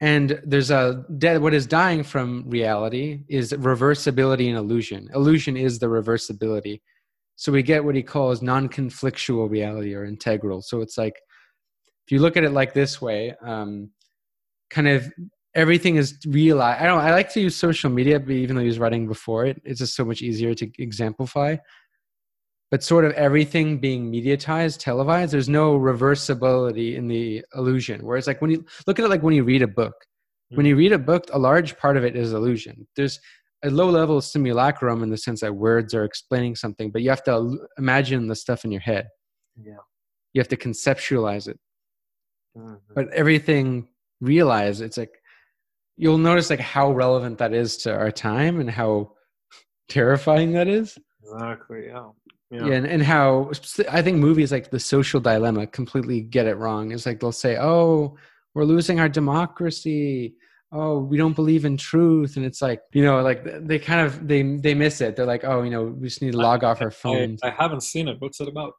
And 0.00 0.40
there's 0.44 0.70
a 0.70 1.04
dead 1.18 1.42
what 1.42 1.52
is 1.52 1.66
dying 1.66 2.04
from 2.04 2.44
reality 2.46 3.24
is 3.28 3.52
reversibility 3.52 4.46
and 4.48 4.56
illusion. 4.56 5.08
Illusion 5.12 5.56
is 5.56 5.80
the 5.80 5.86
reversibility. 5.86 6.80
So 7.34 7.50
we 7.50 7.64
get 7.64 7.84
what 7.84 7.96
he 7.96 8.02
calls 8.04 8.40
non-conflictual 8.40 9.50
reality 9.50 9.94
or 9.94 10.04
integral. 10.04 10.62
So 10.62 10.80
it's 10.80 10.96
like 10.96 11.20
if 12.06 12.12
you 12.12 12.20
look 12.20 12.36
at 12.36 12.44
it 12.44 12.52
like 12.52 12.74
this 12.74 13.02
way 13.02 13.34
um, 13.42 13.90
kind 14.70 14.86
of 14.86 15.12
everything 15.58 15.96
is 15.96 16.18
realized 16.26 16.80
i 16.82 16.86
don't 16.86 17.00
i 17.00 17.10
like 17.10 17.30
to 17.32 17.40
use 17.40 17.54
social 17.54 17.90
media 17.90 18.18
but 18.18 18.30
even 18.30 18.54
though 18.54 18.62
he 18.62 18.68
was 18.68 18.78
writing 18.78 19.06
before 19.06 19.44
it 19.44 19.60
it's 19.64 19.80
just 19.80 19.94
so 19.94 20.04
much 20.04 20.22
easier 20.22 20.54
to 20.54 20.70
exemplify 20.78 21.56
but 22.70 22.82
sort 22.82 23.04
of 23.04 23.12
everything 23.12 23.78
being 23.78 24.12
mediatized, 24.12 24.78
televised, 24.78 25.32
there's 25.32 25.48
no 25.48 25.78
reversibility 25.78 26.96
in 26.96 27.08
the 27.08 27.44
illusion. 27.54 28.04
Whereas, 28.04 28.26
like 28.26 28.42
when 28.42 28.50
you 28.50 28.64
look 28.86 28.98
at 28.98 29.04
it, 29.04 29.08
like 29.08 29.22
when 29.22 29.34
you 29.34 29.44
read 29.44 29.62
a 29.62 29.68
book, 29.68 29.94
mm-hmm. 29.94 30.56
when 30.56 30.66
you 30.66 30.76
read 30.76 30.92
a 30.92 30.98
book, 30.98 31.24
a 31.32 31.38
large 31.38 31.78
part 31.78 31.96
of 31.96 32.04
it 32.04 32.14
is 32.14 32.32
illusion. 32.32 32.86
There's 32.94 33.18
a 33.64 33.70
low 33.70 33.88
level 33.88 34.20
simulacrum 34.20 35.02
in 35.02 35.10
the 35.10 35.16
sense 35.16 35.40
that 35.40 35.54
words 35.54 35.94
are 35.94 36.04
explaining 36.04 36.56
something, 36.56 36.90
but 36.90 37.02
you 37.02 37.10
have 37.10 37.24
to 37.24 37.58
imagine 37.78 38.28
the 38.28 38.36
stuff 38.36 38.64
in 38.64 38.70
your 38.70 38.82
head. 38.82 39.08
Yeah. 39.60 39.78
You 40.34 40.40
have 40.40 40.48
to 40.48 40.56
conceptualize 40.56 41.48
it. 41.48 41.58
Mm-hmm. 42.56 42.74
But 42.94 43.08
everything 43.14 43.88
realized, 44.20 44.82
it's 44.82 44.98
like 44.98 45.17
you'll 45.98 46.18
notice 46.18 46.48
like 46.48 46.60
how 46.60 46.90
relevant 46.92 47.38
that 47.38 47.52
is 47.52 47.76
to 47.78 47.92
our 47.92 48.10
time 48.10 48.60
and 48.60 48.70
how 48.70 49.12
terrifying 49.88 50.52
that 50.52 50.68
is. 50.68 50.96
Exactly. 51.22 51.86
Yeah. 51.88 52.08
Yeah. 52.50 52.66
yeah 52.66 52.74
and, 52.74 52.86
and 52.86 53.02
how 53.02 53.50
I 53.90 54.00
think 54.00 54.16
movies 54.16 54.50
like 54.50 54.70
The 54.70 54.80
Social 54.80 55.20
Dilemma 55.20 55.66
completely 55.66 56.22
get 56.22 56.46
it 56.46 56.56
wrong. 56.56 56.92
It's 56.92 57.04
like 57.04 57.20
they'll 57.20 57.32
say, 57.32 57.58
"Oh, 57.58 58.16
we're 58.54 58.64
losing 58.64 59.00
our 59.00 59.08
democracy." 59.08 60.34
oh 60.72 60.98
we 60.98 61.16
don't 61.16 61.34
believe 61.34 61.64
in 61.64 61.76
truth 61.76 62.36
and 62.36 62.44
it's 62.44 62.60
like 62.60 62.82
you 62.92 63.02
know 63.02 63.22
like 63.22 63.42
they 63.66 63.78
kind 63.78 64.06
of 64.06 64.28
they 64.28 64.42
they 64.42 64.74
miss 64.74 65.00
it 65.00 65.16
they're 65.16 65.24
like 65.24 65.44
oh 65.44 65.62
you 65.62 65.70
know 65.70 65.84
we 65.84 66.08
just 66.08 66.20
need 66.20 66.32
to 66.32 66.38
log 66.38 66.62
off 66.62 66.82
our 66.82 66.90
phones 66.90 67.40
i, 67.42 67.48
I 67.48 67.54
haven't 67.58 67.82
seen 67.82 68.06
it 68.08 68.16
what's 68.18 68.40
it 68.40 68.48
about 68.48 68.74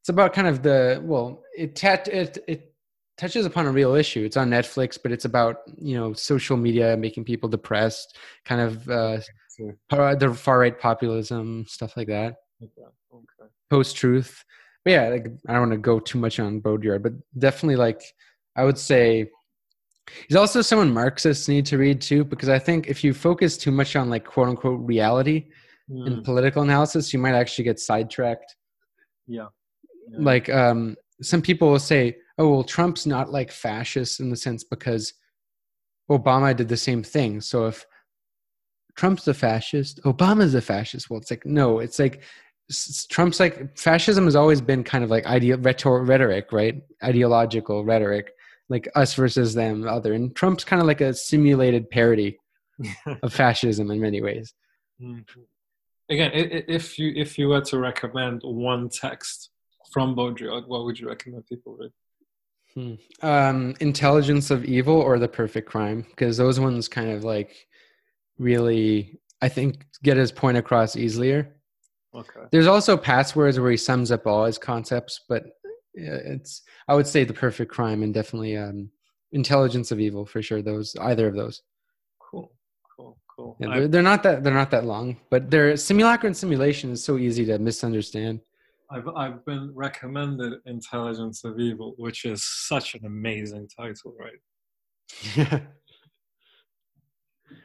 it's 0.00 0.08
about 0.08 0.32
kind 0.32 0.48
of 0.48 0.62
the 0.62 1.02
well 1.04 1.42
it 1.56 1.76
tat 1.76 2.08
it 2.08 2.38
it 2.48 2.73
touches 3.16 3.46
upon 3.46 3.66
a 3.66 3.72
real 3.72 3.94
issue. 3.94 4.24
It's 4.24 4.36
on 4.36 4.50
Netflix, 4.50 4.98
but 5.00 5.12
it's 5.12 5.24
about 5.24 5.58
you 5.78 5.96
know 5.96 6.12
social 6.12 6.56
media 6.56 6.96
making 6.96 7.24
people 7.24 7.48
depressed, 7.48 8.16
kind 8.44 8.60
of 8.60 8.88
uh, 8.88 9.20
the 9.58 10.34
far 10.38 10.58
right 10.58 10.78
populism 10.78 11.64
stuff 11.68 11.96
like 11.96 12.08
that. 12.08 12.36
Okay. 12.62 12.88
okay. 13.12 13.50
Post 13.70 13.96
truth, 13.96 14.44
but 14.84 14.92
yeah, 14.92 15.08
like 15.08 15.26
I 15.48 15.52
don't 15.52 15.62
want 15.62 15.72
to 15.72 15.78
go 15.78 16.00
too 16.00 16.18
much 16.18 16.38
on 16.40 16.60
Baudrillard, 16.60 17.02
but 17.02 17.12
definitely 17.38 17.76
like 17.76 18.02
I 18.56 18.64
would 18.64 18.78
say 18.78 19.30
he's 20.28 20.36
also 20.36 20.60
someone 20.62 20.92
Marxists 20.92 21.48
need 21.48 21.66
to 21.66 21.78
read 21.78 22.00
too, 22.00 22.24
because 22.24 22.48
I 22.48 22.58
think 22.58 22.88
if 22.88 23.02
you 23.02 23.14
focus 23.14 23.56
too 23.56 23.70
much 23.70 23.96
on 23.96 24.10
like 24.10 24.24
quote 24.24 24.48
unquote 24.48 24.80
reality 24.80 25.46
mm. 25.90 26.06
in 26.06 26.22
political 26.22 26.62
analysis, 26.62 27.12
you 27.12 27.18
might 27.18 27.34
actually 27.34 27.64
get 27.64 27.80
sidetracked. 27.80 28.56
Yeah. 29.26 29.46
yeah. 30.10 30.18
Like 30.18 30.50
um, 30.50 30.96
some 31.22 31.40
people 31.40 31.70
will 31.70 31.78
say 31.78 32.16
oh 32.38 32.48
well 32.50 32.64
trump's 32.64 33.06
not 33.06 33.30
like 33.30 33.50
fascist 33.50 34.20
in 34.20 34.30
the 34.30 34.36
sense 34.36 34.64
because 34.64 35.14
obama 36.10 36.54
did 36.54 36.68
the 36.68 36.76
same 36.76 37.02
thing. 37.02 37.40
So 37.40 37.66
if 37.66 37.86
trump's 38.96 39.26
a 39.28 39.34
fascist 39.34 40.02
obama's 40.02 40.54
a 40.54 40.60
fascist. 40.60 41.10
Well 41.10 41.20
it's 41.20 41.30
like 41.30 41.46
no 41.46 41.80
it's 41.80 41.98
like 41.98 42.22
trump's 43.08 43.40
like 43.40 43.76
fascism 43.78 44.24
has 44.24 44.36
always 44.36 44.60
been 44.60 44.84
kind 44.84 45.04
of 45.04 45.10
like 45.10 45.26
idea 45.26 45.56
rhetor- 45.56 46.04
rhetoric 46.04 46.52
right? 46.52 46.82
Ideological 47.02 47.84
rhetoric 47.84 48.32
like 48.68 48.88
us 48.94 49.14
versus 49.14 49.54
them 49.54 49.82
the 49.82 49.90
other. 49.90 50.14
And 50.14 50.34
trump's 50.34 50.64
kind 50.64 50.80
of 50.80 50.86
like 50.86 51.00
a 51.00 51.12
simulated 51.12 51.90
parody 51.90 52.38
of 53.22 53.32
fascism 53.32 53.90
in 53.90 54.00
many 54.00 54.20
ways. 54.20 54.54
Mm-hmm. 55.02 55.40
again 56.08 56.30
if 56.32 56.98
you 57.00 57.12
if 57.16 57.36
you 57.36 57.48
were 57.48 57.60
to 57.62 57.78
recommend 57.78 58.42
one 58.44 58.88
text 58.88 59.50
from 59.92 60.14
baudrillard 60.14 60.68
what 60.68 60.84
would 60.84 60.98
you 61.00 61.08
recommend 61.08 61.44
people 61.48 61.76
read 61.76 61.90
Hmm. 62.74 62.94
Um, 63.22 63.74
Intelligence 63.80 64.50
of 64.50 64.64
Evil 64.64 64.96
or 64.96 65.18
The 65.18 65.28
Perfect 65.28 65.68
Crime, 65.68 66.04
because 66.10 66.36
those 66.36 66.58
ones 66.58 66.88
kind 66.88 67.10
of 67.10 67.22
like 67.22 67.66
really, 68.38 69.20
I 69.40 69.48
think, 69.48 69.86
get 70.02 70.16
his 70.16 70.32
point 70.32 70.56
across 70.56 70.96
easier. 70.96 71.54
Okay. 72.14 72.40
There's 72.50 72.66
also 72.66 72.96
passwords 72.96 73.58
where 73.58 73.70
he 73.70 73.76
sums 73.76 74.10
up 74.10 74.26
all 74.26 74.44
his 74.44 74.58
concepts, 74.58 75.20
but 75.28 75.44
it's 75.94 76.62
I 76.88 76.94
would 76.94 77.06
say 77.06 77.24
The 77.24 77.32
Perfect 77.32 77.70
Crime 77.70 78.02
and 78.02 78.12
definitely 78.12 78.56
um, 78.56 78.90
Intelligence 79.32 79.92
of 79.92 80.00
Evil 80.00 80.26
for 80.26 80.42
sure. 80.42 80.62
Those 80.62 80.96
either 81.00 81.28
of 81.28 81.36
those. 81.36 81.62
Cool, 82.20 82.52
cool, 82.96 83.18
cool. 83.34 83.56
Yeah, 83.60 83.68
they're, 83.68 83.88
they're 83.88 84.02
not 84.02 84.22
that 84.24 84.42
they're 84.42 84.54
not 84.54 84.70
that 84.72 84.84
long, 84.84 85.16
but 85.30 85.50
their 85.50 85.76
simulacra 85.76 86.26
and 86.26 86.36
simulation 86.36 86.90
is 86.90 87.04
so 87.04 87.18
easy 87.18 87.44
to 87.46 87.58
misunderstand. 87.58 88.40
I've 88.94 89.08
I've 89.16 89.44
been 89.44 89.72
recommended 89.74 90.54
Intelligence 90.66 91.44
of 91.44 91.58
Evil, 91.58 91.94
which 91.96 92.24
is 92.24 92.44
such 92.44 92.94
an 92.94 93.04
amazing 93.04 93.68
title, 93.76 94.14
right? 94.18 94.40
Yeah. 95.36 95.60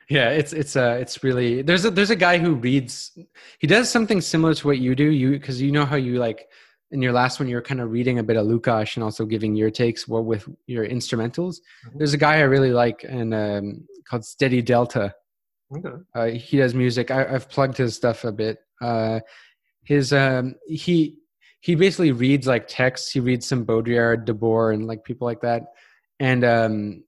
Yeah, 0.09 0.29
it's 0.31 0.53
it's 0.53 0.75
uh 0.75 0.97
it's 0.99 1.23
really 1.23 1.61
there's 1.61 1.85
a 1.85 1.91
there's 1.91 2.09
a 2.09 2.15
guy 2.15 2.39
who 2.39 2.55
reads 2.55 3.17
he 3.59 3.67
does 3.67 3.89
something 3.89 4.21
similar 4.21 4.55
to 4.55 4.67
what 4.67 4.79
you 4.79 4.95
do 4.95 5.05
you 5.05 5.31
because 5.31 5.61
you 5.61 5.71
know 5.71 5.85
how 5.85 5.97
you 5.97 6.17
like 6.17 6.47
in 6.91 7.01
your 7.01 7.13
last 7.13 7.39
one 7.39 7.47
you're 7.47 7.61
kind 7.61 7.79
of 7.79 7.91
reading 7.91 8.17
a 8.17 8.23
bit 8.23 8.35
of 8.35 8.47
Lukács 8.47 8.95
and 8.95 9.03
also 9.03 9.23
giving 9.23 9.55
your 9.55 9.69
takes 9.69 10.07
what 10.07 10.25
with 10.25 10.49
your 10.65 10.87
instrumentals. 10.87 11.57
Mm-hmm. 11.85 11.99
There's 11.99 12.13
a 12.13 12.17
guy 12.17 12.37
I 12.37 12.41
really 12.41 12.71
like 12.71 13.05
and 13.07 13.33
um, 13.33 13.87
called 14.07 14.25
Steady 14.25 14.63
Delta. 14.63 15.13
Okay. 15.77 15.95
Uh, 16.15 16.25
he 16.25 16.57
does 16.57 16.73
music. 16.73 17.11
I, 17.11 17.31
have 17.31 17.47
plugged 17.47 17.77
his 17.77 17.95
stuff 17.95 18.23
a 18.23 18.31
bit. 18.31 18.57
Uh, 18.81 19.19
his 19.83 20.11
um 20.11 20.55
he 20.67 21.18
he 21.61 21.75
basically 21.75 22.11
reads 22.11 22.47
like 22.47 22.67
texts. 22.67 23.11
He 23.11 23.19
reads 23.19 23.45
some 23.45 23.65
Baudrillard, 23.65 24.25
Debord, 24.25 24.73
and 24.73 24.87
like 24.87 25.03
people 25.03 25.25
like 25.25 25.41
that, 25.41 25.63
and 26.19 26.43
um 26.43 27.03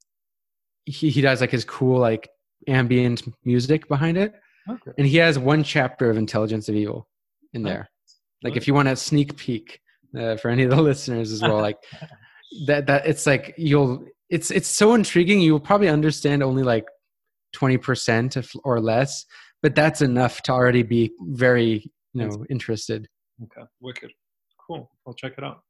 he 0.85 1.09
he 1.09 1.21
does 1.21 1.41
like 1.41 1.51
his 1.51 1.65
cool 1.65 1.99
like 1.99 2.29
ambient 2.67 3.23
music 3.45 3.87
behind 3.87 4.17
it. 4.17 4.33
Okay. 4.69 4.91
And 4.97 5.07
he 5.07 5.17
has 5.17 5.39
one 5.39 5.63
chapter 5.63 6.09
of 6.09 6.17
Intelligence 6.17 6.69
of 6.69 6.75
Evil 6.75 7.07
in 7.53 7.63
there. 7.63 7.89
Like 8.43 8.55
if 8.55 8.67
you 8.67 8.73
want 8.73 8.87
a 8.87 8.95
sneak 8.95 9.35
peek 9.37 9.79
uh, 10.17 10.35
for 10.37 10.49
any 10.49 10.63
of 10.63 10.69
the 10.69 10.81
listeners 10.81 11.31
as 11.31 11.41
well, 11.41 11.61
like 11.61 11.77
that 12.65 12.87
that 12.87 13.07
it's 13.07 13.25
like 13.25 13.53
you'll 13.57 14.05
it's 14.29 14.51
it's 14.51 14.67
so 14.67 14.93
intriguing. 14.93 15.41
You'll 15.41 15.59
probably 15.59 15.89
understand 15.89 16.43
only 16.43 16.63
like 16.63 16.85
twenty 17.53 17.77
percent 17.77 18.37
or 18.63 18.79
less, 18.79 19.25
but 19.61 19.75
that's 19.75 20.01
enough 20.01 20.41
to 20.43 20.51
already 20.51 20.83
be 20.83 21.11
very 21.21 21.91
you 22.13 22.27
know 22.27 22.45
interested 22.49 23.07
okay 23.43 23.65
wicked 23.79 24.11
cool. 24.71 24.91
I'll 25.05 25.13
check 25.13 25.33
it 25.37 25.43
out. 25.43 25.63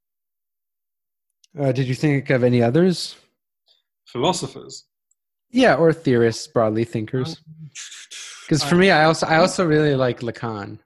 Uh, 1.60 1.72
did 1.72 1.88
you 1.88 1.96
think 1.96 2.30
of 2.30 2.44
any 2.44 2.62
others? 2.62 3.16
Philosophers. 4.08 4.86
Yeah 5.50 5.76
or 5.76 5.92
theorists 5.92 6.48
broadly 6.48 6.86
thinkers. 6.86 7.42
Because 8.46 8.64
um, 8.64 8.70
for 8.70 8.76
me 8.76 8.92
i 8.92 9.04
also 9.04 9.26
i 9.28 9.38
also 9.38 9.66
really 9.66 9.96
like 9.96 10.22
lacan. 10.22 10.80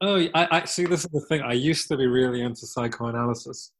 Oh 0.00 0.16
I, 0.34 0.48
I 0.50 0.64
see 0.64 0.84
this 0.84 1.04
is 1.04 1.10
the 1.10 1.20
thing. 1.28 1.42
I 1.42 1.52
used 1.52 1.88
to 1.88 1.96
be 1.96 2.06
really 2.06 2.42
into 2.42 2.66
psychoanalysis 2.66 3.72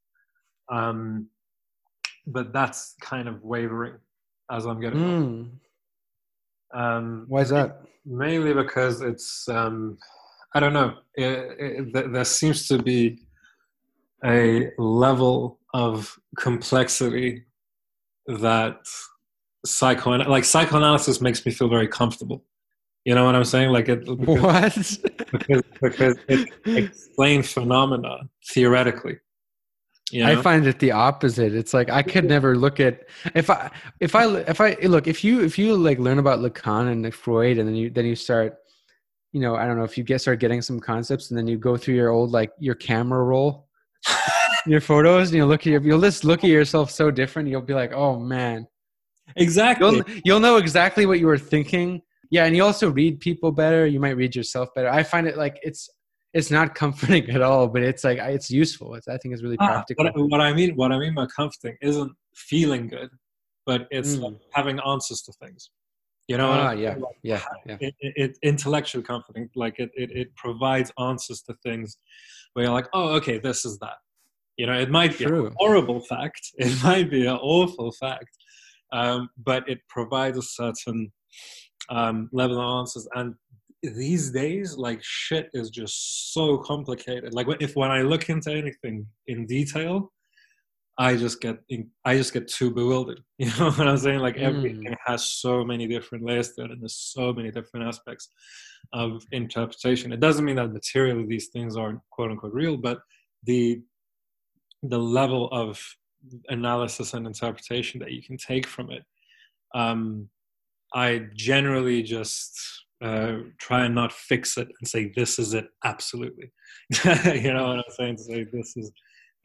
um 0.72 1.28
but 2.26 2.52
that's 2.52 2.94
kind 3.02 3.28
of 3.28 3.42
wavering 3.42 3.98
as 4.50 4.64
i'm 4.64 4.80
getting 4.80 4.98
mm. 4.98 5.50
um 6.74 7.26
why 7.28 7.42
is 7.42 7.50
that? 7.50 7.82
Mainly 8.06 8.54
because 8.54 9.02
it's 9.02 9.48
um 9.48 9.98
I 10.54 10.60
don't 10.60 10.72
know. 10.72 10.94
It, 11.16 11.92
it, 11.94 12.12
there 12.12 12.24
seems 12.24 12.68
to 12.68 12.80
be 12.80 13.23
a 14.24 14.70
level 14.78 15.58
of 15.72 16.18
complexity 16.38 17.44
that 18.26 18.78
psychoanalysis, 19.66 20.30
like 20.30 20.44
psychoanalysis, 20.44 21.20
makes 21.20 21.44
me 21.44 21.52
feel 21.52 21.68
very 21.68 21.88
comfortable. 21.88 22.44
You 23.04 23.14
know 23.14 23.24
what 23.26 23.34
I'm 23.34 23.44
saying? 23.44 23.70
Like 23.70 23.88
it. 23.88 24.04
Because, 24.06 24.40
what? 24.40 24.74
because, 25.30 25.62
because 25.82 26.16
it 26.28 26.48
explains 26.66 27.52
phenomena 27.52 28.20
theoretically. 28.48 29.18
You 30.10 30.24
know? 30.24 30.32
I 30.32 30.36
find 30.36 30.66
it 30.66 30.78
the 30.78 30.92
opposite. 30.92 31.54
It's 31.54 31.74
like 31.74 31.90
I 31.90 32.02
could 32.02 32.24
never 32.24 32.56
look 32.56 32.78
at 32.80 33.08
if 33.34 33.50
I 33.50 33.70
if 34.00 34.14
I 34.14 34.26
if 34.26 34.60
I 34.60 34.76
look 34.82 35.06
if 35.06 35.24
you 35.24 35.42
if 35.42 35.58
you 35.58 35.76
like 35.76 35.98
learn 35.98 36.18
about 36.18 36.40
Lacan 36.40 36.90
and 36.90 37.14
Freud 37.14 37.58
and 37.58 37.68
then 37.68 37.74
you 37.74 37.90
then 37.90 38.04
you 38.04 38.14
start 38.14 38.58
you 39.32 39.40
know, 39.40 39.56
I 39.56 39.66
don't 39.66 39.76
know 39.76 39.84
if 39.84 39.98
you 39.98 40.04
get 40.04 40.20
start 40.20 40.38
getting 40.38 40.62
some 40.62 40.78
concepts 40.78 41.30
and 41.30 41.36
then 41.36 41.48
you 41.48 41.58
go 41.58 41.76
through 41.76 41.96
your 41.96 42.10
old 42.10 42.30
like 42.30 42.52
your 42.60 42.76
camera 42.76 43.22
roll, 43.24 43.63
your 44.66 44.80
photos, 44.80 45.28
and 45.28 45.36
you 45.36 45.46
look 45.46 45.62
at 45.62 45.66
your 45.66 45.82
you'll 45.82 46.00
just 46.00 46.24
look 46.24 46.44
at 46.44 46.50
yourself 46.50 46.90
so 46.90 47.10
different. 47.10 47.48
You'll 47.48 47.62
be 47.62 47.74
like, 47.74 47.92
oh 47.92 48.18
man, 48.18 48.66
exactly. 49.36 49.96
You'll, 49.96 50.04
you'll 50.24 50.40
know 50.40 50.56
exactly 50.56 51.06
what 51.06 51.20
you 51.20 51.26
were 51.26 51.38
thinking. 51.38 52.02
Yeah, 52.30 52.44
and 52.46 52.56
you 52.56 52.64
also 52.64 52.90
read 52.90 53.20
people 53.20 53.52
better. 53.52 53.86
You 53.86 54.00
might 54.00 54.16
read 54.16 54.34
yourself 54.34 54.68
better. 54.74 54.88
I 54.88 55.02
find 55.02 55.26
it 55.26 55.36
like 55.36 55.58
it's 55.62 55.88
it's 56.32 56.50
not 56.50 56.74
comforting 56.82 57.30
at 57.30 57.42
all, 57.42 57.68
but 57.68 57.82
it's 57.82 58.04
like 58.04 58.18
it's 58.18 58.50
useful. 58.50 58.94
It's, 58.94 59.08
I 59.08 59.16
think 59.18 59.34
it's 59.34 59.42
really 59.42 59.56
ah, 59.60 59.68
practical. 59.68 60.04
What, 60.06 60.30
what, 60.30 60.40
I 60.40 60.52
mean, 60.52 60.74
what 60.76 60.92
I 60.92 60.98
mean 60.98 61.14
by 61.14 61.26
comforting 61.26 61.76
isn't 61.80 62.12
feeling 62.34 62.88
good, 62.88 63.10
but 63.66 63.86
it's 63.90 64.16
mm. 64.16 64.22
like 64.22 64.34
having 64.52 64.80
answers 64.80 65.22
to 65.22 65.32
things. 65.32 65.70
You 66.26 66.38
know, 66.38 66.50
ah, 66.50 66.70
yeah, 66.70 66.94
like, 66.94 67.16
yeah, 67.22 67.42
yeah. 67.66 67.76
It, 67.80 67.94
it, 68.00 68.12
it, 68.16 68.38
intellectual 68.42 69.02
comforting, 69.02 69.50
like 69.54 69.78
it, 69.78 69.90
it, 69.94 70.10
it 70.10 70.36
provides 70.36 70.90
answers 70.98 71.42
to 71.42 71.54
things 71.62 71.98
where 72.54 72.64
you're 72.64 72.74
like, 72.74 72.88
oh, 72.94 73.10
okay, 73.16 73.38
this 73.38 73.66
is 73.66 73.78
that. 73.80 73.96
You 74.56 74.66
know, 74.66 74.78
it 74.78 74.90
might 74.90 75.18
be 75.18 75.24
True. 75.24 75.46
a 75.46 75.52
horrible 75.56 76.00
fact, 76.00 76.40
it 76.58 76.82
might 76.82 77.10
be 77.10 77.26
an 77.26 77.36
awful 77.36 77.92
fact, 77.92 78.30
um, 78.92 79.28
but 79.36 79.68
it 79.68 79.80
provides 79.88 80.38
a 80.38 80.42
certain 80.42 81.12
um, 81.88 82.28
level 82.32 82.60
of 82.60 82.80
answers. 82.80 83.08
And 83.14 83.34
these 83.82 84.30
days, 84.30 84.76
like 84.76 85.00
shit 85.02 85.50
is 85.52 85.70
just 85.70 86.32
so 86.32 86.58
complicated. 86.58 87.34
Like 87.34 87.46
if 87.60 87.76
when 87.76 87.90
I 87.90 88.02
look 88.02 88.28
into 88.28 88.52
anything 88.52 89.06
in 89.26 89.46
detail, 89.46 90.10
I 90.96 91.16
just 91.16 91.40
get 91.40 91.58
I 92.04 92.16
just 92.16 92.32
get 92.32 92.48
too 92.48 92.70
bewildered. 92.72 93.20
You 93.38 93.50
know 93.58 93.70
what 93.70 93.88
I'm 93.88 93.98
saying? 93.98 94.20
Like 94.20 94.36
everything 94.36 94.84
mm. 94.84 94.96
has 95.04 95.24
so 95.24 95.64
many 95.64 95.88
different 95.88 96.24
layers 96.24 96.52
to 96.52 96.64
it, 96.64 96.70
and 96.70 96.80
there's 96.80 96.94
so 96.94 97.32
many 97.32 97.50
different 97.50 97.86
aspects 97.86 98.28
of 98.92 99.22
interpretation. 99.32 100.12
It 100.12 100.20
doesn't 100.20 100.44
mean 100.44 100.56
that 100.56 100.72
materially 100.72 101.26
these 101.26 101.48
things 101.48 101.76
aren't 101.76 102.00
quote 102.10 102.30
unquote 102.30 102.54
real, 102.54 102.76
but 102.76 103.00
the 103.42 103.82
the 104.88 104.98
level 104.98 105.48
of 105.50 105.82
analysis 106.48 107.14
and 107.14 107.26
interpretation 107.26 108.00
that 108.00 108.12
you 108.12 108.22
can 108.22 108.36
take 108.36 108.66
from 108.66 108.90
it 108.90 109.02
um, 109.74 110.28
I 110.94 111.26
generally 111.34 112.02
just 112.02 112.56
uh, 113.02 113.38
try 113.58 113.84
and 113.84 113.94
not 113.94 114.12
fix 114.12 114.56
it 114.56 114.68
and 114.78 114.88
say 114.88 115.12
this 115.16 115.38
is 115.38 115.52
it 115.52 115.66
absolutely. 115.84 116.52
you 117.04 117.52
know 117.52 117.68
what 117.68 117.78
I'm 117.78 117.84
saying? 117.90 118.16
To 118.16 118.22
say 118.22 118.46
this 118.52 118.76
is. 118.76 118.92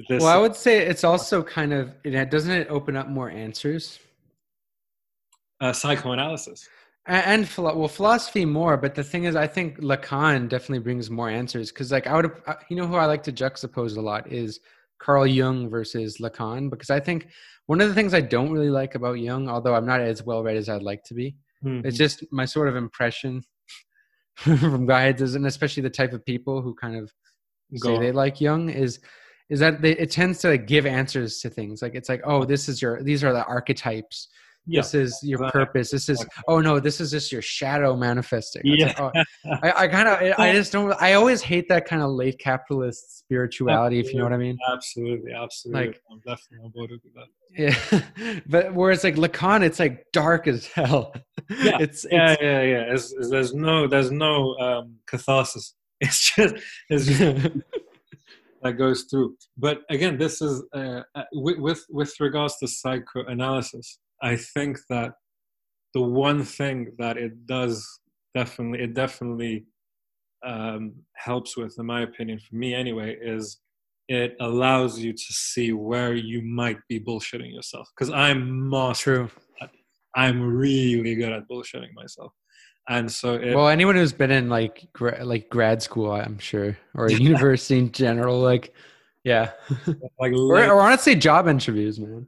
This 0.07 0.22
well, 0.22 0.30
I 0.30 0.38
would 0.38 0.56
say 0.56 0.78
it's 0.78 1.03
also 1.03 1.44
kind 1.44 1.74
of 1.74 1.94
it 2.06 2.30
doesn't 2.30 2.52
it 2.52 2.68
open 2.70 2.95
up 2.95 3.10
more 3.10 3.30
answers. 3.30 3.99
Uh, 5.60 5.74
psychoanalysis 5.74 6.70
and, 7.06 7.48
and 7.48 7.57
well 7.57 7.88
philosophy 7.90 8.45
more 8.45 8.78
but 8.78 8.95
the 8.95 9.03
thing 9.03 9.26
is 9.26 9.36
i 9.36 9.45
think 9.45 9.78
lacan 9.80 10.48
definitely 10.48 10.80
brings 10.80 11.10
more 11.10 11.30
answers 11.30 11.70
because 11.70 11.91
like 11.91 12.07
i 12.07 12.16
would 12.16 12.32
uh, 12.48 12.53
you 12.70 12.78
know 12.78 12.88
who 12.88 12.95
i 12.95 13.06
like 13.06 13.24
to 13.24 13.32
juxtapose 13.34 13.98
a 13.98 14.02
lot 14.02 14.32
is 14.32 14.61
carl 15.00 15.26
jung 15.26 15.70
versus 15.70 16.18
lacan 16.18 16.70
because 16.70 16.90
i 16.90 17.00
think 17.00 17.28
one 17.66 17.82
of 17.82 17.88
the 17.88 17.96
things 17.96 18.14
i 18.14 18.22
don't 18.22 18.52
really 18.52 18.70
like 18.70 18.96
about 18.96 19.14
jung 19.14 19.50
although 19.50 19.76
i'm 19.76 19.86
not 19.86 20.02
as 20.02 20.24
well 20.24 20.44
read 20.44 20.58
as 20.58 20.70
i'd 20.70 20.84
like 20.84 21.04
to 21.04 21.14
be 21.14 21.36
mm-hmm. 21.64 21.86
it's 21.86 21.98
just 21.98 22.24
my 22.32 22.46
sort 22.46 22.68
of 22.68 22.76
impression 22.76 23.42
from 24.36 24.86
guides 24.86 25.36
and 25.36 25.46
especially 25.46 25.84
the 25.84 25.90
type 25.90 26.14
of 26.14 26.26
people 26.26 26.62
who 26.62 26.74
kind 26.76 26.96
of 26.96 27.12
Go 27.80 27.96
say 27.96 28.00
they 28.00 28.12
like 28.12 28.42
jung 28.42 28.70
is 28.70 29.00
is 29.50 29.60
that 29.60 29.82
they, 29.82 29.92
it 29.92 30.12
tends 30.12 30.40
to 30.40 30.50
like 30.50 30.68
give 30.68 30.86
answers 30.86 31.40
to 31.40 31.50
things 31.50 31.82
like 31.82 31.96
it's 31.96 32.10
like 32.10 32.22
oh 32.24 32.46
this 32.46 32.70
is 32.70 32.82
your 32.82 33.04
these 33.04 33.24
are 33.24 33.34
the 33.34 33.46
archetypes 33.46 34.30
yeah. 34.65 34.81
this 34.81 34.94
is 34.94 35.19
your 35.23 35.49
purpose 35.52 35.91
this 35.91 36.10
is 36.10 36.26
oh 36.48 36.60
no 36.60 36.80
this 36.80 37.02
is 37.02 37.11
just 37.11 37.31
your 37.31 37.41
shadow 37.41 37.95
manifesting. 37.95 38.61
Yeah. 38.65 38.88
Like, 38.99 39.26
oh, 39.45 39.56
i, 39.64 39.84
I 39.84 39.88
kind 39.88 40.07
of 40.07 40.40
i 40.40 40.52
just 40.60 40.72
don't 40.72 40.94
i 41.02 41.14
always 41.14 41.41
hate 41.41 41.68
that 41.69 41.86
kind 41.86 42.02
of 42.02 42.11
late 42.11 42.40
capitalist 42.40 43.19
spirituality 43.19 43.99
absolutely. 43.99 44.10
if 44.10 44.14
you 44.14 44.19
know 44.19 44.26
what 44.26 44.34
i 44.34 44.38
mean. 44.38 44.57
Absolutely. 44.72 45.31
Absolutely. 45.34 45.88
Like 45.88 46.02
i'm 46.11 46.19
definitely 46.19 46.65
on 46.65 46.72
board 46.72 46.91
with 46.91 47.14
that. 47.14 47.27
Yeah. 47.57 48.40
But 48.48 48.73
whereas 48.73 49.03
like 49.03 49.15
lacan 49.15 49.64
it's 49.64 49.80
like 49.80 50.06
dark 50.14 50.48
as 50.48 50.68
hell. 50.68 51.14
Yeah. 51.49 51.77
It's, 51.80 52.06
yeah 52.10 52.31
it's, 52.31 52.41
yeah 52.41 52.61
yeah. 52.61 52.94
It's, 52.94 53.14
it's, 53.14 53.30
there's 53.30 53.53
no 53.53 53.88
there's 53.88 54.11
no 54.11 54.56
um 54.57 54.95
catharsis. 55.07 55.76
It's 56.02 56.34
just 56.34 56.56
it's 56.90 57.06
just 57.06 57.57
that 58.61 58.73
goes 58.73 59.03
through. 59.10 59.36
But 59.57 59.81
again 59.90 60.18
this 60.18 60.41
is 60.41 60.64
uh, 60.73 61.02
uh 61.15 61.23
with 61.34 61.86
with 61.90 62.14
regards 62.19 62.57
to 62.60 62.68
psychoanalysis 62.68 63.99
I 64.22 64.36
think 64.36 64.80
that 64.90 65.14
the 65.94 66.02
one 66.02 66.44
thing 66.44 66.94
that 67.00 67.18
it 67.18 67.46
does 67.46 67.88
definitely, 68.36 68.84
it 68.84 68.94
definitely 68.94 69.66
um, 70.46 70.94
helps 71.16 71.58
with, 71.58 71.76
in 71.78 71.86
my 71.86 72.02
opinion, 72.02 72.40
for 72.40 72.56
me 72.56 72.74
anyway, 72.74 73.18
is 73.22 73.60
it 74.08 74.36
allows 74.40 75.00
you 75.00 75.14
to 75.14 75.34
see 75.34 75.72
where 75.72 76.14
you 76.14 76.41
might 76.41 76.80
be 76.88 77.00
bullshitting 77.00 77.54
yourself. 77.54 77.88
Because 77.96 78.12
I'm 78.12 78.70
master. 78.70 79.30
I'm 80.16 80.41
really 80.41 81.16
good 81.16 81.32
at 81.32 81.48
bullshitting 81.48 81.94
myself. 81.94 82.34
And 82.88 83.12
so, 83.12 83.36
it, 83.36 83.54
well, 83.54 83.68
anyone 83.68 83.96
who's 83.96 84.14
been 84.14 84.32
in 84.32 84.50
like 84.50 84.88
gra- 84.94 85.24
like 85.24 85.50
grad 85.50 85.84
school, 85.84 86.12
I'm 86.12 86.40
sure, 86.40 86.76
or 86.96 87.10
university 87.10 87.78
in 87.78 87.91
general, 87.91 88.40
like, 88.40 88.74
yeah, 89.24 89.52
like, 90.20 90.34
or, 90.34 90.66
or 90.66 90.82
honestly, 90.82 91.16
job 91.16 91.48
interviews, 91.48 92.00
man. 92.00 92.26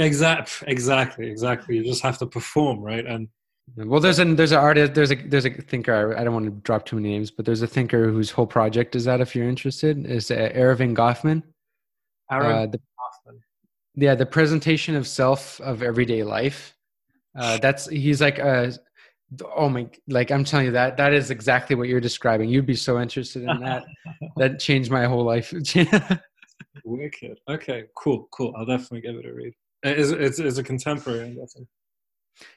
Exactly, 0.00 0.68
exactly, 0.68 1.30
exactly. 1.30 1.76
You 1.76 1.84
just 1.84 2.02
have 2.02 2.18
to 2.18 2.26
perform, 2.26 2.80
right? 2.80 3.06
And 3.06 3.28
well, 3.76 4.00
there's 4.00 4.18
an 4.18 4.36
there's 4.36 4.52
an 4.52 4.58
artist, 4.58 4.94
there's 4.94 5.12
a 5.12 5.16
there's 5.16 5.44
a 5.44 5.50
thinker. 5.50 6.16
I 6.16 6.24
don't 6.24 6.32
want 6.32 6.46
to 6.46 6.50
drop 6.62 6.86
too 6.86 6.96
many 6.96 7.10
names, 7.10 7.30
but 7.30 7.44
there's 7.44 7.62
a 7.62 7.66
thinker 7.66 8.10
whose 8.10 8.30
whole 8.30 8.46
project 8.46 8.96
is 8.96 9.04
that. 9.04 9.20
If 9.20 9.36
you're 9.36 9.48
interested, 9.48 10.06
is 10.06 10.30
uh, 10.30 10.50
Erving 10.54 10.96
Goffman. 10.96 11.42
Uh, 12.30 12.66
the, 12.66 12.78
Goffman. 12.78 13.38
Yeah, 13.94 14.14
the 14.14 14.26
presentation 14.26 14.96
of 14.96 15.06
self 15.06 15.60
of 15.60 15.82
everyday 15.82 16.24
life. 16.24 16.74
Uh, 17.38 17.58
that's 17.58 17.88
he's 17.88 18.20
like 18.20 18.38
a 18.38 18.72
oh 19.54 19.68
my 19.68 19.88
like 20.08 20.32
i'm 20.32 20.42
telling 20.42 20.66
you 20.66 20.72
that 20.72 20.96
that 20.96 21.12
is 21.12 21.30
exactly 21.30 21.76
what 21.76 21.88
you're 21.88 22.00
describing 22.00 22.48
you'd 22.48 22.66
be 22.66 22.74
so 22.74 23.00
interested 23.00 23.44
in 23.44 23.60
that 23.60 23.84
that 24.36 24.58
changed 24.58 24.90
my 24.90 25.04
whole 25.04 25.22
life 25.22 25.52
wicked 26.84 27.38
okay 27.48 27.84
cool 27.96 28.26
cool 28.32 28.52
i'll 28.56 28.66
definitely 28.66 29.00
give 29.00 29.14
it 29.14 29.26
a 29.26 29.32
read 29.32 29.54
is 29.82 30.12
it's, 30.12 30.38
it's 30.38 30.58
a 30.58 30.62
contemporary, 30.62 31.26
I'm 31.26 31.36
guessing. 31.36 31.66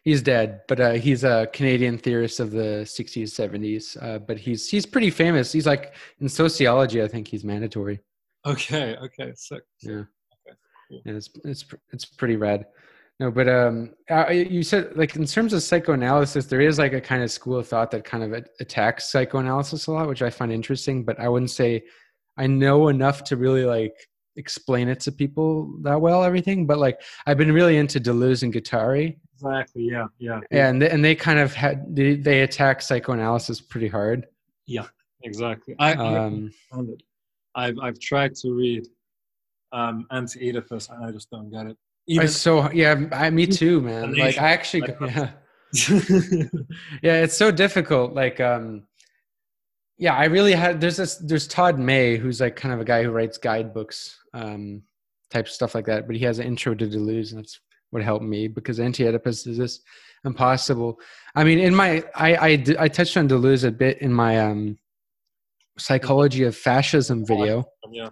He's 0.04 0.22
dead, 0.22 0.62
but 0.68 0.80
uh, 0.80 0.91
he's 0.91 1.24
a 1.24 1.48
Canadian 1.52 1.98
theorist 1.98 2.40
of 2.40 2.52
the 2.52 2.84
60s, 2.86 3.24
70s. 3.24 4.02
Uh, 4.02 4.20
but 4.20 4.38
he's 4.38 4.70
he's 4.70 4.86
pretty 4.86 5.10
famous. 5.10 5.52
He's 5.52 5.66
like 5.66 5.95
in 6.20 6.30
sociology, 6.30 7.02
I 7.02 7.08
think 7.08 7.28
he's 7.28 7.44
mandatory. 7.44 8.00
Okay, 8.45 8.95
okay, 8.98 9.32
sick. 9.36 9.64
Yeah, 9.82 9.91
okay, 9.94 10.58
cool. 10.90 11.02
yeah, 11.06 11.14
it's 11.14 11.30
it's 11.44 11.66
it's 11.91 12.06
pretty 12.06 12.36
rad. 12.36 12.66
No, 13.20 13.30
but 13.30 13.48
um, 13.48 13.94
uh, 14.10 14.30
you 14.30 14.64
said 14.64 14.98
like 14.98 15.16
in 15.16 15.26
terms 15.26 15.54
of 15.54 15.64
psychoanalysis, 15.64 16.45
there 16.45 16.62
is 16.62 16.80
like 16.80 16.94
a 16.94 17.02
kind 17.02 17.24
of 17.24 17.32
school 17.32 17.58
of 17.58 17.68
thought 17.68 17.91
that 17.91 18.04
kind 18.06 18.24
of 18.24 18.45
attacks 18.60 19.12
psychoanalysis 19.12 19.88
a 19.88 19.91
lot, 19.91 20.08
which 20.08 20.22
I 20.22 20.30
find 20.30 20.52
interesting. 20.52 21.04
But 21.04 21.20
I 21.20 21.30
wouldn't 21.30 21.52
say 21.52 21.84
I 22.38 22.48
know 22.48 22.88
enough 22.88 23.24
to 23.26 23.38
really 23.38 23.66
like 23.66 23.95
explain 24.36 24.88
it 24.88 25.00
to 25.00 25.12
people 25.12 25.74
that 25.82 26.00
well 26.00 26.24
everything 26.24 26.66
but 26.66 26.78
like 26.78 27.02
i've 27.28 27.38
been 27.38 27.52
really 27.52 27.78
into 27.78 28.00
deleuze 28.00 28.44
and 28.44 28.54
guattari. 28.54 29.18
Exactly 29.36 29.84
yeah 29.84 30.08
yeah 30.20 30.40
and 30.52 30.82
they, 30.82 30.90
and 30.90 31.04
they 31.04 31.16
kind 31.16 31.40
of 31.40 31.54
had 31.54 31.96
they, 31.96 32.16
they 32.16 32.42
attack 32.42 32.82
psychoanalysis 32.82 33.60
pretty 33.60 33.88
hard. 33.88 34.26
Yeah 34.66 34.88
exactly. 35.24 35.76
I 35.80 35.94
um, 35.94 36.52
I've, 37.56 37.78
I've 37.80 38.00
tried 38.00 38.36
to 38.36 38.54
read 38.54 38.88
um 39.72 40.06
anti-oedipus 40.12 40.90
and 40.90 41.04
i 41.04 41.12
just 41.12 41.30
don't 41.30 41.50
get 41.50 41.66
it. 41.66 41.78
Even, 42.08 42.24
I 42.24 42.30
so 42.30 42.72
yeah 42.72 43.06
I, 43.12 43.30
me 43.30 43.46
too 43.46 43.82
man. 43.82 44.16
Like 44.16 44.38
i 44.38 44.52
actually 44.52 44.84
yeah. 45.02 45.32
Yeah 47.02 47.24
it's 47.24 47.36
so 47.36 47.52
difficult 47.52 48.14
like 48.14 48.40
um 48.40 48.84
yeah 49.98 50.16
i 50.16 50.26
really 50.26 50.54
had 50.54 50.80
there's 50.80 50.98
this 50.98 51.16
there's 51.16 51.48
todd 51.48 51.80
may 51.80 52.18
who's 52.18 52.42
like 52.42 52.56
kind 52.56 52.74
of 52.74 52.80
a 52.80 52.86
guy 52.86 53.04
who 53.04 53.12
writes 53.12 53.38
guidebooks 53.38 54.20
um, 54.34 54.84
type 55.30 55.48
stuff 55.48 55.76
like 55.76 55.86
that. 55.86 56.08
But 56.08 56.16
he 56.16 56.26
has 56.26 56.40
an 56.40 56.48
intro 56.48 56.76
to 56.76 56.88
Deleuze, 56.88 57.32
and 57.32 57.40
that's 57.40 57.60
what 57.92 58.04
helped 58.04 58.26
me 58.26 58.48
because 58.48 58.80
anti-Oedipus 58.80 59.46
is 59.48 59.58
just 59.58 59.84
impossible. 60.26 61.00
I 61.36 61.44
mean, 61.44 61.60
in 61.60 61.76
my 61.76 62.04
I 62.16 62.36
I, 62.36 62.66
I 62.80 62.88
touched 62.88 63.18
on 63.18 63.30
Deleuze 63.30 63.66
a 63.66 63.72
bit 63.72 64.02
in 64.02 64.14
my 64.14 64.40
um, 64.40 64.78
psychology 65.78 66.44
of 66.44 66.56
fascism 66.56 67.26
video. 67.26 67.66
Yeah. 67.92 68.10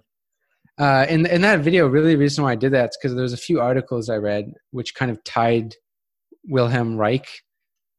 Uh, 0.78 1.06
in 1.10 1.26
in 1.26 1.42
that 1.42 1.60
video, 1.60 1.88
really, 1.88 2.14
the 2.14 2.20
reason 2.20 2.44
why 2.44 2.52
I 2.52 2.56
did 2.56 2.74
that 2.74 2.90
is 2.90 2.98
because 3.00 3.16
there's 3.16 3.34
a 3.34 3.38
few 3.38 3.60
articles 3.60 4.10
I 4.10 4.18
read 4.18 4.52
which 4.72 4.96
kind 4.96 5.12
of 5.12 5.24
tied 5.24 5.76
Wilhelm 6.46 6.98
Reich. 6.98 7.28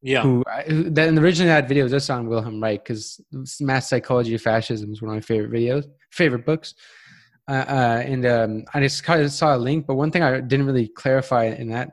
Yeah. 0.01 0.21
Who, 0.21 0.43
who 0.67 0.89
then 0.89 1.17
originally 1.17 1.49
that 1.49 1.69
video 1.69 1.83
was 1.83 1.93
just 1.93 2.09
on 2.09 2.27
Wilhelm 2.27 2.61
Reich 2.61 2.83
because 2.83 3.21
Mass 3.61 3.89
Psychology 3.89 4.35
of 4.35 4.41
Fascism 4.41 4.91
is 4.91 5.01
one 5.01 5.11
of 5.11 5.15
my 5.15 5.21
favorite 5.21 5.51
videos, 5.51 5.85
favorite 6.11 6.45
books. 6.45 6.75
Uh, 7.47 7.65
uh, 7.67 8.03
and 8.05 8.25
um, 8.25 8.65
I 8.73 8.79
just 8.79 9.03
kind 9.03 9.21
of 9.21 9.31
saw 9.31 9.55
a 9.55 9.57
link, 9.57 9.85
but 9.85 9.95
one 9.95 10.11
thing 10.11 10.23
I 10.23 10.39
didn't 10.39 10.65
really 10.65 10.87
clarify 10.87 11.45
in 11.45 11.69
that 11.69 11.91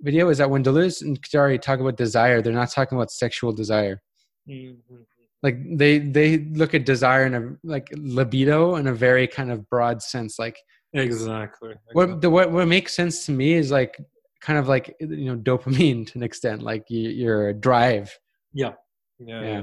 video 0.00 0.28
is 0.28 0.38
that 0.38 0.50
when 0.50 0.62
Deleuze 0.62 1.02
and 1.02 1.20
Guattari 1.20 1.60
talk 1.60 1.80
about 1.80 1.96
desire, 1.96 2.40
they're 2.40 2.52
not 2.52 2.70
talking 2.70 2.96
about 2.96 3.10
sexual 3.10 3.52
desire. 3.52 4.00
Mm-hmm. 4.48 4.96
Like 5.42 5.56
they 5.78 5.98
they 5.98 6.38
look 6.38 6.74
at 6.74 6.84
desire 6.84 7.24
in 7.24 7.34
a 7.34 7.56
like 7.64 7.88
libido 7.96 8.76
in 8.76 8.86
a 8.86 8.92
very 8.92 9.26
kind 9.26 9.50
of 9.50 9.68
broad 9.70 10.02
sense. 10.02 10.38
Like 10.38 10.58
exactly. 10.92 11.70
exactly. 11.70 11.92
What 11.92 12.20
the 12.20 12.30
what 12.30 12.52
what 12.52 12.68
makes 12.68 12.92
sense 12.92 13.24
to 13.26 13.32
me 13.32 13.54
is 13.54 13.70
like 13.70 13.98
kind 14.40 14.58
of 14.58 14.68
like 14.68 14.94
you 15.00 15.34
know 15.34 15.36
dopamine 15.36 16.06
to 16.12 16.18
an 16.18 16.22
extent, 16.22 16.62
like 16.62 16.84
you, 16.90 17.08
your 17.08 17.52
drive. 17.54 18.16
Yeah. 18.52 18.72
yeah. 19.18 19.42
Yeah. 19.42 19.62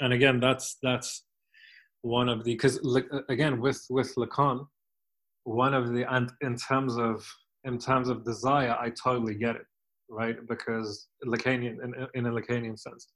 And 0.00 0.12
again, 0.12 0.38
that's 0.38 0.76
that's 0.82 1.24
one 2.02 2.28
of 2.28 2.44
the 2.44 2.54
because 2.54 2.80
again 3.28 3.60
with 3.60 3.84
with 3.90 4.14
Lacan, 4.16 4.66
one 5.44 5.74
of 5.74 5.92
the 5.92 6.12
and 6.12 6.30
in 6.40 6.56
terms 6.56 6.96
of 6.96 7.26
in 7.64 7.78
terms 7.78 8.08
of 8.08 8.24
desire, 8.24 8.76
I 8.80 8.90
totally 8.90 9.34
get 9.34 9.56
it, 9.56 9.66
right? 10.08 10.36
Because 10.48 11.08
Lacanian 11.26 11.82
in, 11.84 12.06
in 12.14 12.26
a 12.26 12.30
Lacanian 12.30 12.78
sense, 12.78 13.08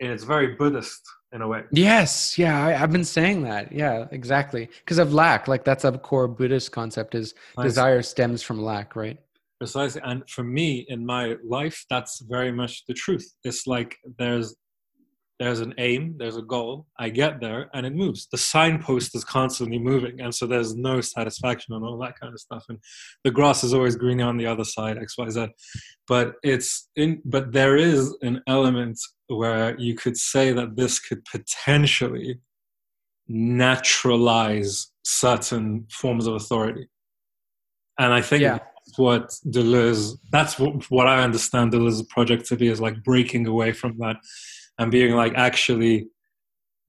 and 0.00 0.10
it's 0.10 0.24
very 0.24 0.54
Buddhist 0.54 1.02
in 1.32 1.42
a 1.42 1.48
way. 1.48 1.62
Yes, 1.72 2.38
yeah, 2.38 2.66
I, 2.66 2.72
have 2.72 2.90
been 2.90 3.04
saying 3.04 3.42
that. 3.42 3.70
Yeah, 3.70 4.06
exactly. 4.10 4.68
Because 4.80 4.98
of 4.98 5.12
lack, 5.12 5.46
like 5.46 5.64
that's 5.64 5.84
a 5.84 5.92
core 5.92 6.28
Buddhist 6.28 6.72
concept. 6.72 7.14
Is 7.14 7.34
desire 7.60 8.02
stems 8.02 8.42
from 8.42 8.62
lack, 8.62 8.96
right? 8.96 9.18
Precisely, 9.58 10.00
and 10.04 10.22
for 10.30 10.42
me 10.42 10.86
in 10.88 11.04
my 11.04 11.36
life, 11.44 11.84
that's 11.90 12.20
very 12.20 12.50
much 12.50 12.84
the 12.86 12.94
truth. 12.94 13.30
It's 13.44 13.66
like 13.66 13.98
there's 14.18 14.56
there's 15.40 15.60
an 15.60 15.72
aim, 15.78 16.16
there's 16.18 16.36
a 16.36 16.42
goal, 16.42 16.86
I 16.98 17.08
get 17.08 17.40
there 17.40 17.70
and 17.72 17.86
it 17.86 17.94
moves. 17.94 18.28
The 18.30 18.36
signpost 18.36 19.16
is 19.16 19.24
constantly 19.24 19.78
moving, 19.78 20.20
and 20.20 20.32
so 20.34 20.46
there's 20.46 20.76
no 20.76 21.00
satisfaction 21.00 21.74
and 21.74 21.82
all 21.82 21.98
that 21.98 22.20
kind 22.20 22.34
of 22.34 22.38
stuff. 22.38 22.66
And 22.68 22.78
the 23.24 23.30
grass 23.30 23.64
is 23.64 23.72
always 23.72 23.96
greener 23.96 24.26
on 24.26 24.36
the 24.36 24.46
other 24.46 24.64
side, 24.64 24.98
X, 24.98 25.16
Y, 25.16 25.30
Z. 25.30 25.48
But 26.06 26.34
it's 26.42 26.90
in 26.94 27.22
but 27.24 27.52
there 27.52 27.76
is 27.76 28.14
an 28.20 28.42
element 28.46 29.00
where 29.28 29.78
you 29.80 29.94
could 29.94 30.18
say 30.18 30.52
that 30.52 30.76
this 30.76 31.00
could 31.00 31.24
potentially 31.24 32.38
naturalize 33.26 34.92
certain 35.04 35.86
forms 35.90 36.26
of 36.26 36.34
authority. 36.34 36.86
And 37.98 38.12
I 38.12 38.20
think 38.20 38.42
yeah. 38.42 38.58
what 38.96 39.30
Deleuze. 39.46 40.18
That's 40.30 40.58
what, 40.58 40.90
what 40.90 41.06
I 41.06 41.22
understand 41.22 41.72
Deleuze's 41.72 42.02
project 42.02 42.46
to 42.48 42.56
be 42.56 42.68
is 42.68 42.80
like 42.80 43.02
breaking 43.02 43.46
away 43.46 43.72
from 43.72 43.96
that 44.00 44.16
and 44.80 44.90
being 44.90 45.14
like 45.14 45.34
actually, 45.36 46.08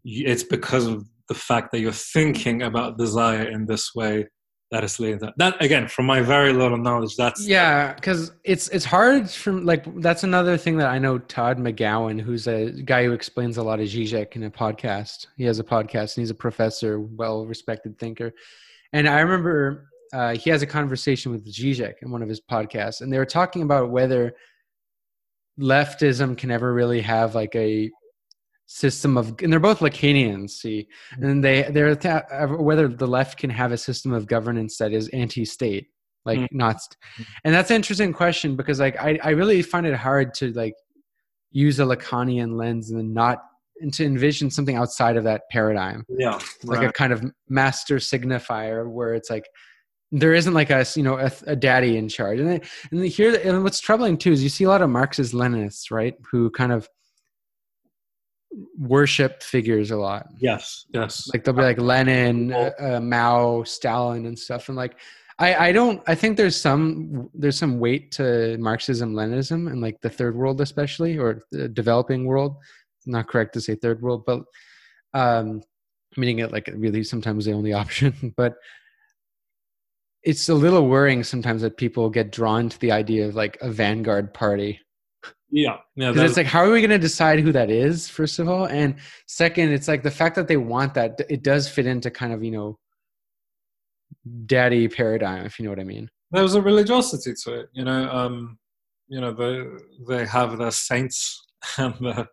it's 0.03 0.43
because 0.43 0.87
of 0.87 1.05
the 1.27 1.35
fact 1.35 1.71
that 1.71 1.79
you're 1.79 1.91
thinking 1.91 2.63
about 2.63 2.97
desire 2.97 3.43
in 3.43 3.65
this 3.65 3.93
way 3.93 4.27
that 4.71 4.85
is 4.85 4.99
leading 4.99 5.19
that. 5.19 5.33
That 5.37 5.61
again, 5.61 5.89
from 5.89 6.05
my 6.05 6.21
very 6.21 6.53
little 6.53 6.77
knowledge, 6.77 7.17
that's 7.17 7.45
yeah, 7.45 7.93
because 7.93 8.31
it's 8.45 8.69
it's 8.69 8.85
hard 8.85 9.29
from 9.29 9.65
like 9.65 9.83
that's 10.01 10.23
another 10.23 10.57
thing 10.57 10.77
that 10.77 10.87
I 10.87 10.97
know. 10.97 11.19
Todd 11.19 11.57
McGowan, 11.57 12.19
who's 12.19 12.47
a 12.47 12.71
guy 12.71 13.03
who 13.03 13.11
explains 13.11 13.57
a 13.57 13.63
lot 13.63 13.81
of 13.81 13.87
Zizek 13.87 14.37
in 14.37 14.43
a 14.43 14.49
podcast. 14.49 15.27
He 15.35 15.43
has 15.43 15.59
a 15.59 15.63
podcast 15.63 16.15
and 16.15 16.21
he's 16.21 16.29
a 16.29 16.35
professor, 16.35 17.01
well 17.01 17.45
respected 17.45 17.99
thinker. 17.99 18.31
And 18.93 19.07
I 19.07 19.19
remember 19.19 19.89
uh, 20.13 20.35
he 20.35 20.49
has 20.49 20.61
a 20.61 20.67
conversation 20.67 21.33
with 21.33 21.45
Zizek 21.53 21.95
in 22.01 22.09
one 22.09 22.21
of 22.21 22.29
his 22.29 22.39
podcasts, 22.39 23.01
and 23.01 23.11
they 23.11 23.17
were 23.17 23.25
talking 23.25 23.63
about 23.63 23.91
whether 23.91 24.33
leftism 25.59 26.37
can 26.37 26.49
never 26.49 26.73
really 26.73 27.01
have 27.01 27.35
like 27.35 27.55
a 27.55 27.89
system 28.67 29.17
of 29.17 29.35
and 29.41 29.51
they're 29.51 29.59
both 29.59 29.79
lacanians 29.79 30.51
see 30.51 30.87
mm-hmm. 31.13 31.25
and 31.25 31.43
they 31.43 31.63
they're 31.71 31.93
th- 31.93 32.23
whether 32.57 32.87
the 32.87 33.07
left 33.07 33.37
can 33.37 33.49
have 33.49 33.73
a 33.73 33.77
system 33.77 34.13
of 34.13 34.25
governance 34.25 34.77
that 34.77 34.93
is 34.93 35.09
anti-state 35.09 35.87
like 36.25 36.39
mm-hmm. 36.39 36.57
not 36.57 36.77
and 37.43 37.53
that's 37.53 37.69
an 37.69 37.75
interesting 37.75 38.13
question 38.13 38.55
because 38.55 38.79
like 38.79 38.97
I, 38.97 39.19
I 39.21 39.29
really 39.31 39.61
find 39.61 39.85
it 39.85 39.93
hard 39.93 40.33
to 40.35 40.53
like 40.53 40.75
use 41.51 41.81
a 41.81 41.83
lacanian 41.83 42.57
lens 42.57 42.91
and 42.91 43.13
not 43.13 43.39
and 43.81 43.93
to 43.95 44.05
envision 44.05 44.49
something 44.49 44.77
outside 44.77 45.17
of 45.17 45.25
that 45.25 45.41
paradigm 45.51 46.05
yeah 46.07 46.39
like 46.63 46.79
right. 46.79 46.89
a 46.89 46.93
kind 46.93 47.11
of 47.11 47.21
master 47.49 47.97
signifier 47.97 48.89
where 48.89 49.13
it's 49.15 49.29
like 49.29 49.49
there 50.11 50.33
isn't 50.33 50.53
like 50.53 50.69
a 50.69 50.85
you 50.95 51.03
know 51.03 51.17
a, 51.17 51.31
a 51.47 51.55
daddy 51.55 51.97
in 51.97 52.09
charge 52.09 52.39
and, 52.39 52.61
and 52.91 53.05
here 53.05 53.39
and 53.43 53.63
what's 53.63 53.79
troubling 53.79 54.17
too 54.17 54.31
is 54.31 54.43
you 54.43 54.49
see 54.49 54.65
a 54.65 54.69
lot 54.69 54.81
of 54.81 54.89
marxist 54.89 55.33
leninists 55.33 55.89
right 55.89 56.15
who 56.29 56.49
kind 56.51 56.71
of 56.71 56.89
worship 58.77 59.43
figures 59.43 59.91
a 59.91 59.97
lot. 59.97 60.27
Yes, 60.37 60.85
yes. 60.93 61.29
Like 61.33 61.43
they'll 61.43 61.53
be 61.53 61.61
like 61.61 61.79
Lenin, 61.79 62.53
uh, 62.53 62.71
uh, 62.79 62.99
Mao, 62.99 63.63
Stalin, 63.63 64.25
and 64.25 64.37
stuff. 64.37 64.67
And 64.69 64.77
like, 64.77 64.95
I, 65.39 65.67
I 65.67 65.71
don't. 65.71 66.01
I 66.07 66.15
think 66.15 66.37
there's 66.37 66.59
some 66.59 67.29
there's 67.33 67.57
some 67.57 67.79
weight 67.79 68.11
to 68.13 68.57
Marxism, 68.59 69.13
Leninism, 69.13 69.71
and 69.71 69.81
like 69.81 69.99
the 70.01 70.09
third 70.09 70.35
world, 70.35 70.61
especially 70.61 71.17
or 71.17 71.41
the 71.51 71.67
developing 71.67 72.25
world. 72.25 72.57
Not 73.05 73.27
correct 73.27 73.53
to 73.53 73.61
say 73.61 73.75
third 73.75 74.01
world, 74.01 74.23
but 74.25 74.43
um, 75.13 75.61
meaning 76.17 76.39
it 76.39 76.51
like 76.51 76.69
really 76.75 77.03
sometimes 77.03 77.45
the 77.45 77.53
only 77.53 77.73
option. 77.83 78.33
but 78.37 78.55
it's 80.23 80.49
a 80.49 80.53
little 80.53 80.87
worrying 80.87 81.23
sometimes 81.23 81.61
that 81.61 81.77
people 81.77 82.09
get 82.09 82.31
drawn 82.31 82.69
to 82.69 82.79
the 82.79 82.91
idea 82.91 83.27
of 83.27 83.35
like 83.35 83.57
a 83.61 83.69
vanguard 83.69 84.33
party 84.33 84.79
yeah, 85.51 85.77
yeah. 85.95 86.13
It's 86.15 86.37
like, 86.37 86.45
how 86.45 86.61
are 86.61 86.71
we 86.71 86.79
going 86.79 86.91
to 86.91 86.97
decide 86.97 87.41
who 87.41 87.51
that 87.51 87.69
is? 87.69 88.07
First 88.07 88.39
of 88.39 88.47
all, 88.47 88.65
and 88.65 88.95
second, 89.27 89.73
it's 89.73 89.87
like 89.87 90.01
the 90.01 90.11
fact 90.11 90.35
that 90.35 90.47
they 90.47 90.55
want 90.55 90.93
that. 90.93 91.19
It 91.29 91.43
does 91.43 91.67
fit 91.67 91.85
into 91.85 92.09
kind 92.09 92.31
of 92.31 92.41
you 92.41 92.51
know, 92.51 92.79
daddy 94.45 94.87
paradigm, 94.87 95.45
if 95.45 95.59
you 95.59 95.65
know 95.65 95.71
what 95.71 95.79
I 95.79 95.83
mean. 95.83 96.09
There's 96.31 96.55
a 96.55 96.61
religiosity 96.61 97.33
to 97.43 97.59
it, 97.59 97.69
you 97.73 97.83
know. 97.83 98.09
Um, 98.09 98.57
you 99.09 99.19
know, 99.19 99.33
they 99.33 99.65
they 100.07 100.25
have 100.25 100.57
their 100.57 100.71
saints, 100.71 101.45
and 101.77 101.93
the, 101.95 102.27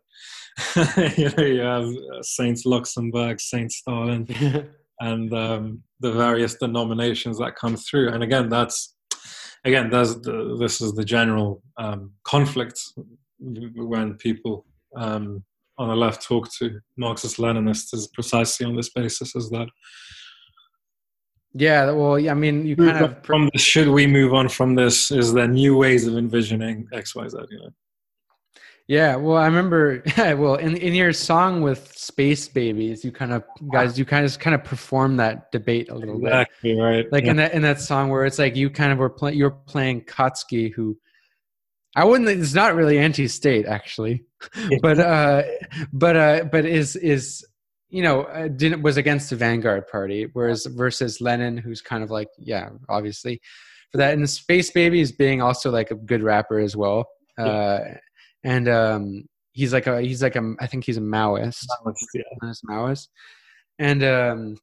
you 1.17 1.31
know, 1.37 1.45
you 1.45 1.61
have 1.61 2.25
Saint 2.25 2.65
Luxemburg, 2.65 3.41
Saint 3.41 3.73
Stalin, 3.73 4.29
and 5.01 5.33
um, 5.33 5.83
the 6.01 6.13
various 6.13 6.55
denominations 6.55 7.39
that 7.39 7.57
come 7.57 7.77
through. 7.77 8.11
And 8.11 8.23
again, 8.23 8.49
that's 8.49 8.95
again, 9.65 9.91
the, 9.91 10.57
this 10.59 10.81
is 10.81 10.93
the 10.93 11.05
general 11.05 11.63
um, 11.77 12.13
conflict 12.25 12.81
when 13.39 14.15
people 14.15 14.65
um, 14.97 15.45
on 15.79 15.89
the 15.89 15.97
left 15.97 16.23
talk 16.23 16.49
to 16.59 16.81
Marxist 16.97 17.37
Leninists 17.37 17.95
is 17.95 18.09
precisely 18.09 18.67
on 18.67 18.77
this 18.77 18.91
basis 18.91 19.35
is 19.37 19.49
that. 19.51 19.69
Yeah, 21.55 21.91
well, 21.93 22.15
I 22.29 22.35
mean, 22.35 22.67
you 22.67 22.77
kind 22.77 23.05
of 23.05 23.25
from 23.25 23.49
this, 23.53 23.63
should 23.63 23.89
we 23.89 24.07
move 24.07 24.35
on 24.35 24.49
from 24.49 24.75
this? 24.75 25.11
Is 25.11 25.33
there 25.33 25.49
new 25.49 25.77
ways 25.77 26.07
of 26.07 26.17
envisioning 26.17 26.87
X, 26.93 27.15
Y, 27.15 27.27
Z? 27.27 27.39
You 27.51 27.59
know. 27.59 27.71
Yeah, 28.89 29.17
well, 29.17 29.37
I 29.37 29.45
remember. 29.45 30.03
well, 30.17 30.55
in 30.55 30.75
in 30.79 30.95
your 30.95 31.13
song 31.13 31.61
with 31.61 31.93
Space 31.97 32.49
Babies, 32.49 33.05
you 33.05 33.13
kind 33.13 33.33
of 33.33 33.45
guys, 33.71 33.99
you 33.99 34.07
kind 34.07 34.25
of 34.25 34.39
kind 34.39 34.55
of 34.55 34.65
perform 34.65 35.19
that 35.19 35.53
debate 35.53 35.91
a 35.91 35.95
little 35.95 36.17
exactly, 36.17 36.75
bit. 36.75 36.81
right. 36.81 37.13
Like 37.13 37.25
yeah. 37.25 37.31
in 37.31 37.37
that 37.37 37.53
in 37.53 37.63
that 37.63 37.83
song 37.83 38.09
where 38.09 38.25
it's 38.25 38.39
like 38.39 38.57
you 38.57 38.71
kind 38.71 38.91
of 38.91 38.97
were 38.97 39.11
playing, 39.11 39.37
you're 39.37 39.51
playing 39.51 40.05
Kautsky, 40.07 40.73
who 40.73 40.99
I 41.95 42.05
wouldn't. 42.05 42.31
It's 42.31 42.55
not 42.55 42.75
really 42.75 42.99
anti-state 42.99 43.67
actually, 43.67 44.25
but 44.81 44.99
uh, 44.99 45.43
but 45.93 46.17
uh, 46.17 46.45
but 46.51 46.65
is 46.65 46.97
is 46.97 47.47
you 47.91 48.03
know 48.03 48.23
uh, 48.23 48.49
didn't 48.49 48.81
was 48.81 48.97
against 48.97 49.29
the 49.29 49.37
Vanguard 49.37 49.87
Party, 49.89 50.29
whereas 50.33 50.65
versus 50.65 51.21
Lenin, 51.21 51.59
who's 51.59 51.83
kind 51.83 52.03
of 52.03 52.11
like 52.11 52.29
yeah, 52.39 52.71
obviously 52.89 53.43
for 53.93 53.99
that, 53.99 54.15
and 54.15 54.31
Space 54.31 54.71
Babies 54.71 55.13
being 55.13 55.43
also 55.43 55.71
like 55.71 55.91
a 55.91 55.95
good 55.95 56.23
rapper 56.23 56.59
as 56.59 56.75
well. 56.75 57.07
Uh, 57.37 57.81
and 58.45 58.69
um, 58.69 59.25
he's 59.53 59.73
like 59.73 59.87
a 59.87 60.01
he's 60.01 60.23
like 60.23 60.37
a 60.37 60.55
I 60.61 60.67
think 60.67 60.85
he's 60.85 60.97
a 60.97 61.03
Maoist, 61.03 61.65
Maoist, 61.85 61.97
yeah. 62.15 62.53
Maoist, 62.71 63.09
and 63.79 64.03
um, 64.05 64.57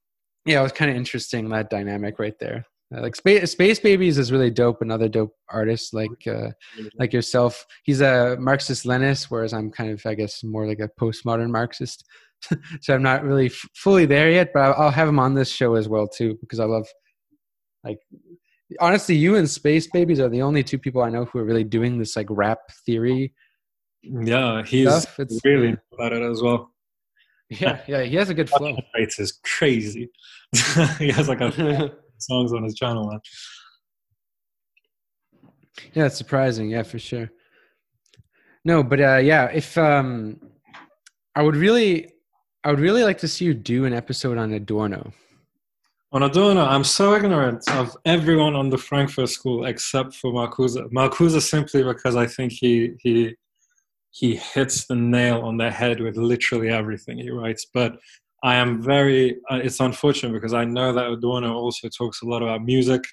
yeah, 0.46 0.60
it 0.60 0.64
was 0.64 0.72
kind 0.72 0.92
of 0.92 0.98
interesting 0.98 1.50
that 1.50 1.70
dynamic 1.70 2.20
right 2.20 2.38
there. 2.40 2.66
Uh, 2.96 3.02
like 3.02 3.16
space, 3.16 3.52
space 3.52 3.80
babies 3.80 4.18
is 4.18 4.32
really 4.32 4.52
dope. 4.52 4.82
Another 4.82 5.10
dope 5.10 5.34
artist 5.50 5.94
like 5.94 6.28
uh, 6.28 6.52
like 7.00 7.14
yourself. 7.14 7.66
He's 7.84 8.02
a 8.02 8.38
Marxist 8.40 8.86
Leninist, 8.86 9.26
whereas 9.26 9.54
I'm 9.54 9.72
kind 9.72 9.92
of 9.92 10.06
I 10.06 10.14
guess 10.14 10.44
more 10.44 10.68
like 10.68 10.80
a 10.80 10.90
postmodern 11.00 11.50
Marxist. 11.50 12.06
so 12.82 12.94
I'm 12.94 13.02
not 13.02 13.24
really 13.24 13.48
f- 13.48 13.70
fully 13.76 14.06
there 14.06 14.30
yet, 14.30 14.52
but 14.54 14.62
I'll, 14.62 14.84
I'll 14.84 14.92
have 14.92 15.08
him 15.08 15.20
on 15.20 15.34
this 15.34 15.50
show 15.50 15.76
as 15.76 15.90
well 15.90 16.08
too 16.08 16.38
because 16.42 16.60
I 16.60 16.66
love 16.66 16.86
like 17.84 18.00
honestly 18.80 19.16
you 19.16 19.36
and 19.36 19.50
space 19.50 19.88
babies 19.88 20.20
are 20.20 20.30
the 20.30 20.42
only 20.42 20.64
two 20.64 20.80
people 20.80 21.04
i 21.04 21.10
know 21.10 21.26
who 21.26 21.40
are 21.40 21.46
really 21.46 21.64
doing 21.64 21.98
this 21.98 22.16
like 22.16 22.26
rap 22.30 22.58
theory 22.86 23.32
yeah, 24.06 24.64
he's 24.64 25.08
it's 25.18 25.40
really 25.44 25.70
yeah. 25.70 25.76
about 25.94 26.14
it 26.14 26.22
as 26.22 26.42
well. 26.42 26.72
Yeah, 27.50 27.82
yeah, 27.88 28.02
he 28.04 28.16
has 28.16 28.30
a 28.30 28.34
good 28.34 28.50
flow. 28.50 28.78
Rates 28.96 29.20
is 29.20 29.40
crazy. 29.44 30.10
he 30.98 31.12
has 31.12 31.28
like 31.28 31.42
a 31.42 31.92
songs 32.18 32.54
on 32.54 32.64
his 32.64 32.76
channel, 32.76 33.08
man. 33.10 33.20
Yeah, 35.94 36.06
it's 36.06 36.18
surprising. 36.18 36.70
Yeah, 36.70 36.84
for 36.84 37.00
sure. 37.00 37.30
No, 38.64 38.82
but 38.84 39.00
uh, 39.00 39.18
yeah, 39.18 39.46
if 39.46 39.78
um, 39.78 40.40
I 41.36 41.44
would 41.44 41.56
really, 41.56 42.12
I 42.64 42.72
would 42.72 42.80
really 42.80 43.04
like 43.04 43.20
to 43.20 43.28
see 43.28 43.46
you 43.46 43.54
do 43.54 43.86
an 43.86 43.94
episode 43.94 44.38
on 44.38 44.54
Adorno. 44.54 45.14
On 46.12 46.24
Adorno, 46.24 46.66
I'm 46.66 46.84
so 46.84 47.14
ignorant 47.14 47.70
of 47.72 47.96
everyone 48.06 48.56
on 48.56 48.70
the 48.70 48.78
Frankfurt 48.78 49.30
School 49.30 49.66
except 49.66 50.16
for 50.16 50.32
Marcuse. 50.32 50.78
Marcuse 50.92 51.40
simply 51.42 51.84
because 51.84 52.16
I 52.16 52.26
think 52.26 52.54
he 52.54 52.94
he 53.00 53.36
he 54.16 54.38
hits 54.38 54.86
the 54.86 54.96
nail 54.96 55.42
on 55.42 55.58
the 55.58 55.70
head 55.70 56.00
with 56.00 56.16
literally 56.16 56.70
everything 56.70 57.18
he 57.18 57.30
writes. 57.30 57.66
But 57.74 57.98
I 58.44 58.56
am 58.56 58.82
very, 58.82 59.38
uh, 59.52 59.60
it's 59.62 59.82
unfortunate 59.82 60.32
because 60.32 60.54
I 60.54 60.64
know 60.64 60.94
that 60.94 61.08
Adorno 61.08 61.54
also 61.54 61.90
talks 61.90 62.22
a 62.22 62.26
lot 62.26 62.42
about 62.42 62.64
music. 62.64 63.04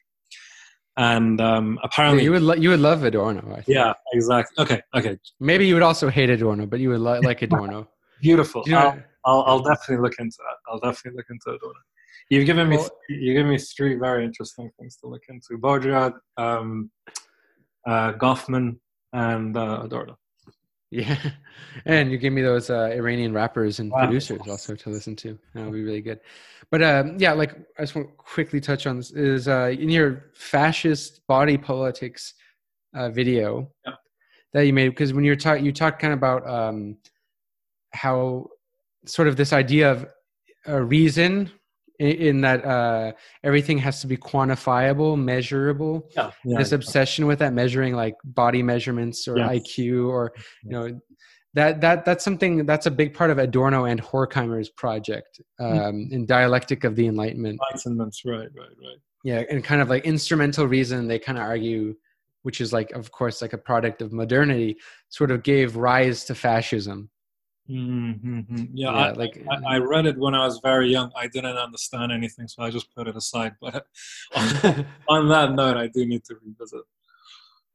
And 0.96 1.40
um, 1.40 1.80
apparently, 1.82 2.22
you 2.22 2.30
would 2.30 2.42
lo- 2.42 2.54
you 2.54 2.68
would 2.68 2.80
love 2.80 3.02
Adorno. 3.02 3.40
Right? 3.40 3.64
Yeah, 3.66 3.94
exactly. 4.12 4.62
Okay, 4.62 4.80
okay. 4.94 5.18
Maybe 5.40 5.66
you 5.66 5.74
would 5.74 5.82
also 5.82 6.08
hate 6.08 6.28
Adorno, 6.28 6.66
but 6.66 6.80
you 6.80 6.90
would 6.90 7.00
li- 7.00 7.20
like 7.20 7.40
Adorno. 7.40 7.88
Beautiful. 8.20 8.62
You 8.66 8.72
know, 8.72 9.02
I'll, 9.24 9.40
I'll, 9.40 9.42
I'll, 9.46 9.62
definitely 9.62 10.02
look 10.02 10.18
into 10.18 10.36
that. 10.38 10.70
I'll 10.70 10.78
definitely 10.78 11.16
look 11.16 11.26
into 11.30 11.56
Adorno. 11.56 11.80
You've 12.28 12.44
given 12.44 12.68
me 12.68 12.76
well, 12.76 12.90
you 13.08 13.32
given 13.32 13.50
me 13.50 13.58
three 13.58 13.94
very 13.94 14.24
interesting 14.24 14.70
things 14.78 14.96
to 14.98 15.08
look 15.08 15.22
into: 15.30 15.58
Baudrillard, 15.58 16.12
um, 16.36 16.90
uh, 17.86 18.12
Goffman, 18.12 18.76
and 19.14 19.56
uh, 19.56 19.80
Adorno. 19.84 20.18
Yeah, 20.94 21.16
and 21.86 22.12
you 22.12 22.18
give 22.18 22.34
me 22.34 22.42
those 22.42 22.68
uh, 22.68 22.90
Iranian 22.92 23.32
rappers 23.32 23.78
and 23.78 23.90
wow. 23.90 24.04
producers 24.04 24.42
also 24.46 24.76
to 24.76 24.90
listen 24.90 25.16
to. 25.16 25.38
That 25.54 25.64
would 25.64 25.72
be 25.72 25.82
really 25.82 26.02
good. 26.02 26.20
But 26.70 26.82
um, 26.82 27.16
yeah, 27.18 27.32
like 27.32 27.56
I 27.78 27.82
just 27.82 27.94
want 27.94 28.08
to 28.08 28.14
quickly 28.14 28.60
touch 28.60 28.86
on 28.86 28.98
this 28.98 29.10
is 29.10 29.48
uh, 29.48 29.74
in 29.78 29.88
your 29.88 30.26
fascist 30.34 31.26
body 31.26 31.56
politics 31.56 32.34
uh, 32.94 33.08
video 33.08 33.70
yeah. 33.86 33.94
that 34.52 34.66
you 34.66 34.74
made 34.74 34.90
because 34.90 35.14
when 35.14 35.24
you're 35.24 35.34
talking, 35.34 35.64
you 35.64 35.72
talked 35.72 35.98
kind 35.98 36.12
of 36.12 36.18
about 36.18 36.46
um, 36.46 36.98
how 37.94 38.48
sort 39.06 39.28
of 39.28 39.36
this 39.36 39.54
idea 39.54 39.90
of 39.90 40.06
a 40.66 40.82
reason 40.82 41.50
in, 42.02 42.40
that 42.42 42.64
uh, 42.64 43.12
everything 43.44 43.78
has 43.78 44.00
to 44.00 44.06
be 44.06 44.16
quantifiable, 44.16 45.18
measurable. 45.18 46.08
Yeah, 46.16 46.30
yeah, 46.44 46.58
this 46.58 46.72
obsession 46.72 47.26
with 47.26 47.38
that 47.38 47.52
measuring 47.52 47.94
like 47.94 48.14
body 48.24 48.62
measurements 48.62 49.28
or 49.28 49.38
yeah. 49.38 49.48
IQ 49.48 50.08
or 50.08 50.32
you 50.64 50.70
know 50.70 51.00
that 51.54 51.80
that 51.80 52.04
that's 52.04 52.24
something 52.24 52.64
that's 52.64 52.86
a 52.86 52.90
big 52.90 53.14
part 53.14 53.30
of 53.30 53.38
Adorno 53.38 53.84
and 53.84 54.02
Horkheimer's 54.02 54.70
project 54.70 55.40
mm-hmm. 55.60 55.78
um, 55.78 55.94
mm. 55.94 56.12
in 56.12 56.26
dialectic 56.26 56.84
of 56.84 56.96
the 56.96 57.06
Enlightenment. 57.06 57.60
Enlightenment, 57.70 58.16
right, 58.24 58.48
right, 58.56 58.76
right. 58.82 58.98
yeah, 59.24 59.42
and 59.50 59.62
kind 59.62 59.82
of 59.82 59.88
like 59.88 60.04
instrumental 60.04 60.66
reason 60.66 61.08
they 61.08 61.18
kind 61.18 61.38
of 61.38 61.44
argue, 61.44 61.94
which 62.42 62.60
is 62.60 62.72
like, 62.72 62.90
of 62.92 63.12
course, 63.12 63.42
like 63.42 63.52
a 63.52 63.58
product 63.58 64.02
of 64.02 64.12
modernity, 64.12 64.76
sort 65.10 65.30
of 65.30 65.42
gave 65.42 65.76
rise 65.76 66.24
to 66.24 66.34
fascism. 66.34 67.10
Mm-hmm. 67.70 68.64
Yeah, 68.72 68.90
yeah 68.90 68.90
I, 68.90 69.12
like 69.12 69.44
I, 69.50 69.74
I, 69.74 69.78
read 69.78 70.06
it 70.06 70.18
when 70.18 70.34
I 70.34 70.44
was 70.44 70.60
very 70.62 70.90
young. 70.90 71.12
I 71.16 71.28
didn't 71.28 71.56
understand 71.56 72.10
anything, 72.10 72.48
so 72.48 72.62
I 72.62 72.70
just 72.70 72.92
put 72.94 73.06
it 73.06 73.16
aside. 73.16 73.54
But 73.60 73.86
on, 74.34 74.86
on 75.08 75.28
that 75.28 75.52
note, 75.52 75.76
I 75.76 75.86
do 75.86 76.04
need 76.04 76.24
to 76.24 76.36
revisit. 76.44 76.82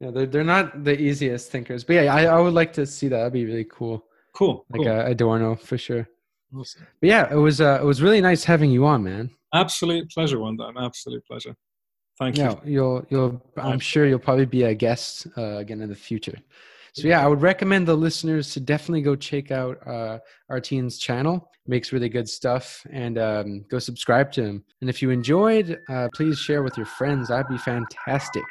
Yeah, 0.00 0.10
they're 0.10 0.26
they're 0.26 0.44
not 0.44 0.84
the 0.84 1.00
easiest 1.00 1.50
thinkers, 1.50 1.84
but 1.84 1.94
yeah, 1.94 2.14
I, 2.14 2.24
I 2.24 2.38
would 2.38 2.54
like 2.54 2.72
to 2.74 2.86
see 2.86 3.08
that. 3.08 3.16
That'd 3.16 3.32
be 3.32 3.46
really 3.46 3.64
cool. 3.64 4.04
Cool, 4.34 4.66
like 4.70 4.82
cool. 4.82 4.92
A, 4.92 5.06
Adorno 5.06 5.56
for 5.56 5.78
sure. 5.78 6.08
Awesome. 6.54 6.86
But 7.00 7.08
yeah, 7.08 7.32
it 7.32 7.36
was 7.36 7.60
uh, 7.60 7.78
it 7.80 7.84
was 7.84 8.02
really 8.02 8.20
nice 8.20 8.44
having 8.44 8.70
you 8.70 8.86
on, 8.86 9.02
man. 9.02 9.30
Absolute 9.54 10.10
pleasure, 10.10 10.38
one 10.38 10.56
time. 10.56 10.76
Absolute 10.76 11.24
pleasure. 11.26 11.56
Thank 12.18 12.36
yeah, 12.36 12.52
you. 12.64 12.72
You'll 12.72 13.06
you'll 13.08 13.42
I'm 13.56 13.80
sure 13.80 14.06
you'll 14.06 14.18
probably 14.18 14.46
be 14.46 14.64
a 14.64 14.74
guest 14.74 15.26
uh, 15.36 15.56
again 15.56 15.80
in 15.80 15.88
the 15.88 15.96
future. 15.96 16.38
So 16.94 17.08
yeah, 17.08 17.24
I 17.24 17.26
would 17.26 17.42
recommend 17.42 17.86
the 17.86 17.94
listeners 17.94 18.52
to 18.54 18.60
definitely 18.60 19.02
go 19.02 19.16
check 19.16 19.50
out 19.50 19.78
uh, 19.86 20.18
Arteen's 20.50 20.98
channel. 20.98 21.50
Makes 21.66 21.92
really 21.92 22.08
good 22.08 22.28
stuff, 22.28 22.86
and 22.90 23.18
um, 23.18 23.64
go 23.68 23.78
subscribe 23.78 24.32
to 24.32 24.42
him. 24.42 24.64
And 24.80 24.88
if 24.88 25.02
you 25.02 25.10
enjoyed, 25.10 25.78
uh, 25.90 26.08
please 26.14 26.38
share 26.38 26.62
with 26.62 26.78
your 26.78 26.86
friends. 26.86 27.28
That'd 27.28 27.48
be 27.48 27.58
fantastic. 27.58 28.44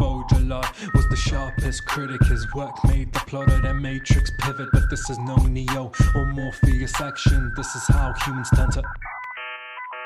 Baudrillard 0.00 0.92
was 0.94 1.08
the 1.08 1.16
sharpest 1.16 1.86
critic. 1.86 2.22
His 2.24 2.52
work 2.54 2.84
made 2.84 3.12
the 3.12 3.20
plot 3.20 3.50
of 3.50 3.76
Matrix 3.76 4.30
pivot. 4.40 4.68
But 4.72 4.90
this 4.90 5.08
is 5.08 5.18
no 5.20 5.36
Neo 5.36 5.92
or 6.14 6.26
Morpheus 6.26 7.00
action. 7.00 7.52
This 7.56 7.74
is 7.74 7.86
how 7.88 8.12
humans 8.24 8.50
to. 8.50 8.82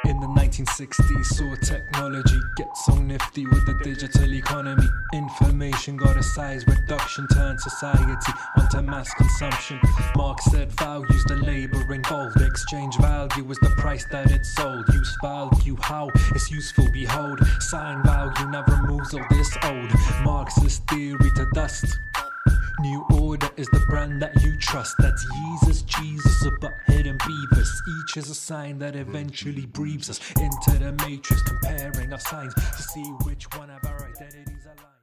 In 0.08 0.20
the 0.20 0.26
1960s, 0.26 1.26
saw 1.26 1.54
technology 1.56 2.40
get 2.56 2.74
so 2.78 2.94
nifty 2.94 3.44
with 3.44 3.66
the 3.66 3.74
digital 3.84 4.32
economy. 4.32 4.88
Information 5.12 5.98
got 5.98 6.16
a 6.16 6.22
size 6.22 6.66
reduction, 6.66 7.28
turned 7.28 7.60
society 7.60 8.32
onto 8.56 8.80
mass 8.80 9.12
consumption. 9.12 9.78
Marx 10.16 10.46
said 10.46 10.72
values 10.72 11.24
the 11.24 11.36
labor 11.36 11.92
involved. 11.92 12.40
Exchange 12.40 12.96
value 12.96 13.50
is 13.50 13.58
the 13.58 13.68
price 13.76 14.06
that 14.06 14.30
it's 14.30 14.48
sold. 14.48 14.88
Use 14.94 15.14
value, 15.20 15.76
how 15.78 16.08
it's 16.34 16.50
useful, 16.50 16.88
behold. 16.90 17.46
Sign 17.60 18.02
value 18.02 18.50
never 18.50 18.82
moves 18.84 19.12
all 19.12 19.26
this 19.28 19.54
old. 19.62 19.92
Marxist 20.24 20.88
theory 20.88 21.30
to 21.36 21.46
dust. 21.52 21.98
New 22.80 23.04
Order 23.20 23.50
is 23.56 23.66
the 23.70 23.80
brand 23.88 24.22
that 24.22 24.40
you 24.40 24.56
trust. 24.58 24.94
That's 24.98 25.26
Jesus, 25.34 25.82
Jesus, 25.82 26.46
a 26.46 26.50
butthead 26.52 27.08
and 27.08 27.18
Beavis. 27.18 27.68
Each 28.00 28.16
is 28.16 28.30
a 28.30 28.34
sign 28.34 28.78
that 28.78 28.94
eventually 28.94 29.66
breathes 29.66 30.08
us 30.08 30.20
into 30.40 30.78
the 30.78 30.92
matrix, 31.04 31.42
comparing 31.42 32.12
our 32.12 32.20
signs 32.20 32.54
to 32.54 32.82
see 32.82 33.04
which 33.24 33.46
one 33.56 33.70
of 33.70 33.84
our 33.84 34.08
identities. 34.08 34.57